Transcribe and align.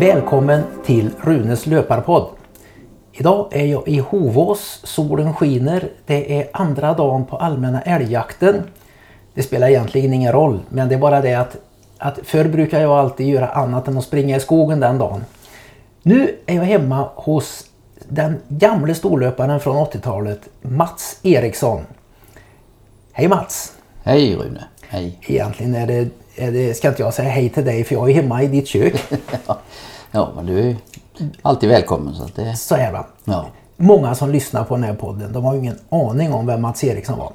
Välkommen 0.00 0.62
till 0.84 1.10
Runes 1.20 1.66
löparpodd. 1.66 2.28
Idag 3.12 3.48
är 3.50 3.66
jag 3.66 3.88
i 3.88 3.98
Hovås, 3.98 4.80
solen 4.84 5.34
skiner. 5.34 5.88
Det 6.06 6.40
är 6.40 6.48
andra 6.52 6.94
dagen 6.94 7.24
på 7.24 7.36
allmänna 7.36 7.82
älgjakten. 7.82 8.62
Det 9.34 9.42
spelar 9.42 9.68
egentligen 9.68 10.12
ingen 10.12 10.32
roll, 10.32 10.60
men 10.68 10.88
det 10.88 10.94
är 10.94 10.98
bara 10.98 11.20
det 11.20 11.34
att, 11.34 11.56
att 11.98 12.18
förr 12.24 12.44
brukar 12.44 12.80
jag 12.80 12.90
alltid 12.92 13.28
göra 13.28 13.48
annat 13.48 13.88
än 13.88 13.98
att 13.98 14.04
springa 14.04 14.36
i 14.36 14.40
skogen 14.40 14.80
den 14.80 14.98
dagen. 14.98 15.24
Nu 16.02 16.36
är 16.46 16.54
jag 16.54 16.62
hemma 16.62 17.08
hos 17.14 17.64
den 18.08 18.40
gamle 18.48 18.94
storlöparen 18.94 19.60
från 19.60 19.76
80-talet, 19.76 20.40
Mats 20.62 21.20
Eriksson. 21.22 21.80
Hej 23.12 23.28
Mats! 23.28 23.72
Hej 24.02 24.36
Rune! 24.36 24.64
Hej! 24.88 25.18
Egentligen 25.22 25.74
är 25.74 25.86
det, 25.86 26.08
det, 26.46 26.74
ska 26.76 26.88
inte 26.88 27.02
jag 27.02 27.14
säga 27.14 27.28
hej 27.28 27.48
till 27.48 27.64
dig 27.64 27.84
för 27.84 27.94
jag 27.94 28.10
är 28.10 28.14
hemma 28.14 28.42
i 28.42 28.46
ditt 28.46 28.68
kök. 28.68 29.04
ja, 30.10 30.28
men 30.36 30.46
du 30.46 30.58
är 30.60 30.76
alltid 31.42 31.68
välkommen. 31.68 32.14
Så, 32.14 32.24
att 32.24 32.36
det... 32.36 32.56
så 32.56 32.74
är 32.74 32.92
det. 32.92 33.04
Ja. 33.24 33.46
Många 33.76 34.14
som 34.14 34.30
lyssnar 34.30 34.64
på 34.64 34.74
den 34.74 34.84
här 34.84 34.94
podden, 34.94 35.32
de 35.32 35.44
har 35.44 35.54
ingen 35.54 35.78
aning 35.88 36.32
om 36.32 36.46
vem 36.46 36.62
Mats 36.62 36.84
Eriksson 36.84 37.18
var. 37.18 37.32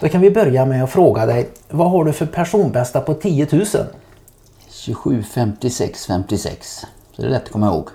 Då 0.00 0.08
kan 0.08 0.20
vi 0.20 0.30
börja 0.30 0.66
med 0.66 0.84
att 0.84 0.90
fråga 0.90 1.26
dig, 1.26 1.48
vad 1.70 1.90
har 1.90 2.04
du 2.04 2.12
för 2.12 2.26
personbästa 2.26 3.00
på 3.00 3.14
10 3.14 3.48
000? 3.52 3.64
27, 4.70 5.22
56, 5.22 6.06
56. 6.06 6.86
Så 7.12 7.22
det 7.22 7.28
är 7.28 7.30
lätt 7.30 7.42
att 7.44 7.50
komma 7.50 7.66
ihåg. 7.66 7.88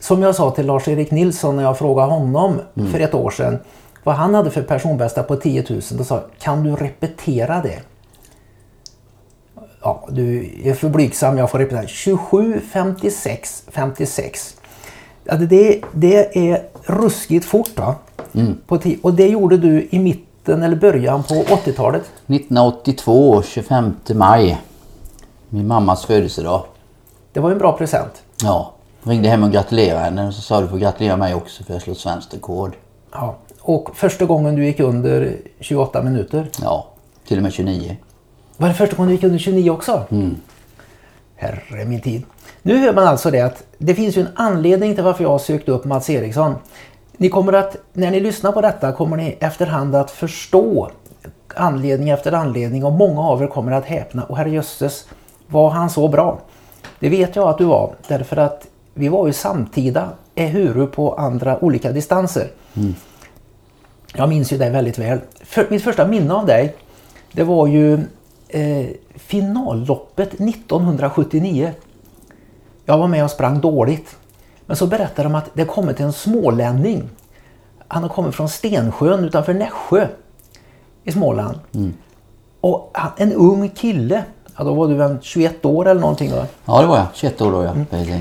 Som 0.00 0.22
jag 0.22 0.34
sa 0.34 0.50
till 0.50 0.66
Lars-Erik 0.66 1.10
Nilsson 1.10 1.56
när 1.56 1.62
jag 1.62 1.78
frågade 1.78 2.12
honom 2.12 2.60
Mm. 2.76 2.92
för 2.92 3.00
ett 3.00 3.14
år 3.14 3.30
sedan 3.30 3.58
vad 4.04 4.14
han 4.14 4.34
hade 4.34 4.50
för 4.50 4.62
personbästa 4.62 5.22
på 5.22 5.36
10 5.36 5.64
000. 5.68 5.80
Då 5.92 6.04
sa 6.04 6.14
jag, 6.14 6.24
kan 6.38 6.62
du 6.64 6.76
repetera 6.76 7.62
det? 7.62 7.78
Ja, 9.82 10.08
du 10.08 10.52
är 10.64 10.74
för 10.74 10.88
blygsam, 10.88 11.38
jag 11.38 11.50
får 11.50 11.58
repetera. 11.58 11.86
27, 11.86 12.60
56, 12.72 13.62
56. 13.68 14.56
Ja, 15.24 15.36
det, 15.36 15.80
det 15.92 16.50
är 16.50 16.62
ruskigt 16.86 17.46
fort 17.46 17.78
va? 17.78 17.94
Mm. 18.32 18.56
På 18.66 18.78
och 19.02 19.14
det 19.14 19.28
gjorde 19.28 19.56
du 19.56 19.88
i 19.90 19.98
mitten 19.98 20.62
eller 20.62 20.76
början 20.76 21.22
på 21.22 21.34
80-talet. 21.34 22.02
1982, 22.02 23.42
25 23.42 23.94
maj. 24.14 24.58
Min 25.48 25.66
mammas 25.66 26.04
födelsedag. 26.04 26.64
Det 27.32 27.40
var 27.40 27.50
en 27.50 27.58
bra 27.58 27.72
present. 27.72 28.22
Ja. 28.42 28.72
Ringde 29.02 29.28
hem 29.28 29.42
och 29.42 29.52
gratulerade 29.52 30.00
henne 30.00 30.26
och 30.26 30.34
så 30.34 30.40
sa 30.40 30.60
du 30.60 30.68
får 30.68 30.78
gratulera 30.78 31.16
mig 31.16 31.34
också 31.34 31.64
för 31.64 31.72
jag 31.72 31.82
slog 31.82 31.96
svenskt 31.96 32.34
rekord. 32.34 32.76
Ja. 33.12 33.36
Och 33.60 33.96
första 33.96 34.24
gången 34.24 34.54
du 34.54 34.66
gick 34.66 34.80
under 34.80 35.36
28 35.60 36.02
minuter. 36.02 36.50
Ja, 36.62 36.86
till 37.26 37.36
och 37.36 37.42
med 37.42 37.52
29. 37.52 37.96
Var 38.60 38.68
det 38.68 38.74
första 38.74 38.96
gången 38.96 39.08
du 39.08 39.14
gick 39.14 39.24
under 39.24 39.38
29 39.38 39.70
också? 39.70 40.04
Herre 41.36 41.84
min 41.84 42.00
tid. 42.00 42.22
Nu 42.62 42.76
hör 42.76 42.92
man 42.92 43.04
alltså 43.06 43.30
det 43.30 43.40
att 43.40 43.64
det 43.78 43.94
finns 43.94 44.16
ju 44.16 44.20
en 44.20 44.28
anledning 44.34 44.94
till 44.94 45.04
varför 45.04 45.24
jag 45.24 45.30
har 45.30 45.38
sökt 45.38 45.68
upp 45.68 45.84
Mats 45.84 46.10
Eriksson. 46.10 46.54
Ni 47.16 47.28
kommer 47.28 47.52
att, 47.52 47.76
när 47.92 48.10
ni 48.10 48.20
lyssnar 48.20 48.52
på 48.52 48.60
detta 48.60 48.92
kommer 48.92 49.16
ni 49.16 49.36
efterhand 49.40 49.94
att 49.94 50.10
förstå 50.10 50.90
anledning 51.54 52.10
efter 52.10 52.32
anledning 52.32 52.84
och 52.84 52.92
många 52.92 53.20
av 53.20 53.42
er 53.42 53.46
kommer 53.46 53.72
att 53.72 53.84
häpna. 53.84 54.24
Och 54.24 54.36
herrejösses, 54.36 55.08
var 55.46 55.70
han 55.70 55.90
så 55.90 56.08
bra? 56.08 56.40
Det 57.00 57.08
vet 57.08 57.36
jag 57.36 57.48
att 57.48 57.58
du 57.58 57.64
var 57.64 57.94
därför 58.08 58.36
att 58.36 58.66
vi 58.94 59.08
var 59.08 59.26
ju 59.26 59.32
samtida 59.32 60.08
ehuru 60.34 60.86
på 60.86 61.14
andra 61.14 61.64
olika 61.64 61.92
distanser. 61.92 62.48
Jag 64.14 64.28
minns 64.28 64.52
ju 64.52 64.58
dig 64.58 64.70
väldigt 64.70 64.98
väl. 64.98 65.18
För, 65.44 65.66
mitt 65.70 65.84
första 65.84 66.06
minne 66.06 66.34
av 66.34 66.46
dig 66.46 66.74
det 67.32 67.44
var 67.44 67.66
ju 67.66 68.00
eh, 68.48 68.86
finalloppet 69.14 70.34
1979. 70.34 71.72
Jag 72.84 72.98
var 72.98 73.08
med 73.08 73.24
och 73.24 73.30
sprang 73.30 73.60
dåligt. 73.60 74.16
Men 74.66 74.76
så 74.76 74.86
berättade 74.86 75.28
de 75.28 75.34
att 75.34 75.50
det 75.54 75.64
kommit 75.64 76.00
en 76.00 76.12
smålänning. 76.12 77.08
Han 77.88 78.02
har 78.02 78.10
kommit 78.10 78.34
från 78.34 78.48
Stensjön 78.48 79.24
utanför 79.24 79.54
Nässjö 79.54 80.06
i 81.04 81.12
Småland. 81.12 81.58
Och 82.60 82.90
han, 82.94 83.10
en 83.16 83.32
ung 83.32 83.68
kille, 83.68 84.24
ja, 84.56 84.64
då 84.64 84.74
var 84.74 84.88
du 84.88 84.94
väl 84.94 85.16
21 85.22 85.64
år 85.64 85.88
eller 85.88 86.00
någonting 86.00 86.30
va? 86.32 86.46
Ja, 86.64 86.80
det 86.80 86.86
var 86.86 86.96
jag. 86.96 87.06
21 87.14 87.40
år 87.40 87.52
då 87.52 87.64
ja. 87.64 87.74
Precis. 87.90 88.16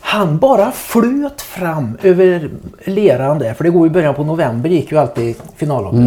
Han 0.00 0.38
bara 0.38 0.72
flöt 0.72 1.42
fram 1.42 1.98
över 2.02 2.50
leran 2.84 3.38
där, 3.38 3.54
för 3.54 3.64
det 3.64 3.70
går 3.70 3.86
i 3.86 3.90
början 3.90 4.14
på 4.14 4.24
november 4.24 4.68
gick 4.68 4.92
ju 4.92 4.98
alltid 4.98 5.36
finalloppet. 5.56 6.00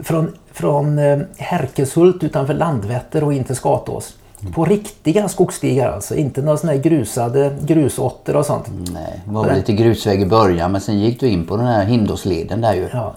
Från, 0.00 0.32
från 0.52 0.98
eh, 0.98 1.18
Härkeshult 1.38 2.24
utanför 2.24 2.54
Landvetter 2.54 3.24
och 3.24 3.32
in 3.32 3.44
till 3.44 3.56
Skatås. 3.56 4.14
På 4.54 4.64
riktiga 4.64 5.28
skogsstigar 5.28 5.92
alltså, 5.92 6.14
inte 6.14 6.42
några 6.42 6.56
sådana 6.58 6.76
här 6.76 6.82
grusade 6.82 7.56
grusåtter 7.62 8.36
och 8.36 8.46
sånt. 8.46 8.64
Nej, 8.92 9.20
det 9.24 9.32
var 9.32 9.44
väl 9.44 9.56
lite 9.56 9.72
grusväg 9.72 10.22
i 10.22 10.26
början 10.26 10.72
men 10.72 10.80
sen 10.80 10.98
gick 10.98 11.20
du 11.20 11.28
in 11.28 11.46
på 11.46 11.56
den 11.56 11.66
här 11.66 11.84
Hindåsleden 11.84 12.60
där 12.60 12.74
ju. 12.74 12.88
Ja. 12.92 13.14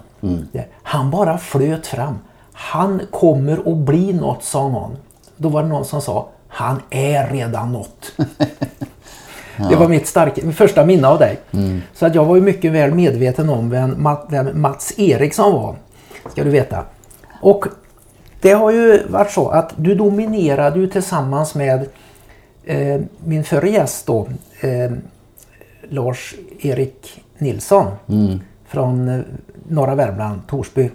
Det- 0.51 0.65
Han 0.83 1.11
bara 1.11 1.37
flöt 1.37 1.87
fram. 1.87 2.19
Han 2.53 3.01
kommer 3.11 3.57
att 3.71 3.77
bli 3.77 4.13
något, 4.13 4.43
sa 4.43 4.67
någon. 4.67 4.91
Då 5.37 5.49
var 5.49 5.63
det 5.63 5.69
någon 5.69 5.85
som 5.85 6.01
sa, 6.01 6.27
han 6.47 6.81
är 6.89 7.27
redan 7.31 7.71
något. 7.71 8.11
Det 9.69 9.75
var 9.75 9.87
mitt, 9.87 10.07
starka, 10.07 10.51
första 10.51 10.85
minne 10.85 11.07
av 11.07 11.19
dig. 11.19 11.39
Så 11.93 12.05
att 12.05 12.15
jag 12.15 12.25
var 12.25 12.35
ju 12.35 12.41
mycket 12.41 12.71
väl 12.71 12.93
medveten 12.93 13.49
om 13.49 13.69
vem 13.69 14.07
Mats 14.53 14.93
Eriksson 14.97 15.53
var. 15.53 15.75
Ska 16.31 16.43
du 16.43 16.49
veta. 16.49 16.83
Och 17.43 17.65
det 18.41 18.51
har 18.51 18.71
ju 18.71 19.07
varit 19.07 19.31
så 19.31 19.49
att 19.49 19.73
du 19.77 19.95
dominerade 19.95 20.79
ju 20.79 20.87
tillsammans 20.87 21.55
med 21.55 21.87
eh, 22.63 23.01
min 23.25 23.43
förre 23.43 23.69
gäst 23.69 24.07
då, 24.07 24.27
eh, 24.61 24.91
Lars-Erik 25.89 27.23
Nilsson 27.37 27.85
från 28.67 29.09
eh, 29.09 29.19
norra 29.69 29.95
Värmland, 29.95 30.41
Torsby. 30.47 30.89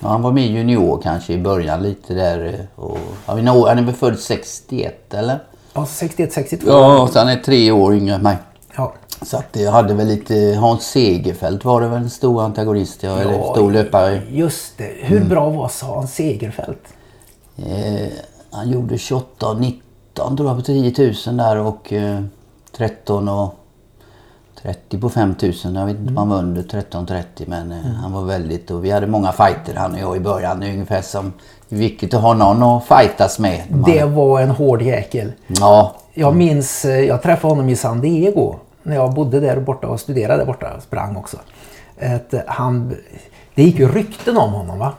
Ja, 0.00 0.08
han 0.08 0.22
var 0.22 0.32
med 0.32 0.44
i 0.44 0.52
junior 0.52 1.00
kanske 1.02 1.32
i 1.32 1.38
början 1.38 1.82
lite 1.82 2.14
där. 2.14 2.46
eh, 2.76 2.84
Och, 2.84 2.98
han 3.26 3.48
är 3.78 3.82
väl 3.82 3.94
född 3.94 4.18
61 4.18 5.14
eller? 5.14 5.38
Ja, 5.74 5.84
61-62. 5.84 6.62
Ja, 6.66 7.08
så 7.12 7.18
han 7.18 7.28
är 7.28 7.36
tre 7.36 7.72
år 7.72 7.94
yngre 7.94 8.14
än 8.14 8.22
mig. 8.22 8.36
Ja. 8.80 8.92
Så 9.22 9.36
att 9.36 9.56
jag 9.56 9.72
hade 9.72 9.94
väl 9.94 10.06
lite, 10.06 10.56
Hans 10.60 10.82
Segerfeldt 10.84 11.64
var 11.64 11.80
det 11.80 11.88
väl 11.88 12.02
en 12.02 12.10
stor 12.10 12.42
antagonist, 12.42 13.02
ja, 13.02 13.18
eller 13.18 13.52
stor 13.52 13.72
löpare. 13.72 14.22
Just 14.30 14.78
det. 14.78 14.92
Hur 15.00 15.24
bra 15.24 15.50
var 15.50 15.70
Hans 15.82 16.14
Segerfeldt? 16.14 16.88
Eh, 17.56 18.08
han 18.50 18.70
gjorde 18.70 18.98
28 18.98 19.48
och 19.48 19.60
19 19.60 20.36
tror 20.36 20.48
jag 20.48 20.56
på 20.58 20.62
10 20.62 21.12
000 21.26 21.36
där 21.36 21.56
och 21.56 21.92
eh, 21.92 22.20
13 22.76 23.28
och 23.28 23.54
30 24.62 24.98
på 24.98 25.08
5 25.08 25.34
000. 25.42 25.52
Jag 25.74 25.86
vet 25.86 25.96
inte 25.98 26.10
om 26.10 26.16
han 26.16 26.28
var 26.28 26.38
under 26.38 26.62
13-30 26.62 27.24
men 27.46 27.72
eh, 27.72 27.78
han 27.78 28.12
var 28.12 28.22
väldigt 28.24 28.70
och 28.70 28.84
vi 28.84 28.90
hade 28.90 29.06
många 29.06 29.32
fighter 29.32 29.74
han 29.74 29.92
och 29.94 30.00
jag 30.00 30.16
i 30.16 30.20
början. 30.20 30.60
Det 30.60 30.66
är 30.66 30.72
ungefär 30.72 31.02
som 31.02 31.32
viktigt 31.68 32.14
att 32.14 32.22
ha 32.22 32.34
någon 32.34 32.62
att 32.62 32.84
fightas 32.84 33.38
med. 33.38 33.62
Man, 33.70 33.82
Det 33.82 34.04
var 34.04 34.40
en 34.40 34.50
hård 34.50 34.82
jäkel. 34.82 35.32
Ja, 35.46 35.94
Jag 36.14 36.36
minns, 36.36 36.84
eh, 36.84 37.00
jag 37.00 37.22
träffade 37.22 37.54
honom 37.54 37.68
i 37.68 37.76
San 37.76 38.00
Diego 38.00 38.54
när 38.82 38.96
jag 38.96 39.14
bodde 39.14 39.40
där 39.40 39.60
borta 39.60 39.88
och 39.88 40.00
studerade 40.00 40.38
där 40.38 40.46
borta, 40.46 40.80
sprang 40.80 41.16
också. 41.16 41.36
Att 42.00 42.34
han, 42.46 42.94
det 43.54 43.62
gick 43.62 43.78
ju 43.78 43.88
rykten 43.88 44.36
om 44.36 44.52
honom 44.52 44.78
va? 44.78 44.92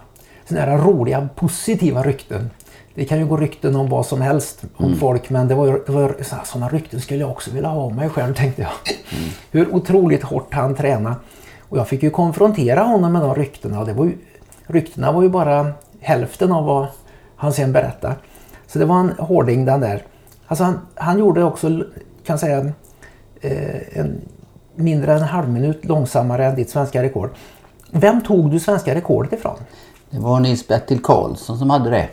Sådana 0.49 0.65
här 0.71 0.77
roliga, 0.77 1.29
positiva 1.35 2.03
rykten. 2.03 2.49
Det 2.95 3.05
kan 3.05 3.19
ju 3.19 3.25
gå 3.25 3.37
rykten 3.37 3.75
om 3.75 3.89
vad 3.89 4.05
som 4.05 4.21
helst 4.21 4.63
om 4.77 4.95
folk 4.97 5.29
men 5.29 5.47
det 5.47 5.55
var 5.55 5.81
det 5.85 5.91
var, 5.91 6.15
så- 6.21 6.35
sådana 6.43 6.69
rykten 6.69 7.01
skulle 7.01 7.19
jag 7.19 7.29
också 7.31 7.51
vilja 7.51 7.69
ha 7.69 7.81
om 7.81 7.95
mig 7.95 8.09
själv 8.09 8.33
tänkte 8.33 8.61
jag. 8.61 8.71
Hur 9.51 9.75
otroligt 9.75 10.23
hårt 10.23 10.53
han 10.53 10.75
tränade. 10.75 11.15
Och 11.69 11.77
jag 11.77 11.87
fick 11.87 12.03
ju 12.03 12.09
konfrontera 12.09 12.81
honom 12.83 13.13
med 13.13 13.21
de 13.21 13.35
ryktena 13.35 13.79
och 13.79 13.85
det 13.85 13.93
var 13.93 14.05
ju, 14.05 14.17
ryktena 14.67 15.11
var 15.11 15.21
ju 15.23 15.29
bara 15.29 15.71
hälften 15.99 16.51
av 16.51 16.65
vad 16.65 16.87
han 17.35 17.53
sen 17.53 17.71
berättade. 17.73 18.15
Så 18.67 18.79
det 18.79 18.85
var 18.85 18.99
en 18.99 19.09
hårding 19.19 19.65
den 19.65 19.79
där. 19.81 20.03
Alltså 20.47 20.63
han, 20.63 20.79
han 20.95 21.19
gjorde 21.19 21.43
också, 21.43 21.83
kan 22.25 22.39
säga, 22.39 22.71
en, 23.41 24.21
mindre 24.75 25.11
än 25.13 25.17
en 25.17 25.23
halv 25.27 25.49
minut 25.49 25.85
långsammare 25.85 26.45
än 26.45 26.55
ditt 26.55 26.69
svenska 26.69 27.03
rekord. 27.03 27.29
Vem 27.91 28.21
tog 28.21 28.51
du 28.51 28.59
svenska 28.59 28.95
rekordet 28.95 29.33
ifrån? 29.33 29.55
det 30.09 30.19
var 30.19 30.39
Nils-Bertil 30.39 31.01
Karlsson 31.03 31.57
som 31.57 31.69
hade 31.69 31.89
det. 31.89 32.07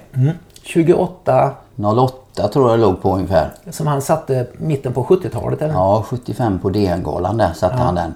28 0.63 1.51
08 1.77 2.49
tror 2.49 2.71
jag 2.71 2.79
det 2.79 2.83
låg 2.83 3.03
på 3.03 3.15
ungefär. 3.15 3.51
som 3.71 3.87
han 3.87 4.03
satte 4.03 4.47
mitten 4.59 4.93
på 4.93 5.05
70-talet 5.05 5.63
eller? 5.63 5.75
Ja, 5.75 6.05
75 6.09 6.59
på 6.59 6.71
DN-galan 6.71 7.37
där 7.37 7.53
satte 7.53 7.77
han 7.77 7.95
den. 7.95 8.15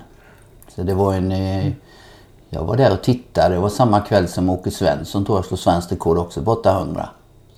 Så 0.69 0.83
det 0.83 0.95
var 0.95 1.15
en... 1.15 1.33
Eh, 1.33 1.73
jag 2.49 2.65
var 2.65 2.77
där 2.77 2.93
och 2.93 3.03
tittade. 3.03 3.55
Det 3.55 3.61
var 3.61 3.69
samma 3.69 4.01
kväll 4.01 4.29
som 4.29 4.51
Åke 4.51 4.71
Svensson 4.71 5.25
tror 5.25 5.39
jag 5.39 5.45
slog 5.45 5.59
svenskt 5.59 5.93
rekord 5.93 6.19
också 6.19 6.43
på 6.43 6.51
800. 6.53 7.09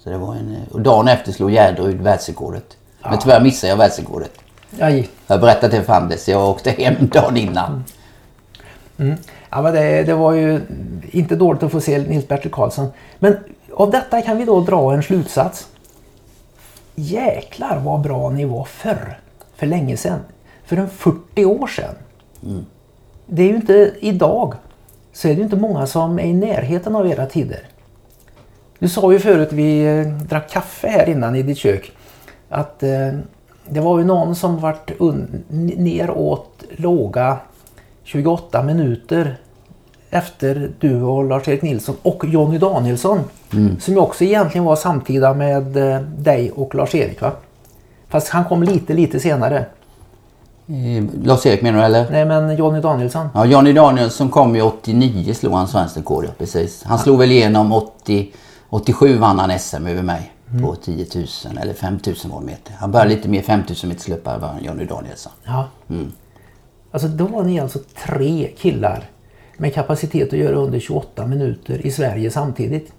Så 0.05 0.11
det 0.11 0.19
var 0.19 0.35
en... 0.35 0.53
eh, 0.57 0.73
Och 0.75 0.81
dagen 0.81 1.09
efter 1.09 1.33
slog 1.33 1.51
Gärderud 1.51 2.01
världsrekordet. 2.03 2.77
Men 3.03 3.19
tyvärr 3.19 3.41
missade 3.43 3.71
jag 3.71 3.77
världsrekordet. 3.77 4.33
Aj. 4.81 5.09
Jag 5.27 5.41
det 5.41 5.83
för 5.83 5.93
Anders. 5.93 6.29
Jag 6.29 6.51
åkte 6.51 6.71
hem 6.71 6.95
dagen 7.13 7.37
innan. 7.37 7.85
Ja, 9.51 9.63
men 9.63 9.75
det, 9.75 10.03
det 10.03 10.15
var 10.15 10.33
ju 10.33 10.61
inte 11.11 11.37
dåligt 11.37 11.63
att 11.63 11.73
få 11.73 11.81
se 11.81 11.99
Nils-Bertil 11.99 12.51
Karlsson. 12.51 12.87
Men 13.19 13.37
av 13.73 13.91
detta 13.91 14.23
kan 14.23 14.39
vi 14.39 14.45
då 14.45 14.61
dra 14.61 14.95
en 14.95 15.03
slutsats. 15.03 15.69
Jäklar 16.95 17.81
vad 17.85 18.01
bra 18.01 18.31
ni 18.31 18.45
var 18.45 18.65
förr. 18.65 19.19
för 19.57 19.67
länge 19.67 19.97
sedan. 19.97 20.21
För 20.65 20.77
en 20.77 20.89
40 20.89 21.45
år 21.45 21.67
sedan. 21.67 21.95
Det 23.27 23.43
är 23.43 23.47
ju 23.47 23.57
inte 23.57 23.95
idag. 24.01 24.55
Så 25.13 25.29
är 25.29 25.35
det 25.35 25.43
inte 25.43 25.57
många 25.57 25.87
som 25.87 26.19
är 26.19 26.25
i 26.25 26.33
närheten 26.33 26.97
av 26.97 27.07
era 27.09 27.27
tider. 27.27 27.69
Du 28.79 28.89
sa 28.89 29.13
ju 29.13 29.19
förut, 29.19 29.53
vi 29.53 29.85
eh, 29.87 30.07
drack 30.07 30.51
kaffe 30.51 30.89
här 30.89 31.09
innan 31.09 31.37
i 31.37 31.43
ditt 31.43 31.59
kök. 31.59 31.93
Att 32.49 32.83
eh, 32.83 33.13
det 33.69 33.81
var 33.81 33.99
ju 33.99 34.05
någon 34.05 34.35
som 34.35 34.59
vart 34.59 34.91
neråt 35.49 36.65
låga 36.77 37.37
28 38.05 38.63
minuter 38.63 39.37
efter 40.11 40.71
du 40.81 41.03
och 41.03 41.25
Lars-Erik 41.25 41.63
Nilsson 41.63 41.97
och 42.03 42.25
Jonny 42.25 42.59
Danielsson. 42.59 43.21
Som 43.81 43.95
ju 43.95 44.01
också 44.01 44.25
egentligen 44.25 44.65
var 44.65 44.77
samtida 44.77 45.35
med 45.35 45.77
eh, 45.77 46.01
dig 46.01 46.51
och 46.51 46.75
Lars-Erik 46.75 47.21
va? 47.21 47.33
Fast 48.09 48.29
han 48.29 48.45
kom 48.45 48.63
lite, 48.63 48.95
lite 48.95 49.21
senare. 49.21 49.59
Eh, 50.67 51.05
Lars-Erik 51.23 51.63
menar 51.63 51.79
du 51.79 51.85
eller? 51.85 52.11
Nej 52.11 52.25
men 52.25 52.57
Jonny 52.57 52.81
Danielsson. 52.81 53.29
Ja, 53.35 53.45
Johnny 53.45 53.73
Danielsson 53.73 54.29
kom 54.29 54.57
ju 54.57 54.63
89 54.63 55.35
slog 55.35 55.53
han 55.53 55.69
svenskt 55.69 55.97
rekord, 55.97 56.25
ja 56.25 56.31
precis. 56.39 56.83
Han 56.85 56.99
slog 56.99 57.19
väl 57.19 57.33
igenom 57.33 57.73
80, 57.73 58.33
87 58.71 59.19
vann 59.19 59.39
han 59.39 59.59
SM 59.59 59.87
över 59.87 60.03
mig 60.03 60.34
på 60.63 60.75
10 60.75 61.07
000 61.15 61.27
eller 61.61 61.75
5 61.75 61.99
000 62.25 62.45
meter. 62.45 62.75
Han 62.79 62.93
började 62.93 63.11
lite 63.11 63.29
mer 63.29 63.43
5 63.43 63.61
000 63.61 63.77
meter 63.85 64.11
löpare 64.11 64.39
var 64.39 64.59
Johnny 64.61 64.85
Danielsson. 64.85 65.33
Ja. 65.45 65.69
Alltså 66.91 67.09
då 67.09 67.27
var 67.27 67.43
ni 67.43 67.61
alltså 67.61 67.79
tre 68.07 68.51
killar 68.59 69.05
med 69.57 69.75
kapacitet 69.75 70.33
att 70.33 70.39
göra 70.39 70.57
under 70.57 70.81
28 70.81 71.27
minuter 71.27 71.87
i 71.87 71.91
Sverige 71.91 72.31
samtidigt. 72.31 72.93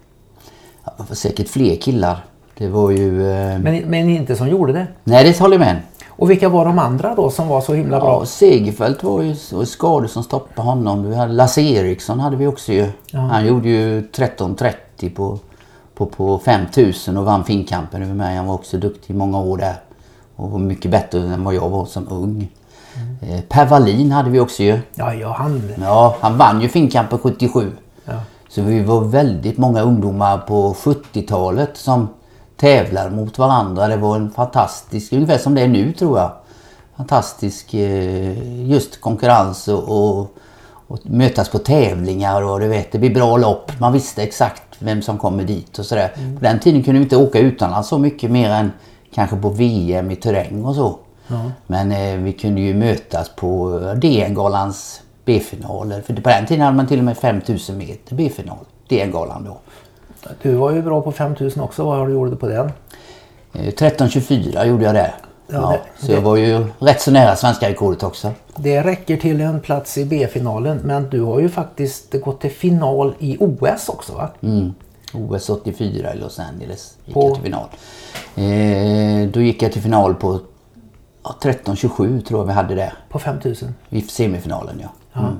Ja, 0.84 0.92
det 0.96 1.04
var 1.08 1.14
säkert 1.14 1.48
fler 1.48 1.76
killar. 1.76 2.24
Det 2.58 2.68
var 2.68 2.90
ju... 2.90 3.32
Eh... 3.32 3.58
Men, 3.58 3.90
men 3.90 4.10
inte 4.10 4.36
som 4.36 4.48
gjorde 4.48 4.72
det. 4.72 4.86
Nej, 5.04 5.24
det 5.24 5.38
håller 5.38 5.54
jag 5.54 5.66
med. 5.66 5.76
Och 6.08 6.30
vilka 6.30 6.48
var 6.48 6.64
de 6.64 6.78
andra 6.78 7.14
då 7.14 7.30
som 7.30 7.48
var 7.48 7.60
så 7.60 7.74
himla 7.74 8.00
bra? 8.00 8.20
Ja, 8.20 8.26
Segerfeldt 8.26 9.02
var 9.02 9.22
ju 9.22 9.34
skador 9.66 10.06
som 10.06 10.22
stoppade 10.22 10.68
honom. 10.68 11.28
Lasse 11.28 11.60
Eriksson 11.60 12.20
hade 12.20 12.36
vi 12.36 12.46
också 12.46 12.72
ju. 12.72 12.88
Han 13.12 13.46
gjorde 13.46 13.68
ju 13.68 14.00
13.30 14.00 15.14
på, 15.14 15.38
på, 15.96 16.06
på 16.06 16.38
5000 16.38 17.16
och 17.16 17.24
vann 17.24 17.44
finkampen 17.44 18.02
över 18.02 18.14
mig. 18.14 18.36
Han 18.36 18.46
var 18.46 18.54
också 18.54 18.78
duktig 18.78 19.14
i 19.14 19.16
många 19.16 19.40
år 19.40 19.58
där. 19.58 19.74
Och 20.36 20.50
var 20.50 20.58
mycket 20.58 20.90
bättre 20.90 21.20
än 21.20 21.44
vad 21.44 21.54
jag 21.54 21.68
var 21.68 21.86
som 21.86 22.08
ung. 22.08 22.48
Eh, 23.20 23.40
per 23.40 23.66
Wallin 23.66 24.12
hade 24.12 24.30
vi 24.30 24.40
också 24.40 24.62
ju. 24.62 24.80
Ja, 24.94 25.14
ja 25.14 25.34
han... 25.38 25.72
Ja, 25.80 26.16
han 26.20 26.38
vann 26.38 26.60
ju 26.60 26.68
finkampen 26.68 27.18
77. 27.18 27.72
Ja. 28.04 28.20
Så 28.48 28.62
vi 28.62 28.82
var 28.82 29.00
väldigt 29.00 29.58
många 29.58 29.82
ungdomar 29.82 30.38
på 30.38 30.74
70-talet 30.74 31.70
som 31.76 32.08
tävlar 32.56 33.10
mot 33.10 33.38
varandra. 33.38 33.88
Det 33.88 33.96
var 33.96 34.16
en 34.16 34.30
fantastisk, 34.30 35.12
ungefär 35.12 35.38
som 35.38 35.54
det 35.54 35.60
är 35.60 35.68
nu 35.68 35.92
tror 35.92 36.18
jag. 36.18 36.30
Fantastisk 36.96 37.74
eh, 37.74 38.68
just 38.70 39.00
konkurrens 39.00 39.68
och, 39.68 40.18
och, 40.18 40.36
och 40.88 40.98
mötas 41.02 41.48
på 41.48 41.58
tävlingar 41.58 42.42
och 42.42 42.60
du 42.60 42.68
vet 42.68 42.92
det 42.92 42.98
blir 42.98 43.14
bra 43.14 43.36
lopp. 43.36 43.72
Man 43.80 43.92
visste 43.92 44.22
exakt 44.22 44.62
vem 44.78 45.02
som 45.02 45.18
kommer 45.18 45.44
dit 45.44 45.78
och 45.78 45.86
sådär. 45.86 46.08
På 46.38 46.44
den 46.44 46.58
tiden 46.58 46.82
kunde 46.82 46.98
vi 46.98 47.02
inte 47.04 47.16
åka 47.16 47.38
utomlands 47.38 47.88
så 47.88 47.98
mycket 47.98 48.30
mer 48.30 48.50
än 48.50 48.72
kanske 49.14 49.36
på 49.36 49.48
VM 49.48 50.10
i 50.10 50.16
terräng 50.16 50.64
och 50.64 50.74
så. 50.74 50.98
Men 51.66 51.92
eh, 51.92 52.16
vi 52.16 52.32
kunde 52.32 52.60
ju 52.60 52.74
mötas 52.74 53.28
på 53.36 53.78
DN-galans 53.96 55.02
B-finaler. 55.24 56.00
För 56.00 56.14
på 56.14 56.28
den 56.28 56.46
tiden 56.46 56.64
hade 56.64 56.76
man 56.76 56.86
till 56.86 56.98
och 56.98 57.04
med 57.04 57.16
5000 57.16 57.78
meter 57.78 58.14
B-final. 58.14 58.58
DN-galan 58.88 59.44
då. 59.44 59.58
Du 60.42 60.54
var 60.54 60.70
ju 60.72 60.82
bra 60.82 61.02
på 61.02 61.12
5000 61.12 61.62
också. 61.62 61.84
Vad 61.84 61.98
har 61.98 62.26
du 62.26 62.36
på 62.36 62.48
den? 62.48 62.72
Eh, 63.52 63.60
13.24 63.60 64.66
gjorde 64.66 64.84
jag 64.84 64.94
det. 64.94 65.14
Ja, 65.48 65.70
det- 66.00 66.06
så 66.06 66.12
jag 66.12 66.20
var 66.20 66.36
ju 66.36 66.66
rätt 66.78 67.00
så 67.00 67.10
nära 67.10 67.36
svenska 67.36 67.68
rekordet 67.70 68.02
också. 68.02 68.32
Det 68.56 68.82
räcker 68.82 69.16
till 69.16 69.40
en 69.40 69.60
plats 69.60 69.98
i 69.98 70.04
B-finalen. 70.04 70.80
Men 70.84 71.10
du 71.10 71.20
har 71.22 71.40
ju 71.40 71.48
faktiskt 71.48 72.12
gått 72.24 72.40
till 72.40 72.50
final 72.50 73.14
i 73.18 73.36
OS 73.40 73.88
också 73.88 74.12
va? 74.12 74.30
Mm. 74.42 74.74
OS 75.14 75.50
84 75.50 76.14
i 76.14 76.18
Los 76.18 76.38
Angeles 76.38 76.96
gick 77.04 77.14
På- 77.14 77.22
jag 77.22 77.34
till 77.34 77.42
final. 77.44 77.68
Eh, 78.36 79.28
då 79.28 79.40
gick 79.40 79.62
jag 79.62 79.72
till 79.72 79.82
final 79.82 80.14
på 80.14 80.38
ja, 81.24 81.36
13.27 81.42 82.20
tror 82.22 82.40
jag 82.40 82.44
vi 82.46 82.52
hade 82.52 82.74
det. 82.74 82.92
På 83.08 83.18
5000. 83.18 83.74
I 83.90 84.02
semifinalen 84.02 84.82
ja. 85.12 85.20
Mm. 85.20 85.32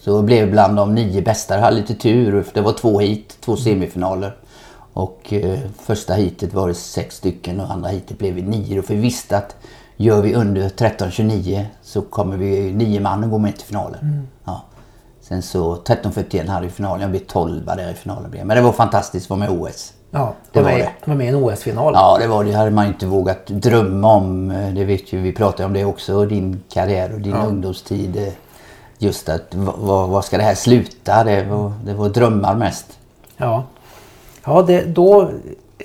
Så 0.00 0.10
jag 0.10 0.24
blev 0.24 0.50
bland 0.50 0.76
de 0.76 0.94
nio 0.94 1.22
bästa. 1.22 1.54
Jag 1.54 1.62
hade 1.62 1.76
lite 1.76 1.94
tur. 1.94 2.44
Det 2.54 2.60
var 2.60 2.72
två 2.72 3.00
hit, 3.00 3.36
två 3.40 3.56
semifinaler. 3.56 4.36
Och 4.92 5.32
eh, 5.32 5.58
första 5.82 6.14
hitet 6.14 6.54
var 6.54 6.68
det 6.68 6.74
sex 6.74 7.16
stycken 7.16 7.60
och 7.60 7.70
andra 7.70 7.88
hitet 7.90 8.18
blev 8.18 8.34
vi 8.34 8.42
nio. 8.42 8.82
För 8.82 8.94
vi 8.94 9.00
visste 9.00 9.36
att 9.38 9.56
gör 9.96 10.22
vi 10.22 10.34
under 10.34 10.68
13.29 10.68 11.64
så 11.82 12.02
kommer 12.02 12.36
vi 12.36 12.72
nio 12.72 13.00
man 13.00 13.24
och 13.24 13.30
gå 13.30 13.38
med 13.38 13.56
till 13.56 13.66
finalen. 13.66 14.28
Ja. 14.44 14.62
Sen 15.20 15.42
så 15.42 15.74
13.41 15.76 16.48
hade 16.48 16.66
vi 16.66 16.72
finalen. 16.72 17.00
Jag 17.00 17.10
blev 17.10 17.20
12 17.20 17.64
där 17.66 17.90
i 17.90 17.94
finalen. 17.94 18.30
Men 18.30 18.48
det 18.48 18.60
var 18.62 18.72
fantastiskt 18.72 19.26
att 19.26 19.30
vara 19.30 19.38
med 19.40 19.48
i 19.50 19.52
OS. 19.58 19.92
Ja, 20.10 20.34
Det 20.52 20.62
var 20.62 20.70
med, 20.70 20.78
det. 20.80 21.10
var 21.10 21.14
med 21.14 21.26
i 21.26 21.28
en 21.28 21.34
OS-final. 21.34 21.92
Ja, 21.94 22.18
det 22.20 22.26
var 22.26 22.44
det. 22.44 22.52
hade 22.52 22.70
man 22.70 22.86
inte 22.86 23.06
vågat 23.06 23.46
drömma 23.46 24.14
om. 24.14 24.50
Eh, 24.50 24.74
Det 24.74 24.84
vet 24.84 25.12
ju, 25.12 25.20
vi 25.20 25.32
pratade 25.32 25.64
om 25.64 25.72
det 25.72 25.84
också, 25.84 26.24
din 26.26 26.62
karriär 26.72 27.12
och 27.14 27.20
din 27.20 27.34
ungdomstid. 27.34 28.16
eh, 28.16 28.32
Just 28.98 29.28
att, 29.28 29.54
vad 29.54 30.24
ska 30.24 30.36
det 30.36 30.42
här 30.42 30.54
sluta? 30.54 31.24
Det 31.24 31.44
var, 31.44 31.72
det 31.84 31.94
var 31.94 32.08
drömmar 32.08 32.54
mest. 32.54 32.86
Ja, 33.36 33.64
ja 34.44 34.62
det, 34.62 34.84
då, 34.84 35.30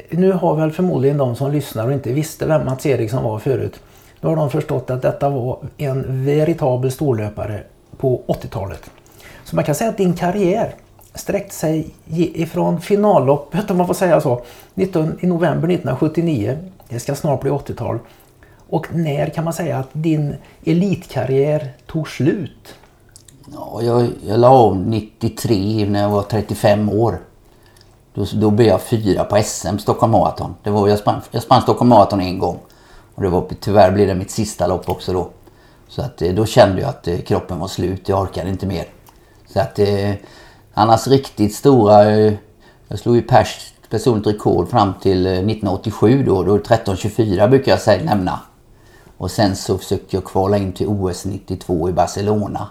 nu 0.09 0.31
har 0.31 0.55
väl 0.55 0.71
förmodligen 0.71 1.17
de 1.17 1.35
som 1.35 1.51
lyssnar 1.51 1.87
och 1.87 1.93
inte 1.93 2.13
visste 2.13 2.45
vem 2.45 2.65
Mats 2.65 2.85
Eriksson 2.85 3.23
var 3.23 3.39
förut. 3.39 3.79
Nu 4.21 4.29
har 4.29 4.35
de 4.35 4.49
förstått 4.49 4.89
att 4.89 5.01
detta 5.01 5.29
var 5.29 5.57
en 5.77 6.25
veritabel 6.25 6.91
storlöpare 6.91 7.63
på 7.97 8.21
80-talet. 8.27 8.91
Så 9.43 9.55
man 9.55 9.65
kan 9.65 9.75
säga 9.75 9.89
att 9.89 9.97
din 9.97 10.13
karriär 10.13 10.75
sträckte 11.13 11.55
sig 11.55 11.89
ifrån 12.15 12.81
finalloppet, 12.81 13.71
om 13.71 13.77
man 13.77 13.87
får 13.87 13.93
säga 13.93 14.21
så, 14.21 14.41
19, 14.73 15.17
i 15.19 15.27
november 15.27 15.67
1979. 15.67 16.57
Det 16.89 16.99
ska 16.99 17.15
snart 17.15 17.41
bli 17.41 17.51
80-tal. 17.51 17.99
Och 18.69 18.87
när 18.93 19.29
kan 19.29 19.43
man 19.43 19.53
säga 19.53 19.77
att 19.77 19.89
din 19.91 20.35
elitkarriär 20.65 21.73
tog 21.85 22.09
slut? 22.09 22.75
Ja, 23.53 23.81
jag, 23.81 24.07
jag 24.27 24.39
la 24.39 24.49
av 24.49 24.77
93 24.77 25.85
när 25.89 26.01
jag 26.01 26.09
var 26.09 26.21
35 26.21 26.89
år. 26.89 27.19
Då, 28.15 28.25
då 28.33 28.51
blev 28.51 28.67
jag 28.67 28.81
fyra 28.81 29.23
på 29.23 29.41
SM, 29.43 29.77
Stockholm 29.77 30.11
Marathon. 30.11 30.55
Det 30.63 30.69
var, 30.69 30.87
jag, 30.87 30.99
sprang, 30.99 31.21
jag 31.31 31.43
sprang 31.43 31.61
Stockholm 31.61 31.89
Marathon 31.89 32.21
en 32.21 32.39
gång. 32.39 32.59
Och 33.15 33.21
det 33.21 33.29
var, 33.29 33.45
tyvärr 33.59 33.91
blev 33.91 34.07
det 34.07 34.15
mitt 34.15 34.31
sista 34.31 34.67
lopp 34.67 34.89
också 34.89 35.13
då. 35.13 35.29
Så 35.87 36.01
att, 36.01 36.21
eh, 36.21 36.33
då 36.33 36.45
kände 36.45 36.81
jag 36.81 36.89
att 36.89 37.07
eh, 37.07 37.17
kroppen 37.17 37.59
var 37.59 37.67
slut, 37.67 38.09
jag 38.09 38.21
orkade 38.21 38.49
inte 38.49 38.65
mer. 38.65 38.85
Så 39.53 39.59
att 39.59 39.79
eh, 39.79 40.11
annars 40.73 41.07
riktigt 41.07 41.55
stora... 41.55 42.11
Eh, 42.11 42.33
jag 42.87 42.99
slog 42.99 43.15
ju 43.15 43.21
pers, 43.21 43.73
personligt 43.89 44.27
rekord 44.27 44.69
fram 44.69 44.93
till 45.01 45.25
eh, 45.25 45.31
1987 45.31 46.23
då. 46.23 46.43
Då 46.43 46.57
13.24 46.57 47.49
brukar 47.49 47.71
jag 47.71 47.81
säga, 47.81 48.03
nämna. 48.03 48.39
Och 49.17 49.31
sen 49.31 49.55
så 49.55 49.77
försökte 49.77 50.15
jag 50.15 50.23
kvala 50.23 50.57
in 50.57 50.73
till 50.73 50.87
OS 50.87 51.25
92 51.25 51.89
i 51.89 51.93
Barcelona. 51.93 52.67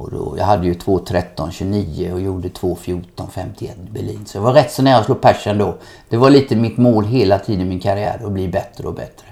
Och 0.00 0.10
då, 0.10 0.34
jag 0.38 0.44
hade 0.44 0.66
ju 0.66 0.74
2.13.29 0.74 2.12
och 2.12 2.20
gjorde 2.20 2.48
2.14.51 2.48 3.62
i 3.64 3.90
Berlin. 3.90 4.26
Så 4.26 4.38
jag 4.38 4.42
var 4.42 4.52
rätt 4.52 4.72
så 4.72 4.82
nära 4.82 4.98
att 4.98 5.04
slå 5.04 5.14
persen 5.14 5.58
då. 5.58 5.74
Det 6.08 6.16
var 6.16 6.30
lite 6.30 6.56
mitt 6.56 6.76
mål 6.76 7.04
hela 7.04 7.38
tiden 7.38 7.60
i 7.60 7.64
min 7.64 7.80
karriär, 7.80 8.20
att 8.24 8.32
bli 8.32 8.48
bättre 8.48 8.88
och 8.88 8.94
bättre. 8.94 9.26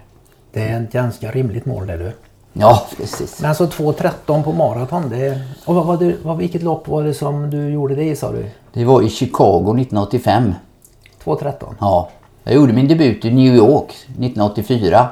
Det 0.52 0.68
är 0.68 0.82
ett 0.82 0.92
ganska 0.92 1.30
rimligt 1.30 1.66
mål 1.66 1.87
det 1.87 1.96
du. 1.96 2.12
Ja, 2.52 2.87
precis. 2.96 3.40
Men 3.40 3.48
alltså 3.48 3.64
2.13 3.66 4.42
på 4.42 4.52
maraton. 4.52 5.08
Det, 5.08 5.40
och 5.64 5.75
vad 5.75 5.87
var 5.87 5.96
det, 5.96 6.14
vad, 6.22 6.37
vilket 6.37 6.62
lopp 6.62 6.88
var 6.88 7.04
det 7.04 7.14
som 7.14 7.50
du 7.50 7.68
gjorde 7.68 7.94
det 7.94 8.04
i 8.04 8.16
sa 8.16 8.32
du? 8.32 8.50
Det 8.72 8.84
var 8.84 9.02
i 9.02 9.08
Chicago 9.08 9.75
1985. 9.75 10.54
2.13? 11.25 11.75
Ja, 11.80 12.08
jag 12.44 12.54
gjorde 12.54 12.72
min 12.72 12.88
debut 12.88 13.25
i 13.25 13.30
New 13.30 13.54
York 13.54 13.90
1984. 14.08 15.08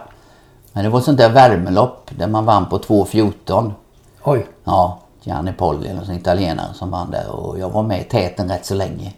Men 0.73 0.85
det 0.85 0.91
var 0.91 0.99
ett 0.99 1.05
sånt 1.05 1.19
där 1.19 1.31
värmelopp 1.31 2.11
där 2.19 2.27
man 2.27 2.45
vann 2.45 2.69
på 2.69 2.79
2.14. 2.79 3.71
Oj. 4.25 4.47
Ja, 4.65 4.99
Gianni 5.27 5.53
Polli, 5.53 5.89
en 5.89 6.17
italienare 6.17 6.75
som 6.75 6.91
vann 6.91 7.11
där 7.11 7.31
och 7.31 7.59
jag 7.59 7.71
var 7.71 7.83
med 7.83 8.01
i 8.01 8.05
täten 8.05 8.49
rätt 8.49 8.67
så 8.67 8.75
länge. 8.75 9.13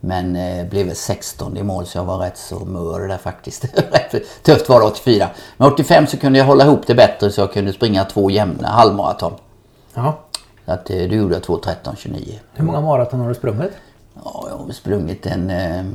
Men 0.00 0.36
eh, 0.36 0.66
blev 0.66 0.86
väl 0.86 0.96
16 0.96 1.56
i 1.56 1.62
mål 1.62 1.86
så 1.86 1.98
jag 1.98 2.04
var 2.04 2.18
rätt 2.18 2.36
så 2.36 2.64
mör 2.64 3.08
där 3.08 3.18
faktiskt. 3.18 3.64
Tufft 4.42 4.68
var 4.68 4.80
det 4.80 4.86
84. 4.86 5.28
Men 5.56 5.72
85 5.72 6.06
så 6.06 6.16
kunde 6.16 6.38
jag 6.38 6.46
hålla 6.46 6.64
ihop 6.64 6.86
det 6.86 6.94
bättre 6.94 7.30
så 7.30 7.40
jag 7.40 7.52
kunde 7.52 7.72
springa 7.72 8.04
två 8.04 8.30
jämna 8.30 8.68
halvmaraton. 8.68 9.32
Ja. 9.94 10.18
Så 10.66 10.72
att 10.72 10.90
eh, 10.90 10.96
då 10.96 11.14
gjorde 11.14 11.34
jag 11.34 11.42
2.13.29. 11.42 12.38
Hur 12.54 12.64
många 12.64 12.80
maraton 12.80 13.20
har 13.20 13.28
du 13.28 13.34
sprungit? 13.34 13.72
Ja, 14.24 14.46
jag 14.50 14.56
har 14.56 14.72
sprungit 14.72 15.26
en, 15.26 15.50
eh, 15.50 15.78
en 15.78 15.94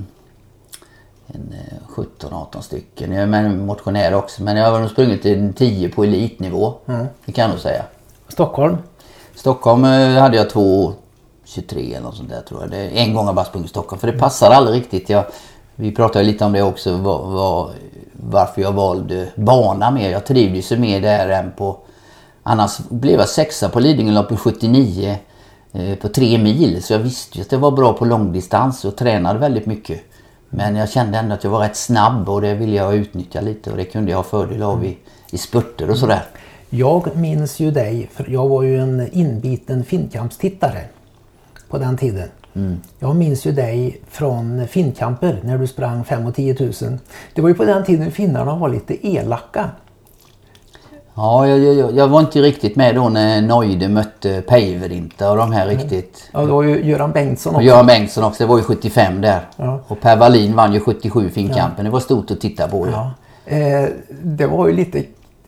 eh, 1.27 1.95
17-18 1.95 2.61
stycken. 2.61 3.11
Jag 3.11 3.23
är 3.23 3.49
motionär 3.49 4.13
också 4.13 4.43
men 4.43 4.57
jag 4.57 4.71
har 4.71 4.79
nog 4.79 4.89
sprungit 4.89 5.25
en 5.25 5.53
10 5.53 5.89
på 5.89 6.03
elitnivå. 6.03 6.73
Det 7.25 7.31
kan 7.31 7.41
jag 7.41 7.49
nog 7.49 7.59
säga. 7.59 7.83
Stockholm? 8.27 8.77
Stockholm 9.45 9.85
eh, 9.85 10.21
hade 10.21 10.37
jag 10.37 10.47
2.23 10.47 11.91
eller 11.91 12.01
något 12.01 12.15
sånt 12.15 12.29
där 12.29 12.41
tror 12.41 12.61
jag. 12.61 12.69
Det, 12.69 12.77
en 12.77 13.13
gång 13.13 13.23
har 13.23 13.29
jag 13.29 13.35
bara 13.35 13.45
sprungit 13.45 13.69
Stockholm 13.69 13.99
för 13.99 14.11
det 14.11 14.17
passar 14.17 14.51
aldrig 14.51 14.81
riktigt. 14.81 15.09
Jag, 15.09 15.25
vi 15.75 15.91
pratade 15.91 16.25
lite 16.25 16.45
om 16.45 16.51
det 16.51 16.61
också. 16.61 16.97
var, 16.97 17.31
var, 17.31 17.71
varför 18.11 18.61
jag 18.61 18.71
valde 18.71 19.27
bana 19.35 19.91
mer. 19.91 20.09
Jag 20.09 20.25
trivdes 20.25 20.71
ju 20.71 20.77
mer 20.77 21.01
där 21.01 21.29
än 21.29 21.51
på... 21.51 21.77
Annars 22.43 22.77
blev 22.77 23.19
jag 23.19 23.29
sexa 23.29 23.69
på 23.69 23.79
Lidingöloppet 23.79 24.39
79 24.39 25.17
eh, 25.73 25.95
på 25.95 26.07
tre 26.07 26.37
mil. 26.37 26.83
Så 26.83 26.93
jag 26.93 26.99
visste 26.99 27.37
ju 27.37 27.41
att 27.41 27.51
jag 27.51 27.59
var 27.59 27.71
bra 27.71 27.93
på 27.93 28.05
långdistans 28.05 28.85
och 28.85 28.95
tränade 28.95 29.39
väldigt 29.39 29.65
mycket. 29.65 30.01
Men 30.49 30.75
jag 30.75 30.89
kände 30.89 31.17
ändå 31.17 31.33
att 31.33 31.43
jag 31.43 31.51
var 31.51 31.59
rätt 31.59 31.77
snabb 31.77 32.29
och 32.29 32.41
det 32.41 32.53
ville 32.53 32.75
jag 32.75 32.95
utnyttja 32.95 33.41
lite 33.41 33.71
och 33.71 33.77
det 33.77 33.85
kunde 33.85 34.11
jag 34.11 34.17
ha 34.17 34.23
fördel 34.23 34.63
av 34.63 34.85
i, 34.85 34.97
i 35.31 35.37
spurter 35.37 35.89
och 35.89 35.97
sådär. 35.97 36.25
Jag 36.77 37.17
minns 37.17 37.59
ju 37.59 37.71
dig, 37.71 38.09
för 38.13 38.25
jag 38.29 38.49
var 38.49 38.63
ju 38.63 38.79
en 38.79 39.09
inbiten 39.11 39.83
Finnkampstittare 39.83 40.81
på 41.69 41.77
den 41.77 41.97
tiden. 41.97 42.29
Mm. 42.55 42.81
Jag 42.99 43.15
minns 43.15 43.45
ju 43.45 43.51
dig 43.51 44.01
från 44.07 44.67
Finnkamper 44.67 45.39
när 45.43 45.57
du 45.57 45.67
sprang 45.67 46.03
5 46.03 46.25
och 46.25 46.35
10 46.35 46.55
000. 46.59 46.71
Det 47.33 47.41
var 47.41 47.49
ju 47.49 47.55
på 47.55 47.65
den 47.65 47.83
tiden 47.83 48.11
finnarna 48.11 48.55
var 48.55 48.69
lite 48.69 49.07
elaka. 49.07 49.69
Ja, 51.15 51.47
jag, 51.47 51.59
jag, 51.59 51.97
jag 51.97 52.07
var 52.07 52.19
inte 52.19 52.41
riktigt 52.41 52.75
med 52.75 52.95
då 52.95 53.09
när 53.09 53.41
Neide 53.41 53.87
mötte 53.87 54.41
Päivärinta 54.41 55.31
och 55.31 55.37
de 55.37 55.51
här 55.51 55.67
riktigt. 55.67 56.29
Ja, 56.33 56.39
det 56.39 56.51
var 56.51 56.63
ju 56.63 56.85
Göran 56.85 57.11
Bengtsson 57.11 57.55
också. 57.55 57.65
Göran 57.65 57.85
Bengtsson 57.85 58.23
också, 58.23 58.43
det 58.43 58.47
var 58.49 58.57
ju 58.57 58.63
75 58.63 59.21
där. 59.21 59.39
Ja. 59.57 59.79
Och 59.87 60.01
Per 60.01 60.17
Wallin 60.17 60.55
vann 60.55 60.73
ju 60.73 60.79
77 60.79 61.29
Finnkampen. 61.29 61.73
Ja. 61.77 61.83
Det 61.83 61.89
var 61.89 61.99
stort 61.99 62.31
att 62.31 62.41
titta 62.41 62.67
på. 62.67 62.87
Ja. 62.87 63.11
Eh, 63.45 63.89
det 64.23 64.47
var 64.47 64.67
ju 64.67 64.75
lite 64.75 65.03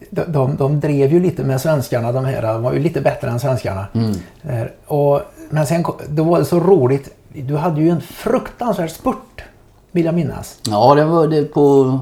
de, 0.09 0.55
de, 0.57 0.79
drev 0.79 1.13
ju 1.13 1.19
lite 1.19 1.43
med 1.43 1.61
svenskarna 1.61 2.11
de 2.11 2.25
här. 2.25 2.41
De 2.41 2.63
var 2.63 2.73
ju 2.73 2.79
lite 2.79 3.01
bättre 3.01 3.29
än 3.29 3.39
svenskarna. 3.39 3.85
Mm. 3.93 4.15
Eh, 4.43 4.67
och, 4.85 5.21
men 5.49 5.67
sen 5.67 5.85
då 6.09 6.23
var 6.23 6.39
det 6.39 6.45
så 6.45 6.59
roligt. 6.59 7.09
Du 7.33 7.55
hade 7.55 7.81
ju 7.81 7.89
en 7.89 8.01
fruktansvärd 8.01 8.91
spurt. 8.91 9.43
Vill 9.91 10.05
jag 10.05 10.15
minnas. 10.15 10.59
Ja 10.67 10.95
det 10.95 11.05
var 11.05 11.27
det 11.27 11.43
på 11.43 11.99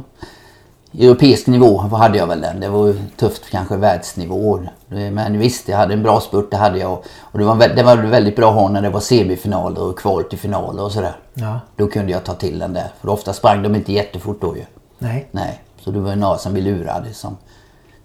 europeisk 1.00 1.48
nivå 1.48 1.78
hade 1.78 2.18
jag 2.18 2.28
väl 2.28 2.42
den. 2.42 2.60
Det 2.60 2.70
var 2.70 2.96
tufft 3.16 3.50
kanske 3.52 3.78
världsnivå. 3.78 4.60
Men 4.88 5.40
visst, 5.40 5.68
jag 5.68 5.78
hade 5.78 5.94
en 5.94 6.04
bra 6.04 6.20
spurt, 6.20 6.52
det 6.52 6.58
hade 6.58 6.80
jag. 6.80 7.04
Och 7.20 7.40
det 7.40 7.46
var, 7.46 7.76
det 7.76 7.84
var 7.84 7.98
väldigt 7.98 8.36
bra 8.36 8.50
att 8.50 8.56
ha 8.56 8.70
när 8.70 8.82
det 8.82 8.90
var 8.90 9.00
semifinaler 9.00 9.82
och 9.82 10.00
kval 10.00 10.24
till 10.24 10.40
finaler 10.40 10.84
och 10.84 10.92
sådär. 10.92 11.16
Ja. 11.34 11.60
Då 11.76 11.88
kunde 11.88 12.12
jag 12.12 12.24
ta 12.24 12.34
till 12.34 12.60
den 12.60 12.74
där. 12.74 12.88
För 13.02 13.10
ofta 13.10 13.34
sprang 13.34 13.64
de 13.64 13.76
inte 13.76 13.94
jättefort 13.94 14.42
då 14.42 14.58
ju. 14.58 14.64
Nej. 15.00 15.28
Nej. 15.32 15.62
Så 15.80 15.92
det 15.92 16.00
var 16.00 16.16
några 16.16 16.38
som 16.38 16.54
blev 16.54 16.66
lurade 16.66 17.14
som, 17.14 17.38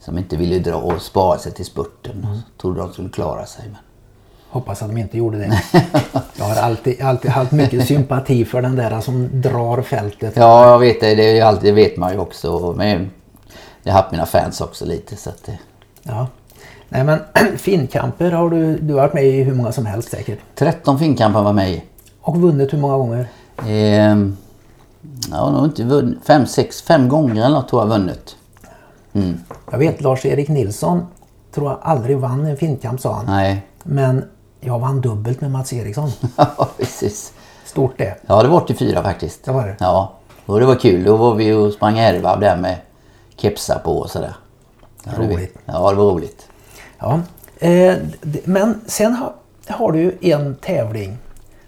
som 0.01 0.19
inte 0.19 0.37
ville 0.37 0.59
dra 0.59 0.77
och 0.77 1.03
spara 1.03 1.39
sig 1.39 1.53
till 1.53 1.65
spurten. 1.65 2.25
Mm. 2.25 2.39
Trodde 2.61 2.81
de 2.81 2.93
skulle 2.93 3.09
klara 3.09 3.47
sig. 3.47 3.65
Men... 3.67 3.77
Hoppas 4.51 4.83
att 4.83 4.89
de 4.89 4.97
inte 4.97 5.19
gjorde 5.19 5.39
det. 5.39 5.63
Jag 6.39 6.45
har 6.45 6.63
alltid, 6.63 7.03
alltid 7.03 7.31
haft 7.31 7.53
mycket 7.53 7.87
sympati 7.87 8.45
för 8.45 8.63
den 8.63 8.77
där 8.77 9.01
som 9.01 9.29
drar 9.33 9.83
fältet. 9.83 10.33
Ja, 10.37 10.71
jag 10.71 10.79
vet 10.79 11.01
det. 11.01 11.15
Det, 11.15 11.41
alltid, 11.41 11.75
det 11.75 11.83
vet 11.83 11.97
man 11.97 12.13
ju 12.13 12.19
också. 12.19 12.75
Men 12.77 13.11
jag 13.83 13.93
har 13.93 14.03
haft 14.03 14.13
mina 14.13 14.27
fans 14.27 14.61
också 14.61 14.85
lite. 14.85 15.17
Så 15.17 15.31
att 15.31 15.45
det... 15.45 15.59
Ja. 16.03 16.27
Nej 16.89 17.05
men 17.05 17.19
finkamper 17.57 18.31
har 18.31 18.51
du, 18.51 18.79
du 18.79 18.95
har 18.95 19.01
varit 19.01 19.15
med 19.15 19.27
i 19.27 19.43
hur 19.43 19.55
många 19.55 19.73
som 19.73 19.87
helst 19.87 20.11
säkert? 20.11 20.39
13 20.55 20.99
finkamper 20.99 21.43
var 21.43 21.53
med 21.53 21.71
i. 21.71 21.83
Och 22.21 22.37
vunnit 22.37 22.73
hur 22.73 22.79
många 22.79 22.97
gånger? 22.97 23.29
Eh, 23.67 24.17
jag 25.31 25.37
har 25.37 25.51
nog 25.51 25.65
inte 25.65 25.85
vunnit. 25.85 26.19
Fem, 26.27 26.47
sex, 26.47 26.83
fem 26.83 27.09
gånger 27.09 27.45
eller 27.45 27.57
något 27.57 27.69
tror 27.69 27.83
jag 27.83 27.89
vunnit. 27.89 28.37
Mm. 29.13 29.41
Jag 29.71 29.79
vet 29.79 30.01
Lars-Erik 30.01 30.49
Nilsson 30.49 31.07
tror 31.55 31.71
jag 31.71 31.79
aldrig 31.83 32.19
vann 32.19 32.47
en 32.47 32.57
finkamp 32.57 33.01
sa 33.01 33.15
han. 33.15 33.27
Nej. 33.27 33.67
Men 33.83 34.25
jag 34.61 34.79
vann 34.79 35.01
dubbelt 35.01 35.41
med 35.41 35.51
Mats 35.51 35.73
Eriksson. 35.73 36.11
ja, 36.37 36.69
precis. 36.79 37.33
Stort 37.65 37.99
det. 37.99 38.17
Ja, 38.27 38.43
det 38.43 38.49
var 38.49 38.57
84 38.57 39.03
faktiskt. 39.03 39.45
Det 39.45 39.53
var 39.53 39.67
det? 39.67 39.77
Ja. 39.81 40.13
Och 40.47 40.61
det 40.61 40.67
var 40.67 40.75
kul. 40.75 41.05
Då 41.05 41.17
var 41.17 41.35
vi 41.35 41.53
och 41.53 41.73
sprang 41.73 41.95
härvarv 41.95 42.41
där 42.41 42.57
med 42.57 42.77
kepsar 43.37 43.79
på 43.79 43.99
och 43.99 44.11
sådär. 44.11 44.35
Ja, 45.05 45.13
roligt. 45.19 45.57
Ja, 45.65 45.91
det 45.91 45.97
var 45.97 46.13
roligt. 46.13 46.49
Ja. 46.99 47.21
Eh, 47.59 47.95
men 48.45 48.81
sen 48.87 49.13
har, 49.13 49.33
har 49.69 49.93
du 49.93 50.19
en 50.21 50.55
tävling 50.55 51.19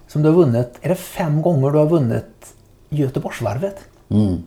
som 0.08 0.22
du 0.22 0.28
har 0.28 0.36
vunnit. 0.36 0.78
Är 0.80 0.88
det 0.88 0.94
fem 0.94 1.42
gånger 1.42 1.70
du 1.70 1.78
har 1.78 1.86
vunnit 1.86 2.54
Göteborgsvarvet? 2.88 3.78
Mm. 4.08 4.42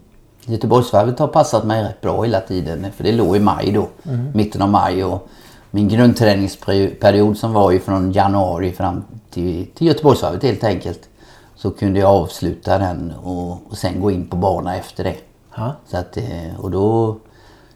Göteborgsvarvet 0.46 1.20
har 1.20 1.28
passat 1.28 1.66
mig 1.66 1.84
rätt 1.84 2.02
bra 2.02 2.24
hela 2.24 2.42
tiden. 2.42 2.92
För 2.92 3.04
det 3.04 3.12
låg 3.12 3.36
i 3.36 3.40
maj 3.40 3.72
då. 3.72 3.88
Mm. 4.04 4.32
Mitten 4.34 4.62
av 4.62 4.70
maj. 4.70 5.04
Och 5.04 5.28
min 5.72 5.88
grundträningsperiod 5.88 7.38
som 7.38 7.54
var 7.54 7.72
ju 7.72 7.80
från 7.80 8.12
januari 8.12 8.72
fram 8.72 9.04
till, 9.30 9.68
till 9.76 9.88
Göteborgsvarvet 9.88 10.44
helt 10.44 10.64
enkelt. 10.64 11.10
Så 11.56 11.72
kunde 11.72 12.00
jag 12.00 12.10
avsluta 12.10 12.78
den 12.78 13.14
och, 13.24 13.52
och 13.70 13.78
sen 13.78 14.02
gå 14.02 14.12
in 14.12 14.28
på 14.28 14.36
bana 14.36 14.76
efter 14.76 15.04
det. 15.04 15.16
Ha? 15.52 15.76
Så 15.88 15.98
att, 15.98 16.18
eh, 16.18 16.60
och 16.60 16.72
då 16.72 17.18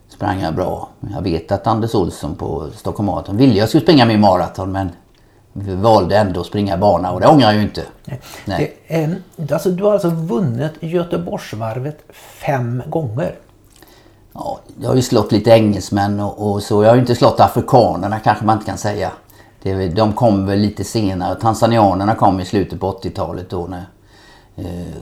sprang 0.10 0.42
jag 0.42 0.56
bra. 0.56 0.90
Jag 1.14 1.22
vet 1.22 1.52
att 1.52 1.68
Anders 1.68 1.96
Olsson 1.96 2.36
på 2.36 2.68
Stockholm 2.76 3.08
Marathon 3.08 3.38
ville 3.38 3.54
jag 3.54 3.70
skulle 3.70 3.84
springa 3.84 4.06
min 4.06 4.20
maraton 4.20 4.72
men 4.72 4.90
valde 5.76 6.18
ändå 6.18 6.40
att 6.40 6.46
springa 6.46 6.78
bana 6.78 7.12
och 7.12 7.20
det 7.20 7.28
ångrar 7.28 7.48
jag 7.48 7.56
ju 7.56 7.62
inte. 7.62 7.84
Nej. 8.06 8.20
Nej. 8.46 9.16
Det, 9.36 9.54
alltså, 9.54 9.70
du 9.70 9.84
har 9.84 9.94
alltså 9.94 10.10
vunnit 10.10 10.72
Göteborgsvarvet 10.80 11.98
fem 12.14 12.84
gånger? 12.86 13.36
Ja, 14.34 14.60
jag 14.82 14.90
har 14.90 14.96
ju 14.96 15.02
slått 15.02 15.32
lite 15.32 15.50
engelsmän 15.50 16.20
och, 16.20 16.52
och, 16.52 16.64
så. 16.64 16.84
Jag 16.84 16.90
har 16.90 16.96
ju 16.96 17.02
inte 17.02 17.16
slått 17.16 17.40
afrikanerna 17.40 18.20
kanske 18.20 18.46
man 18.46 18.58
inte 18.58 18.66
kan 18.66 18.78
säga. 18.78 19.12
Det, 19.62 19.88
de 19.88 20.14
kom 20.14 20.46
väl 20.46 20.60
lite 20.60 20.84
senare. 20.84 21.36
Tanzanianerna 21.36 22.16
kom 22.16 22.40
i 22.40 22.46
slutet 22.46 22.80
på 22.80 22.92
80-talet 22.92 23.50
då. 23.50 23.68
När, 23.68 23.86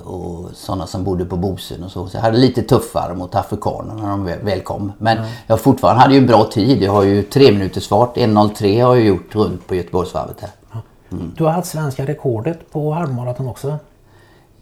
och 0.03 0.49
sådana 0.53 0.87
som 0.87 1.03
bodde 1.03 1.25
på 1.25 1.37
Bosön 1.37 1.83
och 1.83 1.91
så. 1.91 2.07
Så 2.07 2.17
jag 2.17 2.21
hade 2.21 2.37
lite 2.37 2.61
tuffare 2.61 3.15
mot 3.15 3.35
afrikanerna 3.35 4.01
när 4.01 4.09
de 4.09 4.25
väl 4.25 4.61
kom. 4.61 4.91
Men 4.97 5.17
mm. 5.17 5.29
jag 5.47 5.61
fortfarande 5.61 6.01
hade 6.01 6.13
ju 6.13 6.19
en 6.19 6.27
bra 6.27 6.43
tid. 6.43 6.83
Jag 6.83 6.91
har 6.91 7.03
ju 7.03 7.23
tre 7.23 7.51
minuters 7.51 7.87
fart. 7.87 8.17
1.03 8.17 8.83
har 8.83 8.95
jag 8.95 9.05
gjort 9.05 9.35
runt 9.35 9.67
på 9.67 9.75
Göteborgsvarvet 9.75 10.41
här. 10.41 10.51
Mm. 11.11 11.33
Du 11.37 11.43
har 11.43 11.51
haft 11.51 11.67
svenska 11.67 12.05
rekordet 12.05 12.71
på 12.71 12.91
halvmaraton 12.91 13.47
också? 13.47 13.77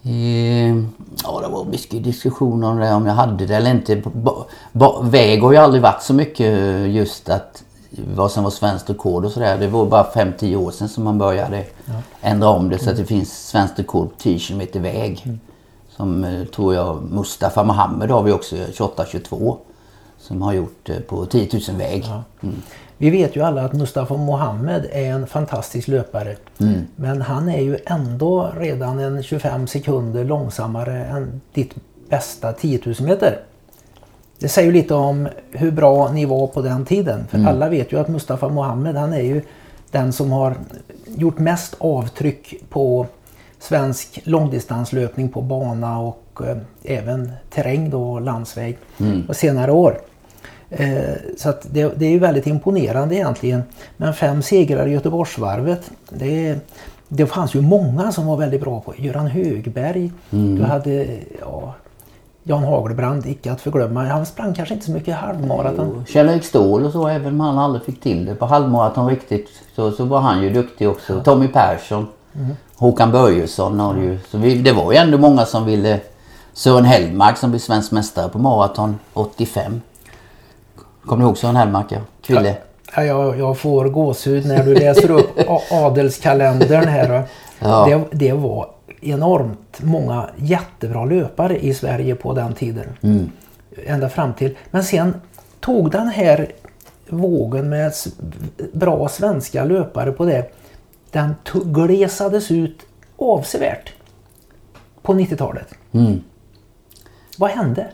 Eh, 0.04 0.76
ja, 1.24 1.42
det 1.42 1.48
var 1.48 1.66
mycket 1.66 2.04
diskussion 2.04 2.64
om 2.64 2.78
det, 2.78 2.94
om 2.94 3.06
jag 3.06 3.14
hade 3.14 3.46
det 3.46 3.56
eller 3.56 3.72
inte. 3.72 4.02
väg 5.02 5.44
har 5.44 5.52
ju 5.52 5.58
aldrig 5.58 5.82
varit 5.82 6.02
så 6.02 6.14
mycket 6.14 6.50
just 6.90 7.30
att 7.30 7.64
vad 8.16 8.32
som 8.32 8.44
var 8.44 8.52
svenskt 8.52 8.90
rekord 8.90 9.26
och 9.26 9.32
sådär. 9.32 9.58
Det 9.58 9.68
var 9.68 9.86
bara 9.86 10.04
5-10 10.04 10.56
år 10.56 10.72
sedan 10.72 10.90
som 10.90 11.04
man 11.04 11.18
började 11.18 11.66
ja. 11.86 11.94
ändra 12.22 12.50
om 12.50 12.70
det 12.70 12.80
så 12.80 12.90
att 12.90 12.98
det 12.98 13.06
finns 13.06 13.48
svenskt 13.48 13.80
rekord 13.80 14.10
på 14.10 14.16
10 14.18 14.40
km 14.40 14.84
väg. 14.84 15.22
Mm. 15.26 15.40
Som 15.90 16.24
eh, 16.24 16.46
tror 16.46 16.74
jag 16.74 17.04
Mustafa 17.04 17.64
Mohammed 17.64 18.12
har 18.12 18.24
vi 18.24 18.32
också 18.32 18.56
28-22 18.56 19.58
som 20.18 20.42
har 20.42 20.54
gjort 20.54 20.90
på 21.08 21.26
10 21.26 21.50
000 21.70 21.78
väg. 21.78 22.06
Ja. 22.08 22.24
Mm. 22.44 22.62
Vi 22.98 23.10
vet 23.10 23.36
ju 23.36 23.42
alla 23.42 23.66
att 23.66 23.74
Mustafa 23.74 24.18
Mohammed 24.18 24.86
är 24.92 25.12
en 25.12 25.28
fantastisk 25.28 25.88
löpare. 25.88 26.36
Mm. 26.58 26.88
Men 26.96 27.22
han 27.22 27.50
är 27.50 27.62
ju 27.62 27.78
ändå 27.86 28.52
redan 28.58 29.00
en 29.00 29.24
25 29.24 29.68
sekunder 29.68 30.24
långsammare 30.24 31.06
än 31.06 31.42
ditt 31.54 31.76
bästa 32.10 32.54
10 32.54 32.80
000 32.86 32.96
meter. 33.00 33.40
Det 34.40 34.48
säger 34.48 34.66
ju 34.66 34.74
lite 34.74 34.94
om 34.94 35.28
hur 35.52 35.72
bra 35.72 36.12
ni 36.12 36.26
var 36.26 36.48
på 36.48 36.62
den 36.62 36.86
tiden. 36.86 37.28
För 37.30 37.38
mm. 37.38 37.48
alla 37.48 37.70
vet 37.70 37.94
ju 37.94 38.00
att 38.00 38.08
Mustafa 38.08 38.50
Mohammed 38.50 38.96
han 38.96 39.14
är 39.14 39.22
ju 39.22 39.42
den 39.92 40.14
som 40.14 40.32
har 40.32 40.56
gjort 41.06 41.40
mest 41.40 41.76
avtryck 41.78 42.54
på 42.70 43.08
svensk 43.60 44.20
långdistanslöpning 44.24 45.30
på 45.30 45.42
bana 45.42 46.00
och 46.00 46.42
eh, 46.44 46.58
även 46.84 47.32
terräng 47.50 47.90
då, 47.90 48.20
landsväg 48.20 48.78
mm. 49.00 49.28
på 49.28 49.34
senare 49.34 49.72
år. 49.72 50.00
Eh, 50.70 51.14
så 51.38 51.54
det, 51.72 51.94
det, 51.96 52.06
är 52.06 52.10
ju 52.10 52.20
väldigt 52.20 52.48
imponerande 52.48 53.16
egentligen. 53.16 53.64
Men 53.98 54.14
fem 54.14 54.42
segrar 54.42 54.88
i 54.88 54.92
Göteborgsvarvet, 54.92 55.92
det, 56.10 56.56
det 57.08 57.26
fanns 57.26 57.56
ju 57.56 57.62
många 57.62 58.12
som 58.12 58.26
var 58.26 58.38
väldigt 58.38 58.62
bra 58.62 58.82
på 58.82 58.94
Göran 58.98 59.28
Högberg, 59.28 60.12
mm. 60.32 60.56
du 60.56 60.64
hade 60.64 61.08
ja, 61.42 61.76
Jan 62.48 62.64
Hagelbrand, 62.64 63.26
icke 63.26 63.52
att 63.52 63.62
förglömma. 63.62 64.04
Han 64.04 64.26
sprang 64.26 64.54
kanske 64.54 64.74
inte 64.74 64.86
så 64.86 64.92
mycket 64.92 65.16
halvmaraton. 65.16 66.06
Kjell-Erik 66.08 66.44
Ståhl 66.44 66.86
och 66.86 66.92
så, 66.92 67.08
även 67.08 67.34
om 67.34 67.40
han 67.40 67.58
aldrig 67.58 67.84
fick 67.84 68.02
till 68.02 68.26
det 68.26 68.36
på 68.36 68.46
halvmaraton 68.46 69.10
riktigt, 69.10 69.50
så, 69.76 69.92
så 69.92 70.06
var 70.06 70.20
han 70.20 70.44
ju 70.44 70.50
duktig 70.50 70.90
också. 70.90 71.22
Tommy 71.24 71.48
Persson, 71.48 72.08
mm. 72.36 72.56
Håkan 72.76 73.12
Börjesson 73.12 73.80
har 73.80 73.96
ju. 73.96 74.20
Så 74.32 74.38
vi, 74.38 74.56
det 74.56 74.72
var 74.72 74.92
ju 74.92 74.98
ändå 74.98 75.18
många 75.18 75.46
som 75.46 75.66
ville... 75.66 76.00
Sören 76.54 76.86
Hellmark 76.86 77.38
som 77.38 77.50
blev 77.50 77.60
svensk 77.60 77.92
mästare 77.92 78.30
på 78.30 78.40
maraton 78.40 79.00
85. 79.14 79.82
Kommer 81.06 81.24
du 81.24 81.28
ihåg 81.28 81.38
Sören 81.38 81.56
Hellmark? 81.56 81.86
Ja. 81.90 81.98
Kville. 82.22 82.56
Ja, 82.96 83.04
jag, 83.04 83.40
jag 83.40 83.58
får 83.58 83.86
gåshud 83.86 84.46
när 84.46 84.64
du 84.64 84.76
läser 84.76 85.12
upp 85.12 85.40
adelskalendern 85.72 86.88
här. 86.88 87.24
Ja. 87.60 87.86
Det, 87.86 88.18
det 88.18 88.34
var 88.34 88.68
enormt 89.08 89.82
många 89.84 90.30
jättebra 90.38 91.06
löpare 91.06 91.60
i 91.60 91.74
Sverige 91.74 92.16
på 92.16 92.34
den 92.34 92.54
tiden. 92.54 92.88
Mm. 93.02 93.32
Ända 93.86 94.10
fram 94.10 94.34
till. 94.34 94.58
Men 94.72 94.84
sen 94.84 95.14
tog 95.60 95.92
den 95.92 96.08
här 96.08 96.52
vågen 97.10 97.70
med 97.70 97.94
bra 98.74 99.10
svenska 99.10 99.64
löpare 99.64 100.12
på 100.12 100.26
det. 100.26 100.52
Den 101.12 101.36
glesades 101.66 102.52
ut 102.52 102.86
avsevärt 103.18 103.94
på 105.02 105.14
90-talet. 105.14 105.68
Mm. 105.92 106.22
Vad 107.38 107.50
hände? 107.50 107.88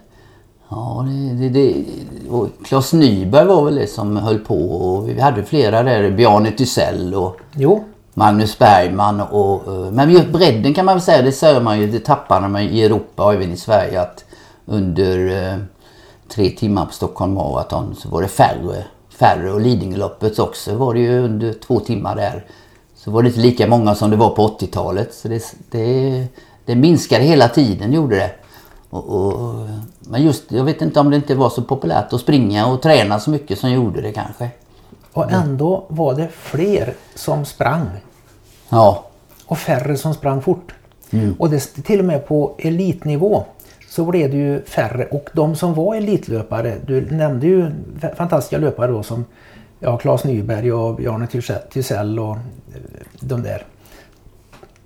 Ja, 0.69 1.07
det, 1.07 1.49
det, 1.49 1.49
det, 1.49 1.85
och 2.29 2.47
Claes 2.65 2.93
Nyberg 2.93 3.45
var 3.45 3.65
väl 3.65 3.75
det 3.75 3.87
som 3.87 4.17
höll 4.17 4.39
på 4.39 4.71
och 4.71 5.09
vi 5.09 5.19
hade 5.19 5.43
flera 5.43 5.83
där, 5.83 6.11
Bjarne 6.11 6.51
Tysell 6.51 7.15
och 7.15 7.37
Jo, 7.55 7.83
Magnus 8.13 8.59
Bergman 8.59 9.21
och... 9.21 9.67
Eh, 9.67 9.91
men 9.91 10.11
just 10.11 10.27
bredden 10.27 10.73
kan 10.73 10.85
man 10.85 10.95
väl 10.95 11.01
säga, 11.01 11.21
det 11.21 11.31
säger 11.31 11.61
man 11.61 11.79
ju, 11.79 11.91
det 11.91 11.99
tappar 11.99 12.41
man 12.41 12.61
i 12.61 12.81
Europa 12.81 13.25
och 13.25 13.33
även 13.33 13.51
i 13.51 13.57
Sverige 13.57 14.01
att 14.01 14.25
under 14.65 15.47
eh, 15.51 15.57
tre 16.27 16.49
timmar 16.49 16.85
på 16.85 16.93
Stockholm 16.93 17.33
Marathon 17.33 17.95
så 17.95 18.09
var 18.09 18.21
det 18.21 18.27
färre. 18.27 18.83
Färre 19.09 19.51
och 19.51 19.61
Lidingöloppet 19.61 20.39
också 20.39 20.75
var 20.75 20.93
det 20.93 20.99
ju 20.99 21.19
under 21.19 21.53
två 21.53 21.79
timmar 21.79 22.15
där. 22.15 22.45
Så 22.95 23.11
var 23.11 23.23
det 23.23 23.27
inte 23.27 23.39
lika 23.39 23.67
många 23.67 23.95
som 23.95 24.09
det 24.09 24.15
var 24.15 24.29
på 24.29 24.47
80-talet. 24.47 25.13
Så 25.13 25.27
det, 25.27 25.43
det, 25.71 26.27
det 26.65 26.75
minskade 26.75 27.23
hela 27.23 27.47
tiden 27.49 27.93
gjorde 27.93 28.15
det. 28.15 28.31
Och, 28.89 29.09
och, 29.09 29.67
men 29.99 30.23
just, 30.23 30.51
jag 30.51 30.63
vet 30.63 30.81
inte 30.81 30.99
om 30.99 31.09
det 31.09 31.15
inte 31.15 31.35
var 31.35 31.49
så 31.49 31.61
populärt 31.61 32.13
att 32.13 32.21
springa 32.21 32.67
och 32.67 32.81
träna 32.81 33.19
så 33.19 33.29
mycket 33.29 33.59
som 33.59 33.71
gjorde 33.71 34.01
det 34.01 34.11
kanske 34.11 34.49
och 35.13 35.31
ändå 35.31 35.85
var 35.87 36.13
det 36.13 36.27
fler 36.31 36.93
som 37.15 37.45
sprang 37.45 37.89
Ja, 38.69 39.05
och 39.45 39.57
färre 39.57 39.97
som 39.97 40.13
sprang 40.13 40.41
fort. 40.41 40.73
Och 41.37 41.49
det, 41.49 41.59
till 41.83 41.99
och 41.99 42.05
med 42.05 42.27
på 42.27 42.55
elitnivå 42.57 43.43
så 43.89 44.05
blev 44.05 44.31
det 44.31 44.37
ju 44.37 44.61
färre 44.65 45.05
och 45.05 45.29
de 45.33 45.55
som 45.55 45.73
var 45.73 45.95
elitlöpare, 45.95 46.75
du 46.85 47.01
nämnde 47.11 47.47
ju 47.47 47.65
fa- 47.99 48.15
fantastiska 48.15 48.57
löpare 48.57 48.91
då 48.91 49.03
som 49.03 49.25
ja, 49.79 49.97
Claes 49.97 50.23
Nyberg 50.23 50.73
och 50.73 50.95
Bjarne 50.95 51.27
Thysell 51.73 52.19
och 52.19 52.35
eh, 52.35 52.37
de 53.19 53.43
där. 53.43 53.65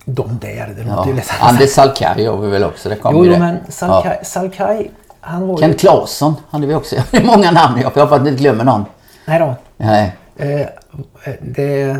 De 0.06 0.38
där, 0.42 0.74
det 0.78 0.84
låter 0.84 0.96
ja. 0.96 1.08
ju 1.08 1.14
lätt. 1.14 1.32
Anders 1.40 1.70
Salkaj 1.70 2.26
har 2.26 2.38
vi 2.38 2.48
väl 2.50 2.64
också. 2.64 2.90
Det 2.90 2.96
kom 2.96 3.16
Jo, 3.16 3.26
ju 3.26 3.32
jo 3.32 3.40
men 3.40 3.58
Salkai, 3.70 4.26
Salkai 4.26 4.90
han 5.20 5.48
var 5.48 5.56
ju... 5.56 5.62
Kent 5.62 5.80
Claesson 5.80 6.34
hade 6.50 6.68
vi 6.68 6.76
också. 6.76 6.96
Det 7.12 7.18
är 7.18 7.26
många 7.26 7.52
namn. 7.52 7.78
Jag 7.78 7.84
hoppas 7.86 8.12
att 8.12 8.24
ni 8.24 8.30
inte 8.30 8.42
glömmer 8.42 8.64
någon. 8.64 8.86
Nej 9.26 9.40
då. 9.40 9.56
Nej. 9.78 10.16
Eh, 10.36 10.68
det, 11.42 11.98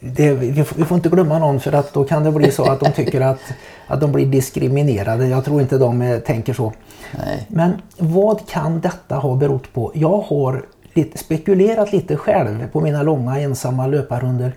det, 0.00 0.32
vi, 0.32 0.64
får, 0.64 0.76
vi 0.76 0.84
får 0.84 0.96
inte 0.96 1.08
glömma 1.08 1.38
någon 1.38 1.60
för 1.60 1.72
att 1.72 1.92
då 1.92 2.04
kan 2.04 2.24
det 2.24 2.32
bli 2.32 2.50
så 2.50 2.70
att 2.70 2.80
de 2.80 2.92
tycker 2.92 3.20
att, 3.20 3.40
att 3.86 4.00
de 4.00 4.12
blir 4.12 4.26
diskriminerade. 4.26 5.26
Jag 5.28 5.44
tror 5.44 5.60
inte 5.60 5.78
de 5.78 6.02
eh, 6.02 6.18
tänker 6.18 6.52
så. 6.52 6.72
Nej. 7.18 7.46
Men 7.48 7.82
vad 7.96 8.48
kan 8.48 8.80
detta 8.80 9.14
ha 9.14 9.36
berott 9.36 9.72
på? 9.72 9.92
Jag 9.94 10.18
har 10.20 10.64
lite, 10.94 11.18
spekulerat 11.18 11.92
lite 11.92 12.16
själv 12.16 12.68
på 12.72 12.80
mina 12.80 13.02
långa 13.02 13.40
ensamma 13.40 13.86
löparrunder. 13.86 14.52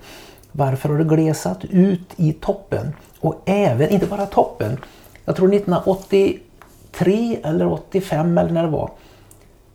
Varför 0.52 0.90
har 0.90 0.98
det 0.98 1.04
glesat 1.04 1.66
ut 1.70 2.10
i 2.16 2.34
toppen? 2.34 2.94
Och 3.20 3.42
även, 3.46 3.90
inte 3.90 4.06
bara 4.06 4.26
toppen. 4.26 4.78
Jag 5.26 5.36
tror 5.36 5.54
1983 5.54 7.38
eller 7.44 7.72
85 7.72 8.38
eller 8.38 8.52
när 8.52 8.64
det 8.64 8.70
var. 8.70 8.92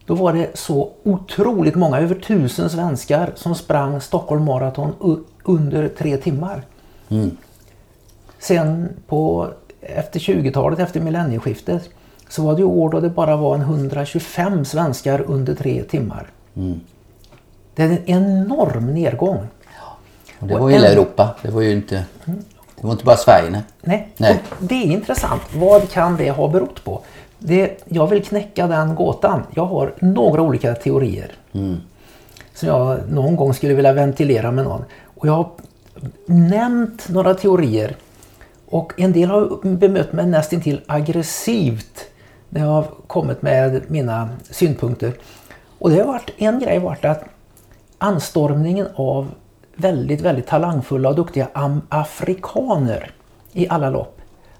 Då 0.06 0.14
var 0.14 0.32
det 0.32 0.58
så 0.58 0.90
otroligt 1.02 1.74
många, 1.74 1.98
över 2.00 2.14
tusen 2.14 2.70
svenskar 2.70 3.32
som 3.36 3.54
sprang 3.54 4.00
Stockholm 4.00 4.44
Marathon 4.44 4.92
under 5.44 5.88
tre 5.88 6.16
timmar. 6.16 6.62
Sen 8.38 8.88
på, 9.06 9.48
efter 9.80 10.20
20-talet, 10.20 10.78
efter 10.78 11.00
millennieskiftet, 11.00 11.90
så 12.28 12.42
var 12.42 12.52
det 12.54 12.58
ju 12.58 12.64
år 12.64 12.90
då 12.90 13.00
det 13.00 13.08
bara 13.10 13.36
var 13.36 13.54
en 13.54 13.60
125 13.60 14.64
svenskar 14.64 15.20
under 15.26 15.54
tre 15.54 15.82
timmar. 15.82 16.30
Det 17.74 17.82
är 17.82 17.88
en 17.90 17.98
enorm 18.06 18.94
nedgång. 18.94 19.46
Och 20.38 20.46
det 20.48 20.58
var 20.58 20.70
hela 20.70 20.86
en- 20.86 20.92
Europa. 20.92 21.34
Det 21.42 21.50
var 21.50 21.60
ju 21.60 21.72
inte... 21.72 22.04
Det 22.80 22.86
var 22.86 22.92
inte 22.92 23.04
bara 23.04 23.16
Sverige. 23.16 23.50
Nej. 23.50 23.62
Nej. 23.80 24.08
Nej. 24.16 24.42
Det 24.58 24.74
är 24.74 24.84
intressant. 24.86 25.42
Vad 25.54 25.90
kan 25.90 26.16
det 26.16 26.30
ha 26.30 26.48
berott 26.48 26.84
på? 26.84 27.00
Det, 27.38 27.84
jag 27.84 28.06
vill 28.06 28.24
knäcka 28.24 28.66
den 28.66 28.94
gåtan. 28.94 29.42
Jag 29.54 29.66
har 29.66 29.94
några 29.98 30.42
olika 30.42 30.74
teorier. 30.74 31.32
Som 32.54 32.68
jag 32.68 32.98
någon 33.10 33.36
gång 33.36 33.54
skulle 33.54 33.74
vilja 33.74 33.92
ventilera 33.92 34.50
med 34.50 34.64
någon. 34.64 34.84
Och 35.04 35.28
jag 35.28 35.32
har 35.32 35.50
nämnt 36.26 37.08
några 37.08 37.34
teorier. 37.34 37.96
Och 38.68 39.00
en 39.00 39.12
del 39.12 39.28
har 39.28 39.76
bemött 39.76 40.12
mig 40.12 40.26
nästintill 40.26 40.80
aggressivt 40.86 42.06
när 42.48 42.60
jag 42.60 42.68
har 42.68 42.86
kommit 43.06 43.42
med 43.42 43.90
mina 43.90 44.28
synpunkter. 44.50 45.12
Och 45.78 45.90
det 45.90 45.98
har 45.98 46.06
varit, 46.06 46.30
en 46.36 46.58
grej 46.58 46.78
varit 46.78 47.04
att 47.04 47.24
anstormningen 47.98 48.86
av 48.94 49.28
väldigt, 49.74 50.20
väldigt 50.20 50.46
talangfulla 50.46 51.08
och 51.08 51.14
duktiga 51.14 51.48
afrikaner 51.88 53.10
i 53.52 53.68
alla 53.68 53.90
lopp. 53.90 54.15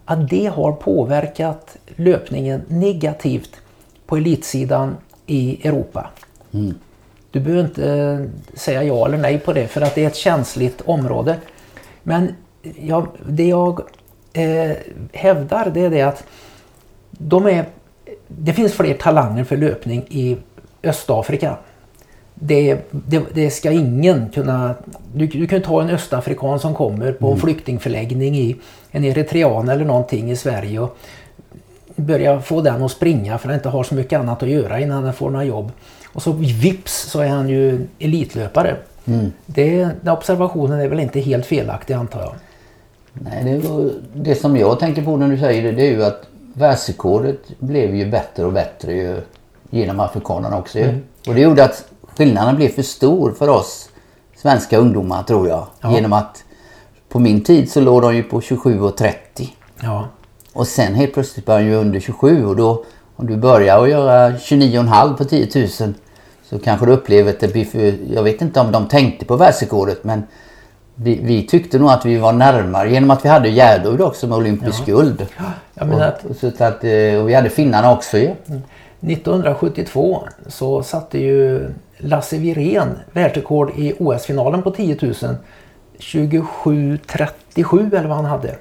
Att 0.09 0.31
det 0.31 0.47
har 0.47 0.73
påverkat 0.73 1.77
löpningen 1.97 2.63
negativt 2.69 3.57
på 4.07 4.17
elitsidan 4.17 4.97
i 5.27 5.69
Europa. 5.69 6.11
Du 7.31 7.41
behöver 7.41 7.65
inte 7.65 7.91
eh, 7.91 8.59
säga 8.59 8.83
ja 8.83 9.07
eller 9.07 9.19
nej 9.19 9.39
på 9.39 9.53
det 9.53 9.69
för 9.69 9.81
att 9.81 9.95
det 9.95 10.05
är 10.05 10.07
ett 10.07 10.17
känsligt 10.17 10.81
område. 10.85 11.37
Men 12.03 12.35
jag, 12.81 13.09
det 13.29 13.49
jag 13.49 13.81
eh, 14.33 14.77
hävdar 15.13 15.71
det 15.75 15.81
är 15.81 15.91
det 15.91 16.03
att 16.03 16.25
de 17.11 17.47
är, 17.47 17.65
det 18.29 18.53
finns 18.53 18.73
fler 18.73 18.95
talanger 18.95 19.45
för 19.45 19.57
löpning 19.57 20.05
i 20.09 20.37
Östafrika. 20.83 21.57
Det, 22.35 22.79
det, 22.91 23.23
det 23.35 23.51
ska 23.51 23.71
ingen 23.71 24.31
kunna... 24.31 24.75
Du, 25.15 25.27
du 25.27 25.47
kan 25.47 25.63
ta 25.63 25.83
en 25.83 25.91
östafrikan 25.91 26.61
som 26.61 26.75
kommer 26.75 27.13
på 27.13 27.33
en 27.33 27.39
flyktingförläggning 27.39 28.37
i 28.37 28.57
en 28.97 29.05
eritrean 29.05 29.69
eller 29.69 29.85
någonting 29.85 30.31
i 30.31 30.37
Sverige 30.37 30.81
och 30.81 30.97
börja 31.97 32.41
få 32.41 32.61
den 32.61 32.83
att 32.83 32.91
springa 32.91 33.39
för 33.39 33.49
han 33.49 33.57
inte 33.57 33.69
har 33.69 33.85
så 33.85 33.95
mycket 33.95 34.21
annat 34.21 34.43
att 34.43 34.49
göra 34.49 34.81
innan 34.81 35.05
han 35.05 35.13
får 35.13 35.31
några 35.31 35.45
jobb. 35.45 35.73
Och 36.13 36.23
så 36.23 36.33
vips 36.33 37.11
så 37.11 37.21
är 37.21 37.29
han 37.29 37.49
ju 37.49 37.87
elitlöpare. 37.99 38.77
Det, 39.47 39.89
den 40.01 40.13
observationen 40.13 40.81
är 40.81 40.89
väl 40.89 41.01
inte 41.01 41.21
helt 41.21 41.47
felaktig 41.47 41.95
antar 41.95 42.21
jag. 42.21 42.35
Nej, 43.13 43.45
det, 43.45 43.91
det 44.15 44.35
som 44.35 44.57
jag 44.57 44.79
tänker 44.79 45.03
på 45.03 45.17
när 45.17 45.29
du 45.29 45.39
säger 45.39 45.63
det, 45.63 45.73
det 45.73 45.87
är 45.87 45.91
ju 45.91 46.05
att 46.05 46.23
världsrekordet 46.55 47.59
blev 47.59 47.95
ju 47.95 48.11
bättre 48.11 48.45
och 48.45 48.53
bättre 48.53 48.93
ju, 48.93 49.21
genom 49.71 50.01
afrikanerna 50.01 50.59
också. 50.59 50.79
ju. 50.79 50.99
Och 51.29 51.35
det 51.35 51.41
gjorde 51.41 51.65
att 51.65 51.89
skillnaden 52.17 52.57
blev 52.57 52.69
för 52.69 52.83
stor 52.83 53.33
för 53.39 53.49
oss 53.49 53.89
svenska 54.37 54.79
ungdomar 54.79 55.23
tror 55.23 55.49
jag. 55.49 55.67
Ja. 55.81 55.95
Genom 55.95 56.13
att 56.13 56.45
på 57.17 57.21
min 57.21 57.41
tid 57.41 57.71
så 57.71 57.81
låg 57.81 58.03
de 58.03 58.17
ju 58.17 58.23
på 58.23 58.41
27 58.41 58.81
och 58.81 58.97
30. 58.97 59.49
Ja, 59.81 60.09
Och 60.53 60.67
sen 60.67 60.95
helt 60.95 61.15
plötsligt 61.15 61.47
började 61.47 61.65
ju 61.65 61.75
under 61.75 62.01
27 62.01 62.47
och 62.47 62.57
då 62.57 62.85
om 63.17 63.27
du 63.27 63.37
börjar 63.37 63.83
att 63.83 63.91
göra 63.91 64.31
29,5 64.31 65.17
på 65.17 65.25
10 65.25 65.49
000 65.81 65.95
så 66.51 66.59
kanske 66.59 66.87
du 66.87 66.93
upplever 66.93 67.31
att 67.31 67.41
det 67.41 67.53
blir 67.53 67.65
för, 67.65 67.95
jag 68.15 68.23
vet 68.23 68.43
inte 68.43 68.61
om 68.61 68.73
de 68.73 68.89
tänkte 68.89 69.25
på 69.25 69.37
världsrekordet 69.37 70.05
men 70.05 70.23
vi, 70.95 71.21
vi 71.23 71.47
tyckte 71.47 71.79
nog 71.79 71.91
att 71.91 72.05
vi 72.05 72.17
var 72.17 72.33
närmare 72.33 72.91
genom 72.91 73.11
att 73.11 73.25
vi 73.25 73.29
hade 73.29 73.49
Gärdud 73.49 74.01
också 74.01 74.27
med 74.27 74.39
olympisk 74.39 74.87
guld. 74.87 75.27
jag 75.75 75.89
menar 75.89 76.07
att 76.07 76.25
Och, 76.25 76.31
och, 76.31 76.37
så 76.37 76.47
att, 76.47 76.85
eh, 76.85 77.21
och 77.21 77.29
vi 77.29 77.35
hade 77.35 77.51
finnarna 77.51 77.93
också 77.93 78.19
ju. 78.19 78.31
1972 79.01 80.23
så 80.47 80.83
satte 80.83 81.19
ju 81.19 81.69
Lasse 81.99 82.39
Wirén 82.39 82.89
världsrekord 83.13 83.71
i 83.77 83.95
OS-finalen 83.99 84.63
på 84.63 84.71
10 84.71 84.97
000. 85.03 85.15
27.37 85.99 87.97
eller 87.97 88.09
vad 88.09 88.17
han 88.17 88.25
hade. 88.25 88.57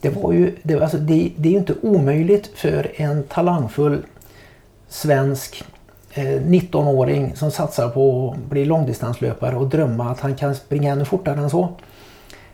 Det, 0.00 0.08
var 0.08 0.32
ju, 0.32 0.56
det, 0.62 0.80
alltså, 0.80 0.96
det, 0.96 1.32
det 1.36 1.48
är 1.48 1.52
ju 1.52 1.58
inte 1.58 1.74
omöjligt 1.82 2.46
för 2.54 2.92
en 2.94 3.22
talangfull 3.22 4.02
svensk 4.88 5.64
eh, 6.12 6.24
19-åring 6.24 7.36
som 7.36 7.50
satsar 7.50 7.88
på 7.88 8.30
att 8.30 8.50
bli 8.50 8.64
långdistanslöpare 8.64 9.56
och 9.56 9.66
drömma 9.66 10.10
att 10.10 10.20
han 10.20 10.34
kan 10.34 10.54
springa 10.54 10.92
ännu 10.92 11.04
fortare 11.04 11.40
än 11.40 11.50
så. 11.50 11.68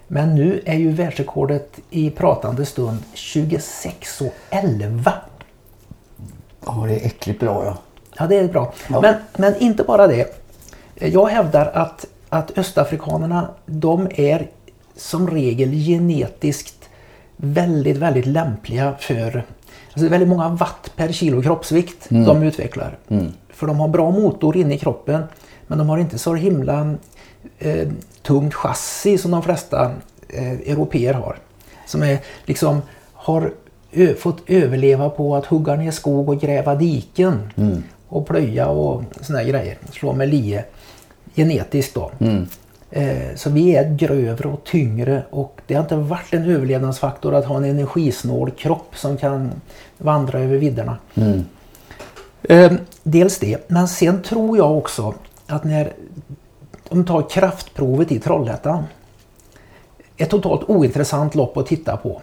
Men 0.09 0.35
nu 0.35 0.63
är 0.65 0.77
ju 0.77 0.91
världsrekordet 0.91 1.79
i 1.91 2.11
pratande 2.11 2.67
stund 2.67 2.99
26.11. 3.15 5.11
Ja, 6.67 6.85
det 6.87 6.95
är 6.95 7.07
äckligt 7.07 7.41
bra 7.41 7.65
ja. 7.65 7.79
Ja, 8.19 8.27
det 8.27 8.37
är 8.37 8.49
bra. 8.49 8.73
Ja. 8.91 9.01
Men, 9.01 9.15
men 9.37 9.57
inte 9.57 9.83
bara 9.83 10.07
det. 10.07 10.43
Jag 10.95 11.27
hävdar 11.27 11.67
att, 11.75 12.07
att 12.33 12.59
östafrikanerna, 12.59 13.49
de 13.67 14.09
är 14.15 14.51
som 14.97 15.31
regel 15.31 15.71
genetiskt 15.73 16.89
väldigt, 17.37 17.97
väldigt 17.97 18.27
lämpliga 18.27 18.95
för... 19.01 19.45
Alltså 19.93 20.09
väldigt 20.09 20.29
många 20.29 20.49
watt 20.49 20.93
per 20.97 21.13
kilo 21.13 21.43
kroppsvikt 21.43 22.07
de 22.09 22.43
utvecklar. 22.43 22.99
För 23.49 23.67
de 23.67 23.81
har 23.81 23.89
bra 23.89 24.11
motor 24.11 24.57
inne 24.57 24.75
i 24.75 24.79
kroppen, 24.79 25.23
men 25.67 25.79
de 25.79 25.89
har 25.89 25.99
inte 25.99 26.19
så 26.19 26.35
himla 26.35 26.95
eh, 27.59 27.89
tungt 28.23 28.55
chassi 28.55 29.19
som 29.19 29.31
de 29.31 29.43
flesta 29.43 29.93
eh, 30.29 30.53
europeer 30.53 31.15
har. 31.15 31.37
Som 31.87 32.03
är 32.03 32.19
liksom 32.45 32.83
har 33.13 33.53
fått 34.19 34.43
överleva 34.47 35.11
på 35.11 35.37
att 35.37 35.47
hugga 35.47 35.77
ner 35.77 35.91
skog 35.91 36.29
och 36.29 36.41
gräva 36.41 36.75
diken. 36.75 37.53
Och 38.09 38.27
plöja 38.27 38.69
och 38.69 39.03
såna 39.21 39.39
här 39.39 39.47
grejer. 39.47 39.79
Slå 39.91 40.13
med 40.13 40.29
lie. 40.29 40.65
Genetiskt 41.35 41.95
då. 41.95 42.11
Eh, 42.91 43.35
så 43.35 43.51
vi 43.51 43.77
är 43.77 43.95
grövre 43.95 44.49
och 44.49 44.65
tyngre 44.65 45.23
och 45.31 45.61
det 45.67 45.75
har 45.75 45.83
inte 45.83 45.97
varit 45.97 46.35
en 46.35 46.51
överlevnadsfaktor 46.51 47.35
att 47.35 47.45
ha 47.45 47.57
en 47.57 47.65
energisnål 47.65 48.51
kropp 48.51 48.97
som 48.97 49.17
kan 49.17 49.51
vandra 49.99 50.41
över 50.41 50.57
vidderna. 50.57 50.97
Mm. 51.15 51.45
Eh, 52.43 52.73
dels 53.03 53.39
det, 53.39 53.69
men 53.71 53.89
sen 53.89 54.23
tror 54.23 54.57
jag 54.57 54.79
också 54.79 55.15
att 55.47 55.65
när 55.65 55.93
de 56.89 57.05
tar 57.05 57.31
kraftprovet 57.31 58.13
i 58.13 58.19
Trollhättan. 58.19 58.85
Ett 60.17 60.31
totalt 60.31 60.71
ointressant 60.71 61.35
lopp 61.35 61.57
att 61.57 61.67
titta 61.67 61.97
på. 61.97 62.23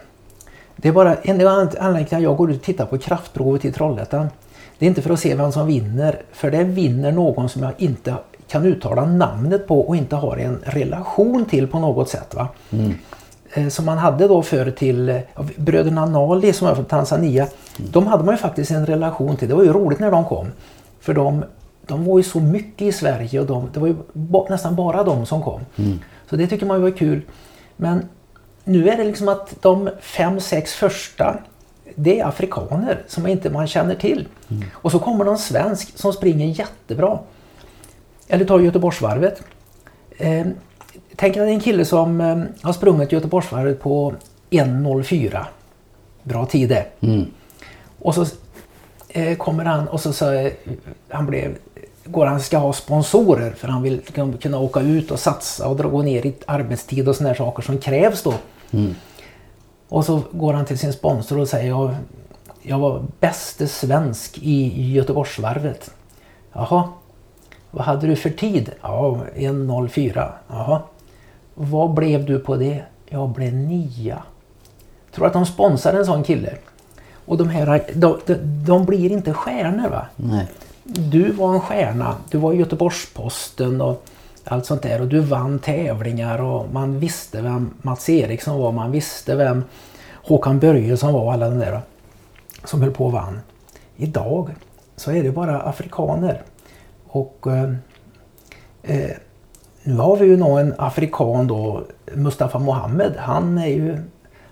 Det 0.75 0.87
är 0.87 0.91
bara 0.91 1.15
en 1.15 1.47
anledning 1.47 2.05
till 2.05 2.17
att 2.17 2.23
jag 2.23 2.37
går 2.37 2.51
ut 2.51 2.57
och 2.57 2.63
tittar 2.63 2.85
på 2.85 2.97
kraftprovet 2.97 3.65
i 3.65 3.71
Trollhättan. 3.71 4.27
Det 4.77 4.85
är 4.85 4.87
inte 4.87 5.01
för 5.01 5.13
att 5.13 5.19
se 5.19 5.35
vem 5.35 5.51
som 5.51 5.67
vinner, 5.67 6.21
för 6.31 6.51
det 6.51 6.63
vinner 6.63 7.11
någon 7.11 7.49
som 7.49 7.63
jag 7.63 7.73
inte 7.77 8.15
kan 8.49 8.65
uttala 8.65 9.05
namnet 9.05 9.67
på 9.67 9.81
och 9.81 9.95
inte 9.95 10.15
har 10.15 10.37
en 10.37 10.59
relation 10.63 11.45
till 11.45 11.67
på 11.67 11.79
något 11.79 12.09
sätt. 12.09 12.35
Va? 12.35 12.47
Mm. 12.71 13.69
Som 13.69 13.85
man 13.85 13.97
hade 13.97 14.27
då 14.27 14.41
förr 14.41 14.71
till 14.71 15.09
eh, 15.09 15.17
bröderna 15.55 16.05
Nali 16.05 16.53
som 16.53 16.67
är 16.67 16.75
från 16.75 16.85
Tanzania. 16.85 17.43
Mm. 17.43 17.91
De 17.91 18.07
hade 18.07 18.23
man 18.23 18.33
ju 18.33 18.37
faktiskt 18.37 18.71
en 18.71 18.85
relation 18.85 19.37
till. 19.37 19.49
Det 19.49 19.55
var 19.55 19.63
ju 19.63 19.73
roligt 19.73 19.99
när 19.99 20.11
de 20.11 20.25
kom. 20.25 20.47
För 20.99 21.13
de, 21.13 21.45
de 21.87 22.05
var 22.05 22.17
ju 22.17 22.23
så 22.23 22.39
mycket 22.39 22.81
i 22.81 22.91
Sverige 22.91 23.39
och 23.39 23.45
de, 23.45 23.69
det 23.73 23.79
var 23.79 23.87
ju 23.87 23.95
nästan 24.49 24.75
bara 24.75 25.03
de 25.03 25.25
som 25.25 25.43
kom. 25.43 25.61
Mm. 25.75 25.99
Så 26.29 26.35
det 26.35 26.47
tycker 26.47 26.65
man 26.65 26.81
var 26.81 26.91
kul. 26.91 27.21
Men 27.75 28.05
nu 28.63 28.89
är 28.89 28.97
det 28.97 29.03
liksom 29.03 29.27
att 29.27 29.55
de 29.61 29.89
fem, 30.01 30.39
sex 30.39 30.73
första 30.73 31.37
det 31.95 32.19
är 32.19 32.25
afrikaner 32.25 33.03
som 33.07 33.27
inte 33.27 33.49
man 33.49 33.67
känner 33.67 33.95
till. 33.95 34.27
Mm. 34.49 34.63
Och 34.73 34.91
så 34.91 34.99
kommer 34.99 35.25
någon 35.25 35.37
svensk 35.37 35.97
som 35.97 36.13
springer 36.13 36.45
jättebra. 36.45 37.19
Eller 38.29 38.45
ta 38.45 38.61
Göteborgsvarvet. 38.61 39.43
Eh, 40.17 40.47
tänk 41.15 41.35
dig 41.35 41.53
en 41.53 41.59
kille 41.59 41.85
som 41.85 42.21
eh, 42.21 42.43
har 42.61 42.73
sprungit 42.73 43.11
Göteborgsvarvet 43.11 43.81
på 43.81 44.13
1.04. 44.49 45.45
Bra 46.23 46.45
tid 46.45 46.69
det. 46.69 46.85
Mm. 47.01 47.25
Och 47.99 48.15
så 48.15 48.25
eh, 49.09 49.37
kommer 49.37 49.65
han 49.65 49.87
och 49.87 50.01
så, 50.01 50.13
så 50.13 50.49
han 51.09 51.25
blev, 51.25 51.55
går 52.03 52.25
han 52.25 52.39
ska 52.39 52.57
ha 52.57 52.73
sponsorer 52.73 53.51
för 53.51 53.67
han 53.67 53.81
vill 53.81 54.01
kunna 54.41 54.59
åka 54.59 54.79
ut 54.79 55.11
och 55.11 55.19
satsa 55.19 55.67
och 55.67 55.75
dra 55.75 56.01
ner 56.01 56.25
i 56.25 56.33
arbetstid 56.45 57.09
och 57.09 57.15
sådana 57.15 57.35
saker 57.35 57.63
som 57.63 57.77
krävs 57.77 58.23
då. 58.23 58.33
Mm. 58.71 58.95
Och 59.89 60.05
så 60.05 60.21
går 60.31 60.53
han 60.53 60.65
till 60.65 60.79
sin 60.79 60.93
sponsor 60.93 61.39
och 61.39 61.47
säger 61.47 61.69
jag, 61.69 61.95
jag 62.61 62.79
var 62.79 63.05
bäste 63.19 63.67
svensk 63.67 64.37
i 64.37 64.91
Göteborgsvarvet. 64.91 65.91
Jaha, 66.53 66.89
vad 67.71 67.85
hade 67.85 68.07
du 68.07 68.15
för 68.15 68.29
tid? 68.29 68.71
Ja, 68.81 69.19
1.04. 69.35 70.31
Jaha. 70.47 70.81
Vad 71.53 71.93
blev 71.93 72.25
du 72.25 72.39
på 72.39 72.55
det? 72.55 72.83
Jag 73.05 73.29
blev 73.29 73.53
nia. 73.53 74.23
Tror 75.11 75.27
att 75.27 75.33
de 75.33 75.45
sponsrar 75.45 75.93
en 75.93 76.05
sån 76.05 76.23
kille. 76.23 76.53
Och 77.25 77.37
de 77.37 77.49
här, 77.49 77.83
de, 77.93 78.19
de, 78.25 78.35
de 78.65 78.85
blir 78.85 79.11
inte 79.11 79.33
stjärnor 79.33 79.89
va? 79.89 80.05
Nej. 80.15 80.47
Du 80.83 81.31
var 81.31 81.53
en 81.53 81.61
stjärna. 81.61 82.15
Du 82.29 82.37
var 82.37 82.53
i 82.53 82.57
Göteborgs-Posten 82.57 83.81
och 83.81 84.05
allt 84.43 84.65
sånt 84.65 84.81
där. 84.81 85.01
Och 85.01 85.07
du 85.07 85.19
vann 85.19 85.59
tävlingar 85.59 86.41
och 86.41 86.73
man 86.73 86.99
visste 86.99 87.41
vem 87.41 87.73
Mats 87.81 88.09
Eriksson 88.09 88.59
var. 88.59 88.71
Man 88.71 88.91
visste 88.91 89.35
vem 89.35 89.63
Håkan 90.13 90.59
Börjesson 90.59 91.13
var 91.13 91.21
och 91.21 91.33
alla 91.33 91.49
de 91.49 91.59
där 91.59 91.81
som 92.63 92.81
höll 92.81 92.91
på 92.91 93.05
och 93.05 93.11
vann. 93.11 93.39
Idag 93.97 94.49
så 94.95 95.11
är 95.11 95.23
det 95.23 95.31
bara 95.31 95.61
afrikaner. 95.61 96.41
Och 97.11 97.47
eh, 97.47 97.73
eh, 98.83 99.11
nu 99.83 99.95
har 99.95 100.17
vi 100.17 100.25
ju 100.25 100.33
en 100.33 100.73
afrikan 100.77 101.47
då, 101.47 101.83
Mustafa 102.13 102.59
Mohammed. 102.59 103.15
Han 103.17 103.57
är 103.57 103.67
ju 103.67 103.97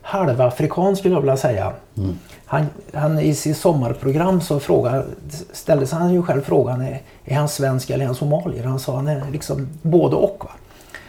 halvafrikan 0.02 0.96
skulle 0.96 1.13
jag 1.13 1.22
vilja 1.22 1.38
säga. 1.38 1.74
Mm. 1.98 2.17
Han, 2.46 2.65
han, 2.93 3.20
I 3.20 3.34
sitt 3.34 3.58
sommarprogram 3.58 4.41
så 4.41 4.60
frågar, 4.60 5.06
ställde 5.52 5.88
sig 5.88 6.00
han 6.00 6.13
ju 6.13 6.24
själv 6.24 6.41
frågan 6.41 6.82
är, 6.82 7.02
är 7.26 7.36
han 7.36 7.50
svensk 7.50 7.89
eller 7.89 8.04
är 8.04 8.08
han 8.08 8.15
somalier? 8.15 8.63
Han 8.63 8.80
sa 8.80 8.96
han 8.96 9.08
är 9.08 9.32
liksom 9.32 9.67
både 9.82 10.15
och. 10.15 10.46
Va? 10.46 10.52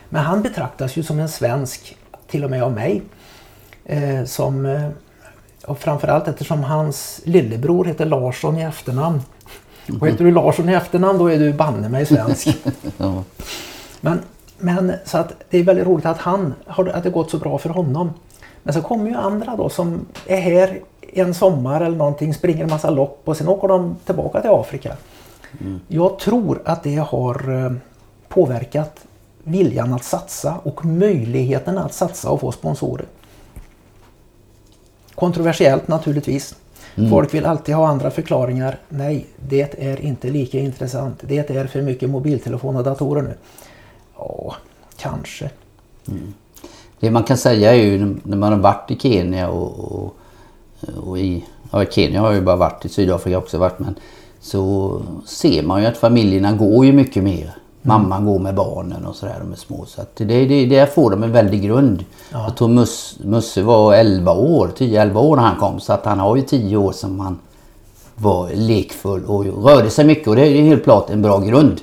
Men 0.08 0.22
han 0.22 0.42
betraktas 0.42 0.96
ju 0.96 1.02
som 1.02 1.18
en 1.18 1.28
svensk, 1.28 1.96
till 2.26 2.44
och 2.44 2.50
med 2.50 2.62
av 2.62 2.72
mig. 2.72 3.02
Eh, 3.84 4.24
som, 4.24 4.66
eh, 4.66 4.88
och 5.66 5.78
framförallt 5.78 6.28
eftersom 6.28 6.64
hans 6.64 7.20
lillebror 7.24 7.84
heter 7.84 8.06
Larsson 8.06 8.58
i 8.58 8.62
efternamn. 8.62 9.22
Och 10.00 10.08
heter 10.08 10.24
du 10.24 10.30
Larsson 10.30 10.68
i 10.68 10.72
efternamn 10.72 11.18
då 11.18 11.26
är 11.26 11.38
du 11.38 11.52
banne 11.52 11.88
mig 11.88 12.06
svensk. 12.06 12.48
ja. 12.96 13.24
men, 14.00 14.20
men 14.58 14.92
så 15.04 15.18
att 15.18 15.32
det 15.50 15.58
är 15.58 15.62
väldigt 15.62 15.86
roligt 15.86 16.06
att 16.06 16.18
han 16.18 16.54
att 16.66 17.04
det 17.04 17.10
gått 17.10 17.30
så 17.30 17.38
bra 17.38 17.58
för 17.58 17.68
honom. 17.68 18.10
Men 18.62 18.74
så 18.74 18.82
kommer 18.82 19.10
ju 19.10 19.16
andra 19.16 19.56
då 19.56 19.68
som 19.68 20.06
är 20.26 20.40
här 20.40 20.80
en 21.12 21.34
sommar 21.34 21.80
eller 21.80 21.96
någonting, 21.96 22.34
springer 22.34 22.62
en 22.62 22.70
massa 22.70 22.90
lopp 22.90 23.22
och 23.24 23.36
sen 23.36 23.48
åker 23.48 23.68
de 23.68 23.96
tillbaka 24.04 24.40
till 24.40 24.50
Afrika. 24.50 24.96
Mm. 25.60 25.80
Jag 25.88 26.18
tror 26.18 26.62
att 26.64 26.82
det 26.82 26.96
har 26.96 27.64
eh, 27.64 27.72
påverkat 28.28 29.00
viljan 29.44 29.94
att 29.94 30.04
satsa 30.04 30.54
och 30.62 30.84
möjligheten 30.84 31.78
att 31.78 31.94
satsa 31.94 32.30
och 32.30 32.40
få 32.40 32.52
sponsorer. 32.52 33.06
Kontroversiellt 35.14 35.88
naturligtvis. 35.88 36.54
Mm. 36.98 37.10
Folk 37.10 37.34
vill 37.34 37.46
alltid 37.46 37.74
ha 37.74 37.88
andra 37.88 38.10
förklaringar. 38.10 38.78
Nej, 38.88 39.26
det 39.48 39.84
är 39.84 40.00
inte 40.00 40.30
lika 40.30 40.58
intressant. 40.58 41.18
Det 41.20 41.50
är 41.50 41.66
för 41.66 41.82
mycket 41.82 42.10
mobiltelefon 42.10 42.76
och 42.76 42.84
datorer 42.84 43.22
nu. 43.22 43.34
Ja, 44.16 44.56
kanske. 44.96 45.50
Mm. 46.08 46.34
Det 47.00 47.10
man 47.10 47.22
kan 47.22 47.36
säga 47.36 47.74
är 47.74 47.82
ju 47.82 48.16
när 48.22 48.36
man 48.36 48.52
har 48.52 48.60
varit 48.60 48.90
i 48.90 48.98
Kenya 48.98 49.48
och, 49.48 49.78
och, 49.78 50.16
och 51.08 51.18
i... 51.18 51.44
Ja, 51.70 51.84
Kenya 51.84 52.20
har 52.20 52.26
jag 52.26 52.36
ju 52.36 52.42
bara 52.42 52.56
varit, 52.56 52.84
i 52.84 52.88
Sydafrika 52.88 53.38
också 53.38 53.58
varit 53.58 53.78
men 53.78 53.94
så 54.40 55.02
ser 55.26 55.62
man 55.62 55.80
ju 55.82 55.86
att 55.86 55.96
familjerna 55.96 56.52
går 56.52 56.86
ju 56.86 56.92
mycket 56.92 57.24
mer. 57.24 57.54
Mamman 57.82 58.26
går 58.26 58.38
med 58.38 58.54
barnen 58.54 59.06
och 59.06 59.14
sådär, 59.14 59.36
de 59.40 59.52
är 59.52 59.56
små. 59.56 59.84
Så 59.86 60.00
att 60.00 60.16
det, 60.16 60.24
det, 60.24 60.66
där 60.66 60.86
får 60.86 61.10
de 61.10 61.22
en 61.22 61.32
väldig 61.32 61.62
grund. 61.62 62.04
Ja. 62.32 62.44
Jag 62.44 62.56
tror 62.56 62.68
Mus, 62.68 63.18
Musse 63.24 63.62
var 63.62 63.94
11 63.94 64.32
år, 64.32 64.70
10-11 64.78 65.16
år 65.16 65.36
när 65.36 65.42
han 65.42 65.56
kom. 65.56 65.80
Så 65.80 65.92
att 65.92 66.04
han 66.04 66.18
har 66.20 66.36
ju 66.36 66.42
10 66.42 66.76
år 66.76 66.92
som 66.92 67.20
han 67.20 67.38
var 68.14 68.50
lekfull 68.54 69.24
och 69.24 69.64
rörde 69.64 69.90
sig 69.90 70.04
mycket. 70.04 70.28
Och 70.28 70.36
det 70.36 70.46
är 70.46 70.62
helt 70.62 70.84
klart 70.84 71.10
en 71.10 71.22
bra 71.22 71.38
grund. 71.38 71.80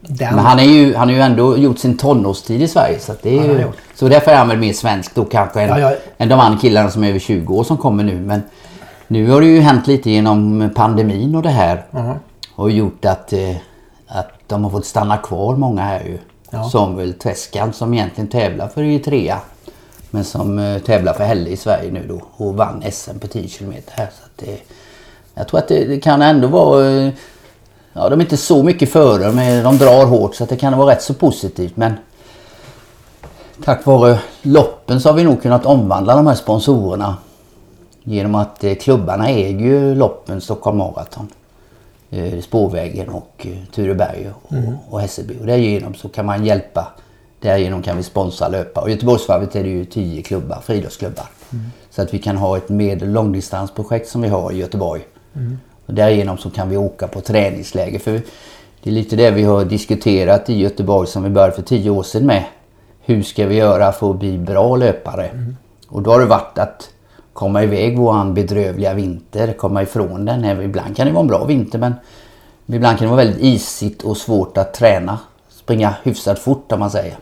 Den... 0.00 0.34
Men 0.34 0.44
han, 0.44 0.58
är 0.58 0.62
ju, 0.62 0.94
han 0.94 1.08
har 1.08 1.14
ju 1.14 1.20
ändå 1.20 1.56
gjort 1.56 1.78
sin 1.78 1.96
tonårstid 1.96 2.62
i 2.62 2.68
Sverige. 2.68 2.98
Så, 2.98 3.12
det 3.22 3.38
är 3.38 3.44
ju, 3.44 3.66
så 3.94 4.08
därför 4.08 4.30
är 4.30 4.36
han 4.36 4.48
väl 4.48 4.58
mer 4.58 4.72
svensk 4.72 5.14
då 5.14 5.24
kanske 5.24 5.60
än, 5.60 5.68
ja, 5.68 5.78
ja. 5.78 5.96
än 6.18 6.28
de 6.28 6.40
andra 6.40 6.58
killarna 6.58 6.90
som 6.90 7.04
är 7.04 7.08
över 7.08 7.18
20 7.18 7.54
år 7.54 7.64
som 7.64 7.76
kommer 7.76 8.04
nu. 8.04 8.20
Men 8.20 8.42
nu 9.08 9.30
har 9.30 9.40
det 9.40 9.46
ju 9.46 9.60
hänt 9.60 9.86
lite 9.86 10.10
genom 10.10 10.70
pandemin 10.74 11.34
och 11.34 11.42
det 11.42 11.48
här. 11.48 11.84
-huh. 11.90 12.14
Och 12.54 12.70
gjort 12.70 13.04
att 13.04 13.32
eh, 13.32 13.56
att 14.08 14.28
de 14.46 14.64
har 14.64 14.70
fått 14.70 14.86
stanna 14.86 15.16
kvar 15.16 15.56
många 15.56 15.82
här 15.82 16.04
ju. 16.04 16.18
Ja. 16.50 16.70
Samuel 16.70 17.14
Treskan 17.14 17.72
som 17.72 17.94
egentligen 17.94 18.28
tävlar 18.28 18.68
för 18.68 18.82
Eritrea. 18.82 19.40
Men 20.10 20.24
som 20.24 20.58
uh, 20.58 20.78
tävlar 20.78 21.12
för 21.12 21.24
Helle 21.24 21.50
i 21.50 21.56
Sverige 21.56 21.92
nu 21.92 22.06
då 22.08 22.22
och 22.44 22.54
vann 22.54 22.84
SM 22.92 23.18
på 23.18 23.26
10 23.26 23.48
km 23.48 23.72
här. 23.88 24.06
Så 24.06 24.44
det, 24.44 24.58
jag 25.34 25.48
tror 25.48 25.60
att 25.60 25.68
det, 25.68 25.84
det 25.84 26.00
kan 26.00 26.22
ändå 26.22 26.48
vara... 26.48 26.80
Uh, 26.80 27.10
ja, 27.92 28.08
de 28.08 28.20
är 28.20 28.24
inte 28.24 28.36
så 28.36 28.62
mycket 28.62 28.92
före 28.92 29.32
men 29.32 29.64
de 29.64 29.78
drar 29.78 30.06
hårt 30.06 30.34
så 30.34 30.44
att 30.44 30.50
det 30.50 30.56
kan 30.56 30.78
vara 30.78 30.92
rätt 30.92 31.02
så 31.02 31.14
positivt. 31.14 31.76
Men 31.76 31.94
tack 33.64 33.86
vare 33.86 34.18
loppen 34.42 35.00
så 35.00 35.08
har 35.08 35.14
vi 35.14 35.24
nog 35.24 35.42
kunnat 35.42 35.66
omvandla 35.66 36.16
de 36.16 36.26
här 36.26 36.34
sponsorerna. 36.34 37.16
Genom 38.02 38.34
att 38.34 38.64
eh, 38.64 38.74
klubbarna 38.74 39.28
äger 39.28 39.66
ju 39.66 39.94
loppen 39.94 40.40
Stockholm 40.40 40.78
Marathon 40.78 41.28
eh, 41.32 41.37
spårvägen 42.42 43.08
och 43.08 43.46
eh, 43.46 43.64
Tureberg 43.74 44.30
och, 44.42 44.52
mm. 44.52 44.74
och 44.90 45.00
Hässelby. 45.00 45.34
Och 45.40 45.46
därigenom 45.46 45.94
så 45.94 46.08
kan 46.08 46.26
man 46.26 46.44
hjälpa. 46.44 46.92
Därigenom 47.40 47.82
kan 47.82 47.96
vi 47.96 48.02
sponsra 48.02 48.48
löpare. 48.48 48.84
Och 48.84 48.90
Göteborgsvarvet 48.90 49.56
är 49.56 49.62
det 49.62 49.68
ju 49.68 49.84
tio 49.84 50.22
klubbar, 50.22 50.60
friidrottsklubbar. 50.60 51.26
Mm. 51.52 51.64
Så 51.90 52.02
att 52.02 52.14
vi 52.14 52.18
kan 52.18 52.36
ha 52.36 52.56
ett 52.56 52.68
medel 52.68 53.12
långdistansprojekt 53.12 54.08
som 54.08 54.22
vi 54.22 54.28
har 54.28 54.52
i 54.52 54.56
Göteborg. 54.56 55.02
Mm. 55.36 55.58
Och 55.86 55.94
därigenom 55.94 56.38
så 56.38 56.50
kan 56.50 56.68
vi 56.68 56.76
åka 56.76 57.08
på 57.08 57.20
träningsläger. 57.20 57.98
För 57.98 58.20
det 58.82 58.90
är 58.90 58.94
lite 58.94 59.16
det 59.16 59.30
vi 59.30 59.42
har 59.42 59.64
diskuterat 59.64 60.50
i 60.50 60.58
Göteborg 60.58 61.08
som 61.08 61.22
vi 61.22 61.30
började 61.30 61.52
för 61.52 61.62
tio 61.62 61.90
år 61.90 62.02
sedan 62.02 62.26
med. 62.26 62.44
Hur 63.00 63.22
ska 63.22 63.46
vi 63.46 63.54
göra 63.54 63.92
för 63.92 64.10
att 64.10 64.18
bli 64.18 64.38
bra 64.38 64.76
löpare? 64.76 65.26
Mm. 65.26 65.56
Och 65.88 66.02
då 66.02 66.10
har 66.10 66.20
det 66.20 66.26
varit 66.26 66.58
att 66.58 66.90
komma 67.38 67.62
iväg 67.62 67.98
våran 67.98 68.34
bedrövliga 68.34 68.94
vinter, 68.94 69.52
komma 69.52 69.82
ifrån 69.82 70.24
den. 70.24 70.62
Ibland 70.62 70.96
kan 70.96 71.06
det 71.06 71.12
vara 71.12 71.20
en 71.20 71.26
bra 71.26 71.44
vinter 71.44 71.78
men 71.78 71.94
ibland 72.66 72.98
kan 72.98 73.06
det 73.06 73.14
vara 73.14 73.24
väldigt 73.24 73.42
isigt 73.42 74.02
och 74.02 74.16
svårt 74.16 74.58
att 74.58 74.74
träna. 74.74 75.18
Springa 75.48 75.94
hyfsat 76.02 76.38
fort 76.38 76.72
om 76.72 76.80
man 76.80 76.90
säger. 76.90 77.16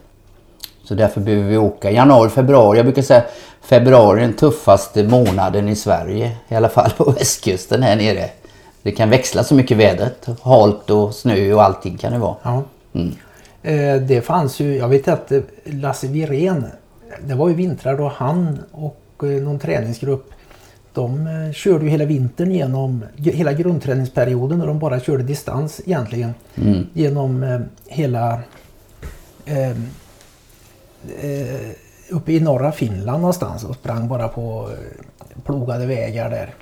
Så 0.85 0.95
därför 0.95 1.21
behöver 1.21 1.49
vi 1.49 1.57
åka 1.57 1.91
januari, 1.91 2.31
februari. 2.31 2.79
Jag 2.79 2.87
brukar 2.87 3.03
säga 3.03 3.23
februari 3.61 4.19
är 4.19 4.23
den 4.23 4.33
tuffaste 4.33 5.03
månaden 5.03 5.69
i 5.69 5.77
Sverige. 5.77 6.37
I 6.49 6.55
alla 6.55 6.69
fall 6.69 6.91
på 6.91 7.11
västkusten 7.19 7.83
här 7.83 7.97
nere. 7.97 8.31
Det 8.83 8.93
kan 8.93 9.11
växla 9.11 9.45
så 9.45 9.55
mycket 9.55 9.77
vädret. 9.77 10.27
Halt 10.43 10.91
och 10.91 11.15
snö 11.15 11.53
och 11.53 11.63
allting 11.63 11.99
kan 11.99 12.13
det 12.13 12.19
vara. 12.19 12.37
Ja. 12.43 12.63
Mm. 12.93 13.15
Eh, 13.63 14.03
det 14.03 14.21
fanns 14.21 14.61
ju, 14.61 14.77
jag 14.77 14.89
vet 14.89 15.09
att 15.09 15.33
eh, 15.33 15.41
Lasse 15.65 16.07
Wirén, 16.07 16.67
det 17.21 17.35
var 17.35 17.49
ju 17.49 17.55
vintrar 17.55 17.99
då 17.99 18.13
han 18.17 18.59
och 18.73 19.03
någon 19.23 19.59
träningsgrupp 19.59 20.33
de 20.97 21.27
eh, 21.27 21.53
körde 21.53 21.85
ju 21.85 21.91
hela 21.91 22.05
vintern 22.05 22.51
genom 22.51 23.05
hela 23.17 23.53
grundträningsperioden 23.53 24.61
och 24.61 24.67
de 24.67 24.79
bara 24.79 25.01
körde 25.01 25.23
distans 25.23 25.81
egentligen. 25.87 26.35
Mm. 26.55 26.87
Genom 26.93 27.43
eh, 27.43 27.61
hela 27.87 28.41
eh, 29.45 29.71
eh, 31.21 31.71
uppe 32.11 32.33
i 32.33 32.41
norra 32.41 32.73
Finland 32.73 33.21
någonstans 33.21 33.65
och 33.65 33.75
sprang 33.75 34.09
bara 34.09 34.29
på 34.29 34.69
eh, 34.71 35.43
plogade 35.45 35.87
vägar 35.87 36.31
där. 36.31 36.55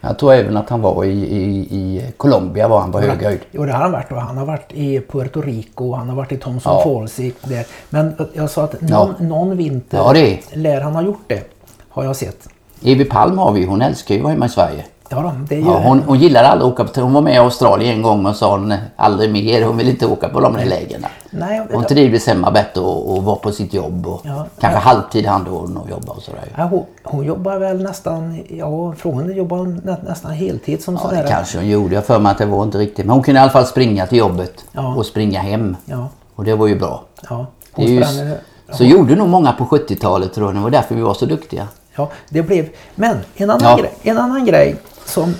Jag 0.00 0.18
tror 0.18 0.32
även 0.32 0.56
att 0.56 0.70
han 0.70 0.80
var 0.80 1.04
i, 1.04 1.10
i, 1.10 1.60
i 1.60 2.12
Colombia 2.16 2.68
var 2.68 2.80
han 2.80 2.92
på 2.92 3.00
hög 3.00 3.22
höjd. 3.22 3.40
Jo 3.50 3.64
det 3.64 3.72
har 3.72 3.82
han 3.82 3.92
varit 3.92 4.12
och 4.12 4.20
han 4.20 4.36
har 4.36 4.46
varit 4.46 4.72
i 4.72 5.00
Puerto 5.00 5.42
Rico, 5.42 5.92
han 5.92 6.08
har 6.08 6.16
varit 6.16 6.32
i 6.32 6.36
Thompson 6.36 6.72
Ja. 6.72 6.84
Falls 6.84 7.20
i, 7.20 7.32
där. 7.42 7.66
Men 7.90 8.14
jag 8.32 8.50
sa 8.50 8.64
att 8.64 8.80
någon, 8.80 9.14
någon 9.18 9.56
vinter 9.56 9.98
Ja, 9.98 10.36
lär 10.52 10.80
han 10.80 10.94
ha 10.94 11.02
gjort 11.02 11.24
det. 11.26 11.53
Har 11.94 12.04
jag 12.04 12.16
sett. 12.16 12.48
Evi 12.84 13.04
Palm 13.04 13.38
har 13.38 13.52
vi, 13.52 13.64
hon 13.64 13.82
älskar 13.82 14.14
ju 14.14 14.20
att 14.20 14.24
vara 14.24 14.32
hemma 14.32 14.46
i 14.46 14.48
Sverige. 14.48 14.84
Ja, 15.08 15.20
då, 15.20 15.32
det 15.48 15.60
gör 15.60 15.66
Ja, 15.66 15.78
hon, 15.84 16.02
hon 16.06 16.18
gillar 16.18 16.44
aldrig 16.44 16.66
att 16.66 16.72
åka 16.80 16.84
på 16.84 17.00
Hon 17.00 17.12
var 17.12 17.20
med 17.20 17.34
i 17.34 17.36
Australien 17.36 17.96
en 17.96 18.02
gång 18.02 18.22
men 18.22 18.34
sa 18.34 18.50
hon 18.50 18.74
aldrig 18.96 19.32
mer. 19.32 19.64
Hon 19.66 19.76
vill 19.76 19.88
inte 19.88 20.06
åka 20.06 20.28
på 20.28 20.40
de 20.40 20.52
där 20.52 20.64
lägren. 20.64 21.06
Nej, 21.30 21.62
Hon 21.72 21.84
trivdes 21.84 22.26
hemma 22.26 22.50
bättre 22.50 22.80
och, 22.80 23.16
och 23.16 23.22
var 23.24 23.36
på 23.36 23.52
sitt 23.52 23.74
jobb. 23.74 24.06
Och 24.06 24.20
Ja. 24.24 24.46
Kanske 24.60 24.78
halvtid 24.80 25.26
han 25.26 25.44
då 25.44 25.50
och 25.56 25.90
jobba 25.90 26.12
och 26.12 26.22
sådär. 26.22 26.44
Ja, 26.56 26.64
hon, 26.64 26.84
hon 27.04 27.24
jobbar 27.24 27.58
väl 27.58 27.82
nästan, 27.82 28.42
ja 28.48 28.92
från 28.92 29.36
jobbar 29.36 29.56
hon 29.56 29.80
nä, 29.84 29.96
nästan 30.08 30.30
heltid 30.32 30.82
som 30.82 30.98
Ja, 31.02 31.10
det 31.10 31.28
kanske 31.28 31.58
hon 31.58 31.68
gjorde. 31.68 31.94
Jag 31.94 32.04
för 32.06 32.18
mig 32.18 32.32
att 32.32 32.38
det 32.38 32.46
var 32.46 32.62
inte 32.62 32.78
riktigt. 32.78 33.06
Men 33.06 33.14
hon 33.14 33.22
kunde 33.22 33.38
i 33.40 33.42
alla 33.42 33.52
fall 33.52 33.66
springa 33.66 34.06
till 34.06 34.18
jobbet 34.18 34.64
Ja. 34.72 34.94
och 34.94 35.06
springa 35.06 35.40
hem. 35.40 35.76
Ja, 35.84 36.08
Och 36.34 36.44
det 36.44 36.54
var 36.54 36.66
ju 36.66 36.78
bra. 36.78 37.02
ja. 37.30 37.46
Hon 37.72 37.86
sprang, 37.86 38.30
så 38.72 38.84
gjorde 38.84 39.14
nog 39.16 39.28
många 39.28 39.52
på 39.52 39.64
70-talet 39.64 40.32
tror 40.34 40.46
jag. 40.48 40.54
Det 40.56 40.60
var 40.60 40.70
därför 40.70 40.94
vi 40.94 41.00
var 41.02 41.14
så 41.14 41.26
duktiga. 41.26 41.66
Ja, 41.96 42.10
det 42.28 42.42
blev, 42.42 42.68
men 42.94 43.18
en 43.36 43.50
annan, 43.50 43.70
Ja. 43.70 43.76
grej, 43.76 43.92
en 44.02 44.18
annan 44.18 44.44
grej 44.44 44.76
som 45.04 45.34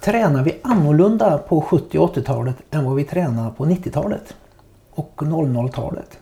tränar 0.00 0.42
vi 0.44 0.58
annorlunda 0.62 1.38
på 1.38 1.60
70 1.60 1.98
och 1.98 2.16
80-talet 2.16 2.56
än 2.70 2.84
vad 2.84 2.96
vi 2.96 3.04
tränar 3.04 3.50
på 3.50 3.64
90-talet 3.64 4.34
och 4.94 5.12
00-talet. 5.16 6.18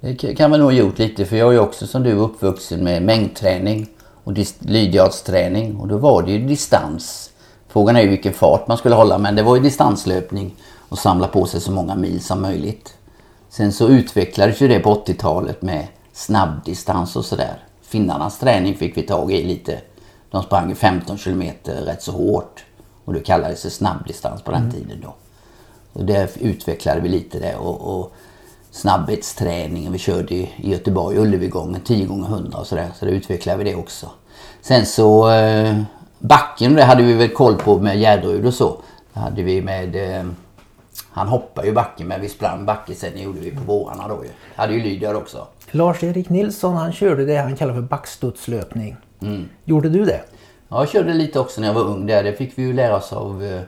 Det 0.00 0.36
kan 0.36 0.50
man 0.50 0.60
nog 0.60 0.68
ha 0.68 0.76
gjort 0.76 0.98
lite 0.98 1.24
för 1.24 1.36
jag 1.36 1.54
är 1.54 1.58
också 1.58 1.86
som 1.86 2.02
du 2.02 2.12
uppvuxen 2.12 2.84
med 2.84 3.02
mängdträning 3.02 3.86
och 4.24 4.32
lydjardsträning 4.58 5.76
och 5.76 5.88
då 5.88 5.98
var 5.98 6.22
det 6.22 6.32
ju 6.32 6.46
distans. 6.46 7.30
Frågan 7.68 7.96
är 7.96 8.00
ju 8.00 8.08
vilken 8.08 8.32
fart 8.32 8.68
man 8.68 8.76
skulle 8.78 8.94
hålla 8.94 9.18
men 9.18 9.36
det 9.36 9.42
var 9.42 9.56
ju 9.56 9.62
distanslöpning 9.62 10.54
och 10.88 10.98
samla 10.98 11.28
på 11.28 11.46
sig 11.46 11.60
så 11.60 11.72
många 11.72 11.94
mil 11.94 12.20
som 12.20 12.42
möjligt. 12.42 12.94
Sen 13.48 13.72
så 13.72 13.88
utvecklades 13.88 14.60
ju 14.62 14.68
det 14.68 14.80
på 14.80 14.94
80-talet 14.94 15.62
med 15.62 15.86
snabbdistans 16.12 17.16
och 17.16 17.24
sådär. 17.24 17.65
Finnarnas 17.86 18.38
träning 18.38 18.74
fick 18.74 18.96
vi 18.96 19.02
tag 19.02 19.32
i 19.32 19.44
lite. 19.44 19.80
De 20.30 20.42
sprang 20.42 20.68
ju 20.68 20.74
15 20.74 21.18
kilometer 21.18 21.82
rätt 21.82 22.02
så 22.02 22.12
hårt 22.12 22.64
och 23.04 23.12
det 23.12 23.20
kallades 23.20 23.62
det 23.62 23.70
snabbdistans 23.70 24.42
på 24.42 24.50
den 24.50 24.72
tiden 24.72 25.00
då. 25.02 25.14
Och 25.92 26.04
där 26.04 26.28
utvecklade 26.40 27.00
vi 27.00 27.08
lite 27.08 27.38
det 27.38 27.56
och, 27.56 27.98
och 27.98 28.12
snabbhetsträningen. 28.70 29.92
Vi 29.92 29.98
körde 29.98 30.34
i 30.34 30.50
Göteborg, 30.56 31.18
Ullevigången 31.18 31.80
10 31.80 32.06
gånger 32.06 32.26
100 32.26 32.58
och 32.58 32.66
sådär. 32.66 32.88
Så 32.98 33.04
då 33.04 33.10
utvecklade 33.10 33.58
vi 33.58 33.70
det 33.70 33.76
också. 33.76 34.10
Sen 34.60 34.86
så 34.86 35.30
eh, 35.30 35.82
backen, 36.18 36.74
det 36.74 36.84
hade 36.84 37.02
vi 37.02 37.12
väl 37.12 37.28
koll 37.28 37.56
på 37.56 37.78
med 37.78 37.98
Gärdrud 37.98 38.46
och 38.46 38.54
så. 38.54 38.76
Det 39.12 39.20
hade 39.20 39.42
vi 39.42 39.62
med... 39.62 40.18
Eh, 40.18 40.26
han 41.10 41.28
hoppade 41.28 41.66
ju 41.66 41.74
backen 41.74 42.06
men 42.06 42.20
vi 42.20 42.28
sprang 42.28 42.66
backen 42.66 42.96
sen 42.96 43.22
gjorde 43.22 43.40
vi 43.40 43.50
på 43.50 43.60
vårarna 43.60 44.08
då 44.08 44.24
ju. 44.24 44.30
Hade 44.56 44.74
ju 44.74 44.82
Lydia 44.82 45.16
också. 45.16 45.46
Lars-Erik 45.70 46.28
Nilsson 46.28 46.76
han 46.76 46.92
körde 46.92 47.24
det 47.24 47.36
han 47.36 47.56
kallar 47.56 47.74
för 47.74 47.82
backstudslöpning. 47.82 48.96
Gjorde 49.64 49.88
du 49.88 50.04
det? 50.04 50.20
Ja, 50.68 50.80
jag 50.80 50.88
körde 50.88 51.14
lite 51.14 51.40
också 51.40 51.60
när 51.60 51.68
jag 51.68 51.74
var 51.74 51.84
ung 51.84 52.06
där. 52.06 52.22
Det 52.22 52.32
fick 52.32 52.58
vi 52.58 52.62
ju 52.62 52.72
lära 52.72 52.96
oss 52.96 53.12
av... 53.12 53.44
Eh, 53.44 53.60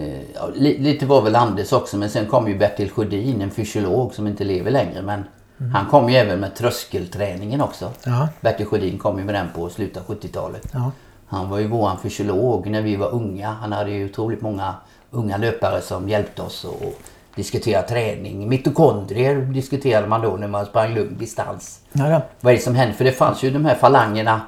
eh, 0.00 0.50
lite 0.56 1.06
var 1.06 1.22
väl 1.22 1.36
Anders 1.36 1.72
också 1.72 1.96
men 1.96 2.10
sen 2.10 2.26
kom 2.26 2.48
ju 2.48 2.58
Bertil 2.58 2.90
Sjödin, 2.90 3.40
en 3.40 3.50
fysiolog 3.50 4.14
som 4.14 4.26
inte 4.26 4.44
lever 4.44 4.70
längre. 4.70 5.02
Men 5.02 5.24
han 5.72 5.86
kom 5.86 6.08
ju 6.08 6.16
även 6.16 6.40
med 6.40 6.54
tröskelträningen 6.54 7.60
också. 7.60 7.90
Ja. 8.04 8.28
Bertil 8.40 8.66
Sjödin 8.66 8.98
kom 8.98 9.18
ju 9.18 9.24
med 9.24 9.34
den 9.34 9.46
på 9.54 9.68
slutet 9.68 9.96
av 9.96 10.16
70-talet. 10.16 10.68
Ja. 10.72 10.92
Han 11.26 11.50
var 11.50 11.58
ju 11.58 11.66
våran 11.66 11.98
fysiolog 12.02 12.70
när 12.70 12.82
vi 12.82 12.96
var 12.96 13.14
unga. 13.14 13.50
Han 13.50 13.72
hade 13.72 13.90
ju 13.90 14.04
otroligt 14.04 14.40
många 14.40 14.74
unga 15.10 15.36
löpare 15.36 15.80
som 15.80 16.08
hjälpte 16.08 16.42
oss 16.42 16.64
att 16.64 16.94
diskutera 17.42 17.82
träning. 17.82 18.48
Mitokondrier 18.48 19.36
diskuterade 19.36 20.06
man 20.06 20.20
då 20.22 20.36
när 20.36 20.48
man 20.48 20.66
sprang 20.66 20.94
lugn 20.94 21.16
distans. 21.18 21.80
Ja, 21.92 22.08
ja. 22.10 22.22
Vad 22.40 22.52
är 22.52 22.56
det 22.56 22.62
som 22.62 22.74
händer? 22.74 22.94
För 22.96 23.04
det 23.04 23.12
fanns 23.12 23.42
ju 23.42 23.50
de 23.50 23.64
här 23.64 23.74
falangerna. 23.74 24.40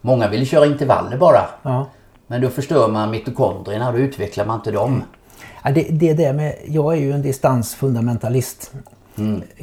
Många 0.00 0.28
ville 0.28 0.44
köra 0.46 0.66
intervaller 0.66 1.16
bara. 1.16 1.44
ja. 1.62 1.86
Men 2.26 2.40
då 2.40 2.48
förstör 2.48 2.88
man 2.88 3.10
mitokondrierna 3.10 3.92
då 3.92 3.98
utvecklar 3.98 4.44
man 4.46 4.56
inte 4.58 4.70
dem. 4.70 5.02
Ja, 5.64 5.70
det, 5.70 5.82
det 5.90 6.10
är 6.10 6.14
det 6.14 6.32
med, 6.32 6.54
jag 6.66 6.92
är 6.92 6.96
ju 7.00 7.12
en 7.12 7.22
distansfundamentalist. 7.22 8.72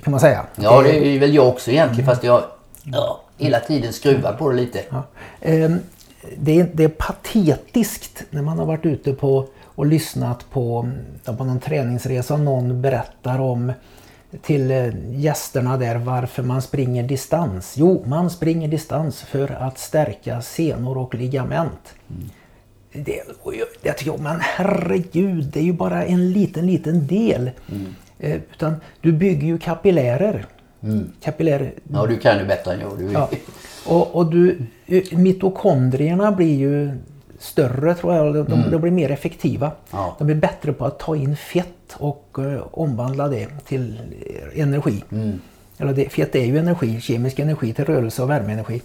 Kan 0.04 0.12
man 0.12 0.20
säga. 0.20 0.46
Ja, 0.56 0.82
det 0.82 1.16
är 1.16 1.20
väl 1.20 1.34
jag 1.36 1.48
också 1.48 1.72
egentligen 1.72 2.06
fast 2.10 2.24
jag 2.24 2.44
ja, 2.84 3.22
hela 3.38 3.60
tiden 3.60 3.94
skruvar 3.94 4.34
på 4.34 4.50
det 4.50 4.56
lite. 4.56 4.80
Ja. 4.90 5.04
Ehm, 5.42 5.80
Det 6.38 6.60
är, 6.60 6.70
det 6.74 6.84
är 6.84 6.90
patetiskt 6.90 8.24
när 8.30 8.42
man 8.42 8.60
har 8.60 8.66
varit 8.66 8.86
ute 8.86 9.14
på 9.14 9.48
och 9.76 9.86
lyssnat 9.86 10.50
på, 10.52 10.92
på 11.38 11.44
någon 11.44 11.60
träningsresa 11.60 12.38
någon 12.38 12.82
berättar 12.82 13.40
om 13.40 13.74
till 14.42 14.72
eh, 14.72 14.88
gästerna 15.12 15.78
där 15.78 15.96
varför 15.96 16.44
man 16.44 16.62
springer 16.62 17.04
distans. 17.04 17.74
Jo, 17.78 18.04
man 18.08 18.30
springer 18.30 18.68
distans 18.68 19.22
för 19.22 19.52
att 19.52 19.80
stärka 19.80 20.42
senor 20.42 20.98
och 20.98 21.16
ligament. 21.16 21.94
Det, 22.94 23.22
och 23.42 23.56
jag, 23.56 23.68
jag 23.82 23.98
tycker, 23.98 24.18
men 24.18 24.38
herregud, 24.42 25.46
det 25.54 25.60
är 25.60 25.64
ju 25.64 25.74
bara 25.74 26.06
en 26.06 26.32
liten, 26.32 26.66
liten 26.66 27.08
del. 27.08 27.52
Eh, 28.20 28.36
utan 28.54 28.76
du 29.02 29.12
bygger 29.12 29.48
ju 29.48 29.58
kapillärer. 29.58 30.46
Kapillärer, 31.24 31.74
Ja, 31.94 32.06
du 32.06 32.18
kan 32.18 32.38
ju 32.40 32.46
bättre 32.46 32.74
än 32.74 32.80
jag. 32.80 32.98
Du, 32.98 33.12
Ja. 33.12 33.30
Och, 33.86 34.16
och 34.16 34.32
du, 34.32 34.58
eh, 34.88 35.18
mitokondrierna 35.18 36.32
blir 36.32 36.56
ju 36.56 36.92
större 37.42 37.96
tror 37.96 38.16
jag. 38.16 38.34
De, 38.34 38.44
de, 38.44 38.72
de 38.72 38.82
blir 38.82 38.92
mer 38.92 39.12
effektiva. 39.12 39.72
Ja. 39.92 40.16
De 40.18 40.26
blir 40.26 40.36
bättre 40.36 40.74
på 40.74 40.86
att 40.86 41.00
ta 41.00 41.16
in 41.16 41.36
fett 41.36 41.96
och 41.98 42.38
eh, 42.40 42.68
omvandla 42.72 43.28
det 43.28 43.48
till 43.66 44.00
energi. 44.56 45.04
Eller 45.78 45.94
det, 45.94 46.10
fett 46.10 46.36
är 46.36 46.46
ju 46.46 46.58
energi, 46.58 47.02
kemisk 47.02 47.40
energi 47.40 47.74
till 47.74 47.86
rörelse 47.86 48.24
och 48.24 48.30
värmeenergi. 48.30 48.82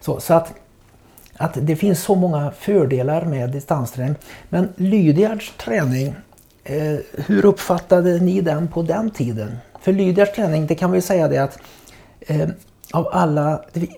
Så, 0.00 0.20
så 0.20 0.34
att, 0.34 0.54
att 1.36 1.58
det 1.60 1.76
finns 1.76 2.02
så 2.02 2.14
många 2.14 2.50
fördelar 2.50 3.24
med 3.24 3.50
distansträning. 3.50 4.14
Men 4.48 4.68
Lydiards 4.76 5.52
träning, 5.56 6.14
eh, 6.64 6.98
hur 7.26 7.44
uppfattade 7.44 8.18
ni 8.18 8.40
den 8.40 8.68
på 8.68 8.82
den 8.82 9.10
tiden? 9.10 9.58
För 9.80 9.92
Lydiards 9.92 10.32
träning, 10.32 10.66
det 10.66 10.74
kan 10.74 10.92
vi 10.92 11.00
säga 11.00 11.28
det 11.28 11.38
att 11.38 11.58
eh, 12.20 12.48
av 12.92 13.08
alla... 13.12 13.64
Det, 13.72 13.88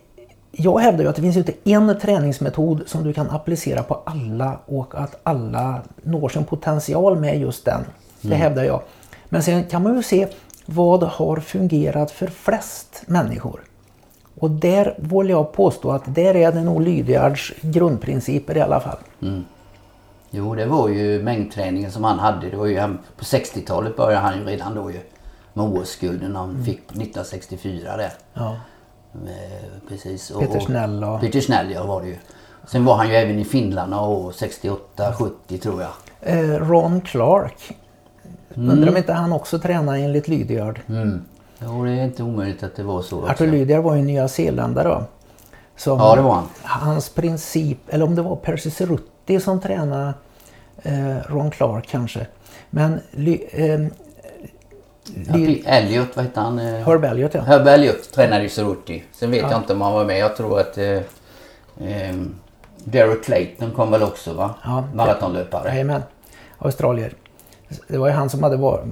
jag 0.52 0.78
hävdar 0.78 1.04
ju 1.04 1.10
att 1.10 1.16
det 1.16 1.22
finns 1.22 1.36
inte 1.36 1.52
en 1.64 1.98
träningsmetod 1.98 2.82
som 2.86 3.04
du 3.04 3.12
kan 3.12 3.30
applicera 3.30 3.82
på 3.82 4.02
alla 4.04 4.58
och 4.66 4.94
att 4.94 5.20
alla 5.22 5.82
når 6.02 6.28
sin 6.28 6.44
potential 6.44 7.18
med 7.18 7.40
just 7.40 7.64
den. 7.64 7.80
Det 8.20 8.34
hävdar 8.34 8.64
jag. 8.64 8.82
Men 9.28 9.42
sen 9.42 9.64
kan 9.64 9.82
man 9.82 9.96
ju 9.96 10.02
se 10.02 10.28
vad 10.66 11.02
har 11.02 11.36
fungerat 11.36 12.10
för 12.10 12.26
flest 12.26 13.02
människor. 13.06 13.60
Och 14.38 14.50
där 14.50 14.94
vill 14.98 15.30
jag 15.30 15.52
påstå 15.52 15.90
att 15.90 16.14
där 16.14 16.36
är 16.36 16.52
det 16.52 16.60
nog 16.60 16.80
Lydiards 16.80 17.52
grundprinciper 17.60 18.56
i 18.56 18.60
alla 18.60 18.80
fall. 18.80 18.98
Jo, 20.30 20.54
det 20.54 20.66
var 20.66 20.88
ju 20.88 21.22
mängdträningen 21.22 21.92
som 21.92 22.04
han 22.04 22.18
hade. 22.18 22.50
Det 22.50 22.56
var 22.56 22.66
ju, 22.66 22.76
på 23.16 23.24
60-talet 23.24 23.96
började 23.96 24.26
han 24.26 24.38
ju 24.38 24.44
redan 24.44 24.74
då 24.74 24.90
ju 24.90 25.00
med 25.52 25.64
OS-gulden 25.64 26.36
han 26.36 26.64
fick 26.64 26.78
1964 26.78 27.96
där. 27.96 28.12
Ja. 28.34 28.56
Eh, 29.14 29.88
Precis. 29.88 30.30
Och, 30.30 30.40
Peter 30.40 30.60
Snell 30.60 31.04
och- 31.04 31.20
Peter 31.20 31.40
Snell, 31.40 31.70
ja 31.70 31.86
var 31.86 32.02
det 32.02 32.08
ju. 32.08 32.16
Sen 32.66 32.84
var 32.84 32.96
han 32.96 33.08
ju 33.08 33.14
även 33.14 33.38
i 33.38 33.44
Finland 33.44 33.94
år, 33.94 34.32
68, 34.32 35.12
70 35.14 35.58
tror 35.58 35.82
jag. 35.82 35.90
Eh, 36.20 36.68
Ron 36.68 37.00
Clark. 37.00 37.76
Undrar 38.54 38.88
om 38.88 38.96
inte 38.96 39.12
han 39.12 39.32
också 39.32 39.58
tränar 39.58 39.96
enligt 39.96 40.28
Lydiard. 40.28 40.80
Mm. 40.88 41.24
Jo, 41.58 41.84
det 41.84 41.90
är 41.90 42.04
inte 42.04 42.22
omöjligt 42.22 42.62
att 42.62 42.76
det 42.76 42.82
var 42.82 43.02
så 43.02 43.18
också. 43.18 43.30
Arthur 43.30 43.46
Lydiard 43.46 43.84
var 43.84 43.94
ju 43.94 44.02
nya 44.02 44.28
zeeländare 44.28 44.88
då. 44.88 45.04
Som 45.76 45.98
Ja, 45.98 46.16
det 46.16 46.22
var 46.22 46.34
han. 46.34 46.48
Hans 46.62 47.08
princip, 47.08 47.78
eller 47.88 48.04
om 48.04 48.14
det 48.14 48.22
var 48.22 48.36
Percy 48.36 48.70
Cerruti 48.70 49.40
som 49.40 49.60
tränade 49.60 50.14
eh, 50.82 51.16
Ron 51.28 51.50
Clark 51.50 51.86
kanske. 51.88 52.26
Men 52.70 52.92
eh, 53.52 53.80
P- 55.32 55.62
Elliot, 55.66 56.08
vad 56.16 56.24
hette 56.24 56.40
han? 56.40 56.58
Eh, 56.58 56.64
Herb 56.86 57.04
Elliot 57.04 57.34
ja. 57.34 57.40
Herb 57.42 57.66
Elliot 57.66 58.12
tränade 58.12 58.42
ju 58.42 58.48
Ceruti. 58.48 59.02
Sen 59.12 59.30
vet 59.30 59.42
Ja. 59.42 59.50
jag 59.50 59.60
inte 59.60 59.72
om 59.72 59.80
han 59.80 59.92
var 59.92 60.04
med. 60.04 60.18
Jag 60.18 60.36
tror 60.36 60.60
att 60.60 60.78
eh, 60.78 60.86
eh, 61.80 62.14
Derek 62.84 63.24
Clayton 63.24 63.70
kom 63.70 63.90
väl 63.90 64.02
också 64.02 64.32
va? 64.32 64.54
Ja. 64.64 64.84
Maratonlöpare. 64.94 65.68
Jajamän. 65.68 66.02
Australier. 66.58 67.12
Det 67.88 67.98
var 67.98 68.06
ju 68.08 68.12
han 68.12 68.30
som 68.30 68.42
hade 68.42 68.56
var, 68.56 68.84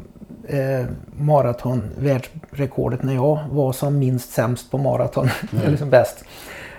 eh, 0.48 0.84
maraton 1.16 1.82
världsrekordet 1.98 3.02
när 3.02 3.14
jag 3.14 3.38
var 3.50 3.72
som 3.72 3.98
minst 3.98 4.30
sämst 4.32 4.70
på 4.70 4.78
maraton. 4.78 5.28
Mm. 5.52 5.64
eller 5.66 5.76
som 5.76 5.90
bäst. 5.90 6.24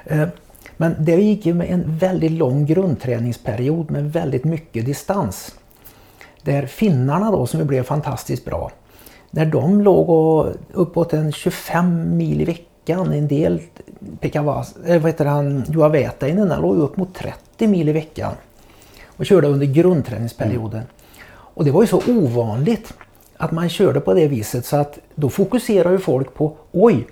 Eh, 0.05 0.27
men 0.77 0.95
det 0.99 1.15
gick 1.15 1.45
ju 1.45 1.53
med 1.53 1.69
en 1.71 1.97
väldigt 1.97 2.31
lång 2.31 2.65
grundträningsperiod 2.65 3.91
med 3.91 4.11
väldigt 4.13 4.43
mycket 4.43 4.85
distans. 4.85 5.55
Där 6.41 6.65
finnarna 6.65 7.31
då 7.31 7.47
som 7.47 7.67
blev 7.67 7.83
fantastiskt 7.83 8.45
bra. 8.45 8.71
När 9.31 9.45
de 9.45 9.81
låg 9.81 10.09
och 10.09 10.53
uppåt 10.71 11.13
en 11.13 11.31
25 11.31 12.17
mil 12.17 12.41
i 12.41 12.45
veckan. 12.45 13.13
En 13.13 13.27
del 13.27 13.61
Pekavas, 14.19 14.75
eh, 14.85 15.01
vad 15.01 15.11
heter 15.11 15.25
han, 15.25 15.63
Juha 15.69 15.89
Vätäinen 15.89 16.51
han 16.51 16.61
låg 16.61 16.77
upp 16.77 16.97
mot 16.97 17.15
30 17.15 17.67
mil 17.67 17.89
i 17.89 17.91
veckan. 17.91 18.33
Och 19.05 19.25
körde 19.25 19.47
under 19.47 19.65
grundträningsperioden. 19.65 20.83
Och 21.31 21.65
det 21.65 21.71
var 21.71 21.81
ju 21.81 21.87
så 21.87 22.01
ovanligt 22.07 22.93
att 23.37 23.51
man 23.51 23.69
körde 23.69 23.99
på 23.99 24.13
det 24.13 24.27
viset 24.27 24.65
så 24.65 24.77
att 24.77 24.99
då 25.15 25.29
fokuserar 25.29 25.91
ju 25.91 25.99
folk 25.99 26.33
på 26.33 26.53
oj, 26.71 27.07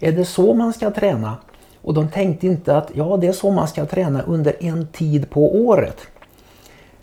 är 0.00 0.12
det 0.12 0.24
så 0.24 0.54
man 0.54 0.72
ska 0.72 0.90
träna? 0.90 1.36
Och 1.82 1.94
de 1.94 2.08
tänkte 2.08 2.46
inte 2.46 2.76
att 2.76 2.90
ja, 2.94 3.16
det 3.16 3.26
är 3.26 3.32
så 3.32 3.50
man 3.50 3.68
ska 3.68 3.86
träna 3.86 4.22
under 4.22 4.64
en 4.64 4.86
tid 4.86 5.30
på 5.30 5.56
året. 5.56 5.96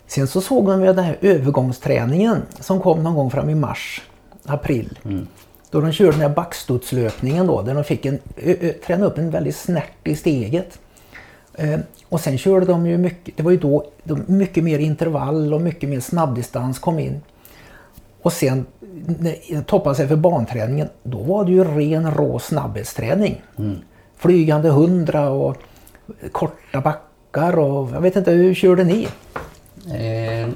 Sen 0.06 0.26
så 0.26 0.40
såg 0.40 0.64
man 0.64 0.80
ju 0.80 0.86
den 0.86 1.04
här 1.04 1.18
övergångsträningen 1.20 2.42
som 2.60 2.80
kom 2.80 3.02
någon 3.02 3.14
gång 3.14 3.30
fram 3.30 3.50
i 3.50 3.54
mars, 3.54 4.02
april. 4.44 4.98
Då 5.70 5.80
de 5.80 5.92
körde 5.92 6.10
den 6.10 6.20
här 6.20 6.28
backstudslöpningen 6.28 7.46
då, 7.46 7.62
där 7.62 7.74
de 7.74 7.84
fick 7.84 8.06
en, 8.06 8.18
ö, 8.36 8.54
ö, 8.60 8.72
träna 8.86 9.06
upp 9.06 9.18
en 9.18 9.30
väldigt 9.30 9.56
snärt 9.56 10.08
i 10.08 10.16
steget. 10.16 10.78
Eh, 11.54 11.80
och 12.08 12.20
sen 12.20 12.38
körde 12.38 12.66
de 12.66 12.86
ju 12.86 12.98
mycket, 12.98 13.36
det 13.36 13.42
var 13.42 13.50
ju 13.50 13.56
då 13.56 13.86
de, 14.04 14.24
mycket 14.26 14.64
mer 14.64 14.78
intervall 14.78 15.54
och 15.54 15.60
mycket 15.60 15.88
mer 15.88 16.00
snabbdistans 16.00 16.78
kom 16.78 16.98
in. 16.98 17.20
Och 18.22 18.32
sen 18.32 18.66
toppade 19.66 19.94
sig 19.94 20.08
för 20.08 20.16
banträningen, 20.16 20.88
då 21.02 21.18
var 21.18 21.44
det 21.44 21.52
ju 21.52 21.64
ren 21.64 22.10
rå 22.10 22.38
snabbhetsträning. 22.38 23.42
Flygande 24.16 24.68
hundra 24.70 25.30
och 25.30 25.56
korta 26.32 26.80
backar 26.80 27.58
och 27.58 27.90
jag 27.90 28.00
vet 28.00 28.16
inte, 28.16 28.30
hur 28.30 28.54
körde 28.54 28.84
ni? 28.84 29.08
Eh, 29.86 30.48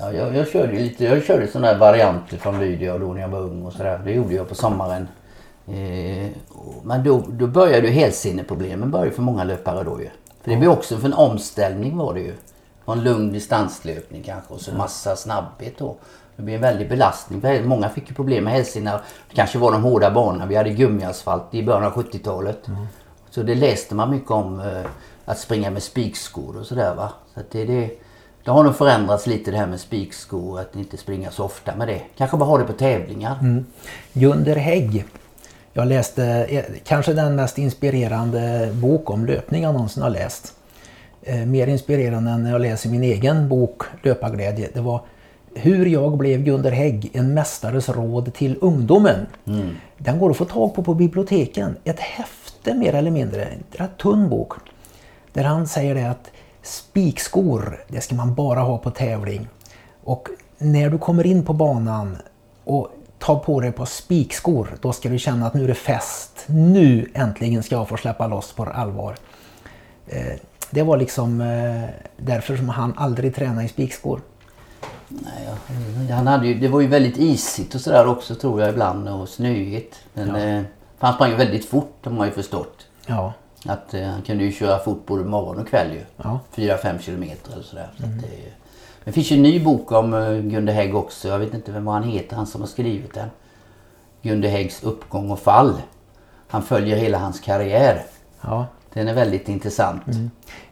ja, 0.00 0.12
jag, 0.12 0.36
jag 0.36 0.48
körde 0.48 0.72
lite, 0.72 1.04
jag 1.04 1.24
körde 1.24 1.46
sådana 1.46 1.66
här 1.66 1.78
varianter 1.78 2.36
från 2.36 2.60
Lydia 2.60 2.98
då 2.98 3.12
när 3.12 3.20
jag 3.20 3.28
var 3.28 3.40
ung 3.40 3.62
och 3.62 3.72
sådär. 3.72 4.00
Det 4.04 4.12
gjorde 4.12 4.34
jag 4.34 4.48
på 4.48 4.54
sommaren. 4.54 5.08
Eh, 5.66 6.30
men 6.82 7.04
då, 7.04 7.22
då 7.28 7.46
började 7.46 7.86
ju 7.86 7.92
hälsinneproblemen 7.92 8.90
började 8.90 9.10
för 9.10 9.22
många 9.22 9.44
löpare 9.44 9.84
då 9.84 10.00
ju. 10.00 10.08
För 10.42 10.50
det 10.50 10.56
blev 10.56 10.70
också 10.70 10.96
för 10.96 11.06
en 11.06 11.14
omställning 11.14 11.96
var 11.96 12.14
det 12.14 12.20
ju. 12.20 12.32
En 12.86 13.04
lugn 13.04 13.32
distanslöpning 13.32 14.22
kanske 14.22 14.54
och 14.54 14.60
så 14.60 14.74
massa 14.74 15.16
snabbhet 15.16 15.78
då. 15.78 15.96
Det 16.36 16.42
blev 16.42 16.54
en 16.56 16.62
väldig 16.62 16.88
belastning. 16.88 17.40
För 17.40 17.62
Många 17.62 17.88
fick 17.88 18.08
ju 18.08 18.14
problem 18.14 18.44
med 18.44 18.52
hälsena. 18.52 18.90
Det 19.28 19.34
kanske 19.34 19.58
var 19.58 19.72
de 19.72 19.82
hårda 19.82 20.10
banorna. 20.10 20.46
Vi 20.46 20.56
hade 20.56 20.70
gummiasfalt 20.70 21.54
i 21.54 21.62
början 21.62 21.84
av 21.84 21.92
70-talet. 21.92 22.66
Så 23.30 23.42
det 23.42 23.54
läste 23.54 23.94
man 23.94 24.10
mycket 24.10 24.30
om. 24.30 24.60
Eh, 24.60 24.84
att 25.24 25.38
springa 25.38 25.70
med 25.70 25.82
spikskor 25.82 26.56
och 26.56 26.66
sådär 26.66 26.94
va. 26.94 27.12
Så 27.34 27.40
det, 27.50 27.64
det, 27.64 27.90
det 28.44 28.50
har 28.50 28.64
nog 28.64 28.76
förändrats 28.76 29.26
lite 29.26 29.50
det 29.50 29.56
här 29.56 29.66
med 29.66 29.80
spikskor. 29.80 30.60
Att 30.60 30.76
inte 30.76 30.96
springa 30.96 31.30
så 31.30 31.44
ofta 31.44 31.76
med 31.76 31.88
det. 31.88 32.00
Kanske 32.16 32.36
bara 32.36 32.44
ha 32.44 32.58
det 32.58 32.64
på 32.64 32.72
tävlingar. 32.72 33.64
Gunder 34.12 34.56
Hägg. 34.56 35.04
Jag 35.72 35.86
läste 35.88 36.24
eh, 36.24 36.64
kanske 36.84 37.12
den 37.12 37.36
mest 37.36 37.58
inspirerande 37.58 38.70
bok 38.72 39.10
om 39.10 39.26
löpning 39.26 39.62
jag 39.62 39.72
någonsin 39.72 40.02
har 40.02 40.10
läst. 40.10 40.54
Eh, 41.22 41.46
mer 41.46 41.66
inspirerande 41.66 42.30
än 42.30 42.42
när 42.42 42.50
jag 42.50 42.60
läser 42.60 42.90
min 42.90 43.02
egen 43.02 43.48
bok 43.48 43.82
Löparglädje. 44.02 44.68
Det 44.74 44.80
var 44.80 45.00
Hur 45.54 45.86
jag 45.86 46.16
blev 46.16 46.42
Gunder 46.42 46.70
Hägg, 46.70 47.10
en 47.12 47.34
mästares 47.34 47.88
råd 47.88 48.34
till 48.34 48.56
ungdomen. 48.60 49.26
Den 49.98 50.18
går 50.18 50.30
att 50.30 50.36
få 50.36 50.44
tag 50.44 50.74
på 50.74 50.82
på 50.82 50.94
biblioteken. 50.94 51.76
Ett 51.84 52.00
häfte 52.00 52.74
mer 52.74 52.94
eller 52.94 53.10
mindre, 53.10 53.44
en 53.44 53.62
rätt 53.70 53.98
tunn 53.98 54.28
bok. 54.28 54.52
Där 55.32 55.44
han 55.44 55.66
säger 55.66 55.94
det 55.94 56.10
att 56.10 56.30
spikskor, 56.64 57.84
det 57.88 58.00
ska 58.00 58.14
man 58.14 58.34
bara 58.34 58.60
ha 58.60 58.78
på 58.78 58.90
tävling. 58.90 59.48
Och 60.04 60.28
när 60.58 60.90
du 60.90 60.98
kommer 60.98 61.26
in 61.26 61.44
på 61.44 61.52
banan 61.52 62.16
och 62.64 62.88
tar 63.18 63.36
på 63.38 63.60
dig 63.60 63.72
på 63.72 63.86
spikskor, 63.86 64.76
då 64.80 64.92
ska 64.92 65.08
du 65.08 65.18
känna 65.18 65.46
att 65.46 65.54
nu 65.54 65.64
är 65.64 65.68
det 65.68 65.74
fest. 65.74 66.44
Nu 66.46 67.10
äntligen 67.14 67.62
ska 67.62 67.74
jag 67.74 67.88
få 67.88 67.96
släppa 67.96 68.26
loss 68.26 68.52
på 68.52 68.64
allvar. 68.64 69.16
Eh, 70.06 70.32
Det 70.70 70.82
var 70.82 70.96
liksom 70.96 71.40
eh, 71.40 71.84
därför 72.16 72.56
som 72.56 72.68
han 72.68 72.94
aldrig 72.96 73.34
tränade 73.34 73.64
i 73.64 73.68
spikskor. 73.68 74.20
Nej, 75.08 75.48
ja, 76.08 76.14
han 76.14 76.26
hade 76.26 76.46
ju, 76.46 76.54
det 76.54 76.68
var 76.68 76.80
ju 76.80 76.86
väldigt 76.86 77.18
isigt 77.18 77.74
och 77.74 77.80
sådär 77.80 78.06
också 78.06 78.34
tror 78.34 78.60
jag 78.60 78.70
ibland 78.70 79.08
och 79.08 79.28
snöigt. 79.28 79.96
Men 80.14 80.28
eh, 80.28 80.62
för 80.98 81.06
han 81.06 81.14
sprang 81.14 81.30
ju 81.30 81.36
väldigt 81.36 81.68
fort 81.68 81.98
har 82.04 82.12
man 82.12 82.26
ju 82.26 82.32
förstått. 82.32 82.86
Ja, 83.06 83.32
Att 83.66 83.94
eh, 83.94 84.02
han 84.02 84.22
kunde 84.22 84.44
ju 84.44 84.52
köra 84.52 84.78
fort 84.78 85.06
både 85.06 85.24
morgon 85.24 85.58
och 85.58 85.68
kväll 85.68 85.92
ju. 85.92 86.00
Ja. 86.16 86.40
4-5 86.54 86.98
kilometer 86.98 87.52
eller 87.52 87.62
sådär. 87.62 87.88
Så 87.98 88.04
att 88.04 88.20
det, 88.20 88.52
det 89.04 89.12
finns 89.12 89.30
ju 89.30 89.36
en 89.36 89.42
ny 89.42 89.64
bok 89.64 89.92
om 89.92 90.14
uh, 90.14 90.40
Gunde 90.40 90.72
Hägg 90.72 90.94
också. 90.94 91.28
Jag 91.28 91.38
vet 91.38 91.54
inte 91.54 91.72
vem 91.72 91.86
han 91.86 92.02
heter, 92.02 92.36
han 92.36 92.46
som 92.46 92.60
har 92.60 92.68
skrivit 92.68 93.14
den. 93.14 93.28
Gunde 94.22 94.48
Häggs 94.48 94.82
uppgång 94.82 95.30
och 95.30 95.38
fall. 95.38 95.82
Han 96.48 96.62
följer 96.62 96.96
hela 96.96 97.18
hans 97.18 97.40
karriär. 97.40 98.02
ja. 98.40 98.66
Den 98.94 99.08
är 99.08 99.14
väldigt 99.14 99.48
intressant. 99.48 100.02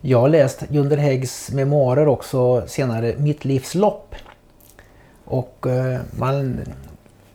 Jag 0.00 0.20
har 0.20 0.28
läst 0.28 0.60
Gunder 0.60 0.96
Häggs 0.96 1.50
memoarer 1.52 2.08
också 2.08 2.66
senare, 2.66 3.14
Mitt 3.18 3.44
livs 3.44 3.74
lopp. 3.74 4.14
Och 5.24 5.66
eh, 5.66 6.00
man, 6.10 6.60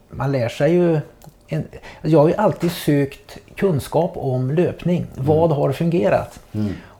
man 0.09 0.31
lär 0.31 0.49
sig 0.49 0.73
ju... 0.73 0.99
En, 1.47 1.63
jag 2.01 2.19
har 2.19 2.27
ju 2.27 2.35
alltid 2.35 2.71
sökt 2.71 3.37
kunskap 3.55 4.11
om 4.15 4.51
löpning. 4.51 5.05
Vad 5.15 5.51
har 5.51 5.71
fungerat? 5.71 6.39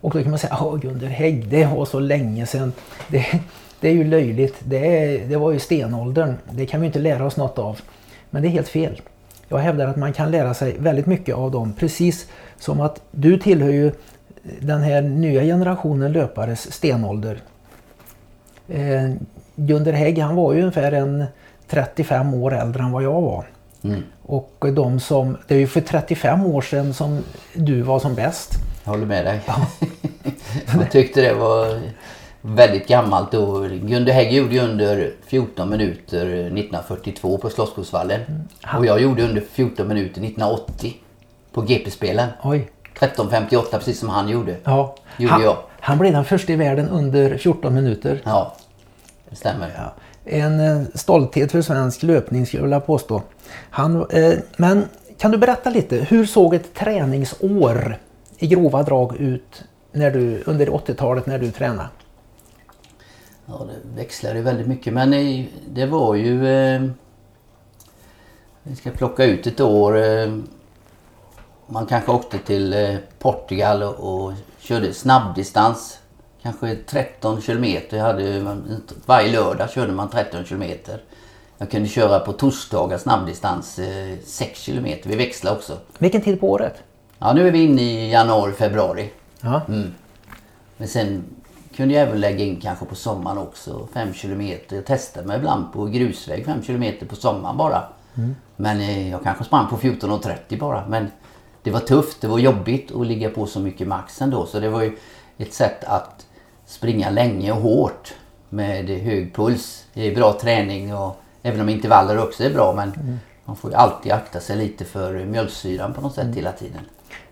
Och 0.02 0.14
då 0.14 0.22
kan 0.22 0.30
man 0.30 0.40
säga, 0.40 0.58
åh 0.62 0.78
Gunder 0.78 1.08
Hägg, 1.08 1.48
det 1.48 1.66
var 1.66 1.86
så 1.86 2.00
länge 2.00 2.46
sedan. 2.46 2.74
Det, 3.08 3.26
det 3.80 3.90
är 3.90 3.94
ju 3.94 4.04
löjligt. 4.04 4.56
Det, 4.64 4.98
är, 4.98 5.28
det 5.28 5.36
var 5.38 5.52
ju 5.52 5.60
stenåldern. 5.60 6.36
Det 6.52 6.66
kan 6.66 6.82
vi 6.82 6.88
inte 6.88 7.00
lära 7.00 7.26
oss 7.26 7.38
något 7.38 7.60
av. 7.60 7.80
Men 8.30 8.42
det 8.42 8.48
är 8.48 8.50
helt 8.50 8.68
fel. 8.68 9.02
Jag 9.48 9.58
hävdar 9.58 9.88
att 9.88 9.98
man 9.98 10.14
kan 10.14 10.32
lära 10.32 10.54
sig 10.54 10.76
väldigt 10.80 11.06
mycket 11.06 11.36
av 11.36 11.52
dem. 11.52 11.74
Precis 11.74 12.28
som 12.60 12.82
att 12.82 13.02
du 13.12 13.40
tillhör 13.40 13.70
ju 13.70 13.92
den 14.60 14.82
här 14.82 15.02
nya 15.02 15.42
generationen 15.42 16.12
löpares 16.12 16.74
stenålder. 16.74 17.40
Eh, 18.68 19.12
Gunder 19.56 19.94
Hägg 19.94 20.20
han 20.20 20.36
var 20.36 20.54
ju 20.54 20.60
ungefär 20.60 20.92
en 20.92 21.26
35 21.68 22.34
år 22.34 22.54
äldre 22.54 22.84
än 22.84 22.92
vad 22.92 23.04
jag 23.04 23.22
var. 23.22 23.46
Mm. 23.90 24.04
Och 24.22 24.66
de 24.74 25.00
som, 25.00 25.38
det 25.48 25.56
är 25.56 25.60
ju 25.60 25.68
för 25.68 25.82
35 25.82 26.46
år 26.46 26.62
sedan 26.62 26.94
som 26.94 27.24
du 27.54 27.82
var 27.82 28.00
som 28.00 28.16
bäst. 28.16 28.52
Jag 28.84 28.92
håller 28.92 29.06
med 29.06 29.26
dig. 29.26 29.42
jag 30.80 30.92
tyckte 30.92 31.22
det 31.22 31.34
var 31.34 31.80
väldigt 32.42 32.88
gammalt 32.88 33.32
då. 33.32 33.60
Gunde 33.62 34.12
Hägg 34.12 34.34
gjorde 34.34 34.54
ju 34.56 34.62
under 34.62 35.12
14 35.26 35.70
minuter 35.70 36.26
1942 36.26 37.38
på 37.38 37.50
Slottsskogsvallen. 37.50 38.22
Och 38.78 38.86
jag 38.86 39.02
gjorde 39.02 39.24
under 39.24 39.42
14 39.42 39.88
minuter 39.88 40.22
1980 40.22 40.94
på 41.52 41.62
GP-spelen. 41.62 42.30
Oj. 42.44 42.70
13.58 43.00 43.72
precis 43.72 44.00
som 44.00 44.10
han 44.10 44.30
gjorde. 44.30 44.56
Ja. 44.64 44.96
Gjorde 45.18 45.34
han, 45.34 45.44
jag. 45.44 45.58
han 45.80 45.98
blev 45.98 46.14
den 46.14 46.26
första 46.26 46.54
i 46.54 46.56
världen 46.56 46.90
under 46.90 47.38
14 47.38 47.74
minuter. 47.74 48.22
Ja, 48.24 48.56
det 49.30 49.36
stämmer. 49.36 49.72
Ja. 49.78 49.94
En 50.30 50.60
eh, 50.60 50.82
stolthet 50.94 51.52
för 51.52 51.62
svensk 51.62 52.04
löpning 52.04 52.46
skulle 52.46 52.60
jag 52.60 52.66
vilja 52.66 52.80
påstå. 52.80 53.22
Han, 53.70 54.10
eh, 54.10 54.34
men 54.58 54.86
kan 55.18 55.32
du 55.32 55.38
berätta 55.38 55.70
lite, 55.70 55.96
hur 55.96 56.26
såg 56.26 56.54
ett 56.54 56.74
träningsår 56.74 57.98
i 58.38 58.48
grova 58.48 58.84
drag 58.84 59.18
ut 59.18 59.64
när 59.92 60.12
du, 60.12 60.44
under 60.46 60.68
80-talet 60.68 61.26
när 61.26 61.40
du 61.40 61.52
tränade? 61.52 61.90
Ja, 63.46 63.68
det 63.68 64.02
växlade 64.02 64.42
väldigt 64.42 64.68
mycket. 64.68 64.94
Men 64.94 65.12
det 65.70 65.86
var 65.86 66.16
ju... 66.16 66.48
Eh, 66.48 66.82
vi 68.64 68.76
ska 68.76 68.92
plocka 68.92 69.26
ut 69.26 69.48
ett 69.48 69.60
år. 69.60 69.98
Eh, 69.98 70.38
man 71.68 71.86
kanske 71.86 72.12
åkte 72.12 72.38
till 72.38 72.74
eh, 72.74 72.96
Portugal 73.20 73.84
och, 73.84 74.24
och 74.24 74.34
körde 74.60 74.94
snabbdistans. 74.94 76.00
Kanske 76.48 76.76
13 76.76 77.42
kilometer. 77.42 77.98
Jag 77.98 78.04
hade, 78.04 78.58
varje 79.06 79.32
lördag 79.32 79.70
körde 79.70 79.92
man 79.92 80.10
13 80.10 80.46
kilometer. 80.46 81.02
Jag 81.58 81.72
kunde 81.72 81.90
köra 81.90 82.20
på 82.20 82.34
torsdagar 82.34 82.98
snabbdistans 82.98 83.80
eh, 83.80 84.18
6 84.26 84.60
kilometer. 84.60 85.10
Vi 85.10 85.16
växlade 85.16 85.58
också. 85.58 85.78
Vilken 85.98 86.22
tid 86.22 86.40
på 86.40 86.52
året? 86.52 86.84
Ja, 87.20 87.34
nu 87.34 87.48
är 87.48 87.52
vi 87.52 87.64
inne 87.64 87.82
i 87.82 88.12
januari, 88.12 88.52
februari. 88.52 89.10
Mm. 89.68 89.94
Men 90.78 90.88
sen 90.88 91.24
kunde 91.76 91.94
jag 91.94 92.08
även 92.08 92.20
lägga 92.20 92.46
in 92.46 92.60
kanske 92.62 92.86
på 92.86 92.96
sommaren 92.96 93.38
också 93.38 93.88
5 93.94 94.14
kilometer. 94.14 94.76
Jag 94.76 94.86
testade 94.86 95.28
mig 95.28 95.38
ibland 95.38 95.74
på 95.74 95.86
grusväg 95.86 96.46
5 96.46 96.64
kilometer 96.64 97.06
på 97.06 97.16
sommaren 97.16 97.58
bara. 97.58 97.84
Men 98.56 98.80
eh, 98.80 99.12
jag 99.12 99.24
kanske 99.24 99.44
sprang 99.44 99.68
på 99.68 99.78
14.30 99.78 100.60
bara. 100.60 100.88
Men 100.88 101.08
det 101.64 101.72
var 101.72 101.80
tufft, 101.80 102.22
det 102.22 102.28
var 102.28 102.40
jobbigt 102.40 102.92
att 102.92 103.08
ligga 103.08 103.30
på 103.30 103.46
så 103.46 103.60
mycket 103.60 103.88
max 103.88 104.22
ändå. 104.22 104.46
Så 104.46 104.60
det 104.60 104.70
var 104.70 104.82
ju 104.82 104.98
ett 105.38 105.54
sätt 105.54 105.84
att 105.84 106.27
springa 106.68 107.10
länge 107.10 107.52
och 107.52 107.62
hårt 107.62 108.14
med 108.50 108.90
hög 108.90 109.36
puls. 109.36 109.86
Det 109.94 110.08
är 110.08 110.16
bra 110.16 110.38
träning 110.42 110.96
och 110.96 111.22
Även 111.48 111.62
om 111.62 111.70
intervaller 111.70 112.24
också 112.24 112.44
är 112.44 112.54
bra 112.54 112.74
men 112.74 113.20
man 113.46 113.56
får 113.56 113.72
ju 113.72 113.78
alltid 113.78 114.12
akta 114.12 114.40
sig 114.40 114.56
lite 114.56 114.86
för 114.86 115.26
mjölksyran 115.26 115.94
på 115.94 116.02
något 116.02 116.16
sätt 116.16 116.36
hela 116.36 116.52
tiden. 116.52 116.82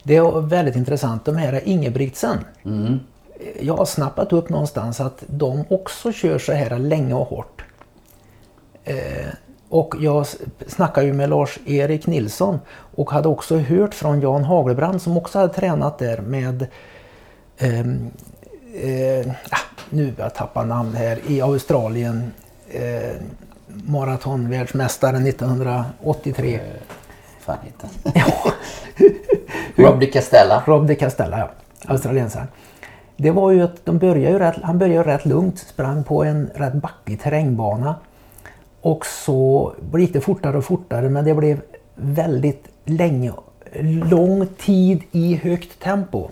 Det 0.04 0.16
är 0.16 0.42
väldigt 0.42 0.76
intressant. 0.76 1.26
De 1.26 1.36
här 1.36 1.62
Ingebrigtsen. 1.68 2.38
Mm. 2.66 3.00
Jag 3.62 3.78
har 3.78 3.86
snappat 3.86 4.34
upp 4.34 4.50
någonstans 4.50 5.00
att 5.00 5.24
de 5.28 5.66
också 5.70 6.12
kör 6.12 6.38
så 6.38 6.54
här 6.54 6.80
länge 6.80 7.14
och 7.14 7.28
hårt. 7.28 7.64
Eh, 8.84 9.28
och 9.70 9.96
jag 10.00 10.26
snackade 10.68 11.08
ju 11.08 11.14
med 11.14 11.30
Lars-Erik 11.30 12.08
Nilsson 12.08 12.60
och 12.96 13.12
hade 13.12 13.28
också 13.28 13.58
hört 13.58 13.94
från 13.94 14.22
Jan 14.22 14.44
Hagelbrand 14.44 15.02
som 15.02 15.18
också 15.18 15.40
hade 15.40 15.54
tränat 15.54 16.00
där 16.00 16.22
med 16.22 16.68
ehm, 17.58 18.12
eh, 18.76 19.28
ah, 19.50 19.58
nu 19.90 20.06
har 20.06 20.24
jag 20.24 20.34
tappat 20.34 20.68
namn 20.68 20.96
här, 20.96 21.20
i 21.28 21.42
Australien. 21.42 22.32
Eh, 22.70 23.16
maratonvärldsmästaren 23.68 25.28
1983. 25.28 26.60
fan 27.40 27.58
heter? 27.64 27.90
Rob 29.84 30.00
de 30.00 30.06
Castella. 30.06 30.64
Rob 30.66 30.88
de 30.88 30.96
Castella, 30.96 31.40
ja. 31.40 31.50
Australiensaren. 31.86 32.48
Det 33.18 33.32
var 33.32 33.52
ju 33.52 33.62
att 33.62 33.86
de 33.86 33.98
började 33.98 34.30
ju 34.30 34.40
rätt, 34.40 34.56
han 34.64 34.78
började 34.80 35.14
rätt 35.14 35.26
lugnt, 35.26 35.60
sprang 35.60 36.04
på 36.04 36.24
en 36.24 36.50
rätt 36.56 36.74
backig 36.74 37.22
terrängbana. 37.22 37.96
Och 38.82 39.06
så 39.06 39.74
gick 39.98 40.14
det 40.14 40.22
fortare 40.22 40.58
och 40.58 40.66
fortare 40.66 41.10
men 41.10 41.26
det 41.26 41.34
blev 41.34 41.62
väldigt 41.96 42.68
länge, 42.86 43.32
lång 43.82 44.48
tid 44.48 45.04
i 45.12 45.36
högt 45.36 45.80
tempo. 45.80 46.30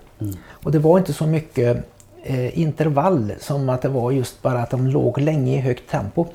Och 0.49 0.71
det 0.71 0.79
var 0.79 0.97
inte 0.97 1.13
så 1.13 1.27
mycket 1.27 1.92
eh, 2.23 2.59
intervall 2.59 3.33
som 3.39 3.69
att 3.69 3.81
det 3.81 3.89
var 3.89 4.11
just 4.11 4.41
bara 4.41 4.59
att 4.61 4.69
de 4.69 4.87
låg 4.87 5.21
länge 5.21 5.57
i 5.57 5.59
högt 5.59 5.89
tempo. 5.91 6.25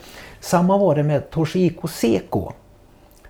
Samma 0.40 0.78
var 0.78 0.94
det 0.94 1.02
med 1.02 1.30
Toshiko 1.30 1.88
Seko 1.88 2.52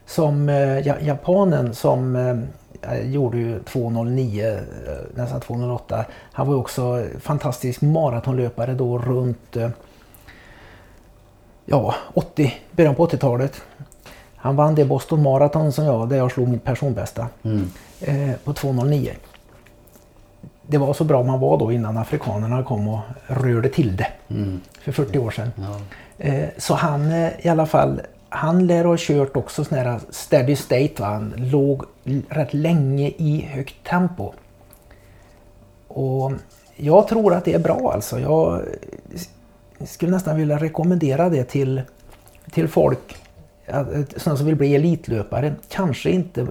som 0.07 0.49
eh, 0.49 0.79
ja- 0.79 1.01
japanen 1.01 1.75
som 1.75 2.17
eh, 2.17 3.01
gjorde 3.11 3.39
ju 3.39 3.59
2.09, 3.59 4.57
eh, 4.57 4.63
nästan 5.15 5.41
2.08. 5.41 6.05
Han 6.33 6.47
var 6.49 6.55
också 6.55 7.05
fantastisk 7.21 7.81
maratonlöpare 7.81 8.75
då 8.75 8.99
runt 8.99 9.57
eh, 9.57 9.71
ja, 11.67 11.95
80, 12.15 12.55
början 12.71 12.95
på 12.95 13.07
80-talet. 13.07 13.63
Han 14.37 14.57
vann 14.57 14.75
det 14.75 14.85
Boston 14.85 15.23
Marathon 15.23 15.73
som 15.73 15.85
jag, 15.85 16.09
där 16.09 16.17
jag 16.17 16.33
slog 16.33 16.49
mitt 16.49 16.65
personbästa 16.65 17.27
Mm. 17.43 17.71
eh, 18.01 18.37
på 18.45 18.53
2.09. 18.53 19.11
Det 20.71 20.79
var 20.79 20.95
så 20.95 21.05
bra 21.05 21.23
man 21.23 21.41
var 21.41 21.59
då 21.59 21.73
innan 21.73 21.97
afrikanerna 21.97 22.63
kom 22.63 22.89
och 22.89 23.01
rörde 23.27 23.69
till 23.69 23.97
det 23.97 24.07
Mm. 24.31 24.61
för 24.83 24.93
40 24.93 25.19
år 25.19 25.31
sedan. 25.31 25.51
Ja. 25.57 25.81
Eh, 26.19 26.49
Så 26.59 26.75
han 26.75 27.13
eh, 27.13 27.47
i 27.47 27.49
alla 27.49 27.67
fall, 27.67 28.01
han 28.29 28.67
lär 28.67 28.85
ha 28.85 28.97
kört 28.99 29.37
också 29.37 29.65
sån 29.65 29.79
här 29.79 30.01
steady 30.11 30.57
state. 30.57 30.93
Va? 30.99 31.07
Han 31.07 31.35
låg 31.37 31.83
rätt 32.29 32.55
länge 32.55 33.09
i 33.09 33.49
högt 33.53 33.75
tempo. 33.89 34.33
Och 35.89 36.33
jag 36.77 37.09
tror 37.09 37.35
att 37.35 37.45
det 37.45 37.55
är 37.55 37.59
bra 37.59 37.93
alltså. 37.95 38.19
Jag 38.21 38.63
skulle 39.87 40.13
nästan 40.13 40.37
vilja 40.37 40.59
rekommendera 40.59 41.29
det 41.29 41.45
till, 41.45 41.83
till 42.51 42.69
folk 42.69 43.17
sådana 44.17 44.37
som 44.37 44.47
vill 44.47 44.57
bli 44.57 44.75
elitlöpare. 44.75 45.55
Kanske 45.69 46.11
inte 46.11 46.47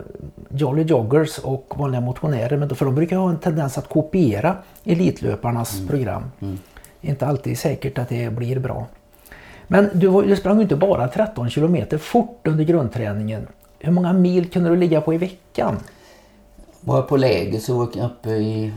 jolly 0.50 0.84
joggers 0.84 1.40
och 1.40 1.74
vanliga 1.78 2.02
motionärer, 2.02 2.58
men 2.58 2.68
då- 2.68 2.76
för 2.76 2.86
de 2.86 2.96
brukar 2.96 3.18
ha 3.18 3.30
en 3.30 3.38
tendens 3.40 3.78
att 3.78 3.90
kopiera 3.90 4.56
elitlöparnas 4.84 5.88
program. 5.88 6.24
Inte 7.02 7.28
alltid 7.28 7.60
säkert 7.60 7.98
att 7.98 8.10
det 8.10 8.30
blir 8.34 8.60
bra. 8.60 8.86
Men 9.68 9.90
du, 9.94 10.22
du 10.22 10.36
sprang 10.36 10.62
inte 10.62 10.76
bara 10.76 11.08
13 11.08 11.50
kilometer 11.50 11.98
fort 11.98 12.48
under 12.48 12.64
grundträningen. 12.64 13.48
Hur 13.80 13.92
många 13.92 14.14
mil 14.14 14.50
kunde 14.50 14.70
du 14.70 14.76
ligga 14.76 15.02
på 15.02 15.14
i 15.14 15.18
veckan? 15.18 15.78
Var 16.82 16.96
jag 16.96 17.08
på 17.08 17.18
läger 17.18 17.60
så 17.60 17.78
var 17.78 17.90
jag 17.96 18.06
uppe 18.06 18.30
i 18.30 18.74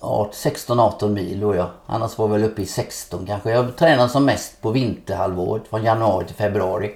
ja, 0.00 0.30
16-18 0.32 1.08
mil 1.08 1.40
då 1.40 1.54
jag. 1.54 1.66
Annars 1.86 2.18
var 2.18 2.26
jag 2.28 2.32
väl 2.32 2.44
uppe 2.44 2.62
i 2.62 2.66
16 2.66 3.26
kanske. 3.26 3.50
Jag 3.50 3.76
tränade 3.76 4.08
som 4.08 4.24
mest 4.24 4.60
på 4.62 4.70
vinterhalvåret 4.70 5.62
från 5.70 5.84
januari 5.84 6.26
till 6.26 6.34
februari. 6.36 6.90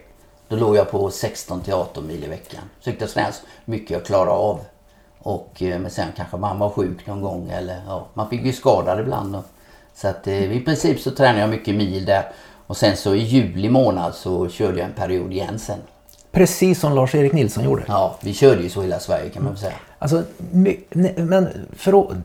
Då 0.48 0.56
låg 0.56 0.76
jag 0.76 0.90
på 0.90 1.10
16 1.10 1.60
till 1.60 1.74
18 1.74 2.06
mil 2.06 2.24
i 2.24 2.28
veckan. 2.28 2.60
Så 2.80 2.90
det 2.90 3.06
så 3.08 3.20
mycket 3.64 3.90
jag 3.90 4.04
klarade 4.04 4.30
av. 4.30 4.60
Och, 5.18 5.62
eh, 5.62 5.78
men 5.78 5.90
sen 5.90 6.08
kanske 6.16 6.36
man 6.36 6.58
var 6.58 6.70
sjuk 6.70 7.06
någon 7.06 7.20
gång 7.20 7.50
eller 7.50 7.80
ja, 7.86 8.06
man 8.14 8.30
fick 8.30 8.44
ju 8.44 8.52
skadad 8.52 9.00
ibland. 9.00 9.32
Då. 9.32 9.42
Så 9.94 10.08
att 10.08 10.26
eh, 10.26 10.52
i 10.52 10.60
princip 10.60 11.00
så 11.00 11.10
tränade 11.10 11.40
jag 11.40 11.50
mycket 11.50 11.74
mil 11.74 12.04
där. 12.04 12.22
Och 12.66 12.76
sen 12.76 12.96
så 12.96 13.14
i 13.14 13.18
juli 13.18 13.68
månad 13.68 14.14
så 14.14 14.48
körde 14.48 14.78
jag 14.78 14.86
en 14.86 14.92
period 14.94 15.32
igen 15.32 15.58
sen. 15.58 15.78
Precis 16.32 16.80
som 16.80 16.92
Lars-Erik 16.94 17.32
Nilsson 17.32 17.64
gjorde. 17.64 17.82
Ja, 17.88 18.16
vi 18.22 18.34
körde 18.34 18.62
ju 18.62 18.68
så 18.70 18.82
hela 18.82 19.00
Sverige 19.00 19.30
kan 19.30 19.42
man 19.44 19.52
väl 19.52 19.60
säga. 19.60 19.74
Alltså, 19.98 20.22
men 21.16 21.48
för 21.76 22.00
att, 22.00 22.16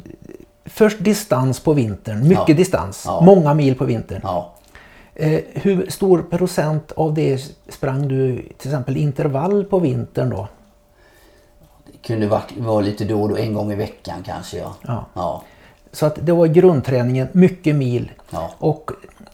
först 0.65 0.99
distans 0.99 1.59
på 1.59 1.73
vintern, 1.73 2.27
mycket 2.27 2.49
Ja. 2.49 2.55
distans, 2.55 3.03
Ja. 3.05 3.21
många 3.21 3.53
mil 3.53 3.75
på 3.77 3.85
vintern. 3.85 4.19
Ja. 4.23 4.53
Eh, 5.15 5.41
hur 5.53 5.89
stor 5.89 6.21
procent 6.21 6.91
av 6.91 7.13
det 7.13 7.37
sprang 7.69 8.07
du 8.07 8.35
till 8.57 8.71
exempel 8.71 8.97
intervall 8.97 9.65
på 9.65 9.79
vintern 9.79 10.29
då? 10.29 10.47
Det 11.91 12.07
kunde 12.07 12.27
vara, 12.27 12.43
vara 12.57 12.81
lite 12.81 13.05
då 13.05 13.21
och 13.21 13.29
då, 13.29 13.37
en 13.37 13.53
gång 13.53 13.71
i 13.71 13.75
veckan 13.75 14.23
kanske. 14.25 14.57
Ja. 14.57 14.75
Ja. 14.81 15.05
Ja. 15.13 15.43
Så 15.91 16.05
att 16.05 16.25
det 16.25 16.31
var 16.31 16.47
grundträningen, 16.47 17.27
mycket 17.31 17.75
mil. 17.75 18.11
Ja. 18.29 18.51
Och 18.57 18.91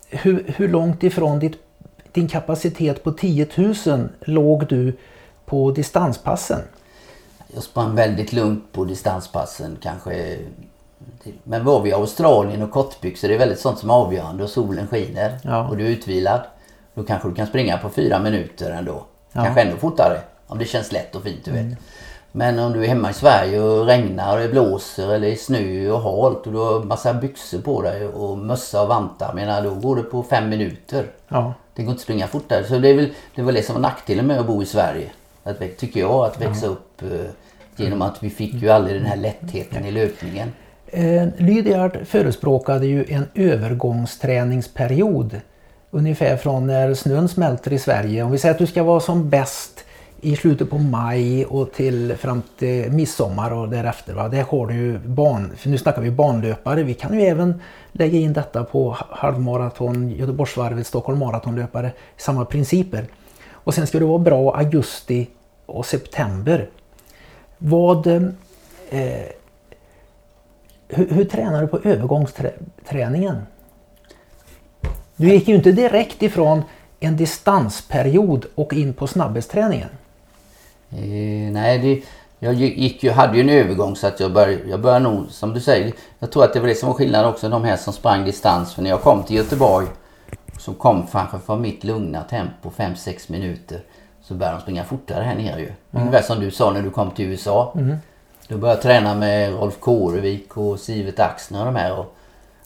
hur, 0.10 0.54
hur 0.58 0.68
långt 0.68 1.04
ifrån 1.04 1.40
ditt, 1.40 1.58
din 2.12 2.28
kapacitet 2.28 3.04
på 3.04 3.12
10 3.12 3.48
000 3.86 4.10
låg 4.22 4.68
du 4.68 4.98
på 5.46 5.72
distanspassen? 5.72 6.62
Jag 7.54 7.64
sprang 7.64 7.96
väldigt 7.96 8.34
lugnt 8.34 8.72
på 8.72 8.86
distanspassen 8.86 9.78
kanske. 9.82 10.38
Men 11.44 11.66
var 11.66 11.82
vi 11.82 11.90
i 11.90 11.94
Australien 11.94 12.62
och 12.62 12.72
kortbyxor, 12.72 13.28
det 13.28 13.34
är 13.34 13.40
väldigt 13.40 13.60
sånt 13.60 13.80
som 13.80 13.90
är 13.90 13.94
avgörande 13.94 14.44
och 14.44 14.50
solen 14.50 14.88
skiner 14.88 15.38
Ja. 15.44 15.68
och 15.70 15.78
du 15.78 15.86
är 15.86 15.90
utvilad. 15.90 16.42
Då 16.94 17.04
kanske 17.04 17.30
du 17.30 17.36
kan 17.36 17.48
springa 17.48 17.78
på 17.78 17.90
fyra 17.90 18.20
minuter 18.20 18.72
ändå. 18.72 19.06
Ja. 19.32 19.40
Mm. 19.40 19.46
Kanske 19.46 19.62
ännu 19.62 19.78
fortare 19.78 20.18
om 20.48 20.58
det 20.60 20.66
känns 20.66 20.92
lätt 20.92 21.16
och 21.16 21.24
fint 21.24 21.46
du 21.46 21.52
vet. 21.52 21.78
Men 22.32 22.60
om 22.60 22.74
du 22.74 22.84
är 22.84 22.88
hemma 22.88 23.10
i 23.10 23.14
Sverige 23.14 23.62
och 23.62 23.86
regnar 23.86 24.34
och 24.36 24.40
det 24.44 24.50
blåser 24.50 25.14
eller 25.14 25.28
är 25.28 25.36
snö 25.36 25.92
och 25.92 26.02
halt 26.02 26.48
och 26.48 26.52
du 26.52 26.58
har 26.58 26.84
massa 26.84 27.14
byxor 27.14 27.62
på 27.62 27.82
dig 27.82 28.08
och 28.08 28.38
mössa 28.38 28.82
och 28.82 28.88
vantar. 28.88 29.34
Menar, 29.34 29.62
då 29.62 29.76
går 29.76 29.96
det 29.96 30.04
på 30.04 30.24
fem 30.24 30.50
minuter. 30.50 31.06
Ja. 31.28 31.54
Det 31.74 31.84
går 31.84 31.92
inte 31.92 32.00
att 32.00 32.04
springa 32.04 32.28
fortare. 32.28 32.64
Så 32.64 32.78
det 32.78 32.90
är 32.90 32.96
väl 32.96 33.14
det, 33.36 33.42
var 33.42 33.80
nackdelen 33.80 34.28
med 34.28 34.40
att 34.40 34.48
bo 34.48 34.64
i 34.64 34.66
Sverige. 34.66 35.12
Att, 35.44 35.78
tycker 35.78 36.00
jag, 36.00 36.26
att 36.26 36.42
växa 36.42 36.68
upp 36.68 37.02
eh, 37.02 37.08
genom 37.76 38.02
att 38.02 38.24
vi 38.24 38.30
fick 38.30 38.54
ju 38.54 38.70
aldrig 38.70 38.96
den 38.96 39.06
här 39.06 39.18
lättheten 39.18 39.86
i 39.86 39.92
löpningen. 39.92 40.54
Eh, 40.92 41.28
Lydiard 41.38 41.98
förespråkade 42.06 42.86
ju 42.86 43.06
en 43.10 43.26
övergångsträningsperiod. 43.36 45.42
Ungefär 45.92 46.38
från 46.38 46.68
när 46.68 46.94
snön 46.94 47.28
smälter 47.28 47.74
i 47.74 47.80
Sverige. 47.80 48.24
Om 48.24 48.32
vi 48.32 48.38
säger 48.38 48.54
att 48.54 48.60
du 48.60 48.68
ska 48.68 48.84
vara 48.84 49.00
som 49.00 49.30
bäst 49.30 49.86
i 50.22 50.36
slutet 50.36 50.70
på 50.70 50.78
maj 50.78 51.46
och 51.46 51.74
till 51.74 52.16
fram 52.18 52.42
till 52.60 52.92
midsommar 52.92 53.54
och 53.54 53.70
därefter. 53.70 54.14
Va? 54.14 54.30
Där 54.30 54.44
har 54.44 54.68
du 54.68 54.74
ju 54.74 55.00
ban, 55.00 55.52
för 55.58 55.70
nu 55.70 55.78
snackar 55.78 56.02
vi 56.02 56.12
banlöpare. 56.12 56.84
Vi 56.84 56.94
kan 56.94 57.20
ju 57.20 57.22
även 57.22 57.62
lägga 57.92 58.20
in 58.20 58.34
detta 58.34 58.64
på 58.64 58.98
halvmaraton, 59.10 60.10
Göteborgsvarvet, 60.10 60.88
Stockholm 60.88 61.20
maratonlöpare. 61.20 61.92
Samma 62.18 62.46
principer. 62.46 63.06
Och 63.52 63.74
sen 63.74 63.88
ska 63.88 64.00
du 64.00 64.06
vara 64.06 64.20
bra 64.20 64.56
augusti 64.56 65.28
och 65.66 65.86
september. 65.86 66.70
Vad 67.58 68.08
eh, 68.08 68.22
hur, 70.90 71.10
hur 71.10 71.26
tränar 71.26 71.62
du 71.62 71.68
på 71.68 71.80
övergångsträningen? 71.84 73.38
Du 75.16 75.30
gick 75.30 75.48
ju 75.48 75.56
inte 75.56 75.72
direkt 75.72 76.22
ifrån 76.22 76.64
en 77.00 77.18
distansperiod 77.18 78.46
och 78.56 78.74
in 78.74 78.94
på 78.94 79.08
snabbhetsträningen. 79.08 79.90
Eh, 80.90 81.52
nej, 81.52 81.80
det, 81.80 82.02
jag 82.40 82.54
gick 82.54 83.04
ju, 83.04 83.12
hade 83.12 83.38
ju 83.38 83.44
en 83.44 83.50
övergång 83.50 83.96
så 83.96 84.08
att 84.08 84.20
jag 84.20 84.34
började, 84.34 84.70
jag 84.70 84.82
började 84.82 85.04
nog, 85.04 85.26
som 85.30 85.54
du 85.54 85.60
säger, 85.60 85.94
jag 86.20 86.32
tror 86.32 86.44
att 86.44 86.54
det 86.54 86.60
var 86.60 86.68
det 86.68 86.76
som 86.76 86.88
var 86.88 86.94
skillnaden 86.94 87.30
också, 87.30 87.50
de 87.50 87.64
här 87.64 87.78
som 87.78 87.94
sprang 87.94 88.26
distans. 88.26 88.74
För 88.74 88.82
när 88.82 88.90
jag 88.90 89.02
kom 89.02 89.24
till 89.24 89.36
Göteborg, 89.36 89.88
som 90.58 90.74
kom 90.74 91.08
kanske 91.12 91.40
från 91.40 91.62
mitt 91.62 91.84
lugna 91.84 92.22
tempo, 92.22 92.70
5-6 92.78 93.32
minuter, 93.32 93.80
så 94.22 94.34
började 94.34 94.58
de 94.58 94.62
springa 94.62 94.84
fortare 94.84 95.24
här 95.24 95.36
nere 95.36 95.60
ju. 95.60 95.72
Ungefär 95.92 96.22
som 96.22 96.40
du 96.40 96.52
sa 96.52 96.72
när 96.72 96.82
du 96.82 96.90
kom 96.90 97.12
till 97.12 97.26
USA. 97.26 97.74
Då 98.50 98.58
började 98.58 98.78
jag 98.78 98.82
träna 98.82 99.16
med 99.16 99.54
Rolf 99.54 99.80
Kårevik 99.80 100.58
och 100.58 100.80
Sivert 100.80 101.20
Axner 101.20 101.60
och 101.60 101.66
de 101.66 101.76
här. 101.76 102.00
Och 102.00 102.16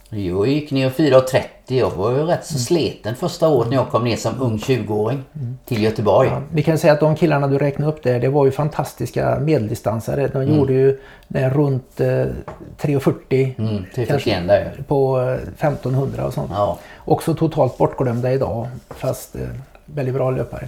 jag 0.09 0.47
gick 0.47 0.71
ner 0.71 0.89
4.30. 0.89 1.43
Jag 1.67 1.89
var 1.91 2.11
ju 2.11 2.23
rätt 2.23 2.45
så 2.45 2.57
sliten 2.59 3.15
första 3.15 3.47
året 3.49 3.69
när 3.69 3.75
jag 3.77 3.89
kom 3.89 4.03
ner 4.03 4.15
som 4.15 4.41
ung 4.41 4.57
20-åring 4.57 5.23
till 5.65 5.83
Göteborg. 5.83 6.29
Ja, 6.29 6.41
vi 6.53 6.63
kan 6.63 6.77
säga 6.77 6.93
att 6.93 6.99
de 6.99 7.15
killarna 7.15 7.47
du 7.47 7.57
räknade 7.57 7.91
upp 7.91 8.03
där, 8.03 8.19
det 8.19 8.27
var 8.29 8.45
ju 8.45 8.51
fantastiska 8.51 9.39
medeldistansare. 9.39 10.27
De 10.27 10.43
gjorde 10.55 10.73
ju 10.73 10.99
det 11.27 11.49
runt 11.49 11.99
eh, 11.99 12.05
3.40 12.05 13.53
Mm, 13.57 13.85
3.41 13.95 14.47
där 14.47 14.73
ju. 14.77 14.83
på 14.83 15.19
eh, 15.21 15.33
1500 15.33 16.25
och 16.25 16.33
sånt. 16.33 16.51
Ja. 16.53 16.77
Också 17.05 17.33
totalt 17.33 17.77
bortglömda 17.77 18.31
idag. 18.33 18.67
Fast 18.89 19.35
eh, 19.35 19.41
väldigt 19.85 20.15
bra 20.15 20.31
löpare. 20.31 20.67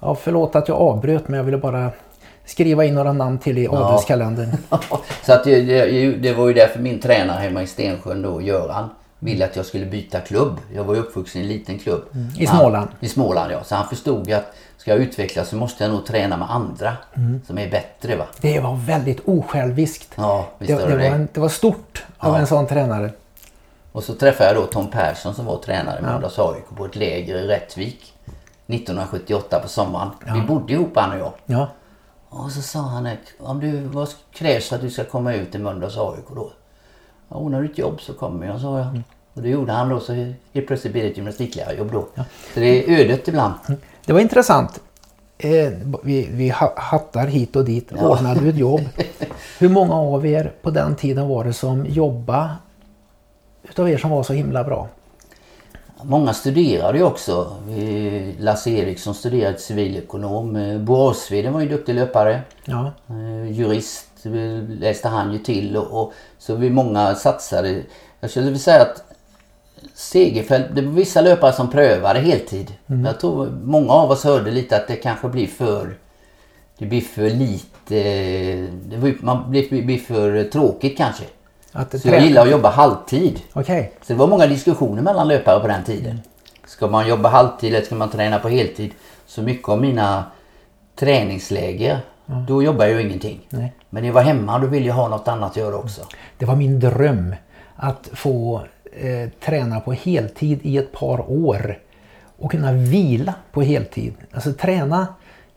Ja, 0.00 0.14
förlåt 0.14 0.56
att 0.56 0.68
jag 0.68 0.78
avbröt 0.78 1.28
men 1.28 1.36
jag 1.38 1.44
ville 1.44 1.58
bara 1.58 1.90
skriva 2.44 2.84
in 2.84 2.94
några 2.94 3.12
namn 3.12 3.38
till 3.38 3.58
i 3.58 3.68
adelskalendern. 3.68 4.56
så 5.22 5.32
att 5.32 5.44
det, 5.44 5.60
det, 5.60 6.10
det 6.12 6.32
var 6.32 6.48
ju 6.48 6.54
därför 6.54 6.80
min 6.80 7.00
tränare 7.00 7.40
hemma 7.40 7.62
i 7.62 7.66
Stensjön 7.66 8.22
då, 8.22 8.42
Göran, 8.42 8.90
ville 9.18 9.44
att 9.44 9.56
jag 9.56 9.66
skulle 9.66 9.86
byta 9.86 10.20
klubb. 10.20 10.60
Jag 10.74 10.84
var 10.84 10.94
ju 10.94 11.00
uppvuxen 11.00 11.40
i 11.40 11.44
en 11.44 11.48
liten 11.48 11.78
klubb. 11.78 12.02
I 12.38 12.46
Småland? 12.46 12.88
Han, 12.88 12.96
I 13.00 13.08
Småland 13.08 13.52
ja. 13.52 13.64
Så 13.64 13.74
han 13.74 13.88
förstod 13.88 14.32
att 14.32 14.54
ska 14.76 14.90
jag 14.90 15.00
utvecklas 15.00 15.48
så 15.48 15.56
måste 15.56 15.84
jag 15.84 15.90
nog 15.92 16.06
träna 16.06 16.36
med 16.36 16.50
andra 16.50 16.96
som 17.46 17.58
är 17.58 17.70
bättre 17.70 18.16
va. 18.16 18.24
Det 18.40 18.60
var 18.60 18.76
väldigt 18.76 19.20
osjälviskt. 19.24 20.12
Ja, 20.16 20.48
visst 20.58 20.72
det, 20.72 20.86
det, 20.86 20.90
det 20.90 20.96
var 20.96 21.16
en, 21.16 21.28
det 21.32 21.40
var 21.40 21.48
stort 21.48 22.04
av 22.18 22.32
Ja. 22.32 22.38
en 22.38 22.46
sån 22.46 22.66
tränare. 22.66 23.10
Och 23.92 24.04
så 24.04 24.14
träffade 24.14 24.50
jag 24.50 24.62
då 24.62 24.66
Tom 24.66 24.90
Persson 24.90 25.34
som 25.34 25.46
var 25.46 25.56
tränare 25.58 26.00
med 26.00 26.10
Mölndals 26.10 26.38
AIK 26.38 26.64
på 26.76 26.84
ett 26.84 26.96
läger 26.96 27.36
i 27.36 27.46
Rättvik. 27.46 28.12
1978 28.66 29.60
på 29.62 29.68
sommaren. 29.68 30.10
Vi 30.34 30.40
bodde 30.40 30.72
ihop 30.72 30.92
han 30.96 31.12
och 31.12 31.18
jag. 31.18 31.32
Ja. 31.46 31.68
Och 32.34 32.50
så 32.52 32.62
sa 32.62 32.78
han 32.80 33.08
om 33.40 33.60
du, 33.60 33.80
vad 33.80 34.08
krävs 34.32 34.68
för 34.68 34.76
att 34.76 34.82
du 34.82 34.90
ska 34.90 35.04
komma 35.04 35.34
ut 35.34 35.54
i 35.54 35.58
Mölndals 35.58 35.96
AIK 35.98 36.24
då? 36.34 36.52
Ja, 37.28 37.36
ordnar 37.36 37.60
du 37.62 37.66
ett 37.66 37.78
jobb 37.78 38.00
så 38.00 38.12
kommer 38.12 38.46
jag, 38.46 38.60
sa 38.60 38.78
jag. 38.78 39.02
Och 39.34 39.42
det 39.42 39.48
gjorde 39.48 39.72
han 39.72 39.88
då 39.88 40.00
så 40.00 40.12
helt 40.52 40.66
plötsligt 40.66 40.92
blev 40.92 41.04
det 41.04 41.10
ett 41.10 41.16
gymnastiklärarjobb 41.16 41.92
då. 41.92 42.06
Så 42.54 42.60
det 42.60 42.66
är 42.66 43.00
ödet 43.00 43.28
ibland. 43.28 43.54
Det 44.06 44.12
var 44.12 44.20
intressant. 44.20 44.80
Eh, 45.38 45.72
vi, 46.02 46.28
vi 46.32 46.48
ha- 46.50 46.74
hattar 46.76 47.26
hit 47.26 47.56
och 47.56 47.64
dit. 47.64 47.92
Ordnade 47.92 48.40
du 48.40 48.48
ett 48.48 48.56
jobb? 48.58 48.80
Hur 49.58 49.68
många 49.68 49.94
av 49.94 50.26
er 50.26 50.52
på 50.62 50.70
den 50.70 50.96
tiden 50.96 51.28
var 51.28 51.44
det 51.44 51.52
som 51.52 51.86
jobbade 51.86 52.50
utav 53.62 53.90
er 53.90 53.98
som 53.98 54.10
var 54.10 54.22
så 54.22 54.32
himla 54.32 54.64
bra? 54.64 54.88
Många 56.04 56.34
studerade 56.34 56.98
ju 56.98 57.04
också. 57.04 57.56
Lasse 58.38 58.70
Eriksson 58.70 59.14
studerade 59.14 59.58
civilekonom. 59.58 60.56
Eh, 60.56 60.78
Bo 60.78 61.08
Arsveden 61.10 61.52
var 61.52 61.60
ju 61.60 61.66
en 61.66 61.72
duktig 61.72 61.94
löpare. 61.94 62.40
Ja, 62.64 62.92
Eh, 63.08 63.52
Jurist 63.52 64.26
eh, 64.26 64.32
läste 64.68 65.08
han 65.08 65.32
ju 65.32 65.38
till 65.38 65.76
och, 65.76 66.02
och 66.02 66.12
så 66.38 66.54
vi 66.54 66.70
många 66.70 67.14
satsade. 67.14 67.82
Jag 68.20 68.30
skulle 68.30 68.44
vilja 68.44 68.58
säga 68.58 68.82
att 68.82 69.04
Segerfält, 69.94 70.66
det 70.74 70.82
var 70.82 70.92
vissa 70.92 71.20
löpare 71.20 71.52
som 71.52 71.70
prövade 71.70 72.20
heltid. 72.20 72.72
Jag 73.04 73.20
tror 73.20 73.46
många 73.64 73.92
av 73.92 74.10
oss 74.10 74.24
hörde 74.24 74.50
lite 74.50 74.76
att 74.76 74.88
det 74.88 74.96
kanske 74.96 75.28
blir 75.28 75.46
för 75.46 75.96
det 76.78 76.86
blir 76.86 77.00
för 77.00 77.30
lite, 77.30 77.94
det 78.84 78.96
blir, 78.96 79.16
man 79.20 79.50
blir, 79.50 79.82
blir 79.82 79.98
för 79.98 80.44
tråkigt 80.44 80.96
kanske. 80.96 81.24
Att 81.72 82.00
Så 82.00 82.08
jag 82.08 82.20
gillar 82.20 82.42
att 82.42 82.50
jobba 82.50 82.70
halvtid. 82.70 83.40
Okej, 83.52 83.92
Så 84.02 84.12
det 84.12 84.18
var 84.18 84.26
många 84.26 84.46
diskussioner 84.46 85.02
mellan 85.02 85.28
löpare 85.28 85.60
på 85.60 85.66
den 85.66 85.84
tiden. 85.84 86.20
Ska 86.66 86.86
man 86.86 87.08
jobba 87.08 87.28
halvtid 87.28 87.74
eller 87.74 87.84
ska 87.84 87.94
man 87.94 88.10
träna 88.10 88.38
på 88.38 88.48
heltid? 88.48 88.90
Så 89.26 89.42
mycket 89.42 89.68
av 89.68 89.80
mina 89.80 90.24
träningsläger, 90.96 91.98
då 92.48 92.62
jobbar 92.62 92.84
jag 92.84 92.94
ju 92.94 93.06
ingenting. 93.06 93.40
Nej. 93.48 93.72
Men 93.90 94.02
när 94.02 94.08
jag 94.08 94.14
var 94.14 94.22
hemma 94.22 94.58
då 94.58 94.66
ville 94.66 94.86
jag 94.86 94.94
ha 94.94 95.08
något 95.08 95.28
annat 95.28 95.50
att 95.50 95.56
göra 95.56 95.76
också. 95.76 96.00
det 96.38 96.44
var 96.44 96.56
min 96.56 96.80
dröm 96.80 97.34
att 97.76 98.08
få 98.12 98.62
eh, 98.92 99.28
träna 99.44 99.80
på 99.80 99.92
heltid 99.92 100.60
i 100.62 100.78
ett 100.78 100.92
par 100.92 101.30
år 101.30 101.78
och 102.38 102.50
kunna 102.50 102.72
vila 102.72 103.34
på 103.52 103.62
heltid. 103.62 104.14
Alltså 104.32 104.52
träna 104.52 105.06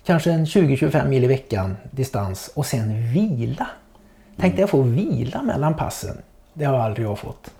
kanske 0.05 0.31
en 0.31 0.45
20-25 0.45 1.07
mil 1.07 1.23
i 1.23 1.27
veckan 1.27 1.77
distans 1.91 2.51
och 2.53 2.65
sen 2.65 3.13
vila. 3.13 3.67
Tänkte 4.37 4.61
jag 4.61 4.69
få 4.69 4.81
vila 4.81 5.41
mellan 5.41 5.73
passen. 5.73 6.17
Det 6.53 6.65
har 6.65 6.77
aldrig 6.79 7.07
jag 7.07 7.19
fått. 7.19 7.51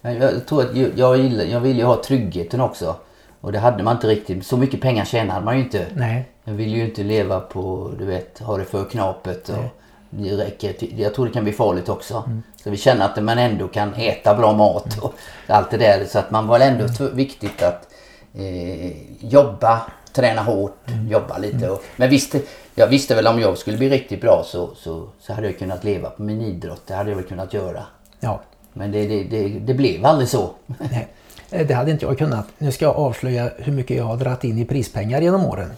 Men 0.00 0.16
jag 0.16 0.46
tror 0.46 0.62
att 0.62 0.76
jag, 0.96 1.16
gillar, 1.18 1.44
jag 1.44 1.60
vill 1.60 1.78
ju 1.78 1.84
ha 1.84 2.02
tryggheten 2.02 2.60
också. 2.60 2.96
Och 3.40 3.52
det 3.52 3.58
hade 3.58 3.82
man 3.82 3.96
inte 3.96 4.06
riktigt. 4.06 4.46
Så 4.46 4.56
mycket 4.56 4.80
pengar 4.80 5.04
tjänade 5.04 5.44
man 5.44 5.56
ju 5.58 5.62
inte. 5.64 5.86
Nej. 5.94 6.28
Jag 6.44 6.52
vill 6.52 6.74
ju 6.74 6.84
inte 6.84 7.02
leva 7.02 7.40
på, 7.40 7.92
du 7.98 8.04
vet, 8.04 8.38
ha 8.38 8.56
det 8.56 8.64
för 8.64 8.84
knapet. 8.84 9.48
Och 9.48 9.64
det 10.10 10.36
räcker 10.36 10.74
jag 11.02 11.14
tror 11.14 11.26
det 11.26 11.32
kan 11.32 11.44
bli 11.44 11.52
farligt 11.52 11.88
också. 11.88 12.22
Mm. 12.26 12.42
Så 12.62 12.70
vi 12.70 12.76
känner 12.76 13.04
att 13.04 13.22
man 13.24 13.38
ändå 13.38 13.68
kan 13.68 13.94
äta 13.94 14.34
bra 14.34 14.52
mat 14.52 14.98
och 14.98 15.14
allt 15.46 15.70
det 15.70 15.76
där. 15.76 16.04
Så 16.04 16.18
att 16.18 16.30
man 16.30 16.46
var 16.46 16.60
ändå 16.60 16.88
tv- 16.88 17.10
viktigt 17.14 17.62
att 17.62 17.88
eh, 18.34 18.92
jobba, 19.20 19.80
träna 20.12 20.42
hårt, 20.42 20.72
Mm. 20.88 21.08
jobba 21.08 21.38
lite. 21.38 21.70
Och, 21.70 21.82
men 21.96 22.10
visst, 22.10 22.34
jag 22.78 22.86
visste 22.88 23.14
väl 23.14 23.26
om 23.26 23.40
jag 23.40 23.58
skulle 23.58 23.76
bli 23.76 23.88
riktigt 23.88 24.20
bra 24.20 24.42
så, 24.46 24.74
så, 24.74 25.08
så 25.20 25.32
hade 25.32 25.46
jag 25.46 25.58
kunnat 25.58 25.84
leva 25.84 26.10
på 26.10 26.22
min 26.22 26.40
idrott. 26.42 26.82
Det 26.86 26.94
hade 26.94 27.10
jag 27.10 27.16
väl 27.16 27.24
kunnat 27.26 27.54
göra. 27.54 27.82
Ja. 28.20 28.40
Men 28.72 28.92
det, 28.92 29.06
det, 29.06 29.24
det, 29.24 29.48
det 29.48 29.74
blev 29.74 30.06
aldrig 30.06 30.28
så. 30.28 30.50
Nej, 30.66 31.08
eh, 31.50 31.66
det 31.66 31.74
hade 31.74 31.90
inte 31.90 32.06
jag 32.06 32.18
kunnat. 32.18 32.46
Nu 32.58 32.72
ska 32.72 32.84
jag 32.84 32.96
avslöja 32.96 33.50
hur 33.58 33.72
mycket 33.72 33.96
jag 33.96 34.04
har 34.04 34.16
dragit 34.16 34.44
in 34.44 34.58
i 34.58 34.64
prispengar 34.64 35.20
genom 35.20 35.44
åren. 35.44 35.70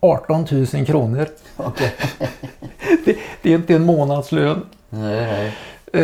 18 0.00 0.46
000 0.50 0.86
kronor. 0.86 1.26
Okej. 1.56 1.92
Det, 3.04 3.16
det 3.42 3.50
är 3.50 3.54
inte 3.54 3.74
en 3.74 3.82
månadslön. 3.84 4.62
Nej, 4.90 5.26
nej. 5.26 5.52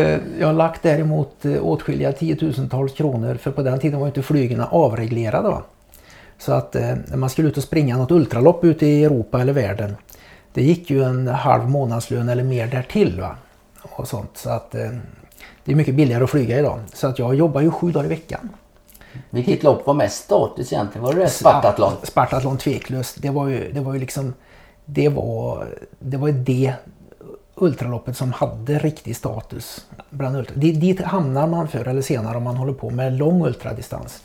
Eh, 0.01 0.19
Jag 0.41 0.47
har 0.47 0.55
lagt 0.55 0.83
däremot 0.83 1.45
eh, 1.45 1.65
åtskilliga 1.65 2.13
tiotusentals 2.13 2.93
kronor 2.93 3.35
för 3.35 3.51
på 3.51 3.63
den 3.63 3.79
tiden 3.79 4.01
var 4.01 4.07
inte 4.07 4.23
flygerna 4.23 4.67
avreglerade. 4.67 5.49
Va? 5.49 5.63
Så 6.45 6.53
att 6.53 6.77
eh, 6.77 6.95
när 7.07 7.17
man 7.17 7.31
skulle 7.31 7.49
ut 7.49 7.57
och 7.57 7.63
springa 7.63 7.97
något 7.97 8.11
ultralopp 8.11 8.65
ute 8.65 8.87
i 8.87 9.05
Europa 9.05 9.41
eller 9.41 9.53
världen. 9.53 9.97
Det 10.53 10.63
gick 10.63 10.91
ju 10.91 11.05
en 11.05 11.29
halv 11.29 11.69
månadslön 11.69 12.29
eller 12.29 12.45
mer 12.45 12.67
därtill. 12.67 13.21
Va? 13.21 13.37
Och 13.83 14.09
sånt. 14.09 14.31
Så 14.35 14.51
att 14.51 14.75
eh, 14.75 14.91
det 15.65 15.73
är 15.73 15.77
mycket 15.77 15.95
billigare 15.95 16.25
att 16.25 16.31
flyga 16.31 16.59
idag. 16.59 16.81
Så 16.95 17.07
att 17.07 17.19
jag 17.19 17.35
jobbar 17.35 17.61
ju 17.61 17.71
sju 17.71 17.93
dagar 17.93 18.05
i 18.05 18.09
veckan. 18.09 18.49
Vilket 19.31 19.63
lopp 19.63 19.87
var 19.87 19.95
mest 19.95 20.25
status 20.25 20.73
egentligen? 20.73 21.05
Var 21.05 21.15
det 21.15 21.29
Spartathlon? 21.29 21.93
Spartathlon 22.03 22.59
tveklöst. 22.59 23.17
Det 23.23 23.31
var 23.31 23.49
ju, 23.49 23.73
det 23.73 23.81
var 23.81 23.95
ju 23.95 24.01
liksom 24.01 24.35
det 24.85 25.09
var, 25.09 25.67
det 25.99 26.17
var 26.17 26.29
det 26.29 26.73
ultraloppet 27.63 28.17
som 28.17 28.33
hade 28.33 28.79
riktig 28.79 29.17
status. 29.17 29.87
Bland 30.11 30.37
ultra. 30.37 30.57
Dit, 30.57 31.01
hamnar 31.01 31.47
man 31.47 31.69
förr 31.69 31.89
eller 31.89 32.03
senare 32.03 32.37
om 32.37 32.43
man 32.43 32.57
håller 32.57 32.73
på 32.73 32.91
med 32.91 33.19
lång 33.19 33.47
ultradistans. 33.47 34.23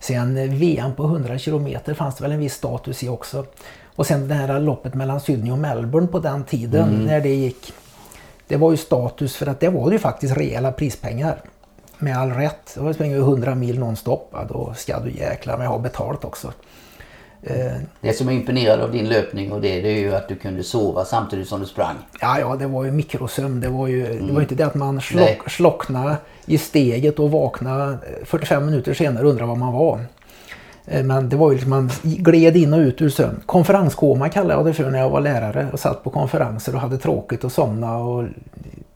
Sen 0.00 0.36
eh, 0.36 0.50
VM 0.50 0.94
på 0.94 1.04
100 1.04 1.38
kilometer 1.38 1.94
fanns 1.94 2.16
det 2.16 2.22
väl 2.22 2.32
en 2.32 2.38
viss 2.38 2.54
status 2.54 3.02
i 3.02 3.08
också. 3.08 3.44
Och 3.96 4.06
sen 4.06 4.28
det 4.28 4.34
här 4.34 4.60
loppet 4.60 4.94
mellan 4.94 5.20
Sydney 5.20 5.52
och 5.52 5.58
Melbourne 5.58 6.06
på 6.06 6.18
den 6.18 6.44
tiden 6.44 6.88
när 7.06 7.20
det 7.20 7.34
gick. 7.34 7.72
Det 8.48 8.56
var 8.56 8.70
ju 8.70 8.76
status 8.76 9.36
för 9.36 9.46
att 9.46 9.60
det 9.60 9.68
var 9.68 9.92
ju 9.92 9.98
faktiskt 9.98 10.36
rejäla 10.36 10.72
prispengar. 10.72 11.40
Med 11.98 12.16
all 12.16 12.30
rätt. 12.30 12.78
Springer 12.94 13.16
du 13.16 13.22
100 13.22 13.54
mil 13.54 13.78
nonstop. 13.78 14.28
Ja, 14.32 14.44
då 14.48 14.74
ska 14.76 15.00
du 15.00 15.10
jäkla 15.10 15.56
med 15.56 15.68
ha 15.68 15.78
betalt 15.78 16.24
också. 16.24 16.52
Eh, 17.42 17.72
Det 18.00 18.12
som 18.12 18.28
är 18.28 18.32
imponerande 18.32 18.84
av 18.84 18.92
din 18.92 19.08
löpning 19.08 19.52
och 19.52 19.60
det, 19.60 19.80
det 19.80 19.88
är 19.88 19.98
ju 19.98 20.14
att 20.14 20.28
du 20.28 20.34
kunde 20.36 20.62
sova 20.64 21.04
samtidigt 21.04 21.48
som 21.48 21.60
du 21.60 21.66
sprang. 21.66 21.94
Ja, 22.20 22.38
ja, 22.40 22.56
det 22.56 22.66
var 22.66 22.84
ju 22.84 22.90
mikrosömn. 22.90 23.60
Det 23.60 23.68
var 23.68 23.86
ju 23.86 24.20
det 24.26 24.32
var 24.32 24.40
inte 24.40 24.54
det 24.54 24.66
att 24.66 24.74
man 24.74 25.00
slock, 25.00 25.50
slocknade 25.50 26.16
i 26.46 26.58
steget 26.58 27.18
och 27.18 27.30
vaknade 27.30 27.98
45 28.24 28.66
minuter 28.66 28.94
senare 28.94 29.24
och 29.24 29.30
undrade 29.30 29.48
var 29.48 29.56
man 29.56 29.72
var. 29.72 30.00
Eh, 30.86 31.02
Men 31.04 31.28
det 31.28 31.36
var 31.36 31.50
ju 31.50 31.54
liksom 31.56 31.70
man 31.70 31.90
gled 32.02 32.56
in 32.56 32.72
och 32.74 32.78
ut 32.78 33.02
ur 33.02 33.08
sömn. 33.10 33.40
Konferenskoma 33.46 34.28
kallade 34.28 34.54
jag 34.54 34.66
det 34.66 34.72
för 34.74 34.90
när 34.90 34.98
jag 34.98 35.10
var 35.10 35.20
lärare 35.20 35.68
och 35.72 35.80
satt 35.80 36.04
på 36.04 36.10
konferenser 36.10 36.74
och 36.74 36.80
hade 36.80 36.98
tråkigt 36.98 37.44
och 37.44 37.52
somna 37.52 37.96
och 37.98 38.24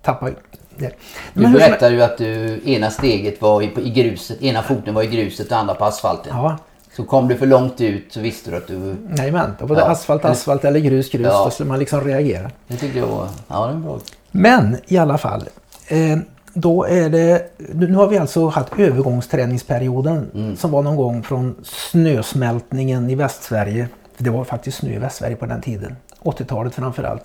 tappa 0.02 0.26
det. 0.26 0.34
Du 0.78 0.88
Men 1.32 1.46
hur 1.46 1.58
som- 1.60 1.68
berättade 1.68 1.94
ju 1.94 2.02
att 2.02 2.18
du, 2.18 2.60
ena 2.64 2.90
steget 2.90 3.42
var 3.42 3.62
i, 3.62 3.70
i 3.84 3.90
gruset, 3.90 4.42
ena 4.42 4.62
foten 4.62 4.94
var 4.94 5.02
i 5.02 5.06
gruset 5.06 5.50
och 5.52 5.58
andra 5.58 5.74
på 5.74 5.84
asfalten. 5.84 6.32
Ja, 6.36 6.56
Så 6.96 7.04
kom 7.04 7.28
du 7.28 7.36
för 7.36 7.46
långt 7.46 7.80
ut 7.80 8.12
så 8.12 8.20
visste 8.20 8.50
du 8.50 8.56
att 8.56 8.66
du... 8.66 8.96
nej 9.08 9.30
men 9.32 9.50
då 9.58 9.66
var 9.66 9.76
det 9.76 9.82
Ja. 9.82 9.88
asfalt, 9.88 10.24
asfalt 10.24 10.64
eller 10.64 10.80
grus, 10.80 11.10
grus. 11.10 11.26
Ja. 11.26 11.44
Då 11.44 11.50
skulle 11.50 11.68
man 11.68 11.78
liksom 11.78 12.00
reagera. 12.00 12.50
Det 12.68 12.76
tyckte 12.76 12.98
jag 12.98 13.06
var... 13.06 13.28
Ja, 13.48 13.66
det 13.66 13.72
var 13.72 13.80
bra. 13.80 13.98
Men 14.30 14.76
i 14.86 14.96
alla 14.98 15.18
fall. 15.18 15.48
Eh, 15.88 16.18
då 16.54 16.84
är 16.84 17.08
det, 17.10 17.50
nu 17.74 17.94
har 17.94 18.08
vi 18.08 18.18
alltså 18.18 18.48
haft 18.48 18.72
övergångsträningsperioden 18.78 20.54
som 20.58 20.70
var 20.70 20.82
någon 20.82 20.96
gång 20.96 21.22
från 21.22 21.54
snösmältningen 21.62 23.10
i 23.10 23.14
Västsverige. 23.14 23.88
Det 24.18 24.30
var 24.30 24.44
faktiskt 24.44 24.78
snö 24.78 24.90
i 24.90 24.98
Västsverige 24.98 25.36
på 25.36 25.46
den 25.46 25.60
tiden. 25.60 25.96
80-talet 26.22 26.74
framförallt. 26.74 27.24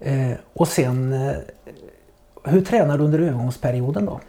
Eh, 0.00 0.30
och 0.54 0.68
sen, 0.68 1.12
eh, 1.12 1.34
hur 2.44 2.60
tränar 2.60 2.98
du 2.98 3.04
under 3.04 3.18
övergångsperioden 3.18 4.06
då? 4.06 4.20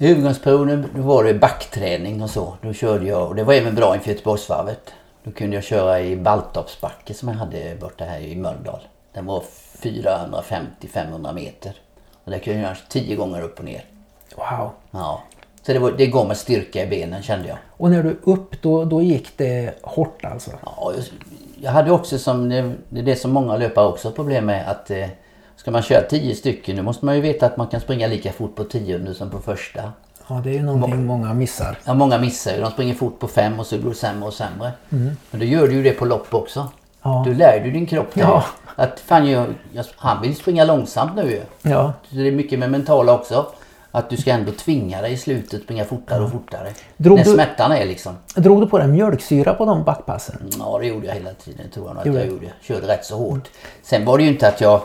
I 0.00 0.10
övergångsperioden 0.10 0.88
var 0.94 1.24
det 1.24 1.34
backträning 1.34 2.22
och 2.22 2.30
så. 2.30 2.56
Då 2.62 2.72
körde 2.72 3.06
jag, 3.06 3.28
och 3.28 3.34
det 3.34 3.44
var 3.44 3.54
även 3.54 3.74
bra 3.74 3.94
inför 3.94 4.10
Göteborgsvarvet. 4.10 4.92
Då 5.24 5.30
kunde 5.30 5.56
jag 5.56 5.64
köra 5.64 6.00
i 6.00 6.16
Baltorpsbacke 6.16 7.14
som 7.14 7.28
jag 7.28 7.34
hade 7.34 7.76
borta 7.80 8.04
här 8.04 8.20
i 8.20 8.36
Mölndal. 8.36 8.80
Den 9.12 9.26
var 9.26 9.42
450-500 9.82 11.34
meter. 11.34 11.72
Och 12.24 12.30
där 12.30 12.38
kunde 12.38 12.58
jag 12.58 12.68
göra 12.68 12.76
10 12.88 13.16
gånger 13.16 13.42
upp 13.42 13.58
och 13.58 13.64
ner. 13.64 13.84
Wow. 14.36 14.70
Ja. 14.90 15.22
Så 15.62 15.72
det, 15.72 15.78
var, 15.78 15.92
det 15.92 16.06
gav 16.06 16.26
mig 16.26 16.36
styrka 16.36 16.82
i 16.82 16.86
benen 16.86 17.22
kände 17.22 17.48
jag. 17.48 17.58
Och 17.68 17.90
när 17.90 18.02
du 18.02 18.18
upp 18.22 18.62
då, 18.62 18.84
då 18.84 19.02
gick 19.02 19.38
det 19.38 19.74
hårt 19.82 20.24
alltså? 20.24 20.50
Ja, 20.64 20.92
jag, 20.96 21.04
jag 21.60 21.70
hade 21.70 21.90
också 21.90 22.18
som, 22.18 22.48
det, 22.48 22.72
det 22.88 23.00
är 23.00 23.04
det 23.04 23.16
som 23.16 23.30
många 23.30 23.56
löpare 23.56 23.88
också 23.88 24.08
har 24.08 24.12
problem 24.12 24.46
med 24.46 24.70
att 24.70 24.90
eh, 24.90 25.08
ska 25.68 25.72
man 25.72 25.82
köra 25.82 26.02
10 26.02 26.34
stycken 26.34 26.76
då 26.76 26.82
måste 26.82 27.04
man 27.04 27.14
ju 27.14 27.20
veta 27.20 27.46
att 27.46 27.56
man 27.56 27.66
kan 27.66 27.80
springa 27.80 28.06
lika 28.06 28.32
fort 28.32 28.54
på 28.54 28.64
tionde 28.64 29.14
som 29.14 29.30
på 29.30 29.38
första. 29.38 29.92
Ja, 30.28 30.40
det 30.44 30.50
är 30.50 30.54
ju 30.54 30.62
någonting 30.62 31.06
många 31.06 31.34
missar. 31.34 31.78
Ja, 31.84 31.94
många 31.94 32.18
missar 32.18 32.52
ju. 32.52 32.60
De 32.60 32.70
springer 32.70 32.94
fort 32.94 33.18
på 33.18 33.28
fem 33.28 33.60
och 33.60 33.66
så 33.66 33.78
går 33.78 33.88
det 33.90 33.94
sämre 33.96 34.26
och 34.26 34.34
sämre. 34.34 34.72
Men 34.88 35.16
då 35.30 35.44
gör 35.44 35.68
du 35.68 35.74
ju 35.74 35.82
det 35.82 35.90
på 35.92 36.04
lopp 36.04 36.34
också. 36.34 36.60
Mm. 36.60 36.70
Ja. 37.02 37.22
Du 37.26 37.34
lär 37.34 37.64
ju 37.64 37.70
din 37.70 37.86
kropp 37.86 38.06
det. 38.14 38.20
Ja. 38.20 38.44
Att 38.76 39.00
fan, 39.00 39.30
jag, 39.30 39.46
jag, 39.72 39.84
han 39.96 40.22
vill 40.22 40.36
springa 40.36 40.64
långsamt 40.64 41.16
nu 41.16 41.30
ju. 41.30 41.40
Ja, 41.62 41.92
Så 42.10 42.16
det 42.16 42.28
är 42.28 42.32
mycket 42.32 42.58
med 42.58 42.70
mentala 42.70 43.14
också. 43.14 43.46
Att 43.90 44.10
du 44.10 44.16
ska 44.16 44.30
ändå 44.30 44.52
tvinga 44.52 45.02
dig 45.02 45.12
i 45.12 45.16
slutet 45.16 45.62
springa 45.62 45.84
fortare 45.84 46.24
och 46.24 46.30
fortare. 46.32 46.72
Drog 46.96 47.18
När 47.18 47.24
du- 47.24 47.30
smärtan 47.34 47.72
är 47.72 47.86
liksom. 47.86 48.16
drog 48.34 48.60
du 48.60 48.66
på 48.66 48.78
dig 48.78 48.88
mjölksyra 48.88 49.54
på 49.54 49.64
de 49.64 49.84
backpassen? 49.84 50.50
Ja 50.58 50.78
det 50.80 50.86
gjorde 50.86 51.06
jag 51.06 51.14
hela 51.14 51.30
tiden 51.34 51.70
tror 51.74 51.86
jag 51.86 51.94
nog 51.94 52.08
att 52.08 52.22
jag 52.22 52.32
gjorde. 52.32 52.46
Körde 52.62 52.86
rätt 52.88 53.04
så 53.04 53.16
hårt. 53.16 53.48
Sen 53.82 54.04
var 54.04 54.18
det 54.18 54.24
ju 54.24 54.30
inte 54.30 54.48
att 54.48 54.60
jag 54.60 54.80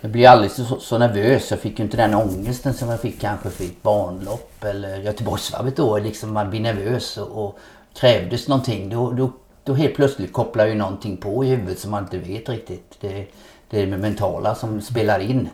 jag 0.00 0.10
blev 0.10 0.30
alldeles 0.30 0.68
så, 0.68 0.80
så 0.80 0.98
nervös. 0.98 1.50
Jag 1.50 1.60
fick 1.60 1.78
ju 1.78 1.84
inte 1.84 1.96
den 1.96 2.14
ångesten 2.14 2.74
som 2.74 2.88
jag 2.88 3.00
fick 3.00 3.20
kanske 3.20 3.50
för 3.50 3.64
ett 3.64 3.82
barnlopp 3.82 4.64
eller 4.64 4.96
Göteborgsvarvet 4.96 5.76
då. 5.76 5.98
Liksom 5.98 6.32
man 6.32 6.50
blir 6.50 6.60
nervös 6.60 7.16
och, 7.16 7.44
och 7.44 7.58
krävdes 7.94 8.48
någonting. 8.48 8.88
Då, 8.88 9.10
då, 9.10 9.32
då 9.64 9.74
helt 9.74 9.94
plötsligt 9.94 10.32
kopplar 10.32 10.66
ju 10.66 10.74
någonting 10.74 11.16
på 11.16 11.44
i 11.44 11.48
huvudet 11.48 11.78
som 11.78 11.90
man 11.90 12.02
inte 12.02 12.18
vet 12.18 12.48
riktigt. 12.48 12.96
Det, 13.00 13.26
det 13.70 13.82
är 13.82 13.86
det 13.86 13.96
mentala 13.96 14.54
som 14.54 14.80
spelar 14.80 15.20
in. 15.20 15.48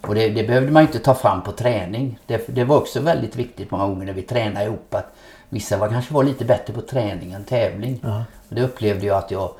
Och 0.00 0.14
det, 0.14 0.28
det 0.28 0.44
behövde 0.44 0.72
man 0.72 0.82
inte 0.82 0.98
ta 0.98 1.14
fram 1.14 1.42
på 1.42 1.52
träning. 1.52 2.18
Det, 2.26 2.46
det 2.48 2.64
var 2.64 2.76
också 2.76 3.00
väldigt 3.00 3.36
viktigt 3.36 3.70
många 3.70 3.86
gånger 3.86 4.06
när 4.06 4.12
vi 4.12 4.22
tränade 4.22 4.66
ihop 4.66 4.94
att 4.94 5.14
vissa 5.48 5.76
var, 5.76 5.88
kanske 5.88 6.14
var 6.14 6.24
lite 6.24 6.44
bättre 6.44 6.72
på 6.72 6.80
träning 6.80 7.32
än 7.32 7.44
tävling. 7.44 8.00
Och 8.48 8.54
det 8.54 8.62
upplevde 8.62 9.06
jag 9.06 9.18
att 9.18 9.30
jag, 9.30 9.50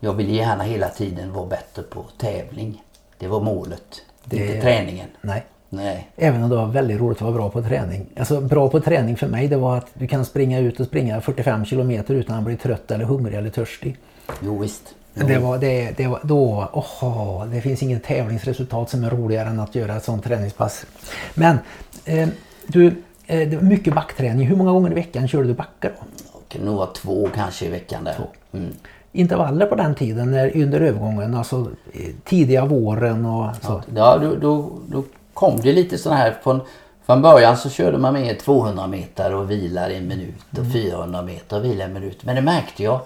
jag 0.00 0.12
ville 0.12 0.32
gärna 0.32 0.64
hela 0.64 0.88
tiden 0.88 1.32
vara 1.32 1.46
bättre 1.46 1.82
på 1.82 2.04
tävling. 2.18 2.82
Det 3.18 3.26
var 3.26 3.40
målet, 3.40 4.02
Det- 4.24 4.36
inte 4.36 4.60
träningen. 4.60 5.08
Nej. 5.20 5.44
Nej. 5.68 6.10
Även 6.16 6.42
om 6.42 6.50
det 6.50 6.56
var 6.56 6.66
väldigt 6.66 7.00
roligt 7.00 7.16
att 7.18 7.22
vara 7.22 7.32
bra 7.34 7.50
på 7.50 7.62
träning. 7.62 8.06
Alltså 8.18 8.40
bra 8.40 8.68
på 8.68 8.80
träning 8.80 9.16
för 9.16 9.26
mig 9.26 9.48
det 9.48 9.56
var 9.56 9.76
att 9.76 9.86
du 9.94 10.06
kan 10.06 10.24
springa 10.24 10.58
ut 10.58 10.80
och 10.80 10.86
springa 10.86 11.20
45 11.20 11.64
kilometer 11.64 12.14
utan 12.14 12.38
att 12.38 12.44
bli 12.44 12.56
trött 12.56 12.90
eller 12.90 13.04
hungrig 13.04 13.34
eller 13.34 13.50
törstig. 13.50 13.96
Jo 14.42 14.58
visst. 14.58 14.94
Det 15.14 15.38
var, 15.38 15.58
det, 15.58 15.90
det 15.96 16.06
var, 16.06 16.20
då, 16.22 16.68
oho, 16.72 17.44
det 17.46 17.60
finns 17.60 17.82
ingen 17.82 18.00
tävlingsresultat 18.00 18.90
som 18.90 19.04
är 19.04 19.10
roligare 19.10 19.48
än 19.48 19.60
att 19.60 19.74
göra 19.74 19.96
ett 19.96 20.04
sånt 20.04 20.24
träningspass. 20.24 20.86
Men 21.34 21.58
eh, 22.04 22.28
du, 22.66 22.86
eh, 23.26 23.48
det 23.48 23.56
var 23.56 23.62
mycket 23.62 23.94
backträning. 23.94 24.46
Hur 24.46 24.56
många 24.56 24.72
gånger 24.72 24.90
i 24.90 24.94
veckan 24.94 25.28
körde 25.28 25.48
du 25.48 25.54
backar 25.54 25.92
då? 26.00 26.06
Det 26.48 26.58
kan 26.58 26.66
nog 26.66 26.76
vara 26.76 26.86
två 26.86 27.28
kanske 27.34 27.66
i 27.66 27.68
veckan 27.68 28.04
där. 28.04 28.16
Mm. 28.52 28.72
Intervaller 29.16 29.66
på 29.66 29.74
den 29.74 29.94
tiden 29.94 30.30
när, 30.30 30.56
under 30.62 30.80
övergången, 30.80 31.34
alltså 31.34 31.70
eh, 31.92 32.00
tidiga 32.24 32.64
våren 32.64 33.26
och 33.26 33.46
så. 33.62 33.82
Ja, 33.94 34.18
då, 34.18 34.34
då, 34.34 34.70
då 34.88 35.04
kom 35.34 35.60
det 35.60 35.72
lite 35.72 35.98
sådana 35.98 36.20
här. 36.20 36.36
Från, 36.42 36.60
från 37.06 37.22
början 37.22 37.56
så 37.56 37.70
körde 37.70 37.98
man 37.98 38.12
med 38.12 38.38
200 38.38 38.86
meter 38.86 39.34
och 39.34 39.50
vilar 39.50 39.90
en 39.90 40.08
minut 40.08 40.58
och 40.58 40.72
400 40.72 41.22
meter 41.22 41.58
och 41.58 41.64
vilar 41.64 41.84
en 41.84 41.92
minut. 41.92 42.24
Men 42.24 42.36
det 42.36 42.42
märkte 42.42 42.82
jag 42.82 43.00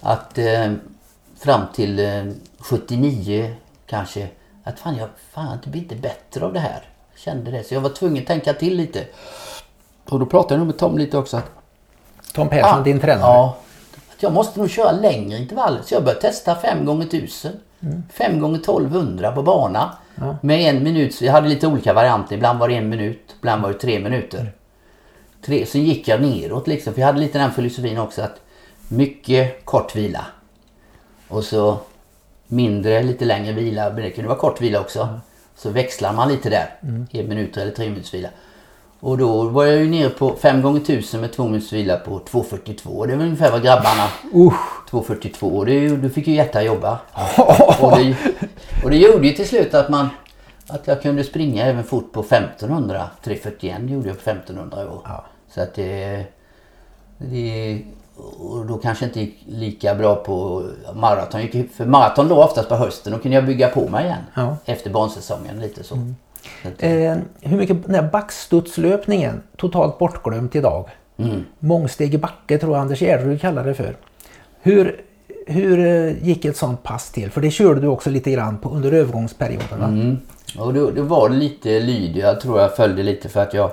att 0.00 0.38
eh, 0.38 0.72
fram 1.40 1.60
till 1.74 1.98
eh, 1.98 2.24
79 2.58 3.54
kanske 3.86 4.28
att 4.64 4.78
fan 4.78 4.96
jag 4.96 5.08
fan 5.32 5.58
det 5.64 5.70
blir 5.70 5.82
inte 5.82 5.96
bättre 5.96 6.44
av 6.44 6.52
det 6.52 6.60
här. 6.60 6.82
Jag 7.12 7.20
kände 7.20 7.50
det 7.50 7.64
så 7.64 7.74
jag 7.74 7.80
var 7.80 7.90
tvungen 7.90 8.22
att 8.22 8.26
tänka 8.28 8.52
till 8.52 8.76
lite. 8.76 9.04
Och 10.08 10.18
då 10.18 10.26
pratade 10.26 10.54
jag 10.54 10.58
nog 10.58 10.66
med 10.66 10.78
Tom 10.78 10.98
lite 10.98 11.18
också 11.18 11.36
att 11.36 11.50
Tom 12.34 12.48
Persson, 12.48 12.80
Ah, 12.80 12.82
din 12.82 13.00
tränare. 13.00 13.20
Ja. 13.20 13.56
Jag 14.22 14.32
måste 14.32 14.60
nog 14.60 14.70
köra 14.70 14.92
längre 14.92 15.38
intervaller. 15.38 15.82
Så 15.82 15.94
jag 15.94 16.04
började 16.04 16.20
testa 16.20 16.54
5 16.54 16.84
gånger 16.84 17.06
1000 17.06 17.52
5 18.12 18.40
gånger 18.40 18.58
1200 18.58 19.32
på 19.32 19.42
bana. 19.42 19.96
Med 20.40 20.74
en 20.74 20.82
minut. 20.84 21.20
Jag 21.20 21.32
hade 21.32 21.48
lite 21.48 21.66
olika 21.66 21.92
varianter. 21.92 22.36
Ibland 22.36 22.58
var 22.58 22.68
det 22.68 22.74
en 22.74 22.88
minut. 22.88 23.34
Ibland 23.38 23.62
var 23.62 23.68
det 23.68 23.78
tre 23.78 23.98
minuter. 24.00 24.52
Tre, 25.44 25.66
så 25.66 25.78
gick 25.78 26.08
jag 26.08 26.22
neråt 26.22 26.66
liksom. 26.66 26.94
För 26.94 27.00
jag 27.00 27.06
hade 27.06 27.20
lite 27.20 27.38
den 27.38 27.52
filosofin 27.52 27.98
också 27.98 28.22
att 28.22 28.40
mycket 28.88 29.64
kort 29.64 29.96
vila. 29.96 30.26
Och 31.28 31.44
så 31.44 31.78
mindre, 32.46 33.02
lite 33.02 33.24
längre 33.24 33.52
vila. 33.52 33.90
Men 33.90 34.02
det 34.02 34.10
kunde 34.10 34.28
vara 34.28 34.38
kort 34.38 34.60
vila 34.60 34.80
också. 34.80 35.20
Så 35.56 35.70
växlar 35.70 36.12
man 36.12 36.28
lite 36.28 36.50
där. 36.50 36.74
En 37.10 37.28
minut 37.28 37.56
eller 37.56 37.72
tre 37.72 37.88
minuters 37.88 38.14
vila. 38.14 38.28
Och 39.02 39.18
då 39.18 39.42
var 39.42 39.64
jag 39.64 39.76
ju 39.76 39.90
nere 39.90 40.10
på 40.10 40.36
5 40.36 40.62
gånger 40.62 40.80
1000 40.80 41.20
med 41.20 41.32
2 41.32 41.44
minuters 41.44 41.72
vila 41.72 41.96
på 41.96 42.18
2.42. 42.18 43.06
Det 43.06 43.16
var 43.16 43.24
ungefär 43.24 43.50
vad 43.50 43.62
grabbarna... 43.62 44.08
2.42. 44.90 45.58
Och 45.58 45.66
det, 45.66 45.72
är 45.72 45.80
ju- 45.80 45.96
då 45.96 46.08
fick 46.08 46.26
ju 46.26 46.34
hjärta 46.34 46.62
jobba. 46.62 46.98
och, 47.80 47.98
det, 47.98 48.16
och 48.84 48.90
det 48.90 48.96
gjorde 48.96 49.26
ju 49.26 49.32
till 49.32 49.48
slut 49.48 49.74
att 49.74 49.88
man... 49.88 50.08
Att 50.66 50.86
jag 50.86 51.02
kunde 51.02 51.24
springa 51.24 51.66
även 51.66 51.84
fort 51.84 52.12
på 52.12 52.20
1500. 52.20 53.10
3.41 53.24 53.88
gjorde 53.88 54.08
jag 54.08 54.24
på 54.24 54.30
1500 54.30 54.92
år. 54.92 55.00
Så 55.54 55.60
att 55.60 55.74
det... 55.74 56.24
det 57.18 57.82
och 58.38 58.66
då 58.66 58.76
kanske 58.76 59.04
inte 59.04 59.20
gick 59.20 59.38
lika 59.46 59.94
bra 59.94 60.14
på 60.14 60.66
maraton. 60.94 61.68
För 61.74 61.86
maraton 61.86 62.28
låg 62.28 62.38
oftast 62.38 62.68
på 62.68 62.74
hösten. 62.74 63.12
Då 63.12 63.18
kunde 63.18 63.34
jag 63.34 63.46
bygga 63.46 63.68
på 63.68 63.88
mig 63.88 64.04
igen. 64.04 64.24
Ja. 64.34 64.56
Efter 64.64 64.90
barnsäsongen 64.90 65.60
lite 65.60 65.84
så. 65.84 65.94
att, 65.94 66.00
Eh, 66.78 67.16
hur 67.40 67.56
mycket, 67.56 67.86
den 67.86 67.94
här 67.94 68.10
backstudslöpningen, 68.12 69.42
totalt 69.56 69.98
bortglömt 69.98 70.56
idag. 70.56 70.88
mm. 71.16 71.44
Mångsteg 71.58 72.14
i 72.14 72.18
backe 72.18 72.58
tror 72.58 72.72
jag 72.72 72.80
Anders 72.80 73.00
Gärderud 73.00 73.40
kallar 73.40 73.64
det 73.64 73.74
för. 73.74 73.96
Hur, 74.62 75.00
hur 75.46 75.78
eh, 75.78 76.24
gick 76.26 76.44
ett 76.44 76.56
sånt 76.56 76.82
pass 76.82 77.10
till? 77.10 77.30
För 77.30 77.40
det 77.40 77.50
körde 77.50 77.80
du 77.80 77.86
också 77.86 78.10
lite 78.10 78.30
grann 78.30 78.58
på, 78.58 78.68
under 78.70 78.92
övergångsperioden 78.92 79.80
va? 79.80 79.86
Mm. 79.86 80.18
Och 80.58 80.74
då, 80.74 80.90
då 80.90 81.02
var 81.02 81.28
det 81.28 81.34
lite 81.36 81.80
lydig. 81.80 82.22
Jag 82.22 82.40
tror 82.40 82.60
jag 82.60 82.76
följde 82.76 83.02
lite 83.02 83.28
för 83.28 83.40
att 83.40 83.54
jag, 83.54 83.70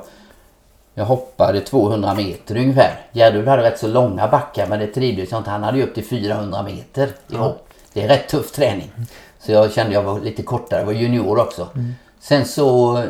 jag 0.93 1.05
hoppade 1.05 1.61
200 1.61 2.13
meter 2.13 2.57
ungefär. 2.57 2.99
Gärderud 3.13 3.47
hade 3.47 3.63
rätt 3.63 3.79
så 3.79 3.87
långa 3.87 4.27
backar 4.27 4.67
men 4.67 4.79
det 4.79 4.87
trivdes 4.87 5.31
jag 5.31 5.39
inte. 5.39 5.49
Han 5.49 5.63
hade 5.63 5.77
ju 5.77 5.83
upp 5.83 5.93
till 5.93 6.05
400 6.05 6.63
meter 6.63 7.09
i 7.31 7.35
hopp. 7.35 7.69
Det 7.93 8.03
är 8.03 8.07
rätt 8.07 8.27
tuff 8.29 8.51
träning. 8.51 8.91
Så 9.39 9.51
jag 9.51 9.71
kände 9.71 9.93
jag 9.93 10.03
var 10.03 10.19
lite 10.19 10.43
kortare. 10.43 10.79
Jag 10.79 10.85
var 10.85 10.93
junior 10.93 11.39
också. 11.39 11.67
Sen 12.19 12.45
så 12.45 13.03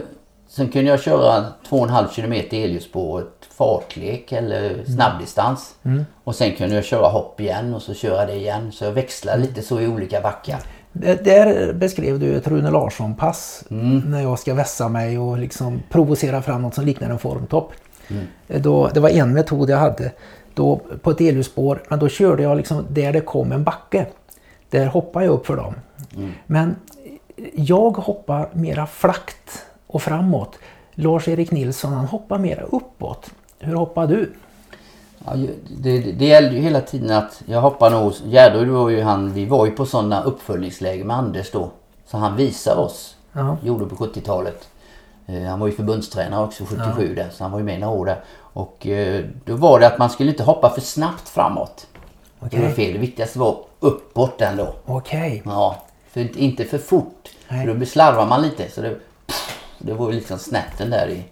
sen 0.48 0.68
kunde 0.70 0.90
jag 0.90 1.00
köra 1.02 1.46
2,5 1.70 2.10
kilometer 2.12 2.58
elljusspåret 2.64 3.28
fartlek 3.58 4.32
eller 4.32 4.84
snabbdistans. 4.86 5.76
Och 6.24 6.36
sen 6.36 6.52
kunde 6.56 6.76
jag 6.76 6.84
köra 6.86 7.08
hopp 7.08 7.40
igen 7.42 7.74
och 7.74 7.82
så 7.82 7.94
köra 7.94 8.26
det 8.26 8.34
igen. 8.36 8.72
Så 8.72 8.86
jag 8.86 8.92
växlade 8.92 9.38
lite 9.42 9.62
så 9.62 9.80
i 9.80 9.88
olika 9.88 10.22
backar. 10.22 10.60
Det- 10.92 11.24
Där 11.26 11.74
beskrev 11.74 12.20
du 12.20 12.36
ett 12.36 12.48
Rune 12.48 12.72
Larsson-pass 12.72 13.64
Mm. 13.72 14.00
när 14.00 14.22
jag 14.22 14.40
ska 14.40 14.54
vässa 14.54 14.90
mig 14.90 15.20
och 15.20 15.38
liksom 15.38 15.82
provocera 15.90 16.42
fram 16.42 16.62
något 16.62 16.76
som 16.76 16.86
liknar 16.86 17.10
en 17.10 17.20
formtopp. 17.20 17.72
Mm. 18.08 18.24
Då, 18.64 18.88
det 18.94 19.00
var 19.00 19.10
en 19.10 19.34
metod 19.34 19.70
jag 19.70 19.78
hade 19.78 20.12
då 20.54 20.82
på 21.02 21.12
ett 21.12 21.22
elljusspår 21.22 21.84
men 21.90 22.00
då 22.00 22.10
körde 22.10 22.44
jag 22.44 22.58
liksom 22.58 22.86
där 22.90 23.14
det 23.14 23.22
kom 23.22 23.52
en 23.52 23.64
backe. 23.64 24.06
Där 24.70 24.86
hoppade 24.86 25.26
jag 25.26 25.34
upp 25.34 25.48
för 25.48 25.56
dem. 25.58 25.74
Mm. 26.16 26.32
Men 26.48 26.76
jag 27.54 27.98
hoppar 27.98 28.50
mera 28.54 28.88
flackt 28.88 29.66
och 29.88 30.02
framåt. 30.02 30.60
Lars-Erik 30.92 31.52
Nilsson 31.52 31.94
han 31.94 32.06
hoppar 32.06 32.38
mera 32.38 32.62
uppåt. 32.62 33.32
Hur 33.60 33.76
hoppar 33.76 34.08
du? 34.08 34.34
Ja, 35.26 35.34
det, 35.36 36.00
det, 36.00 36.12
det 36.12 36.26
gällde 36.26 36.56
ju 36.56 36.62
hela 36.62 36.82
tiden 36.82 37.18
att 37.18 37.42
jag 37.46 37.62
hoppar 37.62 37.90
nog... 37.90 38.14
Gärderud 38.26 38.70
var 38.70 38.90
ju 38.90 39.02
han... 39.02 39.34
Vi 39.34 39.46
var 39.46 39.66
ju 39.66 39.72
på 39.72 39.86
sådana 39.86 40.24
uppföljningsläger 40.24 41.06
med 41.06 41.18
Anders 41.18 41.52
då. 41.52 41.70
Så 42.06 42.18
han 42.18 42.36
visade 42.36 42.82
oss. 42.82 43.16
Ja. 43.34 43.58
Gjorde 43.64 43.86
på 43.86 43.96
70-talet. 43.96 44.68
Eh, 45.26 45.44
han 45.44 45.60
var 45.60 45.68
ju 45.68 45.74
förbundstränare 45.74 46.44
också 46.46 46.66
77 46.66 47.16
där. 47.16 47.30
Så 47.32 47.44
han 47.44 47.52
var 47.52 47.60
ju 47.60 47.66
med 47.66 47.80
några 47.80 47.94
år 47.94 48.06
där. 48.06 48.24
Och 48.54 48.88
eh, 48.88 49.26
då 49.46 49.56
var 49.56 49.80
det 49.80 49.88
att 49.88 49.98
man 49.98 50.10
skulle 50.10 50.32
inte 50.32 50.44
hoppa 50.44 50.70
för 50.70 50.82
snabbt 50.82 51.30
framåt. 51.30 51.88
Det 52.40 52.62
var 52.62 52.70
fel. 52.70 52.94
Det 52.94 53.00
viktigaste 53.00 53.40
var 53.40 53.58
uppåt 53.80 54.42
ändå. 54.42 54.76
Okej. 54.86 55.42
Ja. 55.46 55.76
För 56.12 56.38
inte 56.38 56.66
för 56.66 56.78
fort. 56.78 57.19
Nej. 57.50 57.66
Då 57.66 57.86
slarvar 57.86 58.26
man 58.26 58.42
lite. 58.42 58.72
Så 58.72 58.82
det, 58.82 58.96
det 59.78 59.94
var 59.94 60.10
ju 60.10 60.16
liksom 60.16 60.40
snätten 60.40 60.90
där 60.90 61.08
i, 61.08 61.24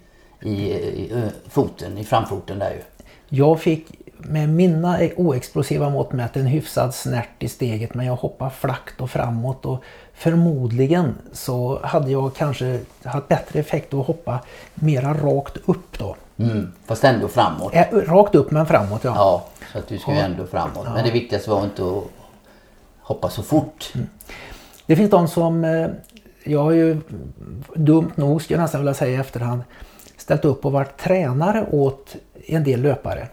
i, 0.49 0.73
i 0.73 1.31
foten, 1.49 1.97
i 1.97 2.03
framfoten 2.03 2.59
där 2.59 2.71
ju. 2.71 2.81
Jag 3.29 3.59
fick 3.59 3.87
med 4.17 4.49
mina 4.49 4.99
oexplosiva 5.15 5.89
mått 5.89 6.11
mätt 6.11 6.35
en 6.35 6.45
hyfsad 6.45 6.95
snärt 6.95 7.43
i 7.43 7.47
steget 7.47 7.93
men 7.93 8.05
jag 8.05 8.15
hoppade 8.15 8.51
flackt 8.51 9.01
och 9.01 9.09
framåt 9.09 9.65
och 9.65 9.83
förmodligen 10.13 11.17
så 11.33 11.79
hade 11.83 12.11
jag 12.11 12.35
kanske 12.35 12.79
haft 13.03 13.27
bättre 13.27 13.59
effekt 13.59 13.93
att 13.93 14.05
hoppa 14.05 14.39
mera 14.73 15.13
rakt 15.13 15.57
upp 15.65 15.99
då. 15.99 16.15
Mm, 16.37 16.73
fast 16.85 17.03
ändå 17.03 17.27
framåt. 17.27 17.73
Äh, 17.73 17.85
rakt 17.91 18.35
upp 18.35 18.51
men 18.51 18.65
framåt 18.65 19.03
ja. 19.03 19.13
Ja, 19.15 19.45
så 19.71 19.77
att 19.77 19.87
du 19.87 19.95
ju 19.95 20.13
ändå 20.13 20.45
framåt. 20.45 20.87
Men 20.93 21.05
det 21.05 21.11
viktigaste 21.11 21.49
var 21.49 21.63
inte 21.63 21.83
att 21.83 22.03
hoppa 23.01 23.29
så 23.29 23.43
fort. 23.43 23.93
Det 24.87 24.95
finns 24.95 25.09
de 25.11 25.27
som, 25.27 25.63
eh, 25.63 25.87
jag 26.43 26.63
har 26.63 26.71
ju 26.71 27.01
dumt 27.75 28.11
nog 28.15 28.41
skulle 28.41 28.57
jag 28.57 28.61
nästan 28.61 28.81
vilja 28.81 28.93
säga 28.93 29.11
i 29.11 29.15
efterhand, 29.21 29.61
ställt 30.17 30.45
upp 30.45 30.65
och 30.65 30.71
varit 30.71 30.97
tränare 30.97 31.65
åt 31.71 32.15
en 32.47 32.63
del 32.63 32.81
löpare. 32.81 33.27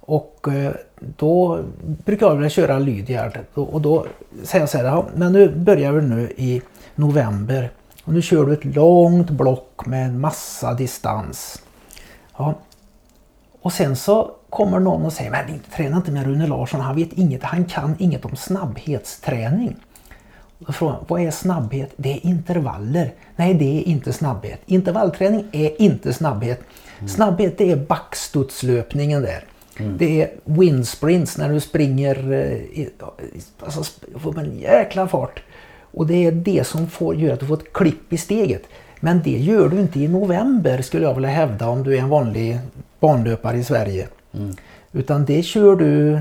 Och 0.00 0.48
eh, 0.48 0.72
då 1.00 1.60
brukar 2.04 2.26
jag 2.26 2.34
vilja 2.34 2.50
köra 2.50 2.78
Lydiard 2.78 3.38
och 3.54 3.80
då 3.80 4.06
säger 4.44 4.62
jag 4.62 4.68
så 4.68 4.78
här, 4.78 4.84
"Ja, 4.84 5.06
men 5.14 5.32
nu 5.32 5.48
börjar 5.56 5.92
vi 5.92 6.02
nu 6.02 6.32
i 6.36 6.62
november 6.94 7.70
och 8.04 8.12
nu 8.12 8.22
kör 8.22 8.46
du 8.46 8.52
ett 8.52 8.64
långt 8.64 9.30
block 9.30 9.86
med 9.86 10.06
en 10.06 10.20
massa 10.20 10.74
distans. 10.74 11.62
Ja, 12.36 12.54
Och 13.62 13.72
sen 13.72 13.96
så 13.96 14.30
kommer 14.50 14.78
någon 14.78 15.04
och 15.04 15.12
säger, 15.12 15.30
men 15.30 15.60
träna 15.76 15.96
inte 15.96 16.12
med 16.12 16.24
Rune 16.26 16.46
Larsson, 16.46 16.80
han 16.80 16.96
vet 16.96 17.12
inget, 17.12 17.42
han 17.42 17.64
kan 17.64 17.94
inget 17.98 18.24
om 18.24 18.36
snabbhetsträning. 18.36 19.76
Man, 20.80 21.04
vad 21.08 21.20
är 21.20 21.30
snabbhet? 21.30 21.92
Det 21.96 22.12
är 22.12 22.26
intervaller. 22.26 23.12
Nej, 23.36 23.54
det 23.54 23.78
är 23.78 23.88
inte 23.88 24.12
snabbhet. 24.12 24.60
Intervallträning 24.66 25.44
är 25.52 25.82
inte 25.82 26.12
snabbhet. 26.12 26.60
Mm. 26.98 27.08
Snabbhet 27.08 27.58
det 27.58 27.70
är 27.70 27.76
backstudslöpningen 27.76 29.22
där. 29.22 29.44
Mm. 29.78 29.98
Det 29.98 30.22
är 30.22 30.30
windsprints 30.44 31.38
när 31.38 31.52
du 31.52 31.60
springer 31.60 32.32
eh, 32.32 32.86
alltså, 33.60 33.84
får 34.18 34.38
en 34.38 34.58
jäkla 34.58 35.08
fart. 35.08 35.42
Och 35.92 36.06
det 36.06 36.26
är 36.26 36.32
det 36.32 36.66
som 36.66 36.86
får, 36.86 37.14
gör 37.14 37.32
att 37.32 37.40
du 37.40 37.46
får 37.46 37.56
ett 37.56 37.72
klipp 37.72 38.12
i 38.12 38.16
steget. 38.16 38.62
Men 39.00 39.22
det 39.22 39.38
gör 39.38 39.68
du 39.68 39.80
inte 39.80 40.00
i 40.00 40.08
november 40.08 40.82
skulle 40.82 41.04
jag 41.04 41.14
vilja 41.14 41.30
hävda 41.30 41.68
om 41.68 41.82
du 41.82 41.96
är 41.96 42.00
en 42.00 42.08
vanlig 42.08 42.58
banlöpare 43.00 43.58
i 43.58 43.64
Sverige. 43.64 44.08
Mm. 44.32 44.56
Utan 44.92 45.24
det 45.24 45.42
kör 45.42 45.76
du 45.76 46.20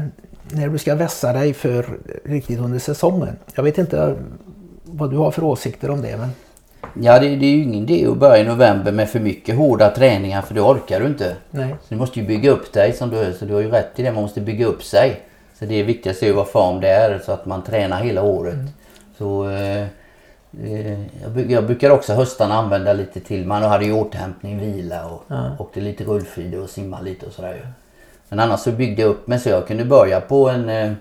när 0.52 0.70
du 0.70 0.78
ska 0.78 0.96
vässa 0.96 1.34
dig 1.34 1.54
för 1.54 1.86
riktigt 2.26 2.60
under 2.60 2.80
säsongen. 2.80 3.36
Jag 3.56 3.64
vet 3.64 3.78
inte 3.78 4.16
vad 4.84 5.12
du 5.12 5.18
har 5.18 5.32
för 5.32 5.44
åsikter 5.44 5.90
om 5.90 6.02
det. 6.02 6.18
Men... 6.18 6.30
Ja, 6.94 7.20
det, 7.20 7.36
det 7.36 7.46
är 7.46 7.52
ju 7.52 7.64
ingen 7.64 7.90
idé 7.90 8.08
att 8.08 8.18
börja 8.18 8.38
i 8.38 8.44
november 8.44 8.92
med 8.92 9.10
för 9.10 9.20
mycket 9.20 9.56
hårda 9.56 9.90
träningar 9.90 10.42
för 10.42 10.54
det 10.54 10.62
orkar 10.62 11.00
du 11.00 11.06
inte. 11.06 11.36
Nej. 11.52 11.70
Så 11.70 11.94
du 11.94 11.96
måste 11.96 12.20
ju 12.20 12.26
bygga 12.26 12.52
upp 12.52 12.74
dig 12.74 12.94
som 12.94 13.10
du 13.10 13.34
Så 13.40 13.46
du 13.46 13.54
har 13.54 13.62
ju 13.62 13.72
rätt 13.72 14.00
i 14.00 14.04
det, 14.04 14.12
man 14.12 14.22
måste 14.24 14.42
bygga 14.42 14.66
upp 14.66 14.84
sig. 14.84 15.22
Så 15.60 15.66
det 15.66 15.76
är 15.76 15.84
viktigast 15.84 16.24
är 16.24 16.34
vad 16.34 16.48
form 16.48 16.82
det 16.82 16.90
är 16.90 17.20
så 17.26 17.32
att 17.32 17.46
man 17.46 17.64
tränar 17.64 18.04
hela 18.04 18.24
året. 18.24 18.54
Mm. 18.54 18.68
Så 19.18 19.50
eh, 19.50 19.82
eh 20.64 21.00
jag, 21.24 21.52
jag, 21.52 21.66
brukar 21.66 21.90
också 21.90 22.14
höstarna 22.14 22.56
använda 22.56 22.94
lite 22.94 23.20
till. 23.20 23.48
Man 23.48 23.64
hade 23.64 23.86
ju 23.86 23.94
återhämtning, 23.94 24.60
vila 24.60 25.06
och 25.06 25.24
ja. 25.28 25.56
åkte 25.60 25.82
lite 25.82 26.04
rullskidor 26.04 26.64
och 26.64 26.70
simma 26.70 27.02
lite 27.02 27.26
och 27.26 27.32
sådär. 27.32 27.74
Men 28.30 28.40
annars 28.40 28.60
så 28.60 28.72
byggde 28.72 29.02
jag 29.02 29.10
upp 29.10 29.28
mig 29.28 29.40
så 29.40 29.50
jag 29.50 29.68
kunde 29.68 29.86
börja 29.86 30.22
på 30.22 30.50
en 30.50 30.70
eh, 30.70 30.92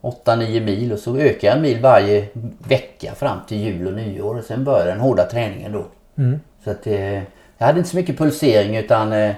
8-9 0.00 0.60
mil 0.64 0.92
och 0.92 0.98
så 0.98 1.16
ökade 1.16 1.46
jag 1.46 1.56
en 1.56 1.62
mil 1.62 1.80
varje 1.80 2.26
vecka 2.68 3.14
fram 3.14 3.38
till 3.48 3.58
jul 3.58 3.86
och 3.86 3.92
nyår 3.92 4.38
och 4.38 4.44
sen 4.44 4.64
började 4.64 4.90
den 4.90 5.00
hårda 5.00 5.24
träningen 5.24 5.72
då. 5.72 5.84
Mm. 6.18 6.40
Så 6.64 6.70
att 6.70 6.86
eh, 6.86 7.22
jag 7.58 7.66
hade 7.66 7.78
inte 7.78 7.90
så 7.90 7.96
mycket 7.96 8.18
pulsering 8.18 8.76
utan 8.76 9.12
eh, 9.12 9.34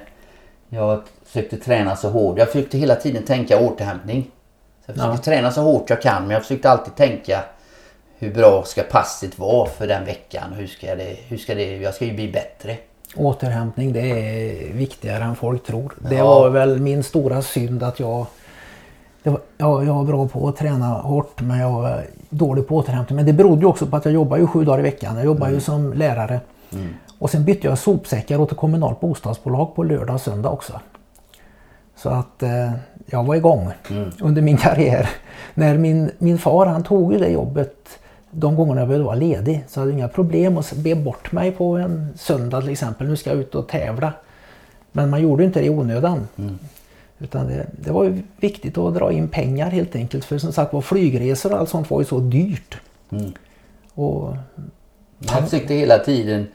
jag 0.68 1.02
försökte 1.24 1.56
träna 1.56 1.96
så 1.96 2.08
hårt. 2.08 2.38
Jag 2.38 2.48
försökte 2.48 2.78
hela 2.78 2.94
tiden 2.94 3.22
tänka 3.22 3.60
återhämtning. 3.60 4.30
Så 4.86 4.92
jag 4.92 4.96
försökte 4.96 5.30
ja. 5.30 5.34
träna 5.34 5.50
så 5.50 5.60
hårt 5.60 5.90
jag 5.90 6.02
kan 6.02 6.22
men 6.22 6.30
jag 6.30 6.42
försökte 6.42 6.70
alltid 6.70 6.94
tänka 6.96 7.44
hur 8.18 8.34
bra 8.34 8.62
ska 8.66 8.82
passet 8.82 9.38
vara 9.38 9.68
för 9.68 9.86
den 9.86 10.04
veckan? 10.04 10.52
Hur 10.52 10.66
ska 10.66 10.94
det, 10.94 11.16
hur 11.28 11.36
ska 11.36 11.54
det, 11.54 11.76
jag 11.76 11.94
ska 11.94 12.04
ju 12.04 12.12
bli 12.12 12.32
bättre. 12.32 12.76
Återhämtning 13.16 13.92
det 13.92 14.10
är 14.10 14.72
viktigare 14.72 15.24
än 15.24 15.36
folk 15.36 15.64
tror. 15.64 15.94
Det 15.98 16.14
ja. 16.14 16.24
var 16.24 16.50
väl 16.50 16.80
min 16.80 17.02
stora 17.02 17.42
synd 17.42 17.82
att 17.82 18.00
jag 18.00 18.26
var, 19.22 19.40
ja, 19.58 19.84
jag 19.84 19.94
var 19.94 20.04
bra 20.04 20.28
på 20.28 20.48
att 20.48 20.56
träna 20.56 20.86
hårt 20.86 21.40
men 21.40 21.58
jag 21.58 21.72
var 21.72 22.04
dålig 22.28 22.68
på 22.68 22.76
återhämtning. 22.76 23.16
Men 23.16 23.26
det 23.26 23.32
berodde 23.32 23.60
ju 23.60 23.66
också 23.66 23.86
på 23.86 23.96
att 23.96 24.04
jag 24.04 24.14
jobbar 24.14 24.36
ju 24.36 24.46
sju 24.46 24.64
dagar 24.64 24.78
i 24.78 24.82
veckan. 24.82 25.16
Jag 25.16 25.24
jobbar 25.24 25.46
mm. 25.46 25.54
ju 25.54 25.60
som 25.60 25.92
lärare. 25.92 26.40
Mm. 26.72 26.88
Och 27.18 27.30
sen 27.30 27.44
bytte 27.44 27.66
jag 27.66 27.78
sopsäckar 27.78 28.40
åt 28.40 28.52
ett 28.52 28.58
kommunalt 28.58 29.00
bostadsbolag 29.00 29.74
på 29.74 29.82
lördag 29.82 30.14
och 30.14 30.20
söndag 30.20 30.50
också. 30.50 30.80
Så 31.96 32.08
att 32.08 32.42
eh, 32.42 32.72
jag 33.06 33.24
var 33.24 33.34
igång 33.34 33.70
mm. 33.90 34.10
under 34.20 34.42
min 34.42 34.56
karriär. 34.56 35.10
När 35.54 35.78
min, 35.78 36.10
min 36.18 36.38
far 36.38 36.66
han 36.66 36.82
tog 36.82 37.12
ju 37.12 37.18
det 37.18 37.28
jobbet 37.28 37.98
de 38.32 38.56
gångerna 38.56 38.80
jag 38.80 38.88
behövde 38.88 39.06
vara 39.06 39.16
ledig. 39.16 39.64
Så 39.68 39.78
jag 39.78 39.82
hade 39.82 39.92
inga 39.92 40.08
problem 40.08 40.58
att 40.58 40.72
be 40.72 40.94
bort 40.94 41.32
mig 41.32 41.52
på 41.52 41.76
en 41.76 42.08
söndag 42.16 42.60
till 42.60 42.70
exempel. 42.70 43.08
Nu 43.08 43.16
ska 43.16 43.30
jag 43.30 43.38
ut 43.38 43.54
och 43.54 43.68
tävla. 43.68 44.12
Men 44.92 45.10
man 45.10 45.22
gjorde 45.22 45.44
inte 45.44 45.60
det 45.60 45.66
i 45.66 45.70
onödan. 45.70 46.28
Mm. 46.38 46.58
Utan 47.18 47.46
det, 47.46 47.66
det, 47.72 47.90
var 47.90 48.22
viktigt 48.36 48.78
att 48.78 48.94
dra 48.94 49.12
in 49.12 49.28
pengar 49.28 49.70
helt 49.70 49.96
enkelt. 49.96 50.24
För 50.24 50.38
som 50.38 50.52
sagt 50.52 50.72
var 50.72 50.80
flygresor 50.80 51.52
och 51.52 51.58
allt 51.58 51.68
sånt 51.68 51.90
var 51.90 52.00
ju 52.00 52.04
så 52.04 52.18
dyrt. 52.18 52.80
Mm. 53.10 53.32
Och, 53.94 54.36
jag 55.18 55.44
försökte 55.44 55.74
hela 55.74 55.98
tiden. 55.98 56.48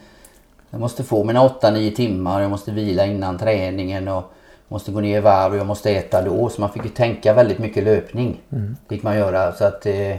Jag 0.69 0.79
måste 0.79 1.03
få 1.03 1.23
mina 1.23 1.47
8-9 1.47 1.95
timmar. 1.95 2.41
Jag 2.41 2.51
måste 2.51 2.71
vila 2.71 3.05
innan 3.05 3.37
träningen. 3.37 4.07
Och 4.07 4.23
måste 4.67 4.91
gå 4.91 4.99
ner 4.99 5.17
i 5.17 5.21
varv 5.21 5.51
och 5.51 5.57
jag 5.57 5.67
måste 5.67 5.91
äta 5.91 6.21
då. 6.21 6.49
Så 6.49 6.61
man 6.61 6.69
fick 6.69 6.83
ju 6.83 6.89
tänka 6.89 7.33
väldigt 7.33 7.59
mycket 7.59 7.83
löpning. 7.83 8.41
Mm. 8.51 8.75
Fick 8.89 9.03
man 9.03 9.17
göra. 9.17 9.51
Så 9.51 9.63
att, 9.65 9.85
eh, 9.85 10.15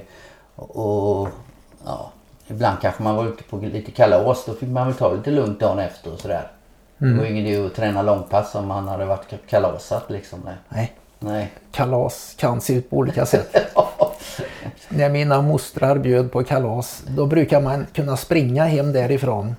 och, 0.57 1.29
ja, 1.89 2.13
ibland 2.47 2.81
kanske 2.81 3.03
man 3.03 3.17
var 3.17 3.27
ute 3.27 3.43
på 3.43 3.57
lite 3.57 3.91
kalas. 3.91 4.45
Då 4.45 4.55
fick 4.55 4.69
man 4.69 4.87
väl 4.87 4.97
ta 4.97 5.13
lite 5.13 5.31
lugnt 5.31 5.61
dagen 5.61 5.79
efter 5.79 6.13
och 6.13 6.21
sådär. 6.21 6.51
Mm. 7.01 7.15
Det 7.15 7.21
var 7.21 7.31
ingen 7.31 7.47
idé 7.47 7.67
att 7.67 7.75
träna 7.75 8.03
långpass 8.03 8.55
om 8.55 8.67
man 8.67 8.89
hade 8.89 9.05
varit 9.05 9.35
kalasat 9.49 10.11
liksom. 10.11 10.41
Nej. 10.69 10.93
Nej. 11.19 11.53
Kalas 11.73 12.35
kan 12.39 12.61
se 12.61 12.75
ut 12.75 12.91
på 12.91 12.97
olika 12.97 13.27
sätt. 13.35 13.57
När 14.89 15.09
mina 15.09 15.43
mostrar 15.43 15.99
bjöd 15.99 16.33
på 16.33 16.45
kalas 16.45 17.03
då 17.09 17.27
brukar 17.27 17.61
man 17.61 17.87
kunna 17.93 18.17
springa 18.17 18.65
hem 18.65 18.93
därifrån 18.93 19.57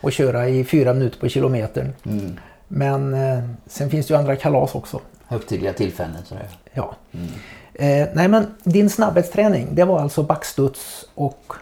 och 0.00 0.12
köra 0.12 0.48
i 0.48 0.64
fyra 0.64 0.92
minuter 0.92 1.20
på 1.20 1.28
kilometern. 1.28 1.92
Mm. 2.04 2.38
Men 2.68 3.14
eh, 3.14 3.44
sen 3.66 3.90
finns 3.90 4.06
det 4.06 4.14
ju 4.14 4.18
andra 4.18 4.36
kalas 4.36 4.74
också. 4.74 5.00
Högtidliga 5.26 5.72
tillfällen. 5.72 6.24
Sådär. 6.24 6.48
Ja. 6.72 6.94
Mm. 7.12 7.28
Eh, 7.74 8.08
nej 8.14 8.28
men 8.28 8.46
din 8.64 8.90
snabbhetsträning 8.90 9.68
det 9.74 9.84
var 9.84 10.00
alltså 10.00 10.22
backstuds 10.22 11.04
och 11.14 11.52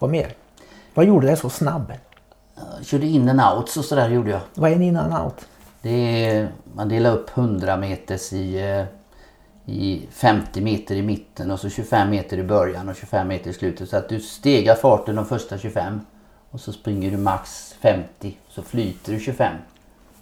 vad 0.00 0.10
mer? 0.10 0.32
Vad 0.94 1.06
gjorde 1.06 1.26
dig 1.26 1.36
så 1.36 1.50
snabb? 1.50 1.92
Jag 2.76 2.86
körde 2.86 3.06
in 3.06 3.28
and 3.28 3.58
outs 3.58 3.76
och 3.76 3.84
sådär 3.84 4.10
gjorde 4.10 4.30
jag. 4.30 4.40
Vad 4.54 4.70
är 4.70 4.74
en 4.74 4.82
in 4.82 4.96
and 4.96 5.24
out? 5.24 5.48
Det 5.82 6.26
är, 6.26 6.48
man 6.74 6.88
delar 6.88 7.12
upp 7.12 7.38
100 7.38 7.76
meters 7.76 8.32
i, 8.32 8.58
eh, 8.58 8.84
i 9.74 10.06
50 10.10 10.60
meter 10.60 10.94
i 10.94 11.02
mitten 11.02 11.50
och 11.50 11.60
så 11.60 11.68
25 11.68 12.10
meter 12.10 12.38
i 12.38 12.42
början 12.42 12.88
och 12.88 12.96
25 12.96 13.28
meter 13.28 13.50
i 13.50 13.52
slutet. 13.52 13.88
Så 13.88 13.96
att 13.96 14.08
du 14.08 14.20
stegar 14.20 14.74
farten 14.74 15.16
de 15.16 15.26
första 15.26 15.58
25 15.58 16.00
och 16.50 16.60
så 16.60 16.72
springer 16.72 17.10
du 17.10 17.16
max 17.16 17.74
50 17.80 18.36
så 18.48 18.62
flyter 18.62 19.12
du 19.12 19.20
25. 19.20 19.54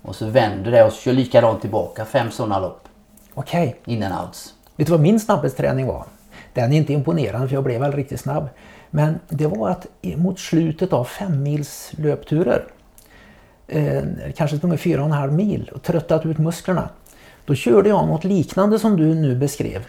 Och 0.02 0.16
så 0.16 0.26
vänder 0.26 0.64
du 0.64 0.70
det 0.70 0.84
och 0.84 0.92
så 0.92 1.00
kör 1.00 1.12
likadant 1.12 1.60
tillbaka. 1.60 2.04
Fem 2.04 2.30
sådana 2.30 2.58
lopp. 2.60 2.88
Okej. 3.34 3.78
Okay. 3.82 3.94
In 3.94 4.02
and 4.02 4.24
outs. 4.24 4.54
Vet 4.76 4.86
du 4.86 4.90
vad 4.90 5.00
min 5.00 5.20
snabbhetsträning 5.20 5.86
var? 5.86 6.04
Den 6.52 6.72
är 6.72 6.76
inte 6.76 6.92
imponerande 6.92 7.48
för 7.48 7.54
jag 7.54 7.64
blev 7.64 7.80
väl 7.80 7.92
riktigt 7.92 8.20
snabb. 8.20 8.48
Men 8.90 9.18
det 9.28 9.46
var 9.46 9.70
att 9.70 9.86
mot 10.16 10.38
slutet 10.38 10.92
av 10.92 11.04
fem 11.04 11.42
mils 11.42 11.92
löpturer, 11.96 12.64
eh, 13.66 14.02
kanske 14.36 14.56
sprungit 14.56 14.80
fyra 14.80 15.00
och 15.00 15.06
en 15.06 15.12
halv 15.12 15.32
mil 15.32 15.70
och 15.74 15.82
tröttat 15.82 16.26
ut 16.26 16.38
musklerna. 16.38 16.88
Då 17.44 17.54
körde 17.54 17.88
jag 17.88 18.06
något 18.06 18.24
liknande 18.24 18.78
som 18.78 18.96
du 18.96 19.14
nu 19.14 19.36
beskrev. 19.36 19.86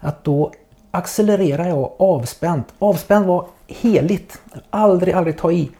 Att 0.00 0.24
då 0.24 0.52
accelererade 0.90 1.68
jag 1.68 1.92
avspänt. 1.98 2.74
Avspänt 2.78 3.26
var 3.26 3.46
heligt. 3.66 4.42
Aldrig, 4.70 5.14
aldrig 5.14 5.38
ta 5.38 5.52
i. 5.52 5.70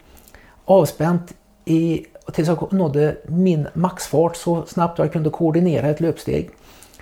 Avspänt 0.65 1.35
i, 1.65 2.07
tills 2.33 2.49
jag 2.49 2.73
nådde 2.73 3.17
min 3.27 3.69
maxfart 3.75 4.37
så 4.37 4.65
snabbt 4.67 4.99
jag 4.99 5.13
kunde 5.13 5.31
koordinera 5.31 5.89
ett 5.89 6.01
löpsteg. 6.01 6.51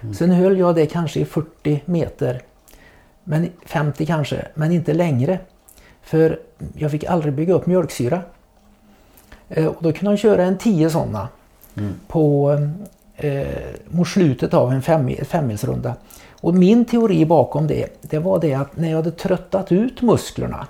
Mm. 0.01 0.15
Sen 0.15 0.31
höll 0.31 0.59
jag 0.59 0.75
det 0.75 0.87
kanske 0.87 1.21
i 1.21 1.25
40 1.25 1.83
meter. 1.85 2.43
Men 3.25 3.51
50 3.67 4.07
kanske, 4.07 4.49
men 4.55 4.73
inte 4.73 4.95
längre. 4.95 5.39
För 6.09 6.41
jag 6.75 6.91
fick 6.91 7.05
aldrig 7.05 7.35
bygga 7.35 7.55
upp 7.55 7.67
mjölksyra. 7.67 8.23
Eh, 9.49 9.67
och 9.67 9.83
då 9.83 9.93
kunde 9.93 10.13
jag 10.13 10.19
köra 10.19 10.45
en 10.45 10.59
10 10.59 10.91
sådana 10.91 11.29
mm. 11.77 11.95
på, 12.07 12.59
eh, 13.17 13.47
mot 13.89 14.09
slutet 14.09 14.55
av 14.55 14.73
en 14.73 14.83
fem, 14.83 15.11
femmilsrunda. 15.25 15.95
Och 16.41 16.55
min 16.55 16.85
teori 16.85 17.27
bakom 17.27 17.67
det, 17.67 18.03
det 18.03 18.19
var 18.19 18.41
det 18.41 18.55
att 18.55 18.77
när 18.77 18.89
jag 18.89 18.97
hade 18.97 19.11
tröttat 19.11 19.73
ut 19.73 20.03
musklerna 20.03 20.67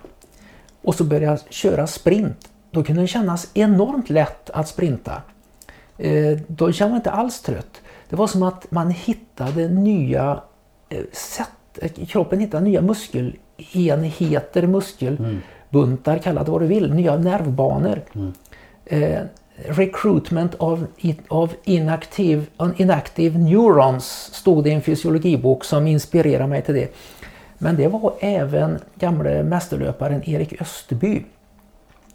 och 0.83 0.95
så 0.95 1.05
började 1.05 1.27
jag 1.27 1.53
köra 1.53 1.87
sprint, 1.87 2.49
då 2.71 2.85
kunde 2.85 3.03
det 3.03 3.09
kännas 3.09 3.51
enormt 3.55 4.11
lätt 4.11 4.51
att 4.51 4.69
sprinta. 4.69 5.23
Eh, 5.99 6.39
då 6.47 6.73
kände 6.73 6.91
man 6.91 6.99
inte 6.99 7.11
alls 7.11 7.41
trött. 7.41 7.81
Det 8.09 8.17
var 8.17 8.27
som 8.27 8.43
att 8.43 8.71
man 8.71 8.91
hittade 8.91 9.69
nya 9.69 10.43
eh, 10.89 11.05
sätt, 11.13 11.95
kroppen 12.09 12.41
hittade 12.41 12.65
nya 12.65 12.83
muskel 12.83 13.37
enheter, 13.73 14.67
muskelbuntar, 14.67 16.19
kalla 16.19 16.45
det 16.45 16.51
vad 16.51 16.61
du 16.61 16.67
vill, 16.67 16.95
nya 16.95 17.17
nervbanor. 17.17 18.01
Mm. 18.15 18.33
Eh, 18.85 19.21
recruitment 19.67 20.55
of, 20.55 20.81
of 21.29 21.55
inactive, 21.65 22.45
inactive 22.77 23.39
neurons 23.39 24.31
stod 24.33 24.65
det 24.65 24.71
i 24.71 24.73
en 24.73 24.83
fysiologibok 24.83 25.65
som 25.65 25.87
inspirerade 25.87 26.47
mig 26.49 26.63
till 26.63 26.75
det. 26.75 26.95
Men 27.59 27.77
det 27.77 27.89
var 27.89 28.15
även 28.21 28.79
gamle 28.95 29.43
mästerlöparen 29.43 30.31
Erik 30.31 30.63
Österby 30.63 31.25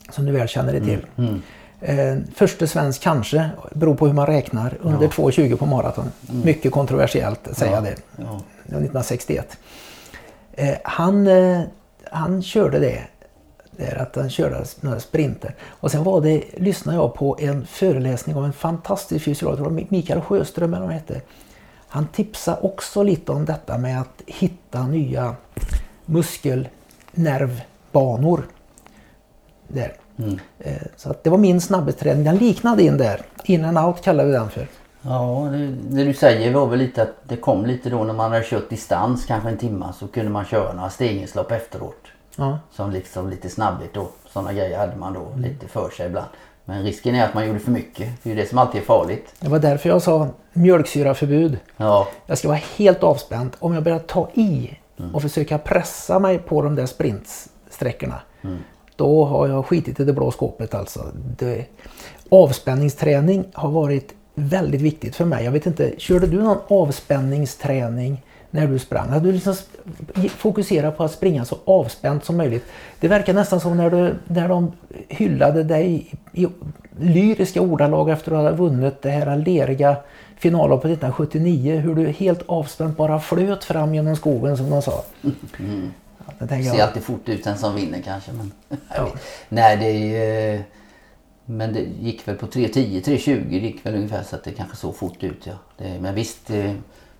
som 0.10 0.26
du 0.26 0.32
väl 0.32 0.48
känner 0.48 0.72
till. 0.72 1.06
Mm. 1.18 1.42
Mm. 1.82 2.20
Eh, 2.20 2.24
förste 2.36 2.68
svensk 2.68 3.02
kanske, 3.02 3.50
beror 3.72 3.96
på 3.96 4.08
hur 4.08 4.14
man 4.14 4.26
räknar, 4.26 4.78
under 4.82 5.04
ja. 5.04 5.10
2.20 5.10 5.56
på 5.56 5.66
maraton. 5.66 6.12
Mm. 6.30 6.42
Mycket 6.46 6.72
kontroversiellt 6.72 7.58
säga 7.58 7.72
ja. 7.72 7.82
det. 7.82 7.96
Ja. 8.16 8.42
1961. 8.64 9.58
Eh, 10.54 10.76
han, 10.84 11.28
eh, 11.28 11.62
han 12.12 12.42
körde 12.42 12.80
det 12.80 13.04
Det 13.78 13.84
är 13.84 14.02
att 14.02 14.16
han 14.16 14.30
körde 14.30 14.66
några 14.82 15.00
sprinter. 15.00 15.56
Och 15.66 15.92
sen 15.92 16.04
var 16.04 16.22
det, 16.22 16.44
lyssnade 16.58 16.98
jag 16.98 17.14
på 17.14 17.38
en 17.40 17.66
föreläsning 17.66 18.36
av 18.36 18.46
en 18.46 18.54
fantastisk 18.54 19.26
fysiolog, 19.26 19.92
Mikael 19.92 20.22
Sjöström 20.22 20.74
eller 20.74 20.82
vad 20.82 20.90
han 20.90 21.00
hette. 21.00 21.22
Han 21.88 22.08
tipsade 22.08 22.62
också 22.62 23.04
lite 23.04 23.32
om 23.32 23.46
detta 23.46 23.78
med 23.78 24.02
att 24.02 24.22
hitta 24.28 24.88
nya 24.88 25.36
muskelnervbanor. 26.06 28.44
Där. 29.68 29.94
Mm. 30.18 30.40
Eh, 30.60 30.74
Så 30.98 31.10
att 31.10 31.24
det 31.24 31.30
var 31.30 31.38
min 31.38 31.62
snabbhetsträning. 31.62 32.24
Den 32.24 32.38
liknade 32.38 32.84
in 32.84 32.98
där. 32.98 33.22
In 33.44 33.66
and 33.66 33.78
out 33.78 34.02
kallar 34.02 34.26
vi 34.26 34.32
den 34.32 34.50
för. 34.50 34.68
Ja, 35.06 35.48
det, 35.52 35.68
det 35.68 36.04
du 36.04 36.14
säger 36.14 36.54
var 36.54 36.68
väl 36.68 36.80
lite 36.80 37.02
att 37.02 37.16
det 37.24 37.36
kom 37.36 37.66
lite 37.66 37.90
då 37.90 38.04
när 38.04 38.14
man 38.14 38.32
hade 38.32 38.44
kört 38.44 38.70
distans, 38.70 39.26
kanske 39.26 39.50
en 39.50 39.58
timme, 39.58 39.86
så 40.00 40.08
kunde 40.08 40.32
man 40.32 40.46
köra 40.46 40.74
några 40.74 40.90
stegenlopp 40.90 41.52
efteråt. 41.52 42.08
Ja. 42.36 42.60
Som 42.72 42.92
liksom 42.92 43.30
lite 43.30 43.50
snabbhet 43.50 43.94
då. 43.94 44.08
Sådana 44.30 44.54
grejer 44.54 44.78
hade 44.78 44.96
man 44.96 45.14
då 45.14 45.28
lite 45.38 45.68
för 45.68 45.90
sig 45.90 46.08
ibland. 46.08 46.28
Men 46.66 46.84
risken 46.84 47.16
är 47.16 47.26
att 47.26 47.34
man 47.34 47.48
gjorde 47.48 47.60
för 47.60 47.72
mycket. 47.72 48.24
Det 48.24 48.30
är 48.30 48.36
ju 48.36 48.42
det 48.42 48.50
som 48.50 48.58
alltid 48.58 48.82
är 48.82 48.86
farligt. 48.86 49.34
Det 49.40 49.50
var 49.50 49.60
därför 49.60 49.90
jag 49.90 50.02
sa 50.02 50.28
mjölksyraförbud. 50.54 51.58
Ja, 51.78 52.08
Jag 52.26 52.38
ska 52.38 52.48
vara 52.48 52.60
helt 52.78 53.04
avspänd. 53.04 53.52
Om 53.60 53.74
jag 53.74 53.84
börjar 53.84 54.00
ta 54.00 54.30
i 54.34 54.78
och 55.14 55.22
försöka 55.22 55.58
pressa 55.58 56.20
mig 56.20 56.40
på 56.40 56.62
de 56.62 56.76
där 56.76 56.86
sprintsträckorna. 56.86 58.22
Då 58.96 59.26
har 59.26 59.48
jag 59.48 59.66
skitit 59.66 60.00
i 60.00 60.04
det 60.04 60.14
blå 60.14 60.32
skåpet 60.32 60.74
alltså. 60.74 61.06
Det, 61.38 61.66
avspänningsträning 62.30 63.46
har 63.54 63.70
varit 63.72 64.14
väldigt 64.36 64.82
viktigt 64.82 65.16
för 65.16 65.26
mig. 65.26 65.46
Jag 65.46 65.52
vet 65.52 65.66
inte, 65.66 65.94
körde 65.98 66.28
du 66.28 66.42
någon 66.42 66.58
avspänningsträning 66.68 68.22
när 68.50 68.68
du 68.68 68.80
sprang? 68.80 69.10
Hade 69.10 69.26
du 69.26 69.32
liksom 69.32 69.56
fokuserat 70.30 70.98
på 70.98 71.04
att 71.04 71.12
springa 71.12 71.46
så 71.46 71.58
avspänt 71.66 72.26
som 72.26 72.38
möjligt? 72.38 72.66
Det 73.00 73.08
verkar 73.08 73.34
nästan 73.34 73.60
som 73.60 73.78
när, 73.78 73.90
du, 73.90 74.16
när 74.28 74.50
de 74.50 74.72
hyllade 75.08 75.64
dig 75.64 76.12
i 76.34 76.48
lyriska 77.00 77.62
ordalag 77.62 78.10
efter 78.10 78.32
att 78.32 78.44
ha 78.44 78.52
vunnit 78.52 79.02
det 79.02 79.10
här 79.10 79.38
leriga 79.38 79.96
finalloppet 80.38 80.92
1979. 80.92 81.80
Hur 81.80 81.96
du 81.96 82.08
helt 82.08 82.42
avspänt 82.46 82.98
bara 82.98 83.20
flöt 83.20 83.64
fram 83.64 83.96
genom 83.96 84.16
skogen 84.16 84.58
som 84.58 84.70
de 84.70 84.82
sa. 84.82 85.04
Ja, 85.22 86.34
det 86.40 86.48
tänker 86.48 86.72
ser 86.72 86.84
alltid 86.84 87.04
fort 87.04 87.30
ut 87.30 87.44
den 87.44 87.58
som 87.58 87.76
vinner 87.76 88.02
kanske. 88.06 88.32
Men, 88.32 88.52
Ja. 88.96 89.08
Nej, 89.50 89.78
det 89.78 89.86
är 89.86 90.54
ju... 90.54 90.64
Men 91.54 91.74
det 91.74 91.80
gick 92.02 92.28
väl 92.28 92.36
på 92.36 92.46
3.10, 92.46 93.04
3.20 93.04 93.50
det 93.50 93.58
gick 93.58 93.86
väl 93.86 93.96
ungefär 93.96 94.24
så 94.24 94.36
att 94.36 94.44
det 94.44 94.52
kanske 94.52 94.78
såg 94.78 94.96
fort 94.96 95.24
ut. 95.24 95.48
Ja. 95.48 95.54
Det, 95.78 96.00
men 96.02 96.16
visst, 96.16 96.50
eh, 96.50 96.72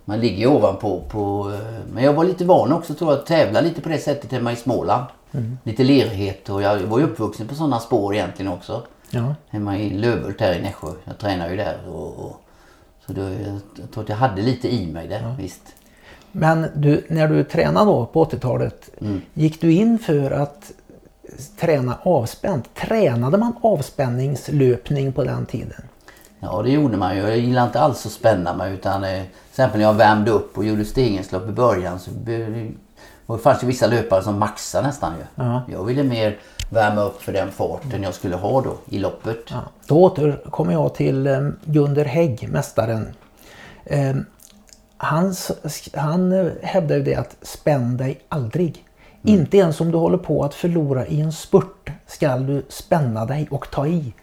man 0.06 0.20
ligger 0.20 0.38
ju 0.38 0.48
ovanpå. 0.48 1.04
På, 1.10 1.52
eh, 1.54 1.94
men 1.94 2.04
jag 2.04 2.14
var 2.14 2.24
lite 2.24 2.46
van 2.46 2.74
också 2.74 2.94
tror 2.94 3.12
jag 3.12 3.20
att 3.20 3.26
tävla 3.26 3.62
lite 3.62 3.82
på 3.82 3.90
det 3.90 3.98
sättet 3.98 4.32
hemma 4.32 4.52
i 4.52 4.56
Småland. 4.56 5.06
Lite 5.64 5.84
lerighet 5.84 6.50
och 6.50 6.62
jag 6.62 6.80
var 6.80 7.00
ju 7.00 7.06
uppvuxen 7.06 7.48
på 7.48 7.56
sådana 7.56 7.80
spår 7.80 8.16
egentligen 8.16 8.52
också. 8.52 8.84
Ja. 9.10 9.36
Hemma 9.50 9.78
i 9.78 9.90
Lövhult 9.90 10.42
här 10.42 10.56
i 10.56 10.62
Nässjö. 10.62 10.88
Jag 11.04 11.18
tränar 11.18 11.50
ju 11.50 11.56
där. 11.56 11.78
Och, 11.90 12.26
och, 12.26 12.42
så 13.06 13.14
då, 13.14 13.22
jag 13.22 13.92
tror 13.92 14.04
att 14.04 14.10
jag 14.10 14.16
hade 14.16 14.42
lite 14.42 14.74
i 14.74 14.88
mig 14.88 15.08
det, 15.08 15.36
visst. 15.40 15.62
Men 16.32 16.66
du, 16.76 17.06
när 17.10 17.28
du 17.28 17.44
tränade 17.44 17.86
då 17.86 18.06
på 18.06 18.26
80-talet, 18.26 18.90
gick 19.34 19.62
du 19.62 19.74
in 19.74 20.00
för 20.00 20.32
att 20.32 20.72
träna 21.60 21.98
avspänt? 22.04 22.70
Tränade 22.76 23.38
man 23.38 23.54
avspänningslöpning 23.62 25.14
på 25.14 25.24
den 25.24 25.46
tiden? 25.46 25.82
Ja 26.40 26.62
det 26.62 26.72
gjorde 26.72 26.98
man 26.98 27.16
ju. 27.16 27.22
Jag 27.22 27.38
gillar 27.38 27.66
inte 27.66 27.80
alls 27.80 28.06
att 28.06 28.12
spänna 28.12 28.54
mig 28.54 28.74
utan 28.74 29.04
eh, 29.04 29.10
till 29.10 29.26
exempel 29.50 29.80
när 29.80 29.88
jag 29.88 29.94
värmde 29.94 30.32
upp 30.32 30.58
och 30.58 30.66
gjorde 30.66 30.86
stegenslopp 30.86 31.50
i 31.50 31.52
början 31.52 32.00
så 32.00 32.12
be- 32.12 32.72
det 33.28 33.38
fanns 33.38 33.64
ju 33.64 33.68
vissa 33.68 33.88
löpare 33.88 34.24
som 34.24 34.40
maxade 34.40 34.88
nästan 34.88 35.14
ju. 35.18 35.44
Ja. 35.44 35.62
Jag 35.72 35.84
ville 35.84 36.04
mer 36.04 36.38
värma 36.70 37.02
upp 37.02 37.22
för 37.22 37.34
den 37.34 37.52
farten 37.52 38.04
jag 38.04 38.14
skulle 38.14 38.36
ha 38.36 38.62
då 38.62 38.78
i 38.90 39.00
loppet. 39.00 39.38
Ja. 39.48 39.60
Då 39.88 40.04
återkommer 40.04 40.74
jag 40.74 40.96
till 40.96 41.28
eh, 41.28 41.50
Gunder 41.66 42.06
Hägg, 42.06 42.50
mästaren. 42.52 43.08
Eh, 43.86 44.16
han, 44.98 45.36
han 45.94 46.52
hävdar 46.62 46.96
ju 46.96 47.04
det 47.04 47.16
att 47.16 47.36
spänn 47.42 47.98
dig 47.98 48.20
aldrig. 48.30 48.86
Inte 49.24 49.58
ens 49.58 49.82
om 49.82 49.92
du 49.92 49.98
håller 49.98 50.18
på 50.18 50.44
att 50.44 50.54
förlora 50.54 51.08
i 51.08 51.22
en 51.22 51.32
spurt 51.32 51.92
skall 52.08 52.46
du 52.48 52.66
spänna 52.70 53.26
dig 53.26 53.48
och 53.52 53.72
ta 53.72 53.88
i. 53.88 54.14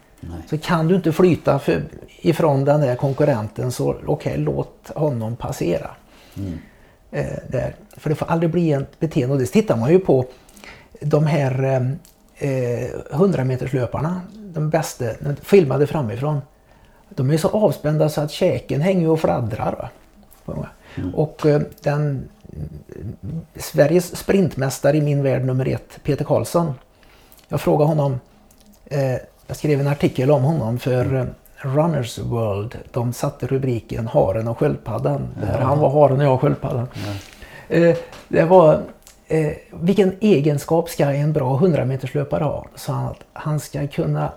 Så 0.51 0.59
kan 0.59 0.89
du 0.89 0.95
inte 0.95 1.13
flyta 1.13 1.59
för, 1.59 1.83
ifrån 2.21 2.65
den 2.65 2.81
där 2.81 2.97
konkurrenten 2.97 3.73
så 3.73 3.97
okej, 4.07 4.37
låt 4.39 4.91
honom 4.95 5.37
passera. 5.37 5.91
Eh, 7.11 7.39
där. 7.49 7.75
För 7.97 8.11
det 8.11 8.17
får 8.17 8.27
aldrig 8.27 8.51
bli 8.51 8.73
ett 8.73 9.01
beteende. 9.01 9.35
Och 9.35 9.41
det 9.41 9.47
tittar 9.47 9.77
man 9.77 9.91
ju 9.91 9.99
på 9.99 10.27
de 11.01 11.27
här 11.27 11.65
eh, 12.39 12.51
eh, 12.51 12.91
100 13.13 13.45
meterslöparna, 13.45 14.21
de 14.33 14.71
bästa, 14.71 15.05
filmade 15.43 15.87
framifrån. 15.87 16.41
De 17.09 17.31
är 17.31 17.37
så 17.37 17.49
avspända 17.49 18.09
så 18.09 18.21
att 18.21 18.31
käken 18.31 18.81
hänger 18.81 19.09
och 19.09 19.21
fladdrar. 19.21 19.91
Va? 20.45 20.69
Och 21.15 21.47
eh, 21.47 21.63
den 21.83 22.01
mm, 22.01 22.29
Sveriges 23.57 24.17
sprintmästare 24.17 24.97
i 24.97 25.01
min 25.01 25.23
värld 25.23 25.45
nummer 25.45 25.69
ett, 25.69 26.01
Peter 26.03 26.25
Karlsson. 26.25 26.75
Jag 27.49 27.61
frågade 27.61 27.89
honom, 27.89 28.21
eh, 28.87 29.17
jag 29.47 29.57
skrev 29.57 29.81
en 29.81 29.89
artikel 29.89 30.31
om 30.31 30.43
honom 30.43 30.79
för 30.79 31.15
eh, 31.15 31.25
Runners 31.57 32.19
World. 32.19 32.79
De 32.93 33.13
satte 33.13 33.47
rubriken 33.47 34.07
Haren 34.07 34.49
och 34.49 34.59
sköldpaddan. 34.59 35.29
Där 35.41 35.59
han 35.59 35.79
var 35.79 35.91
haren 35.91 36.21
och 36.21 36.27
jag 36.27 36.41
sköldpaddan. 36.41 36.89
Eh, 37.69 37.97
det 38.29 38.45
var 38.45 38.83
eh, 39.29 39.53
vilken 39.71 40.13
egenskap 40.21 40.89
ska 40.89 41.05
en 41.05 41.33
bra 41.33 41.55
100 41.57 41.85
meterslöpare 41.85 42.45
ha? 42.45 42.67
Så 42.75 42.93
han 42.93 43.07
att 43.07 43.25
han 43.33 43.61
ska 43.61 43.87
kunna 43.87 44.33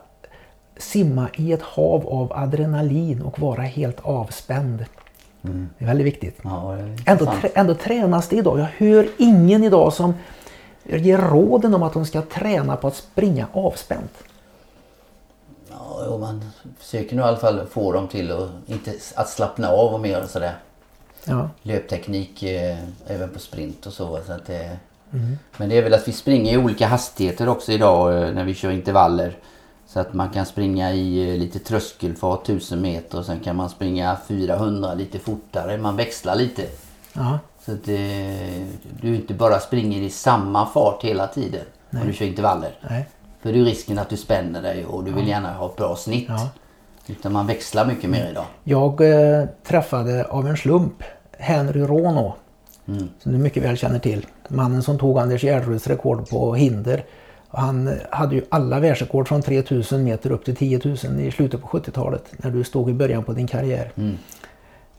simma 0.77 1.27
i 1.35 1.51
ett 1.51 1.61
hav 1.61 2.07
av 2.07 2.33
adrenalin 2.33 3.21
och 3.21 3.39
vara 3.39 3.61
helt 3.61 3.99
avspänd. 4.01 4.85
Det 5.43 5.85
är 5.85 5.87
väldigt 5.87 6.07
viktigt. 6.07 6.39
Ja, 6.43 6.73
är 6.73 7.03
Ändå, 7.05 7.33
ändå 7.55 7.75
tränas 7.75 8.27
det 8.27 8.35
idag. 8.35 8.59
Jag 8.59 8.87
hör 8.87 9.07
ingen 9.17 9.63
idag 9.63 9.93
som 9.93 10.13
ger 10.83 11.17
råden 11.17 11.73
om 11.73 11.83
att 11.83 11.93
de 11.93 12.05
ska 12.05 12.21
träna 12.21 12.75
på 12.75 12.87
att 12.87 12.95
springa 12.95 13.47
avspänt. 13.53 14.23
Ja, 15.69 16.05
och 16.07 16.19
man 16.19 16.51
försöker 16.79 17.15
nog 17.15 17.25
i 17.25 17.27
alla 17.27 17.37
fall 17.37 17.61
få 17.71 17.91
dem 17.91 18.07
till 18.07 18.31
att, 18.31 18.49
inte, 18.65 18.93
att 19.15 19.29
slappna 19.29 19.67
av 19.67 19.93
och 19.93 19.99
mer 19.99 20.25
sådär. 20.27 20.55
Ja. 21.25 21.49
löpteknik 21.61 22.43
eh, 22.43 22.77
även 23.07 23.29
på 23.29 23.39
sprint 23.39 23.85
och 23.85 23.93
så. 23.93 24.19
så 24.27 24.33
att 24.33 24.45
det, 24.45 24.77
Men 25.57 25.69
det 25.69 25.77
är 25.77 25.83
väl 25.83 25.93
att 25.93 26.07
vi 26.07 26.11
springer 26.11 26.53
i 26.53 26.57
olika 26.57 26.87
hastigheter 26.87 27.49
också 27.49 27.71
idag 27.71 28.23
eh, 28.23 28.33
när 28.33 28.43
vi 28.43 28.53
kör 28.53 28.71
intervaller. 28.71 29.37
Så 29.93 29.99
att 29.99 30.13
man 30.13 30.29
kan 30.29 30.45
springa 30.45 30.93
i 30.93 31.31
eh, 31.31 31.37
lite 31.37 31.59
tröskelfart 31.59 32.43
1000 32.43 32.81
meter 32.81 33.17
och 33.17 33.25
sen 33.25 33.39
kan 33.39 33.55
man 33.55 33.69
springa 33.69 34.17
400 34.27 34.93
lite 34.93 35.19
fortare. 35.19 35.77
Man 35.77 35.95
växlar 35.95 36.35
lite. 36.35 36.65
Ja. 37.13 37.39
Så 37.65 37.71
att 37.71 37.87
eh, 37.87 38.65
du 39.01 39.15
inte 39.15 39.33
bara 39.33 39.59
springer 39.59 40.01
i 40.01 40.09
samma 40.09 40.65
fart 40.65 41.03
hela 41.03 41.27
tiden 41.27 41.65
när 41.89 42.05
du 42.05 42.13
kör 42.13 42.25
intervaller. 42.25 42.71
Nej. 42.89 43.05
För 43.41 43.53
det 43.53 43.59
är 43.59 43.63
risken 43.63 43.99
att 43.99 44.09
du 44.09 44.17
spänner 44.17 44.61
dig 44.61 44.85
och 44.85 45.03
du 45.03 45.11
vill 45.11 45.27
gärna 45.27 45.53
ha 45.53 45.69
ett 45.69 45.75
bra 45.75 45.95
snitt. 45.95 46.25
Ja. 46.27 46.49
Utan 47.07 47.33
man 47.33 47.47
växlar 47.47 47.85
mycket 47.85 48.09
mer 48.09 48.29
idag. 48.31 48.45
Jag 48.63 49.01
eh, 49.01 49.45
träffade 49.63 50.25
av 50.25 50.47
en 50.47 50.57
slump 50.57 51.03
Henry 51.37 51.81
Rono. 51.81 52.33
Som 53.19 53.31
du 53.31 53.37
mycket 53.37 53.63
väl 53.63 53.77
känner 53.77 53.99
till. 53.99 54.25
Mannen 54.47 54.83
som 54.83 54.99
tog 54.99 55.19
Anders 55.19 55.43
Gärderuds 55.43 55.87
rekord 55.87 56.29
på 56.29 56.55
hinder. 56.55 57.05
Han 57.53 57.87
eh, 57.87 57.93
hade 58.09 58.35
ju 58.35 58.45
alla 58.49 58.79
världsrekord 58.79 59.27
från 59.27 59.41
3000 59.41 60.03
meter 60.03 60.31
upp 60.31 60.45
till 60.45 60.55
10 60.55 60.81
000 60.83 61.19
i 61.19 61.31
slutet 61.31 61.61
på 61.61 61.67
70-talet. 61.67 62.23
När 62.37 62.51
du 62.51 62.63
stod 62.63 62.89
i 62.89 62.93
början 62.93 63.23
på 63.23 63.33
din 63.33 63.47
karriär. 63.47 63.91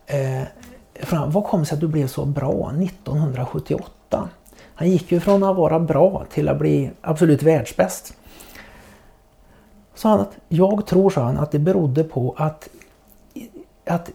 Eh, 0.07 0.42
Fran, 1.00 1.30
vad 1.30 1.44
kom 1.44 1.61
det 1.61 1.66
sig 1.66 1.74
att 1.74 1.80
du 1.80 1.88
blev 1.88 2.07
så 2.07 2.24
bra 2.24 2.70
1978? 2.70 4.28
Han 4.74 4.90
gick 4.90 5.12
ju 5.12 5.20
från 5.20 5.42
att 5.42 5.57
vara 5.57 5.80
bra 5.80 6.24
till 6.30 6.48
att 6.48 6.59
bli 6.59 6.90
absolut 7.00 7.42
världsbäst. 7.42 8.14
Sa 9.94 10.09
han 10.09 10.20
att 10.20 10.36
jag 10.48 10.86
tror, 10.86 11.11
sa 11.11 11.22
han, 11.22 11.38
att 11.38 11.50
det 11.50 11.59
berodde 11.59 12.05
på 12.05 12.34
att, 12.36 12.68
att 13.86 14.11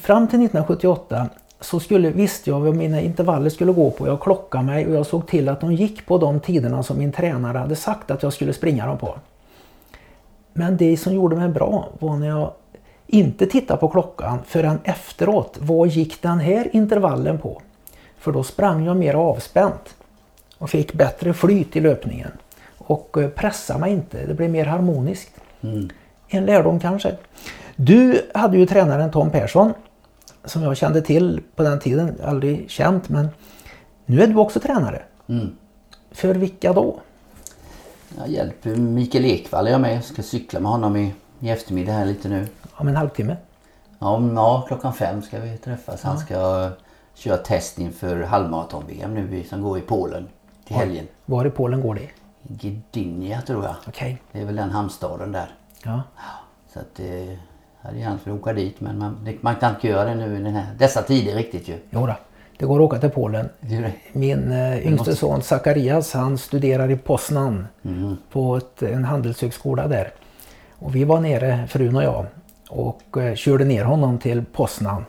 fram 0.00 0.28
till 0.28 0.40
1978 0.40 1.28
så 1.60 1.80
skulle, 1.80 2.10
visste 2.10 2.50
jag 2.50 2.60
vad 2.60 2.76
mina 2.76 3.00
intervaller 3.00 3.50
skulle 3.50 3.72
gå 3.72 3.90
på. 3.90 4.06
Jag 4.06 4.20
klockade 4.20 4.64
mig 4.64 4.86
och 4.86 4.94
jag 4.94 5.06
såg 5.06 5.26
till 5.26 5.48
att 5.48 5.60
de 5.60 5.72
gick 5.72 6.06
på 6.06 6.18
de 6.18 6.40
tiderna 6.40 6.82
som 6.82 6.98
min 6.98 7.12
tränare 7.12 7.58
hade 7.58 7.76
sagt 7.76 8.10
att 8.10 8.22
jag 8.22 8.32
skulle 8.32 8.52
springa 8.52 8.86
dem 8.86 8.98
på. 8.98 9.14
Men 10.52 10.76
det 10.76 10.96
som 10.96 11.14
gjorde 11.14 11.36
mig 11.36 11.48
bra 11.48 11.88
var 11.98 12.16
när 12.16 12.28
jag 12.28 12.52
inte 13.06 13.46
tittade 13.46 13.80
på 13.80 13.88
klockan 13.88 14.38
förrän 14.46 14.78
efteråt. 14.84 15.56
Vad 15.60 15.88
gick 15.88 16.22
den 16.22 16.38
här 16.38 16.68
intervallen 16.72 17.38
på? 17.38 17.62
För 18.18 18.32
då 18.32 18.42
sprang 18.42 18.84
jag 18.84 18.96
mer 18.96 19.14
avspänt 19.14 19.94
och 20.58 20.70
fick 20.70 20.92
bättre 20.92 21.34
flyt 21.34 21.76
i 21.76 21.80
löpningen. 21.80 22.30
Och 22.78 23.18
eh, 23.22 23.28
pressade 23.28 23.80
mig 23.80 23.92
inte. 23.92 24.26
Det 24.26 24.34
blev 24.34 24.50
mer 24.50 24.64
harmoniskt. 24.64 25.30
En 26.28 26.46
lärdom 26.46 26.80
kanske. 26.80 27.16
Du 27.76 28.30
hade 28.34 28.58
ju 28.58 28.66
tränaren 28.66 29.10
Tom 29.10 29.30
Persson 29.30 29.72
som 30.46 30.62
jag 30.62 30.76
kände 30.76 31.02
till 31.02 31.42
på 31.56 31.62
den 31.62 31.78
tiden. 31.78 32.20
Aldrig 32.24 32.70
känt 32.70 33.08
men 33.08 33.28
nu 34.06 34.22
är 34.22 34.26
du 34.26 34.36
också 34.36 34.60
tränare. 34.60 35.02
Mm. 35.28 35.56
För 36.10 36.34
vilka 36.34 36.72
då? 36.72 37.00
Jag 38.18 38.28
hjälper 38.28 38.76
Mikael 38.76 39.24
Ekvall 39.24 39.66
är 39.66 39.70
jag 39.70 39.80
med. 39.80 39.96
Jag 39.96 40.04
ska 40.04 40.22
cykla 40.22 40.60
med 40.60 40.70
honom 40.70 40.96
i, 40.96 41.14
i 41.40 41.50
eftermiddag 41.50 41.92
här 41.92 42.06
lite 42.06 42.28
nu. 42.28 42.46
Om 42.72 42.88
en 42.88 42.96
halvtimme? 42.96 43.36
Ja, 43.98 44.08
om, 44.08 44.36
ja 44.36 44.64
klockan 44.68 44.94
fem 44.94 45.22
ska 45.22 45.40
vi 45.40 45.58
träffas. 45.58 46.02
Han 46.02 46.18
ska 46.18 46.70
köra 47.14 47.36
test 47.36 47.78
inför 47.78 48.22
halvmaraton-VM 48.22 49.14
nu 49.14 49.44
som 49.44 49.62
går 49.62 49.78
i 49.78 49.80
Polen 49.80 50.28
till 50.64 50.76
helgen. 50.76 51.06
Var 51.24 51.44
i 51.44 51.50
Polen 51.50 51.80
går 51.80 51.94
det? 51.94 52.08
Gdynia 52.42 53.42
tror 53.42 53.64
jag. 53.64 53.74
Okej. 53.88 54.22
Det 54.32 54.40
är 54.40 54.44
väl 54.44 54.56
den 54.56 54.70
hamnstaden 54.70 55.32
där. 55.32 55.54
Ja. 55.82 56.02
Så 56.72 56.78
att 56.78 57.00
eh, 57.00 57.38
hade 57.86 57.98
gärna 57.98 58.18
velat 58.24 58.40
åka 58.40 58.52
dit 58.52 58.80
men 58.80 58.98
man, 58.98 59.28
man 59.40 59.56
kan 59.56 59.74
inte 59.74 59.88
göra 59.88 60.04
det 60.04 60.14
nu 60.14 60.36
i 60.36 60.42
den 60.42 60.54
här, 60.54 60.66
dessa 60.78 61.02
tider 61.02 61.34
riktigt 61.34 61.68
ju. 61.68 61.74
Jo 61.90 62.06
då. 62.06 62.14
Det 62.58 62.66
går 62.66 62.76
att 62.76 62.82
åka 62.82 62.98
till 62.98 63.10
Polen. 63.10 63.48
Min 64.12 64.52
eh, 64.52 64.86
yngste 64.86 65.16
son 65.16 65.42
Zacharias 65.42 66.12
han 66.12 66.38
studerar 66.38 66.90
i 66.90 66.96
Poznan 66.96 67.66
på 68.30 68.56
ett, 68.56 68.82
en 68.82 69.04
handelshögskola 69.04 69.88
där. 69.88 70.10
Och 70.78 70.94
vi 70.94 71.04
var 71.04 71.20
nere, 71.20 71.66
frun 71.68 71.96
och 71.96 72.02
jag, 72.02 72.26
och 72.68 73.16
eh, 73.16 73.34
körde 73.34 73.64
ner 73.64 73.84
honom 73.84 74.18
till 74.18 74.44
Poznan. 74.52 75.04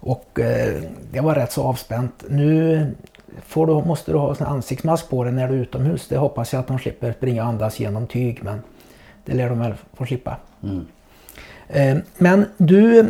Och 0.00 0.40
eh, 0.40 0.82
det 1.12 1.20
var 1.20 1.34
rätt 1.34 1.52
så 1.52 1.62
avspänt. 1.62 2.24
Nu 2.28 2.86
får 3.42 3.66
du, 3.66 3.72
måste 3.72 4.12
du 4.12 4.18
ha 4.18 4.36
en 4.36 4.46
ansiktsmask 4.46 5.10
på 5.10 5.24
dig 5.24 5.32
när 5.32 5.48
du 5.48 5.54
är 5.54 5.58
utomhus. 5.58 6.08
Det 6.08 6.16
hoppas 6.16 6.52
jag 6.52 6.60
att 6.60 6.66
de 6.66 6.78
slipper 6.78 7.12
springa 7.12 7.42
och 7.42 7.48
andas 7.48 7.80
genom 7.80 8.06
tyg 8.06 8.40
men 8.42 8.62
det 9.24 9.34
lär 9.34 9.48
de 9.48 9.58
väl 9.58 9.74
få 9.94 10.06
slippa. 10.06 10.36
Eh, 10.62 10.78
men 12.18 12.46
du, 12.56 13.06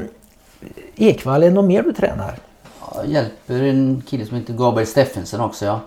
Ekvall, 0.97 1.43
är 1.43 1.47
det 1.49 1.55
något 1.55 1.65
mer 1.65 1.83
du 1.83 1.93
tränar? 1.93 2.39
Jag 2.95 3.07
hjälper 3.07 3.63
en 3.63 4.03
kille 4.07 4.27
som 4.27 4.37
heter 4.37 4.55
Gabriel 4.55 4.87
Steffensen 4.87 5.41
också 5.41 5.65
ja. 5.65 5.81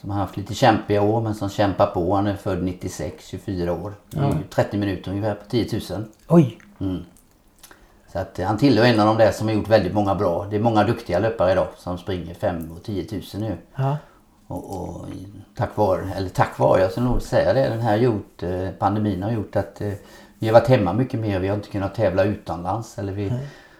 Som 0.00 0.10
har 0.10 0.18
haft 0.18 0.36
lite 0.36 0.54
kämpiga 0.54 1.02
år 1.02 1.20
men 1.20 1.34
som 1.34 1.48
kämpar 1.48 1.86
på. 1.86 2.14
Han 2.14 2.26
är 2.26 2.36
född 2.36 2.62
96, 2.62 3.26
24 3.26 3.72
år. 3.72 3.94
Ju 4.10 4.20
30 4.50 4.76
minuter 4.78 5.10
ungefär 5.10 5.34
på 5.34 5.44
10 5.50 5.80
000. 5.90 6.04
Oj, 6.28 6.58
Så 8.12 8.18
att 8.18 8.38
eh, 8.38 8.46
han 8.46 8.58
tillhör 8.58 8.84
en 8.84 9.00
av 9.00 9.06
de 9.06 9.16
där 9.24 9.32
som 9.32 9.48
har 9.48 9.54
gjort 9.54 9.68
väldigt 9.68 9.94
många 9.94 10.14
bra. 10.14 10.46
Det 10.50 10.56
är 10.56 10.60
många 10.60 10.84
duktiga 10.84 11.18
löpare 11.18 11.52
idag 11.52 11.66
som 11.76 11.98
springer 11.98 12.34
5 12.34 12.72
och 12.76 12.82
10 12.82 13.06
000 13.12 13.22
nu. 13.34 13.56
ja. 13.74 13.96
Och, 14.46 14.70
och 14.80 15.06
tack 15.56 15.76
vare, 15.76 16.12
eller 16.16 16.28
tack 16.28 16.58
vare, 16.58 16.80
jag 16.80 16.92
ska 16.92 17.00
nog 17.00 17.22
säga 17.22 17.52
det, 17.52 17.68
den 17.68 17.80
här 17.80 17.96
gjort, 17.96 18.42
eh, 18.42 18.68
pandemin 18.78 19.22
har 19.22 19.30
gjort 19.30 19.56
att 19.56 19.80
eh, 19.80 19.92
vi 20.42 20.48
har 20.48 20.52
varit 20.52 20.68
hemma 20.68 20.92
mycket 20.92 21.20
mer. 21.20 21.38
Vi 21.38 21.48
har 21.48 21.56
inte 21.56 21.68
kunnat 21.68 21.94
tävla 21.94 22.24
utomlands. 22.24 22.98
Eller 22.98 23.12
vi, 23.12 23.32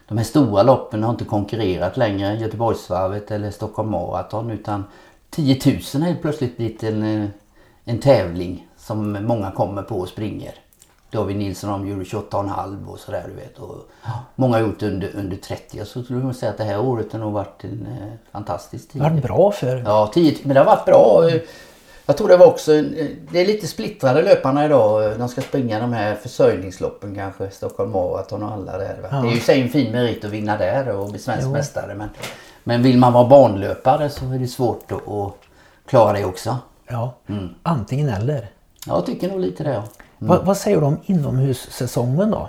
De 0.09 0.19
här 0.19 0.25
stora 0.25 0.63
loppen 0.63 1.03
har 1.03 1.11
inte 1.11 1.25
konkurrerat 1.25 1.97
längre, 1.97 2.35
Göteborgsvarvet 2.35 3.31
eller 3.31 3.51
Stockholm 3.51 3.91
Marathon. 3.91 4.51
Utan 4.51 4.85
10 5.31 5.61
000 5.95 6.03
har 6.03 6.15
plötsligt 6.15 6.57
blivit 6.57 6.83
en, 6.83 7.23
eh, 7.23 7.29
en 7.85 7.99
tävling 7.99 8.67
som 8.77 9.13
många 9.13 9.51
kommer 9.51 9.83
på 9.83 9.97
och 9.97 10.09
springer. 10.09 10.55
David 11.11 11.37
Nilsson 11.37 11.71
de 11.71 11.89
gjorde 11.89 12.05
28,5 12.05 12.87
och 12.87 12.99
sådär 12.99 13.25
du 13.29 13.35
vet. 13.35 13.59
Och 13.59 13.89
många 14.35 14.57
har 14.57 14.61
gjort 14.63 14.83
under, 14.83 15.11
under 15.17 15.37
30. 15.37 15.79
Jag 15.79 15.87
skulle 15.87 16.19
nog 16.19 16.35
säga 16.35 16.51
att 16.53 16.59
det 16.59 16.65
här 16.65 16.81
året 16.81 17.13
har 17.13 17.19
nog 17.19 17.33
varit 17.33 17.65
en 17.65 17.87
eh, 17.87 18.13
fantastisk 18.33 18.89
tid. 18.91 19.03
Det 19.03 19.05
har 19.05 19.11
varit 19.11 19.23
bra 19.23 19.51
för 19.53 19.83
Ja, 19.87 20.11
10, 20.15 20.37
men 20.43 20.55
det 20.55 20.61
har 20.61 20.67
varit 20.67 20.85
bra. 20.85 21.31
Jag 22.07 22.17
tror 22.17 22.29
det 22.29 22.37
var 22.37 22.47
också, 22.47 22.75
en- 22.75 23.27
det 23.33 23.41
är 23.41 23.47
lite 23.47 23.67
splittrade 23.67 24.23
löparna 24.23 24.65
idag. 24.67 25.19
De 25.19 25.29
ska 25.29 25.41
springa 25.41 25.81
de 25.81 25.93
här 25.93 26.15
försörjningsloppen 26.15 27.15
kanske. 27.15 27.51
Stockholm 27.51 27.91
Marathon 27.91 28.43
och 28.43 28.53
alla 28.53 28.79
där. 28.79 28.99
Va? 29.03 29.09
Det 29.23 29.29
är 29.29 29.31
ju 29.31 29.37
i 29.37 29.41
sig 29.41 29.61
en 29.63 29.69
fin 29.69 29.93
merit 29.93 30.25
att 30.25 30.31
vinna 30.31 30.57
där 30.57 30.89
och 30.97 31.11
bli 31.11 31.19
svensk 31.19 31.49
mästare. 31.49 31.95
Men, 31.95 32.09
men 32.65 32.83
vill 32.83 32.99
man 32.99 33.13
vara 33.13 33.29
banlöpare 33.29 34.11
så 34.11 34.25
är 34.33 34.39
det 34.39 34.49
svårt 34.49 34.93
att, 34.93 35.09
att 35.09 35.33
klara 35.87 36.13
det 36.13 36.25
också. 36.25 36.59
Ja, 36.89 37.15
antingen 37.63 38.09
eller. 38.09 38.47
Jag 38.87 39.07
tycker 39.07 39.29
nog 39.29 39.41
lite 39.41 39.65
det 39.65 39.73
ja. 39.73 39.85
Vad, 40.19 40.45
vad 40.45 40.57
säger 40.57 40.81
du 40.81 40.87
om 40.87 40.97
inomhussäsongen 41.07 42.31
då? 42.31 42.49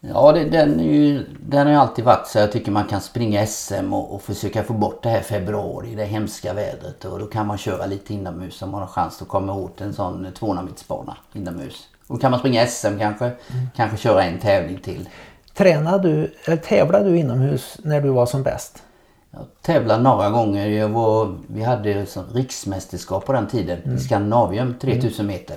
Ja, 0.00 0.32
det, 0.32 0.44
den, 0.44 0.80
är 0.80 0.84
ju, 0.84 1.26
den 1.40 1.66
har 1.66 1.72
ju 1.72 1.80
alltid 1.80 2.04
varit 2.04 2.26
så 2.26 2.38
jag 2.38 2.52
tycker 2.52 2.72
man 2.72 2.84
kan 2.84 3.00
springa 3.00 3.46
SM 3.46 3.92
och, 3.92 4.14
och 4.14 4.22
försöka 4.22 4.64
få 4.64 4.72
bort 4.72 5.02
det 5.02 5.08
här 5.08 5.20
februari, 5.20 5.94
det 5.94 6.04
hemska 6.04 6.52
vädret. 6.52 7.04
Och 7.04 7.18
då 7.18 7.26
kan 7.26 7.46
man 7.46 7.58
köra 7.58 7.86
lite 7.86 8.14
inomhus 8.14 8.62
om 8.62 8.70
man 8.70 8.80
har 8.80 8.88
chans 8.88 9.22
att 9.22 9.28
komma 9.28 9.52
åt 9.52 9.80
en 9.80 9.94
sån 9.94 10.26
200-metersbana 10.26 11.14
inomhus. 11.32 11.88
Och 12.06 12.14
då 12.14 12.20
kan 12.20 12.30
man 12.30 12.40
springa 12.40 12.66
SM 12.66 12.98
kanske, 12.98 13.32
kanske 13.76 13.96
köra 13.96 14.24
en 14.24 14.38
tävling 14.38 14.78
till. 14.78 15.08
Tränade 15.54 16.08
du, 16.08 16.34
eller 16.44 16.56
tävlade 16.56 17.10
du 17.10 17.18
inomhus 17.18 17.78
när 17.82 18.00
du 18.00 18.08
var 18.08 18.26
som 18.26 18.42
bäst? 18.42 18.82
Jag 19.30 19.46
tävlade 19.62 20.02
några 20.02 20.30
gånger. 20.30 20.68
Jag 20.68 20.88
var, 20.88 21.34
vi 21.46 21.62
hade 21.62 22.06
riksmästerskap 22.34 23.26
på 23.26 23.32
den 23.32 23.46
tiden 23.46 23.94
i 23.94 23.98
Skandinavium, 23.98 24.74
3000 24.80 25.26
meter. 25.26 25.56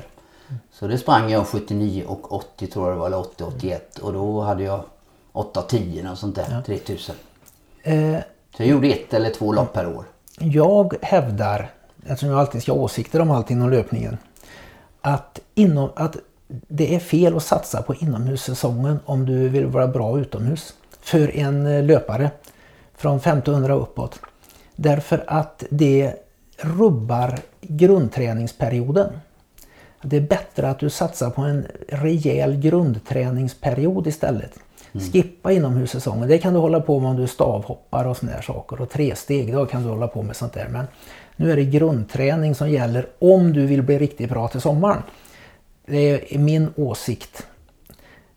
Så 0.82 0.88
det 0.88 0.98
sprang 0.98 1.30
jag 1.32 1.48
79 1.48 2.04
och 2.08 2.34
80 2.34 2.68
tror 2.68 2.86
jag 2.86 2.96
det 2.96 3.00
var, 3.00 3.08
eller 3.08 3.20
80 3.20 3.44
81. 3.44 3.98
Och 4.00 4.14
då 4.14 4.42
hade 4.42 4.64
jag 4.64 4.84
8 5.32 5.62
10 5.62 6.10
och 6.10 6.18
sånt 6.18 6.36
där, 6.36 6.62
3000. 6.66 7.16
Eh, 7.84 8.16
Så 8.58 8.64
jag 8.64 8.68
gjorde 8.68 8.88
ett 8.88 9.14
eller 9.14 9.30
två 9.30 9.54
lopp 9.54 9.74
per 9.74 9.88
år. 9.88 10.06
jag 10.40 10.94
hävdar, 11.02 11.70
eftersom 12.06 12.30
jag 12.30 12.40
alltid 12.40 12.62
ska 12.62 12.72
ha 12.72 12.80
åsikter 12.80 13.20
om 13.20 13.32
allt 13.32 13.52
inom 13.52 13.70
löpningen, 13.70 14.18
att, 15.02 15.40
inom, 15.56 15.90
att 15.96 16.16
det 16.48 16.96
är 16.96 17.00
fel 17.00 17.38
att 17.38 17.44
satsa 17.44 17.82
på 17.82 17.96
inomhussäsongen 17.96 19.00
om 19.06 19.26
du 19.26 19.50
vill 19.50 19.66
vara 19.66 19.88
bra 19.88 20.20
utomhus. 20.20 20.74
För 21.02 21.36
en 21.38 21.68
eh, 21.68 21.84
löpare 21.84 22.32
från 22.96 23.18
1500 23.18 23.74
uppåt. 23.74 24.20
Därför 24.76 25.24
att 25.28 25.64
det 25.70 26.14
rubbar 26.58 27.40
grundträningsperioden. 27.62 29.14
Det 30.04 30.18
är 30.18 30.22
bättre 30.22 30.70
att 30.70 30.80
du 30.80 30.90
satsar 30.90 31.30
på 31.30 31.42
en 31.42 31.68
rejäl 31.88 32.60
grundträningsperiod 32.60 34.08
istället. 34.08 34.60
Skippa 34.94 35.52
inomhussäsongen. 35.52 36.28
Det 36.28 36.38
kan 36.38 36.54
du 36.54 36.60
hålla 36.60 36.80
på 36.80 37.00
med 37.00 37.10
om 37.10 37.16
du 37.16 37.28
stavhoppar 37.28 38.06
och 38.06 38.18
där 38.22 38.42
saker. 38.42 38.82
Och 38.82 38.90
tre 38.90 39.16
steg, 39.16 39.54
då 39.54 39.66
kan 39.66 39.84
du 39.84 39.90
hålla 39.90 40.08
på 40.08 40.24
med 40.24 40.36
sånt 40.36 40.54
där. 40.54 40.68
Men 40.68 40.86
nu 41.36 41.52
är 41.52 41.56
det 41.56 41.66
grundträning 41.66 42.56
som 42.56 42.70
gäller 42.70 43.08
om 43.20 43.54
du 43.54 43.66
vill 43.66 43.82
bli 43.82 44.00
riktigt 44.00 44.30
bra 44.30 44.48
till 44.48 44.62
sommaren. 44.62 45.04
Det 45.86 46.36
är 46.36 46.40
min 46.40 46.70
åsikt. 46.76 47.48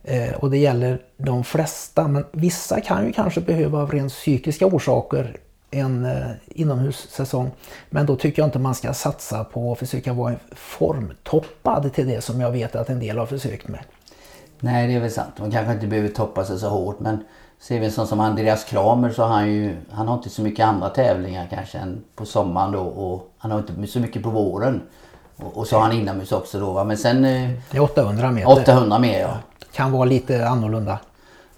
Eh, 0.03 0.35
och 0.35 0.51
det 0.51 0.59
gäller 0.59 1.03
de 1.17 1.45
flesta. 1.45 2.09
Men 2.09 2.25
vissa 2.33 2.81
kan 2.81 3.07
ju 3.07 3.13
kanske 3.13 3.41
behöva 3.41 3.79
av 3.79 3.93
rent 3.93 4.13
psykiska 4.13 4.67
orsaker 4.67 5.37
en 5.75 6.05
eh, 6.05 6.31
inomhussäsong. 6.47 7.51
Men 7.91 8.07
då 8.07 8.17
tycker 8.17 8.43
jag 8.43 8.47
inte 8.47 8.59
man 8.59 8.75
ska 8.75 8.95
satsa 8.95 9.45
på 9.45 9.73
att 9.73 9.79
försöka 9.79 10.13
vara 10.13 10.35
formtoppad 10.53 11.93
till 11.93 12.07
det 12.07 12.21
som 12.21 12.41
jag 12.41 12.51
vet 12.51 12.77
att 12.77 12.91
en 12.91 13.01
del 13.01 13.19
har 13.19 13.27
försökt 13.27 13.69
med. 13.69 13.81
Nej, 14.61 14.87
det 14.87 14.95
är 14.95 15.01
väl 15.01 15.11
sant. 15.11 15.39
Man 15.39 15.51
kanske 15.51 15.73
inte 15.73 15.87
behöver 15.87 16.09
toppa 16.09 16.45
sig 16.45 16.59
så 16.59 16.69
hårt. 16.69 17.01
Men 17.01 17.25
ser 17.61 17.81
vi 17.81 17.87
en 17.87 17.93
sån 17.93 18.07
som 18.07 18.21
Andreas 18.21 18.65
Kramer 18.65 19.11
så 19.11 19.23
har 19.23 19.29
han 19.29 19.53
ju, 19.53 19.77
han 19.91 20.09
har 20.09 20.15
inte 20.15 20.31
så 20.31 20.43
mycket 20.43 20.67
andra 20.67 20.89
tävlingar 20.89 21.47
kanske 21.51 21.79
än 21.79 22.05
på 22.17 22.27
sommaren 22.27 22.73
då. 22.73 22.81
Och 22.81 23.33
han 23.39 23.51
har 23.51 23.59
inte 23.59 23.87
så 23.87 24.01
mycket 24.01 24.23
på 24.23 24.31
våren. 24.31 24.83
Och, 25.37 25.57
och 25.57 25.67
så 25.67 25.77
har 25.77 25.83
han 25.83 25.93
inomhus 25.93 26.33
också 26.33 26.61
då 26.61 26.73
va. 26.73 26.85
Men 26.85 26.99
sen 26.99 27.25
eh, 27.25 27.51
Det 27.71 27.77
är 27.77 27.83
800 27.83 28.31
meter. 28.31 28.53
800 28.53 28.99
mer 28.99 29.21
ja. 29.21 29.39
Kan 29.73 29.93
vara 29.93 30.05
lite 30.05 30.49
annorlunda. 30.49 30.99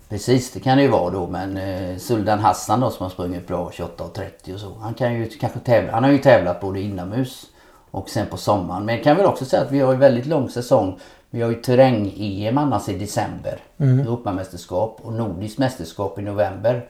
Precis, 0.08 0.52
det 0.52 0.60
kan 0.60 0.76
det 0.76 0.82
ju 0.82 0.90
vara 0.90 1.10
då. 1.10 1.26
Men 1.26 1.56
eh, 1.56 1.98
Suldan 1.98 2.38
Hassan 2.38 2.80
då 2.80 2.90
som 2.90 3.02
har 3.02 3.10
sprungit 3.10 3.46
bra 3.46 3.70
28.30 3.70 4.54
och 4.54 4.60
så. 4.60 4.72
Han 4.80 4.94
kan 4.94 5.14
ju 5.14 5.28
kanske 5.28 5.58
tävla. 5.58 5.92
Han 5.92 6.04
har 6.04 6.10
ju 6.10 6.18
tävlat 6.18 6.60
både 6.60 6.80
inomhus 6.80 7.46
och 7.90 8.08
sen 8.08 8.26
på 8.26 8.36
sommaren. 8.36 8.84
Men 8.84 8.94
jag 8.94 9.04
kan 9.04 9.16
väl 9.16 9.26
också 9.26 9.44
säga 9.44 9.62
att 9.62 9.72
vi 9.72 9.80
har 9.80 9.92
en 9.92 9.98
väldigt 9.98 10.26
lång 10.26 10.48
säsong. 10.48 10.98
Vi 11.30 11.42
har 11.42 11.50
ju 11.50 11.62
terräng-EM 11.62 12.58
annars 12.58 12.88
i 12.88 12.98
december. 12.98 13.58
Europamästerskap 14.00 15.00
och 15.02 15.12
Nordiskt 15.12 15.58
mästerskap 15.58 16.18
i 16.18 16.22
november. 16.22 16.88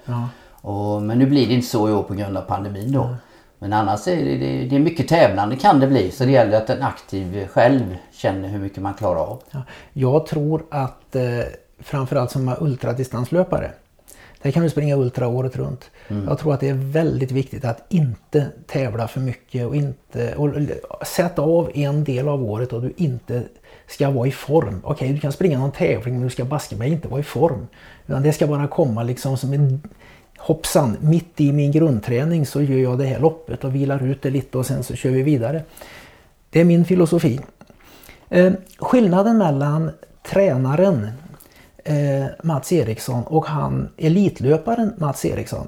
Och, 0.51 1.03
men 1.03 1.19
nu 1.19 1.27
blir 1.27 1.47
det 1.47 1.55
inte 1.55 1.67
så 1.67 1.89
i 1.89 1.93
år 1.93 2.03
på 2.03 2.15
grund 2.15 2.37
av 2.37 2.43
pandemin 2.43 2.93
då. 2.93 3.17
Men 3.59 3.73
annars 3.73 4.09
är 4.09 4.17
det, 4.17 4.37
det, 4.37 4.65
det 4.65 4.77
är 4.77 4.81
mycket 4.81 5.09
tävlande 5.09 5.57
kan 5.57 5.81
det 5.81 5.87
bli. 5.87 6.11
Så 6.11 6.25
det 6.25 6.31
gäller 6.31 6.57
att 6.57 6.71
en 6.71 6.83
aktiv 6.83 7.49
själv 7.49 7.97
känner 8.13 8.49
hur 8.49 8.59
mycket 8.59 8.83
man 8.83 8.95
klarar 8.95 9.21
av. 9.21 9.43
Ja, 9.51 9.63
jag 9.93 10.27
tror 10.27 10.67
att 10.71 11.17
eh, 11.17 11.23
framförallt 11.79 12.31
som 12.31 12.57
ultradistanslöpare. 12.61 13.71
Där 14.43 14.51
kan 14.51 14.63
du 14.63 14.71
springa 14.71 14.97
ultra 14.97 15.29
året 15.29 15.57
runt. 15.57 15.91
Jag 16.27 16.39
tror 16.39 16.55
att 16.55 16.61
det 16.61 16.69
är 16.69 16.75
väldigt 16.75 17.31
viktigt 17.31 17.65
att 17.65 17.85
inte 17.89 18.47
tävla 18.67 19.09
för 19.09 19.21
mycket 19.21 19.67
och 19.67 19.77
inte 19.77 20.35
och 20.35 21.07
sätta 21.07 21.43
av 21.43 21.71
en 21.75 22.05
del 22.05 22.29
av 22.29 22.45
året 22.45 22.73
och 22.73 22.83
du 22.83 22.93
inte 22.97 23.43
ska 23.87 24.11
vara 24.11 24.29
i 24.29 24.31
form. 24.31 24.81
Okej, 24.85 25.13
du 25.13 25.21
kan 25.21 25.33
springa 25.33 25.59
någon 25.59 25.73
tävling 25.73 26.15
men 26.15 26.23
du 26.23 26.31
ska 26.31 26.45
baska 26.45 26.77
mig 26.77 26.93
inte 26.93 27.09
vara 27.09 27.21
i 27.21 27.23
form. 27.23 27.67
Utan 28.07 28.23
det 28.23 28.33
ska 28.33 28.47
bara 28.47 28.69
komma 28.69 29.03
liksom 29.03 29.37
som 29.37 29.53
en 29.53 29.83
hoppsan, 30.39 30.97
mitt 31.01 31.41
i 31.41 31.53
min 31.53 31.73
grundträning 31.73 32.47
så 32.47 32.63
gör 32.63 32.79
jag 32.79 32.99
det 32.99 33.05
här 33.05 33.21
loppet 33.21 33.65
och 33.65 33.75
vilar 33.75 34.07
ut 34.07 34.23
det 34.23 34.31
lite 34.31 34.59
och 34.59 34.67
sen 34.67 34.85
så 34.85 34.95
kör 34.95 35.11
vi 35.11 35.23
vidare. 35.23 35.63
Det 36.51 36.61
är 36.61 36.65
min 36.65 36.85
filosofi. 36.85 37.41
Eh, 38.29 38.53
skillnaden 38.79 39.39
mellan 39.39 39.91
tränaren 40.23 41.11
eh, 41.87 42.27
Mats 42.43 42.73
Eriksson 42.73 43.25
och 43.25 43.47
han 43.47 43.89
elitlöparen 43.97 44.93
Mats 44.97 45.25
Eriksson. 45.25 45.67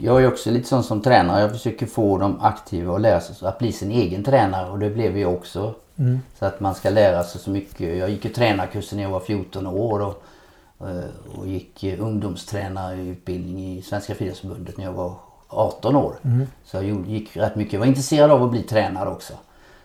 Jag 0.00 0.22
är 0.22 0.28
också 0.28 0.50
lite 0.50 0.68
sån 0.68 0.84
som 0.84 1.02
tränare. 1.02 1.40
Jag 1.40 1.50
försöker 1.50 1.86
få 1.86 2.18
dem 2.18 2.40
aktiva 2.40 2.92
och 2.92 3.00
lära 3.00 3.20
sig 3.20 3.48
att 3.48 3.58
bli 3.58 3.72
sin 3.72 3.90
egen 3.90 4.24
tränare 4.24 4.70
och 4.70 4.78
det 4.78 4.90
blev 4.90 5.18
jag 5.18 5.34
också. 5.34 5.74
Mm. 5.96 6.20
Så 6.38 6.46
att 6.46 6.60
man 6.60 6.74
ska 6.74 6.90
lära 6.90 7.24
sig 7.24 7.40
så 7.40 7.50
mycket. 7.50 7.98
Jag 7.98 8.10
gick 8.10 8.24
ju 8.24 8.30
tränarkursen 8.30 8.96
när 8.96 9.02
jag 9.02 9.10
var 9.10 9.20
14 9.20 9.66
år 9.66 10.00
och, 10.00 10.22
eh, 10.88 11.38
och 11.38 11.48
gick 11.48 11.84
ungdomstränarutbildning 11.98 13.78
i 13.78 13.82
Svenska 13.82 14.14
Friidrottsförbundet 14.14 14.76
när 14.76 14.84
jag 14.84 14.92
var 14.92 15.14
18 15.48 15.96
år. 15.96 16.14
Mm. 16.22 16.46
Så 16.64 16.76
jag 16.76 17.08
gick 17.08 17.36
rätt 17.36 17.56
mycket. 17.56 17.72
Jag 17.72 17.80
var 17.80 17.86
intresserad 17.86 18.30
av 18.30 18.42
att 18.42 18.50
bli 18.50 18.62
tränare 18.62 19.08
också. 19.10 19.32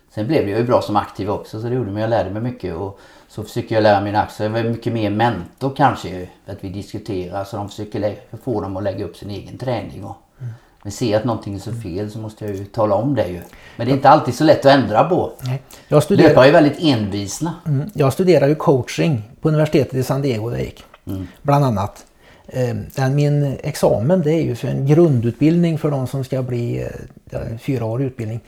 Sen 0.10 0.28
blev 0.28 0.50
jag 0.50 0.60
ju 0.60 0.66
bra 0.66 0.82
som 0.82 0.96
aktiv 0.96 1.30
också 1.30 1.62
så 1.62 1.68
det 1.68 1.76
gjorde 1.76 1.92
mig. 1.92 2.02
Jag 2.02 2.10
lärde 2.10 2.30
mig 2.30 2.42
mycket 2.42 2.76
och 2.76 3.00
så 3.38 3.44
försöker 3.44 3.76
jag 3.76 3.82
lära 3.82 4.02
mina 4.02 4.22
aktier. 4.22 4.50
Jag 4.50 4.64
var 4.64 4.70
mycket 4.70 4.94
mer 4.94 5.10
mentor 5.10 5.74
kanske. 5.78 6.28
Att 6.46 6.58
vi 6.64 6.70
diskuterar 6.70 7.44
så 7.44 7.58
de 7.58 7.70
försöker 7.70 8.16
få 8.44 8.62
dem 8.62 8.78
att 8.78 8.84
lägga 8.84 9.06
upp 9.06 9.18
sin 9.18 9.30
egen 9.30 9.58
träning. 9.58 10.04
Och, 10.04 10.16
mm. 10.40 10.54
Men 10.84 10.92
ser 10.92 11.18
att 11.18 11.24
någonting 11.24 11.56
är 11.56 11.60
så 11.60 11.74
fel 11.74 12.12
så 12.12 12.20
måste 12.20 12.46
jag 12.46 12.56
ju 12.56 12.66
tala 12.66 12.96
om 12.96 13.16
det 13.16 13.28
ju. 13.28 13.42
Men 13.76 13.88
det 13.88 13.94
är 13.94 13.96
inte 13.96 14.10
alltid 14.10 14.36
så 14.36 14.44
lätt 14.44 14.66
att 14.66 14.72
ändra 14.72 15.04
på. 15.04 15.32
Nej. 15.42 15.62
Jag 15.88 16.04
studerar... 16.04 16.30
Löpare 16.30 16.48
är 16.48 16.52
väldigt 16.52 16.78
envisna. 16.80 17.54
Mm. 17.66 17.90
Jag 17.94 18.14
studerade 18.14 18.48
ju 18.48 18.56
coaching 18.56 19.22
på 19.42 19.50
universitetet 19.50 19.94
i 19.94 20.04
San 20.04 20.22
Diego 20.22 20.50
där 20.50 20.58
jag 20.58 20.66
gick. 20.66 20.84
Mm. 21.08 21.28
Bland 21.42 21.66
annat. 21.66 22.06
Eh, 22.48 23.10
min 23.10 23.58
examen 23.64 24.22
det 24.22 24.34
är 24.34 24.44
ju 24.44 24.56
för 24.56 24.68
en 24.68 24.88
grundutbildning 24.88 25.78
för 25.78 25.92
de 25.92 26.08
som 26.08 26.24
ska 26.24 26.42
bli, 26.44 26.88
eh, 27.32 27.40
fyra 27.60 27.86
år 27.86 28.02
utbildning, 28.02 28.40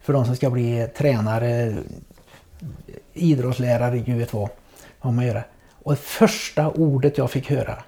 för 0.00 0.12
de 0.12 0.24
som 0.24 0.36
ska 0.36 0.50
bli 0.50 0.88
tränare, 0.96 1.74
idrottslärare, 3.18 3.98
gud 3.98 4.18
vet 4.18 4.32
vad, 4.32 4.48
man 5.00 5.26
gör. 5.26 5.46
Och 5.82 5.98
första 5.98 6.70
ordet 6.70 7.18
jag 7.18 7.30
fick 7.30 7.50
höra, 7.50 7.82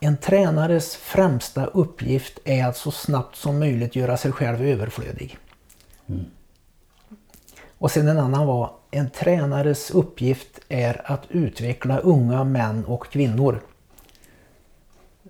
en 0.00 0.16
tränares 0.16 0.96
främsta 0.96 1.66
uppgift 1.66 2.38
är 2.44 2.66
att 2.66 2.76
så 2.76 2.90
snabbt 2.90 3.36
som 3.36 3.58
möjligt 3.58 3.96
göra 3.96 4.16
sig 4.16 4.32
själv 4.32 4.62
överflödig. 4.62 5.38
Mm. 6.08 6.24
Och 7.78 7.90
sen 7.90 8.08
en 8.08 8.18
annan 8.18 8.46
var, 8.46 8.70
en 8.90 9.10
tränares 9.10 9.90
uppgift 9.90 10.60
är 10.68 11.00
att 11.04 11.22
utveckla 11.28 11.98
unga 11.98 12.44
män 12.44 12.84
och 12.84 13.06
kvinnor. 13.06 13.60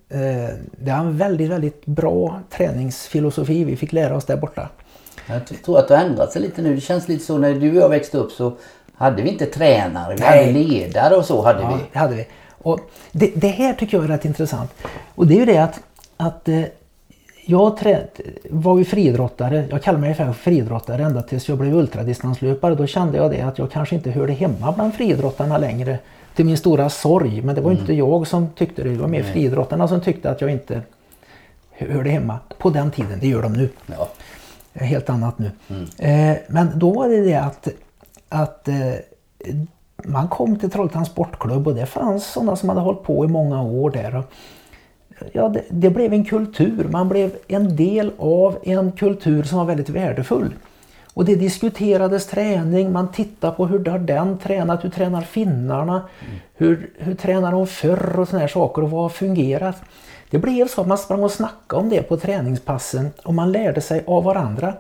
Eh, 0.09 0.55
det 0.79 0.91
är 0.91 0.99
en 0.99 1.17
väldigt, 1.17 1.51
väldigt 1.51 1.87
bra 1.87 2.43
träningsfilosofi 2.51 3.65
vi 3.65 3.77
fick 3.77 3.93
lära 3.93 4.17
oss 4.17 4.25
där 4.25 4.37
borta. 4.37 4.69
Jag 5.27 5.47
tror 5.47 5.79
att 5.79 5.89
det 5.89 5.97
har 5.97 6.05
ändrat 6.05 6.33
sig 6.33 6.43
lite 6.43 6.63
nu. 6.63 6.75
Det 6.75 6.81
känns 6.81 7.09
lite 7.09 7.25
så 7.25 7.39
när 7.39 7.55
du 7.55 7.71
och 7.71 7.83
jag 7.83 7.89
växte 7.89 8.19
upp 8.19 8.33
så 8.33 8.57
hade 8.95 9.23
vi 9.23 9.31
inte 9.31 9.47
tränare, 9.47 10.15
vi 10.15 10.21
Nej. 10.21 10.47
hade 10.47 10.59
ledare 10.59 11.17
och 11.17 11.25
så 11.25 11.43
hade 11.43 11.63
ja, 11.63 11.75
vi. 11.77 11.85
Det 11.93 11.99
hade 11.99 12.15
vi. 12.15 12.27
Och 12.63 12.81
det, 13.13 13.31
det, 13.35 13.49
här 13.49 13.75
tycker 13.75 13.97
jag 13.97 14.05
är 14.05 14.09
rätt 14.09 14.25
intressant. 14.25 14.71
Och 15.15 15.27
det 15.27 15.35
är 15.35 15.39
ju 15.39 15.45
det 15.45 15.59
att, 15.59 15.81
att 16.17 16.49
eh, 16.49 16.63
jag 17.47 17.77
trä, 17.77 18.03
var 18.51 18.79
ju 18.79 18.85
friidrottare, 18.85 19.65
jag 19.71 19.83
kallade 19.83 20.07
mig 20.07 20.15
för 20.15 20.33
friidrottare 20.33 21.03
ända 21.03 21.23
tills 21.23 21.49
jag 21.49 21.59
blev 21.59 21.75
ultradistanslöpare. 21.77 22.75
Då 22.75 22.87
kände 22.87 23.19
jag 23.19 23.31
det 23.31 23.41
att 23.41 23.59
jag 23.59 23.71
kanske 23.71 23.95
inte 23.95 24.11
hörde 24.11 24.33
hemma 24.33 24.73
bland 24.73 24.95
friidrottarna 24.95 25.59
längre. 25.59 25.99
Till 26.35 26.45
min 26.45 26.57
stora 26.57 26.91
sorg. 26.91 27.43
Men 27.43 27.55
det 27.55 27.61
var 27.61 27.71
mm. 27.71 27.81
inte 27.81 27.95
jag 27.95 28.27
som 28.27 28.49
tyckte 28.49 28.83
det, 28.83 28.89
det 28.89 28.99
var 28.99 29.09
mer 29.09 29.23
friidrottarna 29.23 29.89
som 29.89 30.01
tyckte 30.01 30.31
att 30.31 30.41
jag 30.41 30.51
inte 30.51 30.83
hörde 31.71 32.11
hemma 32.11 32.39
på 32.59 32.71
den 32.71 32.91
tiden. 32.91 33.19
Det 33.21 33.29
gör 33.29 33.43
de 33.43 33.53
nu. 33.53 33.69
Ja. 33.87 34.09
Helt 34.75 35.11
annat 35.11 35.39
nu. 35.39 35.51
Mm. 35.69 36.31
Eh, 36.31 36.39
men 36.49 36.79
då 36.79 36.91
var 36.91 37.09
det 37.09 37.25
det 37.25 37.35
att, 37.35 37.69
att 38.33 38.69
eh, 38.69 38.95
man 40.05 40.29
kom 40.29 40.59
till 40.59 40.71
Trollhättans 40.71 41.09
sportklubb 41.09 41.67
och 41.67 41.75
det 41.75 41.87
fanns 41.87 42.27
sådana 42.27 42.57
som 42.57 42.69
hade 42.69 42.81
hållit 42.81 43.03
på 43.03 43.25
i 43.25 43.29
många 43.29 43.63
år 43.63 43.91
där. 43.91 44.17
Och, 44.17 44.25
ja, 45.33 45.49
det, 45.49 45.65
det, 45.71 45.91
blev 45.91 46.13
en 46.13 46.25
kultur. 46.25 46.89
Man 46.89 47.09
blev 47.09 47.37
en 47.49 47.77
del 47.77 48.13
av 48.19 48.59
en 48.63 48.93
kultur 48.93 49.43
som 49.43 49.59
var 49.59 49.65
väldigt 49.65 49.89
värdefull. 49.89 50.55
Och 51.15 51.25
det 51.25 51.35
diskuterades 51.35 52.27
träning, 52.27 52.93
man 52.93 53.13
tittade 53.13 53.57
på 53.57 53.67
hur 53.67 53.85
har 53.85 53.99
den 53.99 54.39
tränat, 54.39 54.85
hur 54.85 54.91
tränar 54.91 55.23
finnarna, 55.23 55.93
mm. 55.95 56.35
hur, 56.55 56.91
hur 56.99 57.15
tränar 57.15 57.53
de 57.53 57.67
förr 57.67 58.19
och 58.19 58.29
sådana 58.29 58.41
här 58.41 58.49
saker 58.49 58.83
och 58.83 58.91
vad 58.91 59.03
har 59.03 59.09
fungerat. 59.09 59.77
Det 60.31 60.39
blev 60.39 60.69
så 60.69 60.81
att 60.81 60.87
man 60.87 60.99
sprang 60.99 61.23
och 61.23 61.31
snackade 61.31 61.83
om 61.83 61.89
det 61.89 62.03
på 62.03 62.17
träningspassen 62.17 63.11
och 63.25 63.35
man 63.35 63.53
lärde 63.53 63.81
sig 63.81 64.05
av 64.07 64.25
varandra. 64.25 64.75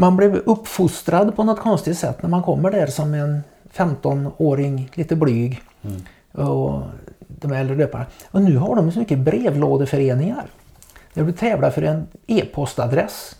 Man 0.00 0.16
blev 0.16 0.34
uppfostrad 0.36 1.36
på 1.36 1.44
något 1.44 1.60
konstigt 1.60 1.98
sätt 1.98 2.22
när 2.22 2.28
man 2.30 2.42
kommer 2.42 2.70
där 2.70 2.86
som 2.86 3.14
en 3.14 3.42
15-åring, 3.74 4.90
lite 4.94 5.16
blyg. 5.16 5.62
Mm. 5.82 6.02
Och 6.48 6.82
de 7.28 7.52
äldre 7.52 7.76
löparna. 7.76 8.06
Och 8.30 8.42
nu 8.42 8.56
har 8.56 8.76
de 8.76 8.92
så 8.92 8.98
mycket 8.98 9.18
brevlådeföreningar. 9.18 10.46
Där 11.14 11.24
du 11.24 11.32
tävlar 11.32 11.70
för 11.70 11.82
en 11.82 12.06
e-postadress 12.26 13.36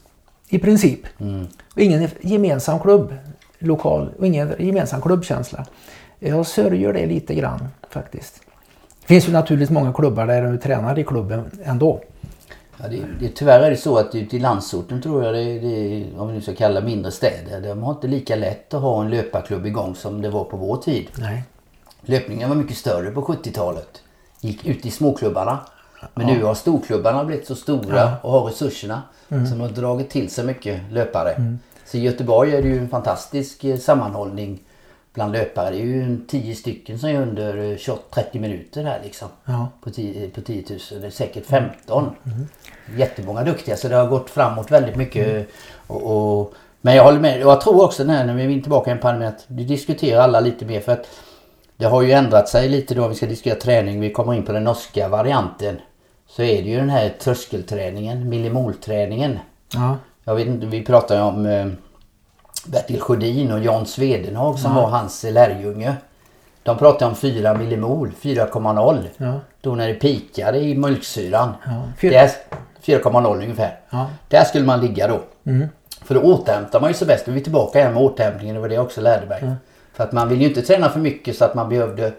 i 0.49 0.59
princip. 0.59 1.01
Mm. 1.21 1.47
Och 1.75 1.81
ingen 1.81 2.09
gemensam 2.21 2.81
klubb 2.81 3.15
lokal 3.59 4.11
och 4.19 4.27
ingen 4.27 4.55
gemensam 4.59 5.03
klubbkänsla. 5.03 5.67
Jag 6.19 6.47
sörjer 6.47 6.93
det 6.93 7.07
lite 7.07 7.35
grann 7.35 7.69
faktiskt. 7.91 8.41
Det 9.01 9.07
finns 9.07 9.29
ju 9.29 9.33
naturligtvis 9.33 9.71
många 9.71 9.93
klubbar 9.93 10.27
där 10.27 10.43
du 10.43 10.59
tränar 10.59 10.99
i 10.99 11.05
klubben 11.05 11.51
ändå. 11.65 12.01
Ja, 12.83 12.89
det, 12.89 13.05
det, 13.21 13.29
tyvärr 13.29 13.61
är 13.61 13.71
det 13.71 13.77
så 13.77 13.99
att 13.99 14.15
ute 14.15 14.37
i 14.37 14.39
landsorten 14.39 15.03
tror 15.03 15.25
jag 15.25 15.35
det, 15.35 15.59
det 15.59 16.05
om 16.19 16.29
vi 16.29 16.35
nu 16.35 16.41
ska 16.41 16.55
kalla 16.55 16.81
mindre 16.81 17.11
städer, 17.11 17.61
de 17.61 17.83
har 17.83 17.93
inte 17.93 18.07
lika 18.07 18.37
lätt 18.37 18.75
att 18.75 18.83
ha 18.83 19.03
en 19.03 19.11
löparklubb 19.11 19.67
igång 19.67 19.95
som 19.95 20.23
det 20.23 20.31
var 20.31 20.45
på 20.45 20.57
vår 20.57 20.77
tid. 20.77 21.07
Nej. 21.19 21.43
Löpningen 22.01 22.49
var 22.49 22.57
mycket 22.57 22.77
större 22.77 23.11
på 23.11 23.23
70-talet. 23.23 24.03
Gick 24.41 24.67
ut 24.67 24.87
i 24.87 24.91
småklubbarna. 24.91 25.59
Men 26.15 26.29
ja. 26.29 26.35
nu 26.35 26.45
har 26.45 26.55
storklubbarna 26.55 27.25
blivit 27.25 27.47
så 27.47 27.55
stora 27.55 27.97
ja. 27.97 28.17
och 28.23 28.33
har 28.33 28.45
resurserna. 28.45 29.03
Mm. 29.29 29.51
De 29.51 29.61
har 29.61 29.69
dragit 29.69 30.11
till 30.11 30.31
sig 30.31 30.45
mycket 30.45 30.81
löpare. 30.91 31.31
Mm. 31.31 31.59
Så 31.85 31.97
i 31.97 32.01
Göteborg 32.01 32.55
är 32.55 32.63
det 32.63 32.69
ju 32.69 32.79
en 32.79 32.89
fantastisk 32.89 33.65
eh, 33.65 33.79
sammanhållning 33.79 34.61
bland 35.15 35.33
löpare. 35.33 35.71
Det 35.71 35.77
är 35.77 35.85
ju 35.85 36.19
10 36.29 36.55
stycken 36.55 36.99
som 36.99 37.09
är 37.09 37.23
under 37.23 37.77
30 38.15 38.39
minuter 38.39 38.85
här 38.85 39.01
liksom. 39.05 39.29
Ja. 39.45 39.69
På, 39.81 39.91
10, 39.91 40.31
på 40.31 40.41
10 40.41 40.65
000. 40.69 41.01
Det 41.01 41.07
är 41.07 41.11
säkert 41.11 41.47
15. 41.47 42.11
Mm. 42.27 42.49
Jättemånga 42.97 43.43
duktiga 43.43 43.77
så 43.77 43.89
det 43.89 43.97
har 43.97 44.07
gått 44.07 44.31
framåt 44.31 44.71
väldigt 44.71 44.97
mycket. 44.97 45.27
Mm. 45.27 45.45
Och, 45.87 46.41
och, 46.41 46.55
men 46.81 46.97
jag 46.97 47.05
håller 47.05 47.21
med. 47.21 47.41
Jag 47.41 47.61
tror 47.61 47.85
också 47.85 48.05
när, 48.05 48.27
när 48.27 48.35
vi 48.35 48.59
är 48.59 48.61
tillbaka 48.61 48.91
i 48.91 48.93
en 48.93 48.99
pandemi 48.99 49.27
att 49.27 49.45
vi 49.47 49.65
diskuterar 49.65 50.21
alla 50.21 50.41
lite 50.41 50.65
mer 50.65 50.81
för 50.81 50.93
att 50.93 51.07
det 51.77 51.87
har 51.87 52.03
ju 52.03 52.13
ändrat 52.13 52.49
sig 52.49 52.69
lite 52.69 52.95
då 52.95 53.09
vi 53.09 53.15
ska 53.15 53.27
diskutera 53.27 53.61
träning. 53.61 54.01
Vi 54.01 54.13
kommer 54.13 54.35
in 54.35 54.45
på 54.45 54.53
den 54.53 54.65
norska 54.65 55.09
varianten. 55.09 55.77
Så 56.29 56.43
är 56.43 56.63
det 56.63 56.69
ju 56.69 56.77
den 56.77 56.91
här 56.91 57.15
tröskelträningen, 57.21 58.29
millimolträningen. 58.29 59.39
Ja. 59.75 59.97
Jag 60.25 60.35
vet 60.35 60.47
inte, 60.47 60.67
vi 60.67 60.85
pratar 60.85 61.17
ju 61.17 61.23
om 61.23 61.47
eh, 61.47 61.67
Bertil 62.69 63.01
Sjödin 63.01 63.53
och 63.53 63.61
Jan 63.61 63.87
Svedenhag 63.87 64.59
som 64.59 64.77
ja. 64.77 64.83
var 64.83 64.89
hans 64.89 65.23
lärjunge. 65.23 65.97
De 66.63 66.79
pratade 66.79 67.11
om 67.11 67.17
4 67.17 67.55
millimol, 67.55 68.13
4,0. 68.21 69.05
Ja. 69.17 69.41
Då 69.61 69.75
när 69.75 69.89
det 69.89 69.95
pikade 69.95 70.59
i 70.59 70.75
mjölksyran. 70.75 71.53
Ja. 71.67 71.83
4,0 72.01 73.43
ungefär. 73.43 73.81
Ja. 73.91 74.07
Där 74.29 74.45
skulle 74.45 74.67
man 74.67 74.81
ligga 74.81 75.09
då. 75.09 75.21
Mm. 75.45 75.69
För 76.03 76.15
då 76.15 76.21
återhämtar 76.21 76.81
man 76.81 76.91
ju 76.91 76.95
sig 76.95 77.07
bäst. 77.07 77.29
Vi 77.29 77.41
är 77.41 77.45
tillbaka 77.45 77.79
igen 77.79 77.95
med 77.95 78.03
återhämtningen. 78.03 78.55
Det 78.55 78.61
var 78.61 78.69
det 78.69 78.75
jag 78.75 78.85
också 78.85 79.01
lärde 79.01 79.27
mig. 79.27 79.39
Ja. 79.43 79.53
För 79.93 80.05
att 80.05 80.13
man 80.13 80.29
vill 80.29 80.41
ju 80.41 80.49
inte 80.49 80.63
träna 80.63 80.89
för 80.89 81.01
mycket 81.01 81.37
så 81.37 81.45
att 81.45 81.55
man 81.55 81.69
behövde 81.69 82.13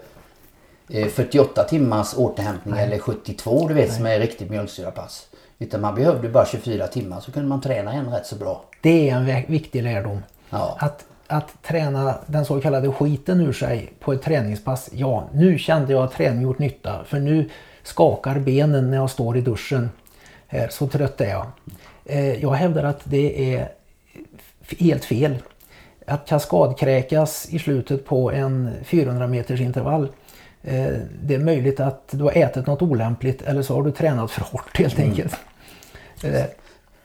48 1.10 1.60
eh, 1.60 1.66
timmars 1.66 2.14
återhämtning 2.16 2.74
Nej. 2.74 2.84
eller 2.84 2.98
72 2.98 3.68
du 3.68 3.74
vet 3.74 3.88
Nej. 3.88 3.96
som 3.96 4.06
är 4.06 4.18
riktigt 4.18 4.50
mjölksyrapass. 4.50 5.26
Utan 5.58 5.80
man 5.80 5.94
behövde 5.94 6.28
bara 6.28 6.46
24 6.46 6.86
timmar 6.86 7.20
så 7.20 7.32
kunde 7.32 7.48
man 7.48 7.60
träna 7.60 7.92
en 7.92 8.10
rätt 8.10 8.26
så 8.26 8.36
bra. 8.36 8.64
Det 8.80 9.10
är 9.10 9.16
en 9.16 9.44
viktig 9.46 9.82
lärdom. 9.82 10.22
Ja. 10.50 10.76
Att, 10.80 11.04
att 11.26 11.62
träna 11.62 12.14
den 12.26 12.44
så 12.44 12.60
kallade 12.60 12.92
skiten 12.92 13.40
ur 13.40 13.52
sig 13.52 13.92
på 14.00 14.12
ett 14.12 14.22
träningspass. 14.22 14.90
Ja, 14.92 15.28
nu 15.32 15.58
kände 15.58 15.92
jag 15.92 16.04
att 16.04 16.12
träning 16.12 16.42
gjort 16.42 16.58
nytta. 16.58 17.04
För 17.04 17.18
nu 17.18 17.48
skakar 17.82 18.38
benen 18.38 18.90
när 18.90 18.96
jag 18.96 19.10
står 19.10 19.36
i 19.36 19.40
duschen. 19.40 19.90
Så 20.70 20.86
trött 20.86 21.20
är 21.20 21.30
jag. 21.30 21.46
Eh, 22.04 22.42
jag 22.42 22.50
hävdar 22.50 22.84
att 22.84 23.00
det 23.04 23.54
är 23.54 23.68
helt 24.78 25.04
fel. 25.04 25.36
Att 26.06 26.26
kaskadkräkas 26.26 27.48
i 27.50 27.58
slutet 27.58 28.06
på 28.06 28.30
en 28.30 28.70
400 28.84 29.26
meters 29.26 29.60
intervall 29.60 30.08
eh, 30.62 30.88
det 31.22 31.34
är 31.34 31.38
möjligt 31.38 31.80
att 31.80 32.08
du 32.10 32.24
har 32.24 32.32
ätit 32.38 32.66
något 32.66 32.82
olämpligt 32.82 33.42
eller 33.42 33.62
så 33.62 33.74
har 33.74 33.82
du 33.82 33.90
tränat 33.90 34.30
för 34.30 34.40
hårt 34.40 34.78
helt 34.78 34.98
mm. 34.98 35.10
enkelt. 35.10 35.36
Mm. 36.24 36.42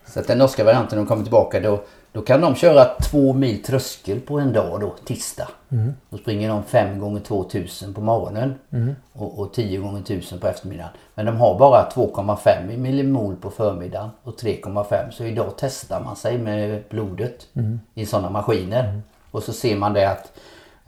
Så 0.06 0.20
att 0.20 0.28
den 0.28 0.38
norska 0.38 0.64
varianten, 0.64 0.98
de 0.98 1.08
kommer 1.08 1.24
tillbaka 1.24 1.60
då 1.60 1.84
då 2.16 2.22
kan 2.22 2.42
de 2.42 2.56
köra 2.56 2.86
två 2.86 3.34
mil 3.34 3.64
tröskel 3.64 4.20
på 4.20 4.40
en 4.40 4.54
dag 4.54 4.80
då, 4.82 4.96
tisdag. 5.06 5.48
Mm. 5.70 5.94
Då 6.10 6.18
springer 6.18 6.50
de 6.50 6.64
5 6.64 7.00
gånger 7.00 7.20
2000 7.20 7.94
på 7.94 8.02
morgonen 8.02 8.56
mm. 8.72 8.96
och, 9.14 9.40
och 9.40 9.54
10 9.54 9.78
gånger 9.78 10.02
1000 10.02 10.40
på 10.40 10.48
eftermiddagen. 10.48 10.92
Men 11.16 11.26
de 11.26 11.38
har 11.38 11.60
bara 11.60 11.90
2,5 11.90 12.78
millimol 12.78 13.36
på 13.36 13.50
förmiddagen 13.50 14.10
och 14.24 14.40
3,5. 14.40 15.12
Så 15.12 15.24
idag 15.24 15.54
testar 15.58 16.02
man 16.02 16.16
sig 16.16 16.38
med 16.38 16.84
blodet 16.90 17.48
mm. 17.54 17.80
i 17.94 18.06
sådana 18.06 18.30
maskiner. 18.30 18.90
Mm. 18.90 19.02
Och 19.32 19.44
så 19.44 19.54
ser 19.54 19.76
man 19.76 19.94
det 19.94 20.10
att 20.10 20.32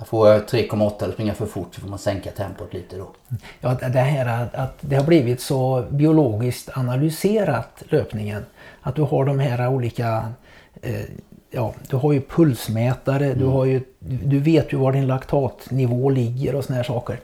får 0.05 0.29
jag 0.29 0.41
3,8 0.41 1.03
eller 1.03 1.13
springa 1.13 1.33
för 1.33 1.45
fort 1.45 1.75
så 1.75 1.81
får 1.81 1.87
man 1.87 1.99
sänka 1.99 2.31
tempot 2.31 2.73
lite 2.73 2.97
då. 2.97 3.07
Ja, 3.59 3.73
det 3.73 3.99
här 3.99 4.43
att, 4.43 4.55
att 4.55 4.77
det 4.81 4.95
har 4.95 5.03
blivit 5.03 5.41
så 5.41 5.85
biologiskt 5.89 6.69
analyserat 6.77 7.83
löpningen. 7.89 8.45
Att 8.81 8.95
du 8.95 9.01
har 9.01 9.25
de 9.25 9.39
här 9.39 9.67
olika 9.67 10.33
ja, 11.51 11.73
du 11.89 11.95
har 11.95 12.13
ju 12.13 12.21
pulsmätare, 12.21 13.25
mm. 13.25 13.39
du, 13.39 13.45
har 13.45 13.65
ju, 13.65 13.81
du 13.99 14.39
vet 14.39 14.73
ju 14.73 14.77
var 14.77 14.91
din 14.91 15.07
laktatnivå 15.07 16.09
ligger 16.09 16.55
och 16.55 16.63
såna 16.63 16.75
här 16.75 16.83
saker. 16.83 17.19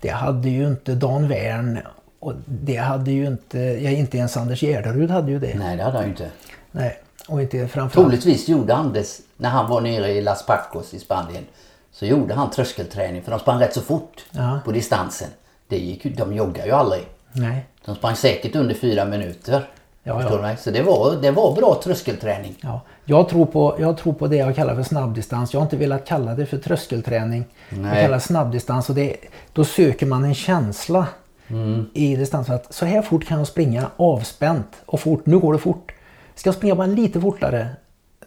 Det 0.00 0.08
hade 0.08 0.48
ju 0.48 0.66
inte 0.66 0.94
Dan 0.94 1.28
Wern 1.28 1.78
och 2.20 2.34
det 2.46 2.76
hade 2.76 3.10
ju 3.10 3.26
inte, 3.26 3.58
ja, 3.58 3.90
inte 3.90 4.18
ens 4.18 4.36
Anders 4.36 4.60
Gärderud 4.60 5.10
hade 5.10 5.30
ju 5.30 5.38
det. 5.38 5.54
Nej, 5.58 5.76
det 5.76 5.82
hade 5.82 5.96
han 5.96 6.04
ju 6.04 6.10
inte. 6.10 6.30
Nej, 6.70 6.98
och 7.28 7.42
inte 7.42 7.68
framförallt. 7.68 7.92
Troligtvis 7.92 8.48
gjorde 8.48 8.74
Anders, 8.74 9.18
när 9.36 9.48
han 9.48 9.70
var 9.70 9.80
nere 9.80 10.10
i 10.10 10.20
Las 10.20 10.46
Pacos 10.46 10.94
i 10.94 10.98
Spanien, 10.98 11.44
så 11.92 12.06
gjorde 12.06 12.34
han 12.34 12.50
tröskelträning 12.50 13.22
för 13.22 13.30
de 13.30 13.40
sprang 13.40 13.60
rätt 13.60 13.74
så 13.74 13.80
fort 13.80 14.24
ja. 14.30 14.60
på 14.64 14.72
distansen. 14.72 15.28
Det 15.68 15.78
gick, 15.78 16.16
de 16.16 16.34
joggar 16.34 16.66
ju 16.66 16.72
aldrig. 16.72 17.02
Nej. 17.32 17.66
De 17.84 17.94
sprang 17.94 18.16
säkert 18.16 18.56
under 18.56 18.74
fyra 18.74 19.04
minuter. 19.04 19.68
Ja, 20.02 20.22
ja. 20.22 20.42
Mig? 20.42 20.56
Så 20.56 20.70
det 20.70 20.82
var, 20.82 21.16
det 21.22 21.30
var 21.30 21.54
bra 21.54 21.80
tröskelträning. 21.84 22.54
Ja. 22.60 22.80
Jag, 23.04 23.28
tror 23.28 23.46
på, 23.46 23.76
jag 23.80 23.98
tror 23.98 24.12
på 24.12 24.26
det 24.26 24.36
jag 24.36 24.56
kallar 24.56 24.74
för 24.74 24.82
snabbdistans. 24.82 25.52
Jag 25.52 25.60
har 25.60 25.64
inte 25.64 25.76
velat 25.76 26.06
kalla 26.06 26.34
det 26.34 26.46
för 26.46 26.58
tröskelträning. 26.58 27.44
Nej. 27.70 27.82
Jag 27.82 28.02
kallar 28.02 28.16
det 28.16 28.20
snabbdistans 28.20 28.88
och 28.88 28.94
det, 28.94 29.16
då 29.52 29.64
söker 29.64 30.06
man 30.06 30.24
en 30.24 30.34
känsla 30.34 31.06
mm. 31.48 31.86
i 31.94 32.16
distans. 32.16 32.46
För 32.46 32.54
att 32.54 32.74
så 32.74 32.86
här 32.86 33.02
fort 33.02 33.26
kan 33.26 33.38
jag 33.38 33.46
springa 33.46 33.90
avspänt 33.96 34.76
och 34.86 35.00
fort. 35.00 35.26
Nu 35.26 35.38
går 35.38 35.52
det 35.52 35.58
fort. 35.58 35.92
Ska 36.34 36.48
jag 36.48 36.54
springa 36.54 36.74
bara 36.74 36.86
lite 36.86 37.20
fortare 37.20 37.68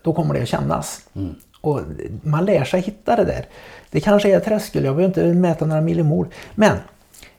då 0.04 0.14
kommer 0.14 0.34
det 0.34 0.41
att 0.41 0.48
kännas. 0.48 1.02
Mm. 1.14 1.36
Och 1.62 1.82
man 2.22 2.45
lär 2.45 2.64
sig 2.64 2.82
hitta 2.82 3.16
det 3.16 3.24
där. 3.24 3.45
Det 3.91 4.00
kanske 4.00 4.36
är 4.36 4.40
tröskel, 4.40 4.84
jag 4.84 4.95
behöver 4.95 5.22
inte 5.22 5.40
mäta 5.40 5.66
några 5.66 5.82
millimol. 5.82 6.28
Men 6.56 6.78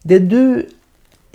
det 0.02 0.18
du 0.18 0.66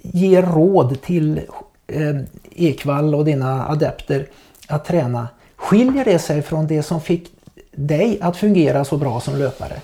ger 0.01 0.41
råd 0.41 1.01
till 1.01 1.41
eh, 1.87 2.15
Ekvall 2.59 3.15
och 3.15 3.25
dina 3.25 3.67
adepter 3.67 4.27
att 4.67 4.85
träna, 4.85 5.27
skiljer 5.55 6.05
det 6.05 6.19
sig 6.19 6.41
från 6.41 6.67
det 6.67 6.83
som 6.83 7.01
fick 7.01 7.31
dig 7.71 8.19
att 8.21 8.37
fungera 8.37 8.85
så 8.85 8.97
bra 8.97 9.19
som 9.19 9.35
löpare? 9.35 9.81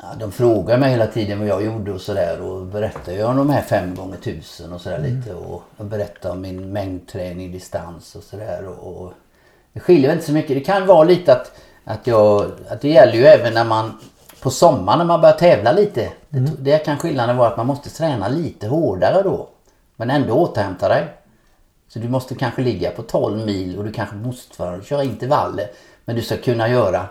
Ja, 0.00 0.06
de 0.20 0.32
frågar 0.32 0.78
mig 0.78 0.90
hela 0.90 1.06
tiden 1.06 1.38
vad 1.38 1.48
jag 1.48 1.64
gjorde 1.64 1.92
och 1.92 2.00
sådär 2.00 2.40
och 2.40 2.66
berättar 2.66 3.12
jag 3.12 3.30
om 3.30 3.36
de 3.36 3.50
här 3.50 3.62
fem 3.62 3.94
gånger 3.94 4.16
tusen 4.16 4.72
och 4.72 4.80
sådär 4.80 4.98
mm. 4.98 5.16
lite 5.16 5.34
och 5.34 5.62
berättar 5.78 6.30
om 6.30 6.40
min 6.40 6.72
mängdträning, 6.72 7.52
distans 7.52 8.14
och 8.14 8.22
sådär. 8.22 8.68
Och, 8.68 9.02
och, 9.02 9.12
det 9.72 9.80
skiljer 9.80 10.12
inte 10.12 10.24
så 10.24 10.32
mycket. 10.32 10.56
Det 10.56 10.60
kan 10.60 10.86
vara 10.86 11.04
lite 11.04 11.32
att, 11.32 11.52
att, 11.84 12.06
jag, 12.06 12.50
att 12.68 12.80
det 12.80 12.88
gäller 12.88 13.14
ju 13.14 13.24
även 13.24 13.54
när 13.54 13.64
man 13.64 13.98
på 14.42 14.50
sommaren 14.50 14.98
när 14.98 15.04
man 15.04 15.20
börjar 15.20 15.36
tävla 15.36 15.72
lite. 15.72 16.08
Mm. 16.30 16.44
Det, 16.44 16.50
det 16.58 16.78
kan 16.78 16.98
skillnaden 16.98 17.36
vara 17.36 17.48
att 17.48 17.56
man 17.56 17.66
måste 17.66 17.90
träna 17.90 18.28
lite 18.28 18.66
hårdare 18.68 19.22
då. 19.22 19.48
Men 19.96 20.10
ändå 20.10 20.34
återhämta 20.34 20.88
dig. 20.88 21.04
Så 21.88 21.98
du 21.98 22.08
måste 22.08 22.34
kanske 22.34 22.62
ligga 22.62 22.90
på 22.90 23.02
12 23.02 23.46
mil 23.46 23.78
och 23.78 23.84
du 23.84 23.92
kanske 23.92 24.16
måste 24.16 24.80
köra 24.84 25.04
intervaller. 25.04 25.66
Men 26.04 26.16
du 26.16 26.22
ska 26.22 26.36
kunna 26.36 26.68
göra 26.68 27.06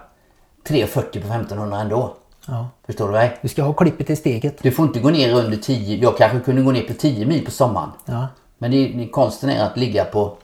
3.40 0.68 0.88
på 1.11 1.27
1500 1.27 1.80
ändå. 1.80 2.15
Ja. 2.47 2.69
Förstår 2.85 3.07
du 3.07 3.14
mig? 3.14 3.38
Du 3.41 3.47
ska 3.47 3.64
ha 3.64 3.73
klippet 3.73 4.10
i 4.10 4.15
steget. 4.15 4.64
Du 4.64 4.72
får 4.72 4.85
inte 4.85 4.99
gå 4.99 5.10
ner 5.10 5.34
under 5.34 5.57
10. 5.57 5.97
Jag 5.97 6.18
kanske 6.18 6.39
kunde 6.39 6.61
gå 6.61 6.72
ner 6.72 6.84
på 6.84 6.93
10 6.93 7.26
mil 7.26 7.45
på 7.45 7.52
sommaren. 7.52 7.89
Ja. 8.06 8.27
Men 8.57 8.72
det, 8.72 8.88
det, 8.88 9.07
konsten 9.07 9.49
är 9.49 9.65
att 9.65 9.77
ligga 9.77 10.06
på 10.06 10.38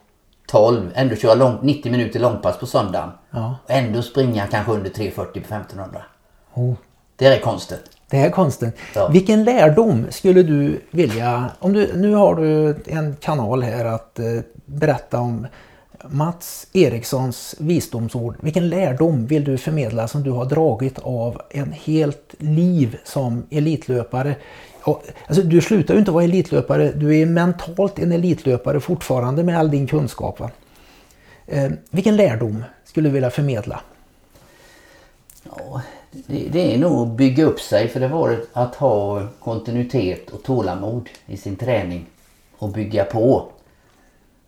12. 0.48 0.92
Ändå 0.94 1.16
köra 1.16 1.34
lång, 1.34 1.58
90 1.62 1.92
minuter 1.92 2.20
långpass 2.20 2.60
på 2.60 2.66
söndagen. 2.66 3.10
Ja. 3.32 3.56
Och 3.64 3.72
ändå 3.72 4.02
springa 4.02 4.48
kanske 4.48 4.72
under 4.72 4.90
3.40 4.90 5.14
på 5.14 5.22
1500. 5.22 6.02
Oh. 6.54 6.74
Det 7.16 7.26
är 7.26 7.40
konsten. 7.40 7.78
Det 8.12 8.18
är 8.18 8.30
konsten. 8.30 8.72
Ja. 8.96 9.08
Vilken 9.08 9.44
lärdom 9.44 10.06
skulle 10.10 10.44
du 10.44 10.82
vilja... 10.92 11.50
Om 11.60 11.74
du, 11.74 11.94
nu 11.96 12.14
har 12.14 12.36
du 12.36 12.76
en 12.86 13.16
kanal 13.16 13.64
här 13.64 13.86
att 13.86 14.20
eh, 14.20 14.26
berätta 14.66 15.20
om 15.20 15.48
Mats 16.10 16.68
Erikssons 16.74 17.56
visdomsord. 17.60 18.36
Vilken 18.40 18.70
lärdom 18.70 19.26
vill 19.26 19.44
du 19.44 19.58
förmedla 19.58 20.08
som 20.08 20.24
du 20.24 20.32
har 20.32 20.46
dragit 20.46 21.00
av 21.00 21.42
en 21.50 21.72
helt 21.72 22.36
liv 22.38 22.98
som 23.04 23.44
elitlöpare? 23.50 24.36
Alltså, 25.28 25.44
du 25.44 25.62
slutar 25.62 25.94
ju 25.94 26.00
inte 26.00 26.12
vara 26.12 26.24
elitlöpare. 26.24 26.92
Du 26.92 27.18
är 27.18 27.26
mentalt 27.26 28.00
en 28.00 28.12
elitlöpare 28.12 28.80
fortfarande 28.80 29.44
med 29.44 29.60
all 29.60 29.72
din 29.72 29.88
kunskap. 29.88 30.40
Va? 30.40 30.50
Eh, 31.48 31.72
vilken 31.90 32.16
lärdom 32.16 32.64
skulle 32.86 33.10
du 33.10 33.14
vilja 33.14 33.30
förmedla? 33.30 33.82
Ja, 35.44 35.82
det, 36.12 36.48
det 36.52 36.74
är 36.74 36.78
nog 36.78 37.08
att 37.08 37.18
bygga 37.18 37.46
upp 37.46 37.60
sig 37.60 37.88
för 37.88 38.00
det 38.00 38.08
var 38.08 38.40
att 38.54 38.76
ha 38.76 39.28
kontinuitet 39.40 40.30
och 40.30 40.44
tålamod 40.44 41.10
i 41.26 41.38
sin 41.38 41.56
träning 41.56 42.06
och 42.58 42.70
bygga 42.70 43.06
på. 43.06 43.46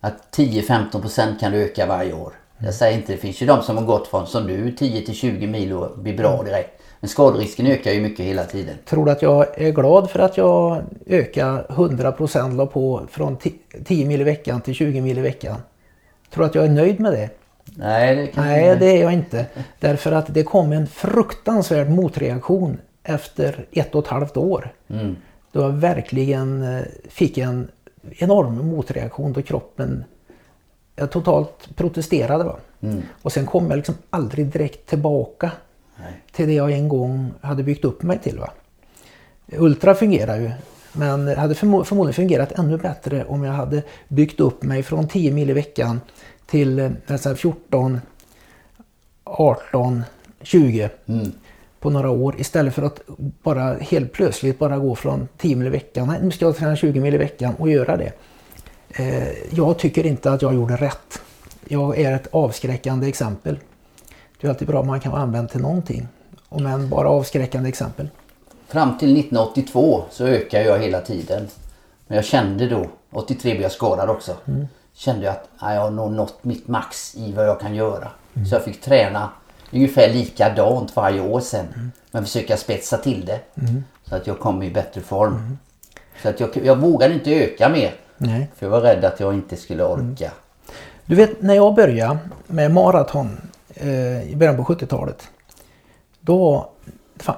Att 0.00 0.36
10-15% 0.36 1.38
kan 1.40 1.52
du 1.52 1.58
öka 1.58 1.86
varje 1.86 2.12
år. 2.12 2.32
Jag 2.58 2.74
säger 2.74 2.96
inte, 2.96 3.12
det 3.12 3.18
finns 3.18 3.42
ju 3.42 3.46
de 3.46 3.62
som 3.62 3.76
har 3.76 3.84
gått 3.84 4.06
från 4.08 4.26
som 4.26 4.46
du 4.46 4.72
10 4.72 5.06
till 5.06 5.14
20 5.14 5.46
mil 5.46 5.72
och 5.72 5.98
blir 5.98 6.16
bra 6.16 6.32
mm. 6.34 6.44
direkt. 6.44 6.82
Men 7.00 7.08
skaderisken 7.08 7.66
ökar 7.66 7.92
ju 7.92 8.00
mycket 8.00 8.26
hela 8.26 8.44
tiden. 8.44 8.76
Tror 8.84 9.04
du 9.04 9.10
att 9.10 9.22
jag 9.22 9.60
är 9.60 9.72
glad 9.72 10.10
för 10.10 10.18
att 10.18 10.36
jag 10.36 10.82
ökar 11.06 11.66
100% 11.68 12.56
la 12.56 12.66
på 12.66 13.02
från 13.10 13.36
10 13.84 14.06
mil 14.06 14.20
i 14.20 14.24
veckan 14.24 14.60
till 14.60 14.74
20 14.74 15.00
mil 15.00 15.18
i 15.18 15.20
veckan? 15.20 15.56
Tror 16.30 16.44
du 16.44 16.48
att 16.48 16.54
jag 16.54 16.64
är 16.64 16.70
nöjd 16.70 17.00
med 17.00 17.12
det? 17.12 17.30
Nej, 17.76 18.16
det, 18.16 18.26
kan 18.26 18.44
Nej, 18.44 18.76
det 18.76 18.86
är 18.86 19.02
jag 19.02 19.12
inte. 19.12 19.46
Därför 19.80 20.12
att 20.12 20.34
det 20.34 20.42
kom 20.42 20.72
en 20.72 20.86
fruktansvärd 20.86 21.90
motreaktion 21.90 22.78
efter 23.02 23.66
ett 23.72 23.94
och 23.94 24.04
ett 24.04 24.10
halvt 24.10 24.36
år. 24.36 24.72
Mm. 24.88 25.16
Då 25.52 25.60
jag 25.60 25.70
verkligen 25.70 26.62
eh, 26.62 26.84
fick 27.08 27.38
en 27.38 27.70
enorm 28.10 28.66
motreaktion 28.66 29.32
då 29.32 29.42
kroppen 29.42 30.04
jag 30.96 31.10
totalt 31.10 31.76
protesterade. 31.76 32.44
Va? 32.44 32.56
Mm. 32.80 33.02
Och 33.22 33.32
sen 33.32 33.46
kom 33.46 33.70
jag 33.70 33.76
liksom 33.76 33.94
aldrig 34.10 34.46
direkt 34.46 34.88
tillbaka 34.88 35.50
Nej. 35.96 36.22
till 36.32 36.46
det 36.46 36.54
jag 36.54 36.72
en 36.72 36.88
gång 36.88 37.32
hade 37.40 37.62
byggt 37.62 37.84
upp 37.84 38.02
mig 38.02 38.18
till. 38.18 38.38
Va? 38.38 38.50
Ultra 39.46 39.94
fungerar 39.94 40.36
ju 40.36 40.50
men 40.96 41.24
det 41.24 41.34
hade 41.34 41.54
förmodligen 41.54 42.14
fungerat 42.14 42.52
ännu 42.52 42.78
bättre 42.78 43.24
om 43.24 43.44
jag 43.44 43.52
hade 43.52 43.82
byggt 44.08 44.40
upp 44.40 44.62
mig 44.62 44.82
från 44.82 45.08
10 45.08 45.32
mil 45.32 45.50
i 45.50 45.52
veckan 45.52 46.00
till 46.46 46.92
14, 47.36 48.00
18, 49.24 50.02
20 50.42 50.90
mm. 51.06 51.32
på 51.80 51.90
några 51.90 52.10
år 52.10 52.34
istället 52.40 52.74
för 52.74 52.82
att 52.82 53.00
bara 53.42 53.74
helt 53.74 54.12
plötsligt 54.12 54.58
bara 54.58 54.78
gå 54.78 54.94
från 54.94 55.28
10 55.38 55.56
mil 55.56 55.66
i 55.66 55.70
veckan. 55.70 56.08
Nej, 56.08 56.18
nu 56.22 56.30
ska 56.30 56.44
jag 56.44 56.56
träna 56.56 56.76
20 56.76 57.00
mil 57.00 57.14
i 57.14 57.18
veckan 57.18 57.54
och 57.54 57.70
göra 57.70 57.96
det. 57.96 58.12
Eh, 58.90 59.28
jag 59.50 59.78
tycker 59.78 60.06
inte 60.06 60.32
att 60.32 60.42
jag 60.42 60.54
gjorde 60.54 60.76
rätt. 60.76 61.22
Jag 61.68 61.98
är 61.98 62.14
ett 62.14 62.28
avskräckande 62.30 63.08
exempel. 63.08 63.58
Det 64.40 64.46
är 64.46 64.50
alltid 64.50 64.68
bra 64.68 64.80
om 64.80 64.86
man 64.86 65.00
kan 65.00 65.12
vara 65.12 65.22
använd 65.22 65.50
till 65.50 65.60
någonting. 65.60 66.08
Men 66.50 66.88
bara 66.88 67.08
avskräckande 67.08 67.68
exempel. 67.68 68.08
Fram 68.68 68.98
till 68.98 69.12
1982 69.12 70.02
så 70.10 70.26
ökade 70.26 70.64
jag 70.64 70.78
hela 70.78 71.00
tiden. 71.00 71.48
Men 72.06 72.16
jag 72.16 72.24
kände 72.24 72.68
då, 72.68 72.86
83 73.10 73.50
blev 73.50 73.62
jag 73.62 73.72
skadad 73.72 74.10
också. 74.10 74.32
Mm 74.46 74.66
kände 74.94 75.26
jag 75.26 75.34
att 75.34 75.48
jag 75.60 75.80
har 75.80 75.90
nog 75.90 76.12
nått 76.12 76.44
mitt 76.44 76.68
max 76.68 77.14
i 77.16 77.32
vad 77.32 77.46
jag 77.46 77.60
kan 77.60 77.74
göra. 77.74 78.08
Mm. 78.34 78.46
Så 78.46 78.54
jag 78.54 78.64
fick 78.64 78.80
träna 78.80 79.30
ungefär 79.70 80.12
likadant 80.12 80.96
varje 80.96 81.20
år 81.20 81.40
sen. 81.40 81.66
Mm. 81.74 81.92
Men 82.10 82.24
försöka 82.24 82.56
spetsa 82.56 82.96
till 82.96 83.24
det. 83.24 83.40
Mm. 83.54 83.84
Så 84.04 84.16
att 84.16 84.26
jag 84.26 84.40
kom 84.40 84.62
i 84.62 84.70
bättre 84.70 85.00
form. 85.00 85.32
Mm. 85.32 85.58
Så 86.22 86.28
att 86.28 86.40
jag, 86.40 86.50
jag 86.64 86.76
vågade 86.76 87.14
inte 87.14 87.34
öka 87.34 87.68
mer. 87.68 87.94
Nej. 88.16 88.48
För 88.56 88.66
jag 88.66 88.70
var 88.70 88.80
rädd 88.80 89.04
att 89.04 89.20
jag 89.20 89.34
inte 89.34 89.56
skulle 89.56 89.84
orka. 89.84 90.24
Mm. 90.24 90.36
Du 91.06 91.14
vet 91.14 91.42
när 91.42 91.54
jag 91.54 91.74
började 91.74 92.18
med 92.46 92.70
maraton 92.70 93.40
eh, 93.74 94.30
i 94.30 94.36
början 94.36 94.56
på 94.56 94.64
70-talet. 94.64 95.28
Då, 96.20 96.70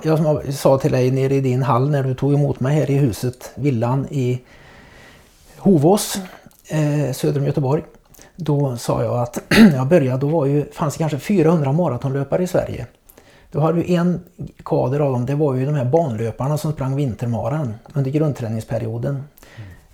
jag 0.02 0.54
sa 0.54 0.78
till 0.78 0.92
dig 0.92 1.10
nere 1.10 1.34
i 1.34 1.40
din 1.40 1.62
hall 1.62 1.90
när 1.90 2.02
du 2.02 2.14
tog 2.14 2.34
emot 2.34 2.60
mig 2.60 2.74
här 2.74 2.90
i 2.90 2.94
huset, 2.94 3.50
villan 3.54 4.06
i 4.10 4.42
Hovås 5.56 6.18
eh, 6.68 7.12
söder 7.12 7.40
om 7.40 7.46
Göteborg. 7.46 7.82
Då 8.36 8.76
sa 8.76 9.02
jag 9.02 9.18
att 9.18 9.42
när 9.50 9.74
jag 9.76 9.86
började 9.86 10.18
då 10.18 10.28
var 10.28 10.46
ju, 10.46 10.70
fanns 10.72 10.94
det 10.94 10.98
kanske 10.98 11.18
400 11.18 11.72
maratonlöpare 11.72 12.42
i 12.42 12.46
Sverige. 12.46 12.86
Då 13.50 13.60
hade 13.60 13.82
du 13.82 13.92
en 13.92 14.20
kader 14.64 15.00
av 15.00 15.12
dem, 15.12 15.26
det 15.26 15.34
var 15.34 15.54
ju 15.54 15.66
de 15.66 15.74
här 15.74 15.84
banlöparna 15.84 16.58
som 16.58 16.72
sprang 16.72 16.96
vintermaran 16.96 17.74
under 17.94 18.10
grundträningsperioden. 18.10 19.24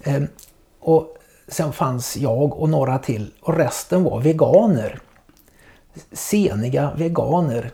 Mm. 0.02 0.22
Eh, 0.22 0.28
och 0.80 1.16
sen 1.48 1.72
fanns 1.72 2.16
jag 2.16 2.60
och 2.60 2.68
några 2.68 2.98
till 2.98 3.32
och 3.40 3.56
resten 3.56 4.04
var 4.04 4.20
veganer. 4.20 4.98
Seniga 6.12 6.92
veganer. 6.96 7.70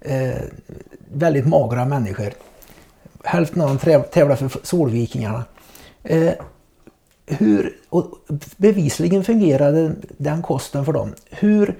Eh, 0.00 0.42
väldigt 1.12 1.46
magra 1.46 1.84
människor. 1.84 2.32
Hälften 3.24 3.62
av 3.62 3.68
dem 3.68 4.04
tävlade 4.12 4.36
för 4.36 4.60
Solvikingarna. 4.62 5.44
Eh, 6.02 6.32
hur, 7.38 7.76
och 7.88 8.06
bevisligen 8.56 9.24
fungerade 9.24 9.92
den 10.18 10.42
kosten 10.42 10.84
för 10.84 10.92
dem. 10.92 11.14
Hur, 11.30 11.78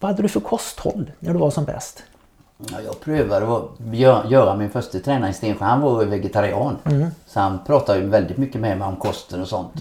vad 0.00 0.10
hade 0.10 0.22
du 0.22 0.28
för 0.28 0.40
kosthåll 0.40 1.10
när 1.18 1.32
du 1.32 1.38
var 1.38 1.50
som 1.50 1.64
bäst? 1.64 2.02
Ja, 2.70 2.76
jag 2.84 3.00
prövade 3.00 3.56
att 3.56 3.64
gö- 3.78 4.30
göra 4.30 4.56
min 4.56 4.70
första 4.70 4.98
tränare 4.98 5.30
i 5.30 5.32
Stensjö. 5.34 5.64
Han 5.64 5.80
var 5.80 6.04
vegetarian. 6.04 6.76
Så 7.26 7.40
han 7.40 7.58
pratade 7.66 7.98
ju 7.98 8.06
väldigt 8.06 8.36
mycket 8.36 8.60
med 8.60 8.78
mig 8.78 8.88
om 8.88 8.96
kosten 8.96 9.40
och 9.42 9.48
sånt. 9.48 9.72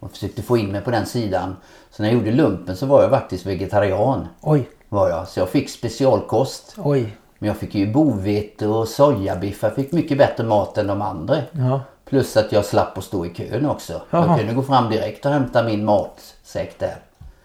Och 0.00 0.10
försökte 0.10 0.42
få 0.42 0.56
in 0.58 0.72
mig 0.72 0.80
på 0.80 0.90
den 0.90 1.06
sidan. 1.06 1.56
Så 1.90 2.02
när 2.02 2.10
jag 2.10 2.18
gjorde 2.18 2.32
lumpen 2.32 2.76
så 2.76 2.86
var 2.86 3.02
jag 3.02 3.10
faktiskt 3.10 3.46
vegetarian. 3.46 4.26
Oj, 4.40 4.68
Var 4.88 5.08
jag. 5.08 5.28
Så 5.28 5.40
jag 5.40 5.48
fick 5.48 5.70
specialkost. 5.70 6.74
oj. 6.78 7.16
Men 7.38 7.46
jag 7.48 7.56
fick 7.56 7.74
ju 7.74 7.92
bovete 7.92 8.66
och 8.66 8.88
sojabiff. 8.88 9.62
Jag 9.62 9.74
fick 9.74 9.92
mycket 9.92 10.18
bättre 10.18 10.44
mat 10.44 10.78
än 10.78 10.86
de 10.86 11.02
andra. 11.02 11.36
Ja. 11.52 11.80
Plus 12.14 12.36
att 12.36 12.52
jag 12.52 12.64
slapp 12.64 12.98
att 12.98 13.04
stå 13.04 13.26
i 13.26 13.28
kön 13.28 13.66
också. 13.66 14.02
Jaha. 14.10 14.26
Jag 14.26 14.38
kunde 14.38 14.54
gå 14.54 14.62
fram 14.62 14.90
direkt 14.90 15.26
och 15.26 15.32
hämta 15.32 15.62
min 15.62 15.84
matsäck 15.84 16.78
där. 16.78 16.96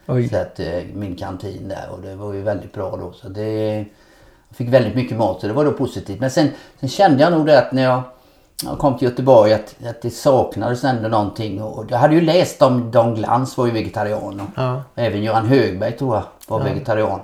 Oj. 0.08 0.30
Så 0.30 0.38
att, 0.38 0.60
eh, 0.60 0.84
min 0.94 1.16
kantin 1.16 1.68
där 1.68 1.90
och 1.92 2.00
det 2.02 2.16
var 2.16 2.34
ju 2.34 2.42
väldigt 2.42 2.74
bra 2.74 2.98
då. 2.98 3.12
Så 3.12 3.30
det, 3.30 3.78
jag 4.50 4.58
fick 4.58 4.70
väldigt 4.70 4.96
mycket 4.96 5.18
mat 5.18 5.42
så 5.42 5.48
det 5.48 5.54
var 5.54 5.66
då 5.66 5.72
positivt. 5.72 6.20
Men 6.20 6.32
sen, 6.32 6.50
sen 6.80 6.90
kände 6.90 7.24
jag 7.24 7.32
nog 7.32 7.46
det 7.46 7.60
att 7.60 7.72
när 7.72 7.84
jag, 7.84 8.02
jag 8.64 8.78
kom 8.78 8.98
till 8.98 9.08
Göteborg 9.08 9.54
att, 9.54 9.76
att 9.86 10.02
det 10.02 10.10
saknades 10.10 10.84
ändå 10.84 11.10
någonting. 11.10 11.62
Och 11.62 11.86
jag 11.90 11.98
hade 11.98 12.16
ju 12.16 12.22
läst 12.22 12.62
om 12.62 12.92
Dan 12.92 13.16
Glans 13.16 13.58
var 13.58 13.66
ju 13.66 13.72
vegetarian. 13.72 14.40
Och 14.40 14.48
Ja. 14.56 14.84
Även 14.96 15.24
Göran 15.24 15.46
Högberg 15.46 15.98
tror 15.98 16.16
jag 16.16 16.24
var 16.48 16.64
vegetarian. 16.64 17.20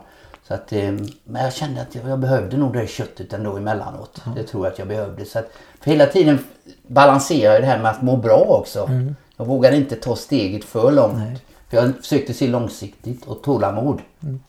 Så 0.47 0.53
att, 0.53 0.73
eh, 0.73 0.91
men 1.23 1.43
jag 1.43 1.53
kände 1.53 1.81
att 1.81 1.95
jag, 1.95 2.19
behövde 2.19 2.57
nog 2.57 2.73
det 2.73 2.87
köttet 2.87 3.33
ändå 3.33 3.57
emellanåt. 3.57 4.21
Det 4.35 4.43
tror 4.43 4.65
jag 4.65 4.73
att 4.73 4.79
jag 4.79 4.87
behövde. 4.87 5.25
Så 5.25 5.39
att, 5.39 5.49
för 5.79 5.91
hela 5.91 6.05
tiden 6.05 6.39
balansera 6.87 7.53
jag 7.53 7.61
det 7.61 7.65
här 7.65 7.79
med 7.81 7.91
att 7.91 8.01
må 8.01 8.17
bra 8.17 8.45
också. 8.47 8.89
Jag 9.37 9.45
vågade 9.45 9.77
inte 9.77 9.95
ta 9.95 10.15
steget 10.15 10.63
för 10.63 10.91
långt. 10.91 11.39
För 11.69 11.77
jag 11.77 11.95
försökte 11.95 12.33
se 12.33 12.47
långsiktigt 12.47 13.25
och 13.25 13.41
tålamod 13.41 14.01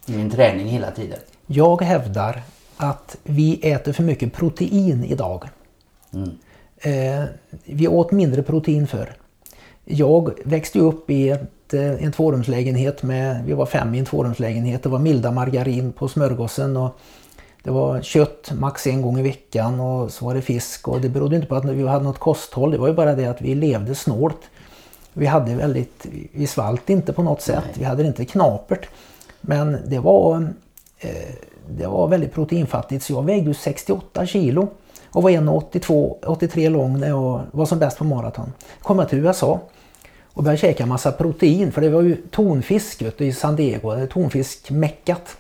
i 0.07 0.13
min 0.13 0.31
träning 0.31 0.67
hela 0.67 0.91
tiden. 0.91 1.19
Jag 1.47 1.83
hävdar 1.83 2.43
att 2.77 3.17
vi 3.23 3.71
äter 3.73 3.93
för 3.93 4.03
mycket 4.03 4.33
protein 4.33 5.05
idag. 5.05 5.45
Eh, 6.79 7.25
vi 7.65 7.89
åt 7.89 8.13
mindre 8.13 8.43
protein 8.43 8.87
förr. 8.87 9.17
Jag 9.85 10.31
växte 10.45 10.79
upp 10.79 11.11
i 11.11 11.37
ett, 11.67 11.75
eh, 11.75 12.05
en 12.05 12.13
tvårumslägenhet 12.13 13.03
med, 13.03 13.45
vi 13.45 13.53
var 13.53 13.67
fem 13.67 13.95
i 13.95 13.99
en 13.99 14.05
tvårumslägenhet. 14.05 14.83
Det 14.83 14.89
var 14.89 14.99
milda 14.99 15.31
margarin 15.31 15.93
på 15.93 16.09
smörgåsen 16.09 16.77
och 16.77 16.99
det 17.63 17.71
var 17.71 18.03
kött 18.03 18.53
max 18.59 18.87
en 18.87 19.03
gång 19.03 19.19
i 19.19 19.23
veckan 19.23 19.81
och 19.81 20.11
så 20.11 20.25
var 20.25 20.35
det 20.35 20.43
fisk. 20.43 20.89
Och 20.89 21.01
det 21.01 21.09
berodde 21.09 21.37
inte 21.37 21.49
på 21.49 21.55
att 21.55 21.65
vi 21.65 21.87
hade 21.87 22.05
något 22.05 22.19
kosthåll, 22.19 22.71
det 22.71 22.79
var 22.79 22.89
ju 22.89 22.95
bara 22.95 23.15
det 23.15 23.27
att 23.27 23.43
vi 23.43 23.55
levde 23.55 23.95
snålt. 23.95 24.41
Vi 25.13 25.27
hade 25.27 25.55
väldigt, 25.55 26.07
vi 26.33 26.47
svalt 26.47 26.91
inte 26.91 27.13
på 27.13 27.23
något 27.23 27.43
sätt, 27.43 27.65
vi 27.75 27.85
hade 27.85 28.07
inte 28.07 28.25
knapert. 28.25 28.89
Men 29.41 29.79
det 29.87 29.99
var, 29.99 30.53
eh, 30.99 31.35
det 31.69 31.87
var 31.87 32.09
väldigt 32.09 32.35
proteinfattigt 32.35 33.05
så 33.05 33.13
jag 33.13 33.23
vägde 33.23 33.49
ju 33.49 33.55
68 33.55 34.27
kilo 34.27 34.69
och 35.11 35.23
var 35.23 35.31
1,82 35.31 36.19
83 36.27 36.69
lång 36.69 37.01
när 37.01 37.09
jag 37.09 37.43
var 37.51 37.67
som 37.67 37.79
bäst 37.79 37.99
på 37.99 38.05
maraton. 38.05 38.53
Kom 38.83 38.99
jag 38.99 39.09
till 39.09 39.19
USA 39.19 39.61
och 40.37 40.43
började 40.43 40.61
käka 40.61 40.87
massa 40.87 41.13
protein 41.13 41.73
för 41.73 41.81
det 41.81 41.89
var 41.89 42.03
ju 42.03 42.17
tonfisk 42.31 43.03
du, 43.19 43.25
i 43.25 43.33
San 43.33 43.57
Diego, 43.57 43.95
det 43.95 44.01
är 44.01 44.07
tonfiskmäckat. 44.07 45.37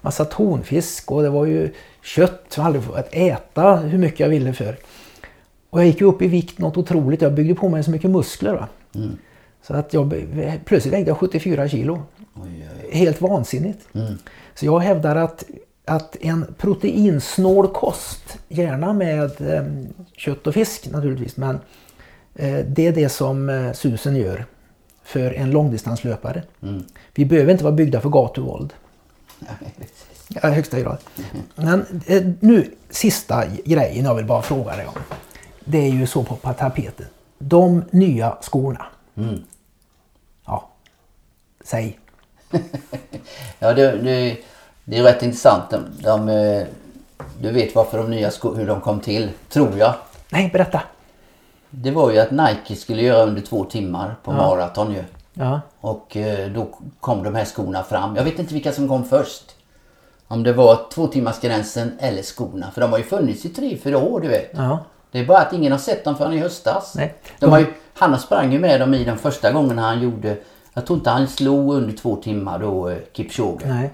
Massa 0.00 0.24
tonfisk 0.24 1.12
och 1.12 1.22
det 1.22 1.30
var 1.30 1.46
ju 1.46 1.70
kött 2.02 2.44
som 2.48 2.60
jag 2.60 2.66
aldrig 2.66 2.84
fått 2.84 3.08
äta 3.10 3.76
hur 3.76 3.98
mycket 3.98 4.20
jag 4.20 4.28
ville 4.28 4.52
för. 4.52 4.76
Och 5.70 5.80
jag 5.80 5.86
gick 5.86 6.00
ju 6.00 6.06
upp 6.06 6.22
i 6.22 6.26
vikt 6.26 6.58
något 6.58 6.76
otroligt, 6.76 7.22
jag 7.22 7.34
byggde 7.34 7.54
på 7.54 7.68
mig 7.68 7.84
så 7.84 7.90
mycket 7.90 8.10
muskler. 8.10 8.52
Va? 8.52 8.68
Så 9.62 9.74
att 9.74 9.94
jag 9.94 10.14
plötsligt 10.64 10.94
vägde 10.94 11.10
jag 11.10 11.18
74 11.18 11.68
kilo. 11.68 12.02
Helt 12.90 13.20
vansinnigt. 13.20 13.88
Så 14.54 14.66
jag 14.66 14.80
hävdar 14.80 15.16
att, 15.16 15.44
att 15.84 16.16
en 16.20 16.54
proteinsnål 16.58 17.68
kost, 17.68 18.38
gärna 18.48 18.92
med 18.92 19.40
eh, 19.40 19.64
kött 20.16 20.46
och 20.46 20.54
fisk 20.54 20.90
naturligtvis, 20.90 21.36
men 21.36 21.58
det 22.66 22.86
är 22.86 22.92
det 22.92 23.08
som 23.08 23.48
eh, 23.48 23.72
susen 23.72 24.16
gör 24.16 24.44
för 25.02 25.30
en 25.32 25.50
långdistanslöpare. 25.50 26.42
Vi 27.14 27.24
behöver 27.24 27.52
inte 27.52 27.64
vara 27.64 27.74
byggda 27.74 28.00
för 28.00 28.08
gatuvåld. 28.08 28.72
Ja, 30.42 30.48
högsta 30.50 30.80
grad. 30.80 30.98
Men 31.54 32.02
eh, 32.06 32.22
nu 32.40 32.70
sista 32.90 33.44
grejen 33.64 34.04
jag 34.04 34.14
vill 34.14 34.24
bara 34.24 34.42
fråga 34.42 34.76
dig 34.76 34.86
om. 34.86 34.94
Det 35.64 35.78
är 35.78 35.90
ju 35.90 36.06
så 36.06 36.22
på 36.24 36.36
tapeten. 36.52 37.06
De 37.38 37.84
nya 37.90 38.36
skorna. 38.40 38.86
Ja, 40.46 40.70
säg. 41.64 41.98
Ja, 43.58 43.72
det, 43.74 43.96
det, 43.96 44.36
det 44.84 44.98
är 44.98 45.02
rätt 45.02 45.22
intressant. 45.22 45.70
De, 45.70 45.84
de, 46.02 46.28
eh, 46.28 46.66
du 47.40 47.50
vet 47.52 47.74
varför 47.74 47.98
de 47.98 48.10
nya 48.10 48.30
sko- 48.30 48.54
hur 48.54 48.66
de 48.66 48.80
kom 48.80 49.00
till, 49.00 49.30
tror 49.48 49.78
jag. 49.78 49.94
Nej, 50.30 50.50
berätta. 50.52 50.82
Det 51.74 51.90
var 51.90 52.10
ju 52.10 52.18
att 52.18 52.30
Nike 52.30 52.76
skulle 52.76 53.02
göra 53.02 53.22
under 53.22 53.42
två 53.42 53.64
timmar 53.64 54.16
på 54.24 54.32
maraton 54.32 54.92
ju. 54.92 55.04
Ja, 55.34 55.60
Och 55.80 56.16
eh, 56.16 56.50
då 56.52 56.68
kom 57.00 57.22
de 57.22 57.34
här 57.34 57.44
skorna 57.44 57.82
fram. 57.82 58.16
Jag 58.16 58.24
vet 58.24 58.38
inte 58.38 58.54
vilka 58.54 58.72
som 58.72 58.88
kom 58.88 59.04
först. 59.04 59.42
Om 60.28 60.42
det 60.42 60.52
var 60.52 60.78
två 60.90 61.06
timmars 61.06 61.40
gränsen 61.40 61.92
eller 61.98 62.22
skorna. 62.22 62.70
För 62.70 62.80
de 62.80 62.90
har 62.90 62.98
ju 62.98 63.04
funnits 63.04 63.44
i 63.44 63.48
tre, 63.48 63.76
fyra 63.76 63.98
år 63.98 64.20
du 64.20 64.28
vet. 64.28 64.50
ja, 64.56 64.78
Det 65.10 65.18
är 65.18 65.26
bara 65.26 65.38
att 65.38 65.52
ingen 65.52 65.72
har 65.72 65.78
sett 65.78 66.04
dem 66.04 66.16
förrän 66.16 66.32
i 66.32 66.38
höstas. 66.38 66.94
Nej. 66.96 67.14
De 67.40 67.50
har 67.50 67.58
ju, 67.58 67.66
han 67.94 68.18
sprang 68.18 68.52
ju 68.52 68.58
med 68.58 68.80
dem 68.80 68.94
i 68.94 69.04
den 69.04 69.18
första 69.18 69.52
gången 69.52 69.78
han 69.78 70.02
gjorde... 70.02 70.36
Jag 70.74 70.86
tror 70.86 70.98
inte 70.98 71.10
han 71.10 71.28
slog 71.28 71.74
under 71.74 71.96
två 71.96 72.16
timmar 72.16 72.58
då 72.58 72.88
eh, 72.88 72.96
Kipchoge. 73.12 73.66
nej. 73.66 73.90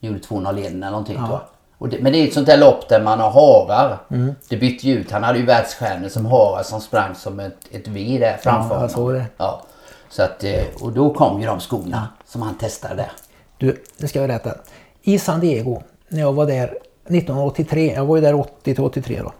Gjorde 0.00 0.18
201 0.18 0.66
eller 0.66 0.90
någonting 0.90 1.16
tror 1.16 1.30
jag. 1.30 1.40
Det, 1.78 1.98
men 2.00 2.12
det 2.12 2.18
är 2.18 2.28
ett 2.28 2.34
sånt 2.34 2.46
där 2.46 2.58
lopp 2.58 2.88
där 2.88 3.02
man 3.02 3.20
har 3.20 3.30
harar. 3.30 3.98
Mm. 4.10 4.34
Det 4.48 4.56
bytte 4.56 4.88
ju 4.88 4.94
ut. 4.94 5.10
Han 5.10 5.22
hade 5.22 5.38
ju 5.38 5.44
världsstjärnor 5.44 6.08
som 6.08 6.26
harar 6.26 6.62
som 6.62 6.80
sprang 6.80 7.14
som 7.14 7.40
ett, 7.40 7.58
ett 7.70 7.88
V 7.88 8.18
där 8.20 8.36
framför 8.42 8.74
Ja, 8.74 8.80
jag 8.80 8.90
såg 8.90 9.12
det. 9.14 9.24
Ja. 9.36 9.62
Så 10.10 10.22
att, 10.22 10.44
eh, 10.44 10.64
och 10.80 10.92
då 10.92 11.14
kom 11.14 11.40
ju 11.40 11.46
de 11.46 11.60
skorna 11.60 12.08
som 12.26 12.42
han 12.42 12.58
testade 12.58 12.94
där. 12.94 13.12
Du, 13.58 13.82
det 13.98 14.08
ska 14.08 14.18
jag 14.18 14.28
berätta. 14.28 14.54
I 15.02 15.18
San 15.18 15.40
Diego, 15.40 15.82
när 16.08 16.20
jag 16.20 16.32
var 16.32 16.46
där 16.46 16.64
1983, 17.08 17.92
jag 17.94 18.04
var 18.04 18.16
ju 18.16 18.22
där 18.22 18.34
80 18.34 18.74
till 18.74 18.84
83 18.84 19.20
då. 19.22 19.32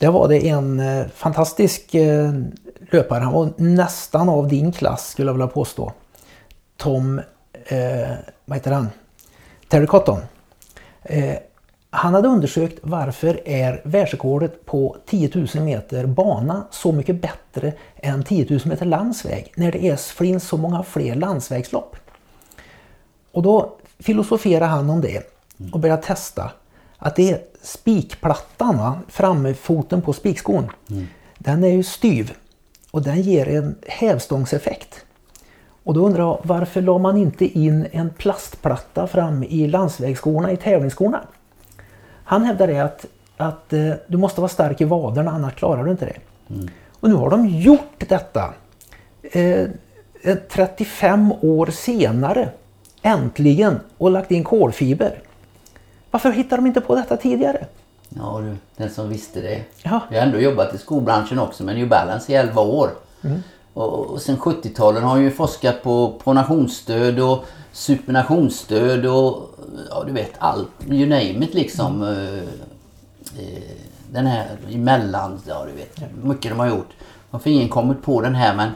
Där 0.00 0.10
var 0.10 0.28
det 0.28 0.48
en 0.48 0.80
eh, 0.80 1.06
fantastisk 1.14 1.94
eh, 1.94 2.32
löpare, 2.90 3.24
han 3.24 3.32
var 3.32 3.50
nästan 3.56 4.28
av 4.28 4.48
din 4.48 4.72
klass 4.72 5.08
skulle 5.08 5.28
jag 5.28 5.34
vilja 5.34 5.46
påstå. 5.46 5.92
Tom, 6.76 7.18
eh, 7.64 8.08
vad 8.44 8.58
heter 8.58 8.72
han? 8.72 8.88
Terry 9.68 9.86
Cotton. 9.86 10.20
Eh, 11.02 11.36
han 11.90 12.14
hade 12.14 12.28
undersökt 12.28 12.78
varför 12.82 13.40
är 13.48 13.80
världsrekordet 13.84 14.66
på 14.66 14.96
10 15.06 15.30
000 15.54 15.64
meter 15.64 16.06
bana 16.06 16.66
så 16.70 16.92
mycket 16.92 17.20
bättre 17.22 17.72
än 17.96 18.24
10 18.24 18.46
000 18.50 18.60
meter 18.64 18.86
landsväg 18.86 19.52
när 19.56 19.72
det 19.72 19.88
är, 19.88 19.96
finns 19.96 20.48
så 20.48 20.56
många 20.56 20.82
fler 20.82 21.14
landsvägslopp. 21.14 21.96
Och 23.32 23.42
då 23.42 23.76
filosoferade 23.98 24.66
han 24.66 24.90
om 24.90 25.00
det 25.00 25.22
och 25.72 25.80
började 25.80 26.02
testa 26.02 26.50
att 26.98 27.16
det 27.16 27.30
är 27.30 27.40
spikplattan, 27.62 28.98
framfoten 29.08 30.02
på 30.02 30.12
spikskon. 30.12 30.70
Den 31.38 31.64
är 31.64 31.68
ju 31.68 31.82
styv 31.82 32.32
och 32.90 33.02
den 33.02 33.22
ger 33.22 33.48
en 33.48 33.76
hävstångseffekt. 33.86 35.04
Och 35.84 35.94
då 35.94 36.06
undrar 36.06 36.22
jag 36.22 36.40
varför 36.42 36.82
la 36.82 36.98
man 36.98 37.16
inte 37.16 37.44
in 37.44 37.86
en 37.92 38.10
plastplatta 38.10 39.06
fram 39.06 39.42
i 39.42 39.66
landsvägsskorna, 39.66 40.52
i 40.52 40.56
tävlingsskorna? 40.56 41.26
Han 42.28 42.44
hävdade 42.44 42.84
att, 42.84 43.06
att 43.36 43.72
eh, 43.72 43.92
du 44.06 44.16
måste 44.16 44.40
vara 44.40 44.48
stark 44.48 44.80
i 44.80 44.84
vaderna 44.84 45.30
annars 45.30 45.54
klarar 45.54 45.84
du 45.84 45.90
inte 45.90 46.04
det. 46.04 46.16
Och 47.00 47.08
nu 47.08 47.14
har 47.14 47.30
de 47.30 47.46
gjort 47.46 48.04
detta. 48.08 48.54
Eh, 49.22 49.60
eh, 50.22 50.36
35 50.50 51.32
år 51.32 51.66
senare 51.66 52.48
äntligen 53.02 53.80
och 53.98 54.10
lagt 54.10 54.30
in 54.30 54.44
kolfiber. 54.44 55.22
Varför 56.10 56.30
hittar 56.30 56.56
de 56.56 56.66
inte 56.66 56.80
på 56.80 56.94
detta 56.94 57.16
tidigare? 57.16 57.66
Ja 58.08 58.40
du, 58.40 58.56
den 58.76 58.90
som 58.90 59.08
visste 59.08 59.40
det. 59.40 59.62
Ja. 59.82 60.00
Jag 60.10 60.18
har 60.18 60.26
ändå 60.26 60.38
jobbat 60.38 60.74
i 60.74 60.78
skobranschen 60.78 61.38
också 61.38 61.64
med 61.64 61.76
New 61.76 61.88
Balance 61.88 62.32
i 62.32 62.34
11 62.34 62.62
år. 62.62 62.90
Mm. 63.24 63.42
Och, 63.74 64.06
och 64.06 64.20
sen 64.20 64.36
70-talen 64.36 65.02
har 65.02 65.16
jag 65.16 65.24
ju 65.24 65.30
forskat 65.30 65.82
på 65.82 66.20
pronationsstöd 66.24 67.20
och 67.20 67.44
supernationsstöd 67.72 69.06
och 69.06 69.47
ja 69.90 70.04
du 70.06 70.12
vet 70.12 70.32
allt, 70.38 70.68
you 70.90 71.06
name 71.08 71.44
it 71.44 71.54
liksom. 71.54 72.02
Mm. 72.02 72.14
Eh, 72.14 72.38
eh, 73.38 73.62
Den 74.12 74.26
här 74.26 74.46
emellan, 74.70 75.40
ja 75.46 75.64
du 75.66 75.72
vet, 75.72 76.00
mycket 76.24 76.50
de 76.50 76.58
har 76.58 76.66
gjort. 76.68 76.88
Varför 77.30 77.50
ingen 77.50 77.68
kommit 77.68 78.02
på 78.02 78.20
den 78.20 78.34
här 78.34 78.54
men 78.54 78.70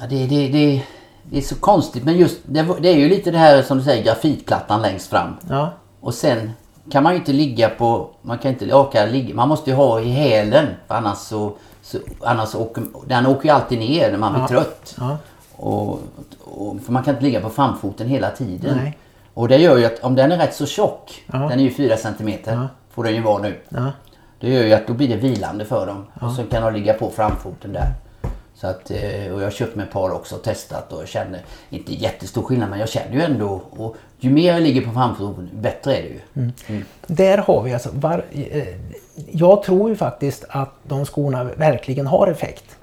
ja, 0.00 0.06
det, 0.08 0.26
det, 0.26 0.48
det, 0.48 0.82
det 1.22 1.38
är 1.38 1.42
så 1.42 1.54
konstigt 1.54 2.04
men 2.04 2.16
just 2.16 2.38
det, 2.46 2.66
det 2.80 2.88
är 2.88 2.96
ju 2.96 3.08
lite 3.08 3.30
det 3.30 3.38
här 3.38 3.62
som 3.62 3.78
du 3.78 3.84
säger 3.84 4.04
grafitplattan 4.04 4.82
längst 4.82 5.06
fram. 5.10 5.36
Ja, 5.48 5.70
Och 6.00 6.14
sen 6.14 6.50
kan 6.90 7.02
man 7.02 7.12
ju 7.12 7.18
inte 7.18 7.32
ligga 7.32 7.68
på, 7.68 8.10
man 8.22 8.38
kan 8.38 8.50
inte 8.52 8.74
orka 8.74 9.06
ligga, 9.06 9.34
man 9.34 9.48
måste 9.48 9.70
ju 9.70 9.76
ha 9.76 10.00
i 10.00 10.08
hälen 10.10 10.66
annars 10.88 11.18
så, 11.18 11.52
så 11.82 11.98
annars 12.20 12.54
åker, 12.54 12.84
den 13.06 13.26
åker 13.26 13.44
ju 13.48 13.54
alltid 13.54 13.78
ner 13.78 14.10
när 14.10 14.18
man 14.18 14.32
blir 14.32 14.42
Ja. 14.42 14.48
trött. 14.48 14.94
ja. 14.98 15.18
Och, 15.56 16.00
och, 16.48 16.80
för 16.82 16.92
man 16.92 17.02
kan 17.02 17.14
inte 17.14 17.24
ligga 17.24 17.40
på 17.40 17.50
framfoten 17.50 18.08
hela 18.08 18.30
tiden. 18.30 18.76
Nej. 18.76 18.98
Och 19.34 19.48
det 19.48 19.56
gör 19.56 19.78
ju 19.78 19.84
att 19.84 19.98
om 20.00 20.14
den 20.14 20.32
är 20.32 20.38
rätt 20.38 20.54
så 20.54 20.66
tjock, 20.66 21.24
den 21.26 21.52
är 21.52 21.58
ju 21.58 21.70
4 21.70 21.96
centimeter, 21.96 22.68
får 22.90 23.04
den 23.04 23.14
ju 23.14 23.22
vara 23.22 23.42
nu. 23.42 23.60
Ja. 23.68 23.92
Det 24.40 24.50
gör 24.50 24.64
ju 24.64 24.72
att 24.72 24.86
då 24.86 24.92
blir 24.92 25.08
det 25.08 25.16
vilande 25.16 25.64
för 25.64 25.86
dem. 25.86 26.06
Och 26.20 26.32
så 26.32 26.44
kan 26.44 26.62
de 26.62 26.74
ligga 26.74 26.94
på 26.94 27.10
framfoten 27.10 27.72
där. 27.72 27.94
Så 28.60 28.66
att, 28.66 28.90
eh, 28.90 29.32
och 29.32 29.40
jag 29.40 29.46
har 29.46 29.50
köpt 29.50 29.76
mig 29.76 29.86
ett 29.86 29.92
par 29.92 30.10
också 30.10 30.34
och 30.34 30.42
testat 30.42 30.92
och 30.92 31.00
jag 31.00 31.08
känner 31.08 31.40
inte 31.70 31.94
jättestor 31.94 32.42
skillnad 32.42 32.70
men 32.70 32.78
jag 32.78 32.88
känner 32.88 33.12
ju 33.12 33.22
ändå 33.22 33.62
och 33.70 33.96
ju 34.18 34.30
mer 34.30 34.52
jag 34.52 34.62
ligger 34.62 34.80
på 34.80 34.92
framfoten 34.92 35.50
bättre 35.52 35.96
är 35.96 36.02
det 36.02 36.08
ju. 36.08 36.20
Mm. 36.34 36.84
Där 37.06 37.38
har 37.38 37.62
vi 37.62 37.72
alltså, 37.72 37.88
var, 37.92 38.24
eh, 38.32 38.64
jag 39.30 39.62
tror 39.62 39.90
ju 39.90 39.96
faktiskt 39.96 40.44
att 40.48 40.74
de 40.82 41.06
skorna 41.06 41.44
verkligen 41.44 42.06
har 42.06 42.26
effekt. 42.26 42.77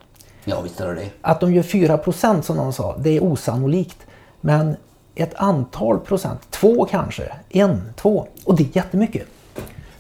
Ja 0.46 0.62
visst 0.62 0.82
är 0.82 0.88
det 0.88 0.96
det. 0.96 1.10
Att 1.22 1.40
de 1.40 1.54
gör 1.54 1.64
4% 1.64 2.42
som 2.42 2.58
någon 2.58 2.74
sa, 2.74 2.98
det 2.98 3.18
är 3.18 3.24
osannolikt. 3.24 3.98
Men 4.42 4.76
ett 5.16 5.34
antal 5.36 6.00
procent, 6.00 6.52
två 6.52 6.86
kanske, 6.86 7.32
en, 7.50 7.94
två, 7.96 8.28
och 8.46 8.56
det 8.56 8.64
är 8.64 8.78
jättemycket. 8.78 9.28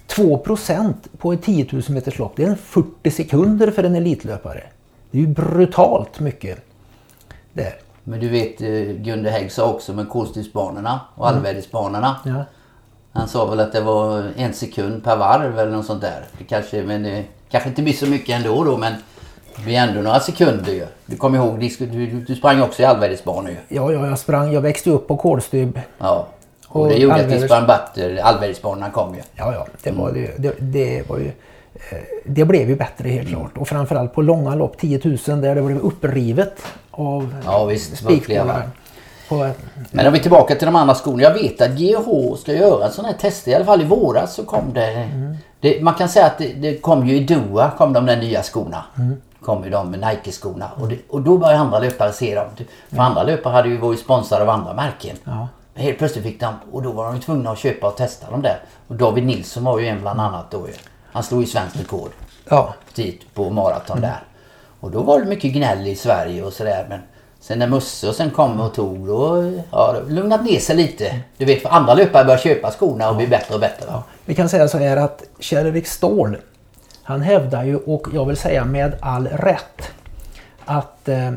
2% 0.07 0.93
på 1.17 1.33
ett 1.33 1.43
10 1.43 1.67
000 1.71 1.83
meters 1.89 2.19
lopp, 2.19 2.33
det 2.35 2.43
är 2.43 2.47
en 2.47 2.57
40 2.57 3.11
sekunder 3.11 3.71
för 3.71 3.83
en 3.83 3.95
elitlöpare. 3.95 4.63
Det 5.11 5.17
är 5.17 5.21
ju 5.21 5.27
brutalt 5.27 6.19
mycket. 6.19 6.59
Där. 7.53 7.73
Men 8.03 8.19
du 8.19 8.29
vet 8.29 8.61
eh, 8.61 8.69
Gunde 9.03 9.29
Hägg 9.29 9.51
sa 9.51 9.71
också 9.71 9.93
med 9.93 10.09
kolstyrsbanorna 10.09 10.99
och 11.15 11.29
allvädersbanorna. 11.29 12.15
Ja. 12.25 12.45
Han 13.11 13.27
sa 13.27 13.45
väl 13.45 13.59
att 13.59 13.73
det 13.73 13.81
var 13.81 14.31
en 14.37 14.53
sekund 14.53 15.03
per 15.03 15.17
varv 15.17 15.59
eller 15.59 15.71
något 15.71 15.85
sånt 15.85 16.01
där. 16.01 16.25
Det 16.37 16.43
kanske, 16.43 16.83
men 16.83 17.03
det 17.03 17.25
kanske 17.49 17.69
inte 17.69 17.81
blir 17.81 17.93
så 17.93 18.05
mycket 18.05 18.35
ändå 18.35 18.63
då 18.63 18.77
men 18.77 18.93
det 19.57 19.63
blir 19.63 19.75
ändå 19.75 20.01
några 20.01 20.19
sekunder 20.19 20.71
ju. 20.71 20.85
Du 21.05 21.15
kommer 21.17 21.37
ihåg, 21.37 21.59
du, 21.79 22.07
du, 22.27 22.35
sprang 22.35 22.61
också 22.61 22.81
i 22.81 22.85
allvädersbanor 22.85 23.49
ju. 23.49 23.55
Ja, 23.75 23.91
ja, 23.91 24.07
jag 24.07 24.19
sprang, 24.19 24.53
jag 24.53 24.61
växte 24.61 24.89
upp 24.89 25.07
på 25.07 25.17
kolstyb. 25.17 25.79
Ja. 25.97 26.27
Och, 26.67 26.81
Och 26.81 26.89
det 26.89 26.95
gjorde 26.95 27.15
att 27.15 27.21
vi 27.25 27.35
allväders- 27.35 27.45
sprang 27.45 27.67
bättre. 27.67 28.23
Allvädersbanorna 28.23 28.89
kom 28.89 29.15
ju. 29.15 29.21
Ja, 29.35 29.53
ja, 29.53 29.67
det 29.83 29.91
var, 29.91 30.11
det, 30.11 30.31
det, 30.37 30.53
det 30.59 31.09
var 31.09 31.17
ju... 31.17 31.27
eh, 31.27 31.97
Det 32.25 32.45
blev 32.45 32.69
ju 32.69 32.75
bättre 32.75 33.09
helt 33.09 33.29
klart. 33.29 33.57
Och 33.57 33.67
framförallt 33.67 34.13
på 34.13 34.21
långa 34.21 34.55
lopp, 34.55 34.77
10 34.77 35.01
000, 35.27 35.41
där 35.41 35.55
det 35.55 35.61
blev 35.61 35.79
upprivet 35.79 36.61
av 36.91 37.35
Ja, 37.45 37.65
visst. 37.65 38.03
På, 39.29 39.49
Men 39.91 40.07
om 40.07 40.13
vi 40.13 40.19
är 40.19 40.21
tillbaka 40.21 40.55
till 40.55 40.65
de 40.65 40.75
andra 40.75 40.95
skorna. 40.95 41.23
Jag 41.23 41.33
vet 41.33 41.61
att 41.61 41.71
GH 41.71 42.35
ska 42.37 42.53
göra 42.53 42.89
sådana 42.89 43.11
här 43.13 43.19
tester. 43.19 43.51
I 43.51 43.55
alla 43.55 43.65
fall 43.65 43.81
i 43.81 43.85
våras 43.85 44.33
så 44.33 44.43
kom 44.43 44.73
det. 44.73 45.09
det 45.59 45.81
man 45.81 45.93
kan 45.93 46.09
säga 46.09 46.25
att 46.25 46.37
det, 46.37 46.53
det 46.53 46.77
kom 46.77 47.07
ju 47.07 47.15
i 47.15 47.19
Doha 47.23 47.71
kom 47.77 47.93
de 47.93 48.05
där 48.05 48.17
nya 48.17 48.43
skorna. 48.43 48.83
Kom 49.45 49.63
ju 49.63 49.69
de 49.69 49.91
med 49.91 49.99
Nike-skorna. 49.99 50.71
Och, 50.77 50.87
det, 50.87 50.97
och 51.09 51.21
då 51.21 51.37
började 51.37 51.59
andra 51.59 51.79
löpare 51.79 52.13
se 52.13 52.35
dem. 52.35 52.47
För 52.89 52.97
andra 52.97 53.23
löpare 53.23 53.53
hade 53.53 53.69
ju 53.69 53.77
varit 53.77 53.99
sponsrade 53.99 54.43
av 54.43 54.49
andra 54.49 54.73
märken. 54.73 55.17
Ja. 55.23 55.47
Men 55.73 55.83
helt 55.83 55.97
plötsligt 55.97 56.23
fick 56.23 56.39
de, 56.39 56.53
och 56.71 56.81
då 56.81 56.91
var 56.91 57.11
de 57.11 57.19
tvungna 57.19 57.51
att 57.51 57.59
köpa 57.59 57.87
och 57.87 57.97
testa 57.97 58.31
dem 58.31 58.41
där. 58.41 58.59
Och 58.87 58.95
David 58.95 59.25
Nilsson 59.25 59.63
var 59.63 59.79
ju 59.79 59.87
en 59.87 60.01
bland 60.01 60.21
annat 60.21 60.51
då 60.51 60.67
ju. 60.67 60.73
Han 61.11 61.23
slog 61.23 61.41
ju 61.41 61.47
svenskt 61.47 61.79
rekord 61.79 62.09
ja, 62.49 62.73
dit 62.95 63.33
på 63.33 63.49
maraton 63.49 64.01
där. 64.01 64.23
Och 64.79 64.91
då 64.91 65.01
var 65.01 65.19
det 65.19 65.25
mycket 65.25 65.53
gnäll 65.53 65.87
i 65.87 65.95
Sverige 65.95 66.43
och 66.43 66.53
sådär. 66.53 66.85
Men 66.89 66.99
sen 67.39 67.59
när 67.59 67.67
Musse 67.67 68.09
och 68.09 68.15
sen 68.15 68.31
kom 68.31 68.59
och 68.59 68.73
tog 68.73 69.07
då 69.07 69.27
har 69.71 69.93
det 69.93 70.13
lugnat 70.13 70.45
ner 70.45 70.59
sig 70.59 70.75
lite. 70.75 71.19
Du 71.37 71.45
vet 71.45 71.61
för 71.61 71.69
andra 71.69 71.93
löpare 71.93 72.25
börjar 72.25 72.39
köpa 72.39 72.71
skorna 72.71 73.09
och 73.09 73.15
bli 73.15 73.27
bättre 73.27 73.53
och 73.53 73.59
bättre. 73.59 73.87
Va? 73.87 74.03
vi 74.25 74.35
kan 74.35 74.49
säga 74.49 74.67
så 74.67 74.77
här 74.77 74.97
att 74.97 75.23
Kjell-Erik 75.39 75.87
Ståhl, 75.87 76.37
han 77.07 77.21
hävdar 77.21 77.63
ju, 77.63 77.75
och 77.77 78.07
jag 78.13 78.25
vill 78.25 78.37
säga 78.37 78.65
med 78.65 78.95
all 79.01 79.27
rätt, 79.27 79.91
att 80.65 81.09
eh, 81.09 81.27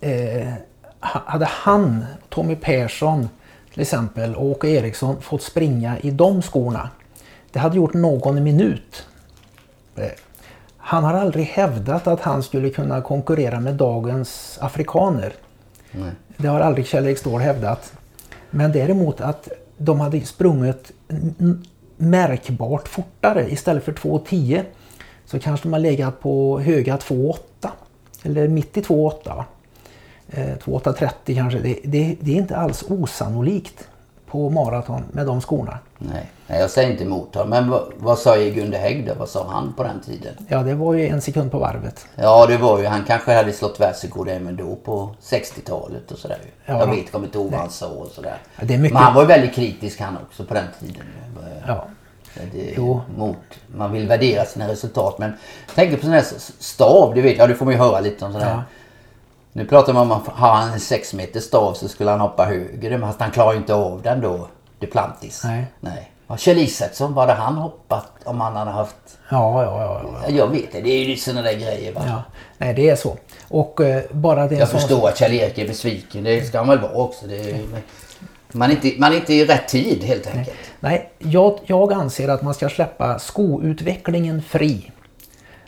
eh, 0.00 0.52
ha- 1.00 1.22
hade 1.26 1.44
han, 1.50 2.04
Tommy 2.28 2.56
Persson 2.56 3.28
till 3.72 3.82
exempel 3.82 4.34
och 4.36 4.44
Åke 4.46 4.68
Eriksson 4.68 5.22
fått 5.22 5.42
springa 5.42 5.98
i 5.98 6.10
de 6.10 6.42
skorna, 6.42 6.90
det 7.52 7.58
hade 7.58 7.76
gjort 7.76 7.94
någon 7.94 8.42
minut. 8.44 9.06
Eh, 9.96 10.06
Han 10.76 11.04
har 11.04 11.14
aldrig 11.14 11.46
hävdat 11.46 12.06
att 12.06 12.20
han 12.20 12.42
skulle 12.42 12.70
kunna 12.70 13.00
konkurrera 13.00 13.60
med 13.60 13.74
dagens 13.74 14.58
afrikaner. 14.60 15.32
Nej. 15.92 16.10
Det 16.36 16.48
har 16.48 16.60
aldrig 16.60 16.86
Kjell-Erik 16.86 17.18
Ståhl 17.18 17.40
hävdat. 17.40 17.92
Men 18.50 18.72
däremot 18.72 19.20
att 19.20 19.48
de 19.76 20.00
hade 20.00 20.20
sprungit 20.20 20.92
märkbart 22.02 22.88
fortare. 22.88 23.50
Istället 23.50 23.84
för 23.84 23.92
2.10 23.92 24.64
så 25.24 25.38
kanske 25.38 25.68
de 25.68 25.72
har 25.72 25.80
legat 25.80 26.20
på 26.20 26.60
höga 26.60 26.96
2.8. 26.96 27.68
Eller 28.22 28.48
mitt 28.48 28.76
i 28.76 28.80
2.8. 28.80 29.44
2.8.30 30.30 31.08
eh, 31.26 31.36
kanske. 31.36 31.58
Det, 31.58 31.78
det, 31.84 32.16
det 32.20 32.32
är 32.32 32.36
inte 32.36 32.56
alls 32.56 32.84
osannolikt 32.88 33.88
på 34.26 34.50
maraton 34.50 35.02
med 35.12 35.26
de 35.26 35.40
skorna. 35.40 35.78
Nej. 35.98 36.30
Nej, 36.52 36.60
jag 36.60 36.70
säger 36.70 36.90
inte 36.90 37.04
emot 37.04 37.34
honom. 37.34 37.50
Men 37.50 37.70
vad, 37.70 37.92
vad 37.96 38.18
säger 38.18 38.54
Gunde 38.54 38.78
Hägg 38.78 39.06
då? 39.06 39.14
Vad 39.18 39.28
sa 39.28 39.46
han 39.48 39.72
på 39.76 39.82
den 39.82 40.00
tiden? 40.00 40.34
Ja, 40.48 40.62
det 40.62 40.74
var 40.74 40.94
ju 40.94 41.08
en 41.08 41.20
sekund 41.20 41.50
på 41.50 41.58
varvet. 41.58 42.06
Ja, 42.14 42.46
det 42.46 42.56
var 42.56 42.78
ju, 42.78 42.86
han 42.86 43.04
kanske 43.04 43.32
hade 43.34 43.52
slått 43.52 43.80
världsrekord 43.80 44.28
även 44.28 44.56
då 44.56 44.76
på 44.76 45.14
60-talet 45.22 46.10
och 46.10 46.18
sådär. 46.18 46.38
Ja. 46.66 46.78
Jag 46.78 46.86
vet, 46.86 47.12
kommer 47.12 47.26
inte 47.26 47.38
ihåg 47.38 47.50
vad 47.50 47.60
han 47.60 47.70
sa 47.70 47.86
och 47.86 48.06
sådär. 48.08 48.36
Ja, 48.56 48.64
det 48.66 48.74
är 48.74 48.78
mycket- 48.78 48.94
Men 48.94 49.02
han 49.02 49.14
var 49.14 49.22
ju 49.22 49.28
väldigt 49.28 49.54
kritisk 49.54 50.00
han 50.00 50.16
också 50.16 50.44
på 50.44 50.54
den 50.54 50.64
tiden. 50.80 51.02
Ja. 51.66 51.84
Det, 52.52 52.74
Jo. 52.76 53.00
mot, 53.16 53.36
man 53.76 53.92
vill 53.92 54.08
värdera 54.08 54.44
sina 54.44 54.68
resultat. 54.68 55.18
Men 55.18 55.32
tänk 55.74 55.94
på 55.94 56.00
sån 56.06 56.12
här 56.12 56.24
stav, 56.58 57.14
du 57.14 57.20
vet, 57.22 57.38
ja 57.38 57.46
det 57.46 57.54
får 57.54 57.64
man 57.64 57.74
ju 57.74 57.80
höra 57.80 58.00
lite 58.00 58.24
om 58.24 58.32
sådär. 58.32 58.50
Ja. 58.50 58.62
Nu 59.52 59.64
pratar 59.66 59.92
man 59.92 60.02
om 60.02 60.12
att 60.12 60.26
har 60.28 60.54
han 60.54 60.72
en 60.72 60.80
6 60.80 61.14
meter 61.14 61.40
stav 61.40 61.74
så 61.74 61.88
skulle 61.88 62.10
han 62.10 62.20
hoppa 62.20 62.44
högre. 62.44 62.98
Men 62.98 63.12
han 63.18 63.30
klarar 63.30 63.52
ju 63.52 63.58
inte 63.58 63.74
av 63.74 64.02
den 64.02 64.20
då, 64.20 64.48
Duplantis. 64.78 65.44
Nej. 65.44 65.66
Nej. 65.80 66.11
Ja, 66.32 66.36
Kjell 66.38 66.58
Isaksson, 66.58 67.14
vad 67.14 67.28
hade 67.28 67.40
han 67.40 67.54
hoppat 67.56 68.06
om 68.24 68.40
han 68.40 68.56
hade 68.56 68.70
haft... 68.70 68.96
Ja, 69.30 69.62
ja, 69.64 69.80
ja. 69.82 70.00
ja. 70.04 70.20
Ja, 70.28 70.34
Jag 70.36 70.46
vet 70.48 70.72
det, 70.72 70.80
det 70.80 70.90
är 70.90 71.04
ju 71.04 71.16
sådana 71.16 71.42
där 71.42 71.52
grejer 71.52 71.92
va. 71.92 72.02
ja. 72.06 72.22
Nej, 72.58 72.74
det 72.74 72.88
är 72.88 72.96
så. 72.96 73.16
Och 73.48 73.80
eh, 73.80 74.02
bara 74.12 74.46
det 74.48 74.54
Jag 74.54 74.68
sån- 74.68 74.80
förstår 74.80 75.08
att 75.08 75.18
Kjell-Erik 75.18 75.58
är 75.58 75.68
besviken. 75.68 76.24
Det 76.24 76.44
ska 76.46 76.58
han 76.58 76.68
väl 76.68 76.78
vara 76.80 76.92
också. 76.92 77.26
Det 77.26 77.50
är, 77.50 77.60
man, 78.52 78.70
är 78.70 78.74
inte, 78.74 79.00
man 79.00 79.12
är 79.12 79.16
inte 79.16 79.34
i 79.34 79.44
rätt 79.46 79.68
tid 79.68 80.02
helt 80.04 80.26
enkelt. 80.26 80.56
Nej, 80.80 81.10
jag, 81.18 81.58
jag 81.66 81.92
anser 81.92 82.28
att 82.28 82.42
man 82.42 82.54
ska 82.54 82.68
släppa 82.68 83.18
skoutvecklingen 83.18 84.42
fri. 84.42 84.90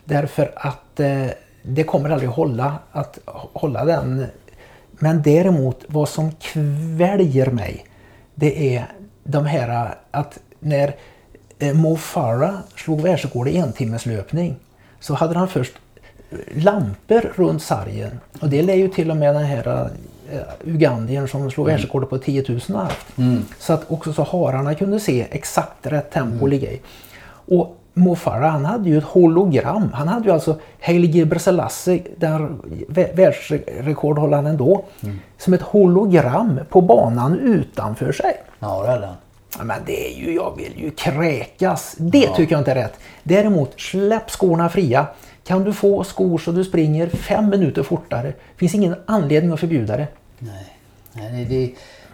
Därför 0.03 0.51
att 0.55 0.99
eh, 0.99 1.25
det 1.61 1.83
kommer 1.83 2.09
aldrig 2.09 2.29
hålla 2.29 2.73
att 2.91 3.19
hålla 3.53 3.85
den. 3.85 4.25
Men 4.91 5.21
däremot 5.21 5.79
vad 5.87 6.09
som 6.09 6.31
kväljer 6.31 7.47
mig 7.51 7.85
det 8.35 8.75
är 8.75 8.85
de 9.23 9.45
här 9.45 9.95
att 10.11 10.39
när 10.65 10.95
eh, 11.59 11.73
Mo 11.73 11.95
Farah 11.95 12.55
slog 12.75 13.01
världsrekord 13.01 13.47
i 13.47 13.57
entimmeslöpning 13.57 14.55
så 14.99 15.13
hade 15.13 15.37
han 15.39 15.47
först 15.47 15.73
lampor 16.55 17.31
runt 17.35 17.63
sargen. 17.63 18.19
Och 18.41 18.49
det 18.49 18.61
lär 18.61 18.73
ju 18.75 18.87
till 18.87 19.11
och 19.11 19.17
med 19.17 19.35
den 19.35 19.43
här 19.45 19.89
eh, 20.31 20.39
Ugandiern 20.65 21.27
som 21.27 21.51
slog 21.51 21.67
världsrekordet 21.67 22.09
på 22.09 22.17
10 22.17 22.43
000 22.49 22.59
ha 22.67 22.83
haft. 22.83 23.07
Så 23.59 23.73
att 23.73 23.91
också 23.91 24.13
så 24.13 24.23
hararna 24.23 24.75
kunde 24.75 24.99
se 24.99 25.27
exakt 25.31 25.71
rätt 25.87 26.11
tempo 26.11 26.45
ligga 26.47 26.71
i. 26.71 26.81
Och 27.27 27.77
Mo 27.93 28.15
Farah 28.15 28.51
han 28.51 28.65
hade 28.65 28.89
ju 28.89 28.97
ett 28.97 29.03
hologram. 29.03 29.89
Han 29.93 30.07
hade 30.07 30.25
ju 30.25 30.31
alltså 30.31 30.59
Haile 30.81 31.07
Gebrselassie, 31.07 32.03
den 32.17 32.61
vä- 32.89 33.15
världsrekordhållaren 33.15 34.57
då, 34.57 34.85
som 35.37 35.53
ett 35.53 35.61
hologram 35.61 36.59
på 36.69 36.81
banan 36.81 37.39
utanför 37.39 38.11
sig. 38.11 38.33
Ja, 38.59 38.83
det 38.83 38.91
hade 38.91 39.05
han. 39.05 39.15
Ja, 39.57 39.63
men 39.63 39.81
det 39.85 40.13
är 40.13 40.19
ju, 40.19 40.35
jag 40.35 40.57
vill 40.57 40.79
ju 40.79 40.91
kräkas. 40.91 41.95
Det 41.97 42.27
tycker 42.35 42.53
jag 42.53 42.61
inte 42.61 42.71
är 42.71 42.75
rätt. 42.75 42.99
Däremot, 43.23 43.81
släpp 43.81 44.29
skorna 44.31 44.69
fria. 44.69 45.07
Kan 45.43 45.63
du 45.63 45.73
få 45.73 46.03
skor 46.03 46.37
så 46.37 46.51
du 46.51 46.63
springer 46.63 47.09
fem 47.09 47.49
minuter 47.49 47.83
fortare, 47.83 48.33
finns 48.57 48.75
ingen 48.75 48.95
anledning 49.05 49.51
att 49.51 49.59
förbjuda 49.59 49.97
det. 49.97 50.07
Nej. 50.39 50.77
Nej 51.13 51.31
det, 51.31 51.55
det, 51.55 51.71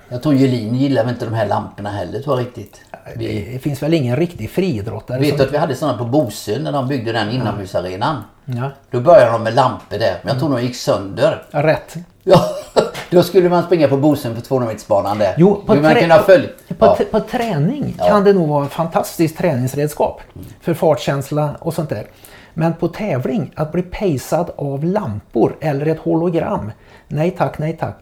jag 0.10 0.24
tror 0.24 0.36
Julin 0.36 0.76
gillar 0.76 1.04
väl 1.04 1.14
inte 1.14 1.26
de 1.26 1.34
här 1.34 1.48
lamporna 1.48 1.90
heller 1.90 2.20
tror 2.20 2.38
jag 2.40 2.46
riktigt. 2.46 2.82
Vi, 3.16 3.50
Det 3.54 3.60
finns 3.60 3.84
väl 3.84 3.94
ingen 3.94 4.16
riktig 4.16 4.50
friidrottare 4.50 5.20
vet 5.20 5.30
som... 5.30 5.38
du 5.38 5.44
att 5.44 5.54
vi 5.54 5.58
hade 5.58 5.76
sådana 5.76 5.98
på 5.98 6.06
Bosön 6.06 6.64
när 6.64 6.72
de 6.72 6.88
byggde 6.88 7.12
den 7.12 7.30
inomhusarenan? 7.30 8.24
Ja, 8.46 8.72
Då 8.92 9.00
började 9.00 9.32
de 9.32 9.44
med 9.44 9.54
lampor 9.56 9.98
där. 9.98 10.20
Men 10.24 10.34
jag 10.34 10.40
tror 10.40 10.50
de 10.56 10.64
gick 10.64 10.76
sönder. 10.76 11.44
ja, 11.52 11.64
rätt. 11.64 11.96
Ja, 12.24 12.46
då 13.10 13.24
skulle 13.24 13.50
man 13.50 13.64
springa 13.64 13.88
på 13.88 13.98
Bosön 13.98 14.36
på 14.36 14.42
200-metersbanan 14.42 15.18
där. 15.20 15.34
Jo, 15.38 15.56
på, 15.66 15.76
man 15.76 15.96
kunna 15.96 16.20
följa... 16.20 16.50
på, 16.68 16.86
Ja. 16.86 16.98
på 17.12 17.20
träning 17.20 17.96
kan 18.08 18.24
det 18.24 18.34
nog 18.34 18.50
vara 18.50 18.66
ett 18.66 18.72
fantastiskt 18.72 19.38
träningsredskap 19.38 20.22
för 20.62 20.74
fartkänsla 20.74 21.56
och 21.60 21.74
sånt 21.74 21.90
där. 21.90 22.06
Men 22.54 22.74
på 22.74 22.88
tävling, 22.88 23.52
att 23.56 23.72
bli 23.72 23.82
pejsad 23.82 24.52
av 24.56 24.84
lampor 24.84 25.56
eller 25.62 25.86
ett 25.86 26.00
hologram. 26.00 26.72
Nej 27.08 27.32
tack, 27.32 27.58
nej 27.58 27.78
tack. 27.80 28.00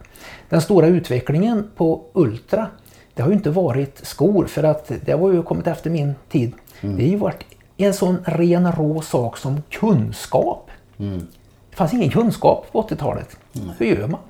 Den 0.48 0.60
stora 0.60 0.86
utvecklingen 0.86 1.70
på 1.76 2.02
Ultra, 2.12 2.66
det 3.14 3.22
har 3.22 3.28
ju 3.30 3.34
inte 3.36 3.50
varit 3.50 4.00
skor 4.06 4.46
för 4.46 4.62
att 4.62 4.92
det 5.04 5.12
har 5.12 5.32
ju 5.32 5.42
kommit 5.42 5.66
efter 5.66 5.90
min 5.90 6.14
tid. 6.30 6.52
Det 6.80 6.88
har 7.02 7.10
ju 7.10 7.16
varit 7.16 7.44
en 7.76 7.94
sån 7.94 8.24
ren 8.26 8.72
rå 8.72 9.00
sak 9.00 9.36
som 9.36 9.62
kunskap. 9.70 10.70
Det 11.70 11.76
fanns 11.76 11.92
ingen 11.92 12.10
kunskap 12.10 12.66
på 12.72 12.82
80-talet. 12.82 13.36
Hur 13.78 13.86
gör 13.86 14.06
man? 14.06 14.20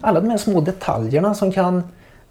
Alla 0.00 0.20
de 0.20 0.30
här 0.30 0.36
små 0.36 0.60
detaljerna 0.60 1.34
som 1.34 1.52
kan 1.52 1.82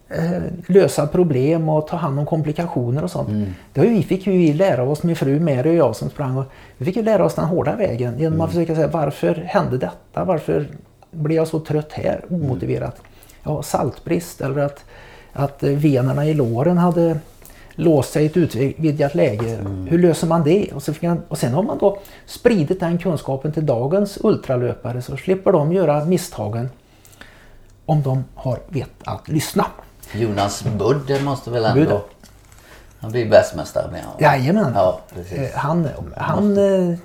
eh, 0.09 0.41
lösa 0.67 1.07
problem 1.07 1.69
och 1.69 1.87
ta 1.87 1.97
hand 1.97 2.19
om 2.19 2.25
komplikationer 2.25 3.03
och 3.03 3.11
sånt. 3.11 3.29
Det 3.73 3.81
har 3.81 3.87
ju, 3.87 3.93
vi 3.93 4.03
fick 4.03 4.27
vi 4.27 4.53
lära 4.53 4.83
oss, 4.83 5.03
min 5.03 5.15
fru 5.15 5.39
Mary 5.39 5.69
och 5.69 5.75
jag 5.75 5.95
som 5.95 6.09
sprang. 6.09 6.37
Och 6.37 6.45
vi 6.77 6.85
fick 6.85 6.95
ju 6.95 7.03
lära 7.03 7.25
oss 7.25 7.35
den 7.35 7.45
hårda 7.45 7.75
vägen 7.75 8.19
genom 8.19 8.41
att 8.41 8.49
försöka 8.49 8.75
säga 8.75 8.87
varför 8.87 9.35
hände 9.35 9.77
detta? 9.77 10.25
Varför 10.25 10.67
blev 11.11 11.37
jag 11.37 11.47
så 11.47 11.59
trött 11.59 11.91
här 11.91 12.25
omotiverat? 12.29 13.01
Ja, 13.43 13.63
saltbrist 13.63 14.41
eller 14.41 14.61
att, 14.61 14.85
att 15.33 15.63
eh, 15.63 15.69
venerna 15.69 16.25
i 16.25 16.33
låren 16.33 16.77
hade 16.77 17.17
låst 17.75 18.13
sig 18.13 18.23
i 18.23 18.25
ett 18.25 18.37
utvidgat 18.37 19.15
läge. 19.15 19.57
Hur 19.89 19.99
löser 19.99 20.27
man 20.27 20.43
det? 20.43 20.71
Och, 20.73 20.83
så 20.83 20.93
han, 21.01 21.21
och 21.27 21.37
sen 21.37 21.53
har 21.53 21.63
man 21.63 21.77
då 21.77 21.97
spridit 22.25 22.79
den 22.79 22.97
kunskapen 22.97 23.51
till 23.51 23.65
dagens 23.65 24.17
ultralöpare 24.21 25.01
så 25.01 25.17
slipper 25.17 25.51
de 25.51 25.73
göra 25.73 26.05
misstagen 26.05 26.69
om 27.85 28.01
de 28.01 28.23
har 28.35 28.59
vett 28.67 28.89
att 29.03 29.27
lyssna. 29.27 29.65
Jonas 30.13 30.63
Budde 30.63 31.21
måste 31.21 31.49
väl 31.49 31.65
ändå... 31.65 31.79
Budde. 31.79 31.99
Han 32.99 33.11
blir 33.11 33.29
världsmästare 33.29 33.91
med 33.91 34.03
honom. 34.03 34.17
Jajamän. 34.21 34.71
Ja, 34.75 34.99
precis. 35.15 35.37
Eh, 35.37 35.49
Han, 35.55 35.87
han, 36.17 36.57
eh, 36.57 36.97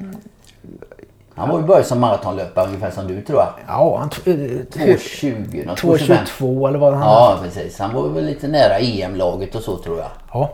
Han 1.39 1.49
var 1.49 1.61
ju 1.61 1.67
börjat 1.67 1.87
som 1.87 2.01
maratonlöpare 2.01 2.67
ungefär 2.67 2.91
som 2.91 3.07
du 3.07 3.23
tror 3.23 3.39
jag. 3.39 3.49
ja, 3.69 3.99
han 3.99 4.11
t- 4.11 4.31
eh, 4.31 4.35
2.20 4.35 5.67
något, 5.67 5.79
2.25. 5.83 6.19
2.22 6.39 6.69
eller 6.69 6.79
vad 6.79 6.95
han 6.95 7.03
Ja 7.03 7.39
precis. 7.43 7.79
Han 7.79 7.95
var 7.95 8.09
väl 8.09 8.25
lite 8.25 8.49
nära 8.49 8.79
EM-laget 8.79 9.55
och 9.55 9.63
så 9.63 9.77
tror 9.77 9.99
jag. 9.99 10.09
Ja, 10.33 10.51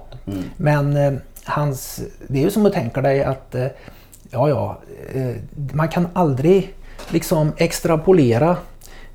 men 0.56 0.96
eh, 0.96 1.12
hans, 1.44 2.00
det 2.28 2.38
är 2.38 2.42
ju 2.42 2.50
som 2.50 2.66
att 2.66 2.72
tänka 2.72 3.00
dig 3.00 3.24
att 3.24 3.54
eh, 3.54 3.66
ja, 4.30 4.48
ja, 4.48 4.78
eh, 5.14 5.30
man 5.72 5.88
kan 5.88 6.08
aldrig 6.12 6.74
liksom 7.08 7.52
extrapolera 7.56 8.56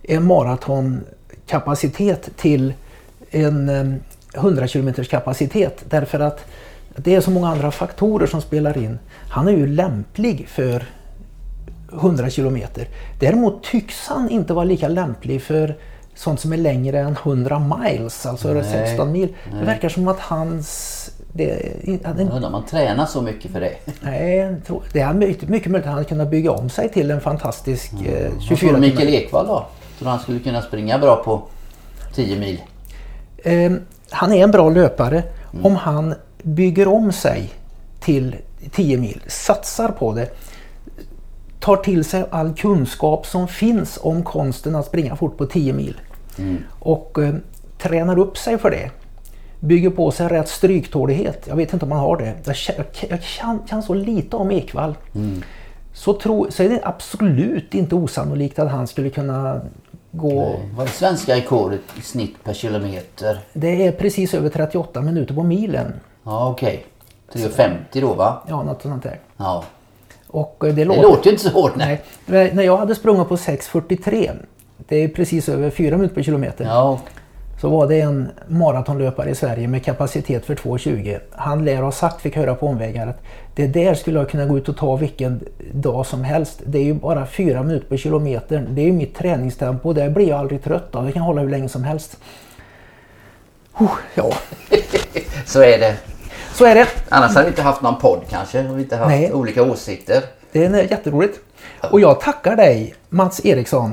en 0.03 0.25
maratonkapacitet 0.25 2.29
till 2.37 2.73
en 3.31 3.69
eh, 3.69 3.85
100 4.35 4.67
km 4.67 4.93
kapacitet 4.93 5.83
därför 5.89 6.19
att 6.19 6.45
det 6.95 7.15
är 7.15 7.21
så 7.21 7.31
många 7.31 7.49
andra 7.49 7.71
faktorer 7.71 8.27
som 8.27 8.41
spelar 8.41 8.77
in. 8.77 8.99
Han 9.29 9.47
är 9.47 9.51
ju 9.51 9.67
lämplig 9.67 10.47
för 10.47 10.83
100 11.93 12.29
kilometer. 12.29 12.87
Däremot 13.19 13.63
tycks 13.63 14.07
han 14.07 14.29
inte 14.29 14.53
vara 14.53 14.65
lika 14.65 14.87
lämplig 14.87 15.41
för 15.41 15.75
sånt 16.15 16.39
som 16.39 16.53
är 16.53 16.57
längre 16.57 16.99
än 16.99 17.11
100 17.23 17.59
miles, 17.77 18.25
alltså 18.25 18.53
Nej, 18.53 18.63
16 18.63 19.11
mil. 19.11 19.35
Det 19.59 19.65
verkar 19.65 19.89
som 19.89 20.07
att 20.07 20.19
hans... 20.19 21.11
Det, 21.33 21.71
Jag 21.83 22.35
undrar 22.35 22.45
om 22.45 22.51
man 22.51 22.65
tränar 22.65 23.05
så 23.05 23.21
mycket 23.21 23.51
för 23.51 23.59
det. 23.59 23.73
nej, 24.01 24.55
det 24.93 24.99
är 24.99 25.13
mycket, 25.13 25.49
mycket 25.49 25.71
möjligt 25.71 25.87
att 25.87 25.93
han 25.93 26.05
kunde 26.05 26.25
bygga 26.25 26.51
om 26.51 26.69
sig 26.69 26.89
till 26.89 27.11
en 27.11 27.21
fantastisk 27.21 27.91
eh, 28.05 28.31
Vad 28.33 28.41
24 28.41 28.57
tror 28.57 28.73
du 28.73 28.79
Mikael. 28.79 29.09
Ekvall 29.09 29.47
då? 29.47 29.65
Tror 29.97 30.05
du 30.05 30.09
han 30.09 30.19
skulle 30.19 30.39
kunna 30.39 30.61
springa 30.61 30.99
bra 30.99 31.15
på 31.15 31.43
10 32.15 32.39
mil? 32.39 32.61
Eh, 33.37 33.71
han 34.09 34.33
är 34.33 34.43
en 34.43 34.51
bra 34.51 34.69
löpare 34.69 35.23
om 35.63 35.75
han 35.75 36.15
bygger 36.43 36.87
om 36.87 37.11
sig 37.11 37.49
till 37.99 38.35
10 38.71 38.97
mil, 38.97 39.21
satsar 39.27 39.89
på 39.89 40.13
det, 40.13 40.29
tar 41.59 41.75
till 41.77 42.03
sig 42.03 42.25
all 42.29 42.53
kunskap 42.53 43.25
som 43.25 43.47
finns 43.47 43.99
om 44.01 44.23
konsten 44.23 44.75
att 44.75 44.85
springa 44.85 45.15
fort 45.15 45.37
på 45.37 45.45
10 45.45 45.73
mil 45.73 46.01
och 46.79 47.19
eh, 47.19 47.35
tränar 47.77 48.19
upp 48.19 48.37
sig 48.37 48.57
för 48.57 48.71
det. 48.71 48.91
Bygger 49.59 49.89
på 49.89 50.11
sig 50.11 50.27
rätt 50.27 50.49
stryktålighet. 50.49 51.47
Jag 51.47 51.55
vet 51.55 51.73
inte 51.73 51.85
om 51.85 51.91
han 51.91 52.01
har 52.01 52.17
det. 52.17 52.33
Jag, 52.45 52.55
jag 53.09 53.21
kan, 53.23 53.59
kan 53.59 53.83
så 53.83 53.93
lite 53.93 54.35
om 54.35 54.51
Ekvall. 54.51 54.95
Så, 55.93 56.13
tro, 56.13 56.47
så 56.51 56.63
är 56.63 56.69
det 56.69 56.79
absolut 56.83 57.73
inte 57.73 57.95
osannolikt 57.95 58.59
att 58.59 58.71
han 58.71 58.87
skulle 58.87 59.09
kunna 59.09 59.61
gå 60.11 60.59
Vad 60.75 60.87
är 60.87 60.91
svenska 60.91 61.35
rekordet 61.35 61.81
i 61.97 62.01
snitt 62.01 62.43
per 62.43 62.53
kilometer? 62.53 63.39
Det 63.53 63.87
är 63.87 63.91
precis 63.91 64.33
över 64.33 64.49
38 64.49 65.01
minuter 65.01 65.33
på 65.35 65.43
milen. 65.43 65.93
Ja 66.23 66.49
okej. 66.49 66.85
3.50 67.33 68.01
då 68.01 68.13
va? 68.13 68.43
Ja, 68.47 68.63
något 68.63 68.81
sånt 68.81 69.03
där. 69.03 69.19
Ja. 69.37 69.63
Och 70.31 70.57
eh, 70.63 70.67
det, 70.67 70.71
Det 70.73 70.85
låter... 70.85 71.01
låter 71.01 71.25
ju 71.25 71.31
inte 71.31 71.43
så 71.43 71.49
hårt 71.49 71.75
nej. 71.75 72.01
Nej, 72.25 72.51
när 72.53 72.63
jag 72.63 72.77
hade 72.77 72.95
sprungit 72.95 73.27
på 73.27 73.35
6.43, 73.35 74.31
det 74.77 74.95
är 75.03 75.07
precis 75.07 75.49
över 75.49 75.69
4 75.69 75.95
minuter 75.97 76.15
per 76.15 76.23
kilometer, 76.23 76.65
Ja. 76.65 76.99
så 77.61 77.69
var 77.69 77.87
det 77.87 78.01
en 78.01 78.29
maratonlöpare 78.47 79.29
i 79.29 79.35
Sverige 79.35 79.67
med 79.67 79.85
kapacitet 79.85 80.45
för 80.45 80.55
2.20. 80.55 81.19
Han 81.31 81.65
lär 81.65 81.81
ha 81.81 81.91
sagt, 81.91 82.21
fick 82.21 82.35
höra 82.35 82.55
på 82.55 82.67
omvägar, 82.67 83.07
att 83.07 83.21
det 83.55 83.67
där 83.67 83.93
skulle 83.93 84.19
jag 84.19 84.29
kunna 84.29 84.45
gå 84.45 84.57
ut 84.57 84.69
och 84.69 84.77
ta 84.77 84.95
vilken 84.95 85.39
dag 85.71 86.05
som 86.05 86.23
helst. 86.23 86.61
Det 86.65 86.77
är 86.77 86.83
ju 86.83 86.93
bara 86.93 87.25
4 87.25 87.63
minuter 87.63 87.87
per 87.87 87.97
kilometer. 87.97 88.65
Det 88.69 88.81
är 88.81 88.85
ju 88.85 88.91
mitt 88.91 89.15
träningstempo. 89.15 89.93
Där 89.93 90.09
blir 90.09 90.29
jag 90.29 90.39
aldrig 90.39 90.63
trött 90.63 90.95
av. 90.95 91.05
Det 91.05 91.11
kan 91.11 91.21
hålla 91.21 91.41
hur 91.41 91.49
länge 91.49 91.69
som 91.69 91.83
helst. 91.83 92.17
Oh, 93.79 93.91
ja, 94.15 94.31
Så 95.45 95.61
är 95.61 95.79
det. 95.79 95.95
Så 96.53 96.65
är 96.65 96.75
det. 96.75 96.87
Annars 97.09 97.31
hade 97.33 97.45
vi 97.45 97.49
inte 97.49 97.61
haft 97.61 97.81
någon 97.81 97.99
podd 97.99 98.21
kanske. 98.29 98.69
Och 98.69 98.77
vi 98.77 98.81
inte 98.81 98.95
haft 98.95 99.09
Nej. 99.09 99.33
olika 99.33 99.63
åsikter. 99.63 100.23
Det 100.51 100.65
är 100.65 100.91
jätteroligt. 100.91 101.39
Och 101.91 101.99
jag 101.99 102.19
tackar 102.21 102.55
dig 102.55 102.95
Mats 103.09 103.45
Eriksson. 103.45 103.91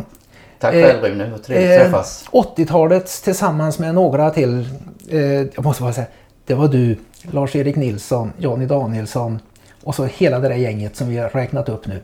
Tack 0.59 0.75
Eh, 0.75 0.83
själv 0.87 1.03
Rune. 1.05 1.31
Vad 1.31 1.43
trevligt 1.43 1.71
att 1.71 1.77
Eh, 1.79 1.83
träffas. 1.83 2.25
80-talets 2.31 3.21
tillsammans 3.23 3.79
med 3.79 3.95
några 3.95 4.31
till. 4.31 4.69
Eh, 5.09 5.21
jag 5.25 5.65
måste 5.65 5.83
bara 5.83 5.93
säga. 5.93 6.07
Det 6.47 6.55
var 6.55 6.69
du, 6.69 6.97
Lars-Erik 7.23 7.77
Nilsson, 7.77 8.33
Jonny 8.39 8.67
Danielsson 8.67 9.39
och 9.85 9.95
så 9.95 10.05
hela 10.05 10.39
det 10.39 10.49
där 10.49 10.55
gänget 10.57 10.97
som 10.97 11.09
vi 11.09 11.19
har 11.19 11.29
räknat 11.29 11.69
upp 11.69 11.87
nu. 11.87 12.03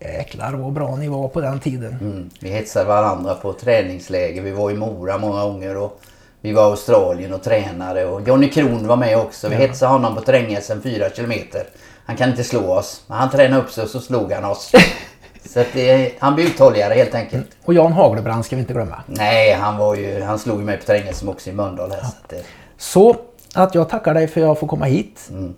Jäklar 0.00 0.52
vad 0.52 0.72
bra 0.72 0.96
ni 0.96 1.08
var 1.08 1.28
på 1.28 1.40
den 1.40 1.60
tiden. 1.60 1.96
Mm. 2.00 2.30
Vi 2.40 2.50
hetsade 2.50 2.84
varandra 2.84 3.34
på 3.34 3.52
träningsläger. 3.52 4.42
Vi 4.42 4.50
var 4.50 4.70
i 4.70 4.74
Mora 4.74 5.18
många 5.18 5.42
gånger. 5.44 5.76
Och 5.76 6.00
vi 6.46 6.52
var 6.52 6.62
i 6.62 6.70
Australien 6.70 7.32
och 7.32 7.42
tränade. 7.42 8.04
Och 8.06 8.28
Johnny 8.28 8.50
Kron 8.50 8.86
var 8.86 8.96
med 8.96 9.18
också. 9.18 9.48
Vi 9.48 9.54
hetsade 9.54 9.92
honom 9.92 10.14
på 10.14 10.20
terränghästen 10.20 10.82
4 10.82 11.10
kilometer. 11.10 11.64
Han 12.04 12.16
kan 12.16 12.30
inte 12.30 12.44
slå 12.44 12.72
oss. 12.72 13.02
Men 13.06 13.18
han 13.18 13.30
tränade 13.30 13.62
upp 13.62 13.70
sig 13.70 13.84
och 13.84 13.90
så 13.90 14.00
slog 14.00 14.32
han 14.32 14.44
oss. 14.44 14.72
så 15.44 15.64
det, 15.72 16.12
han 16.18 16.34
blev 16.34 16.46
uthålligare 16.46 16.94
helt 16.94 17.14
enkelt. 17.14 17.46
Och 17.64 17.74
Jan 17.74 17.92
Haglebrand 17.92 18.44
ska 18.44 18.56
vi 18.56 18.60
inte 18.60 18.72
glömma. 18.72 19.02
Nej, 19.06 19.52
han, 19.52 19.76
var 19.76 19.94
ju, 19.94 20.22
han 20.22 20.38
slog 20.38 20.58
mig 20.58 20.76
på 20.76 20.84
terränghästen 20.84 21.28
också 21.28 21.50
i 21.50 21.52
Mölndal. 21.52 21.90
Här, 21.90 22.00
så 22.00 22.06
att 22.06 22.28
det, 22.28 22.42
Så 22.76 23.16
att 23.54 23.74
jag 23.74 23.88
tackar 23.88 24.14
dig 24.14 24.28
för 24.28 24.40
att 24.40 24.46
jag 24.46 24.58
får 24.58 24.66
komma 24.66 24.84
hit. 24.84 25.28
mm. 25.30 25.54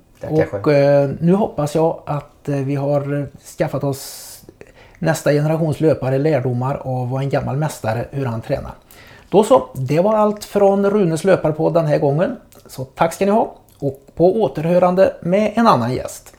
Och 0.52 0.73
eh, 0.73 1.10
nu 1.20 1.35
hoppas 1.35 1.74
jag 1.74 2.02
att 2.06 2.48
eh, 2.48 2.56
vi 2.56 2.74
har 2.74 3.20
eh, 3.20 3.24
skaffat 3.59 3.85
oss 3.85 4.24
nästa 4.98 5.32
generations 5.32 5.81
löpare 5.81 6.19
lärdomar 6.19 6.74
av 6.74 7.10
vad 7.10 7.23
en 7.23 7.28
gammal 7.28 7.56
mästare, 7.56 8.05
hur 8.10 8.27
han 8.27 8.40
tränar. 8.40 8.73
Då 9.30 9.44
så, 9.44 9.68
det 9.72 10.00
var 10.00 10.14
allt 10.14 10.44
från 10.44 10.90
Runes 10.90 11.24
löparpodd 11.24 11.74
den 11.74 11.86
här 11.86 11.98
gången. 11.98 12.36
Så 12.66 12.84
tack 12.84 13.12
ska 13.12 13.24
ni 13.24 13.30
ha 13.30 13.55
och 13.78 14.00
på 14.14 14.42
återhörande 14.42 15.14
med 15.20 15.52
en 15.55 15.66
annan 15.66 15.94
gäst. 15.94 16.34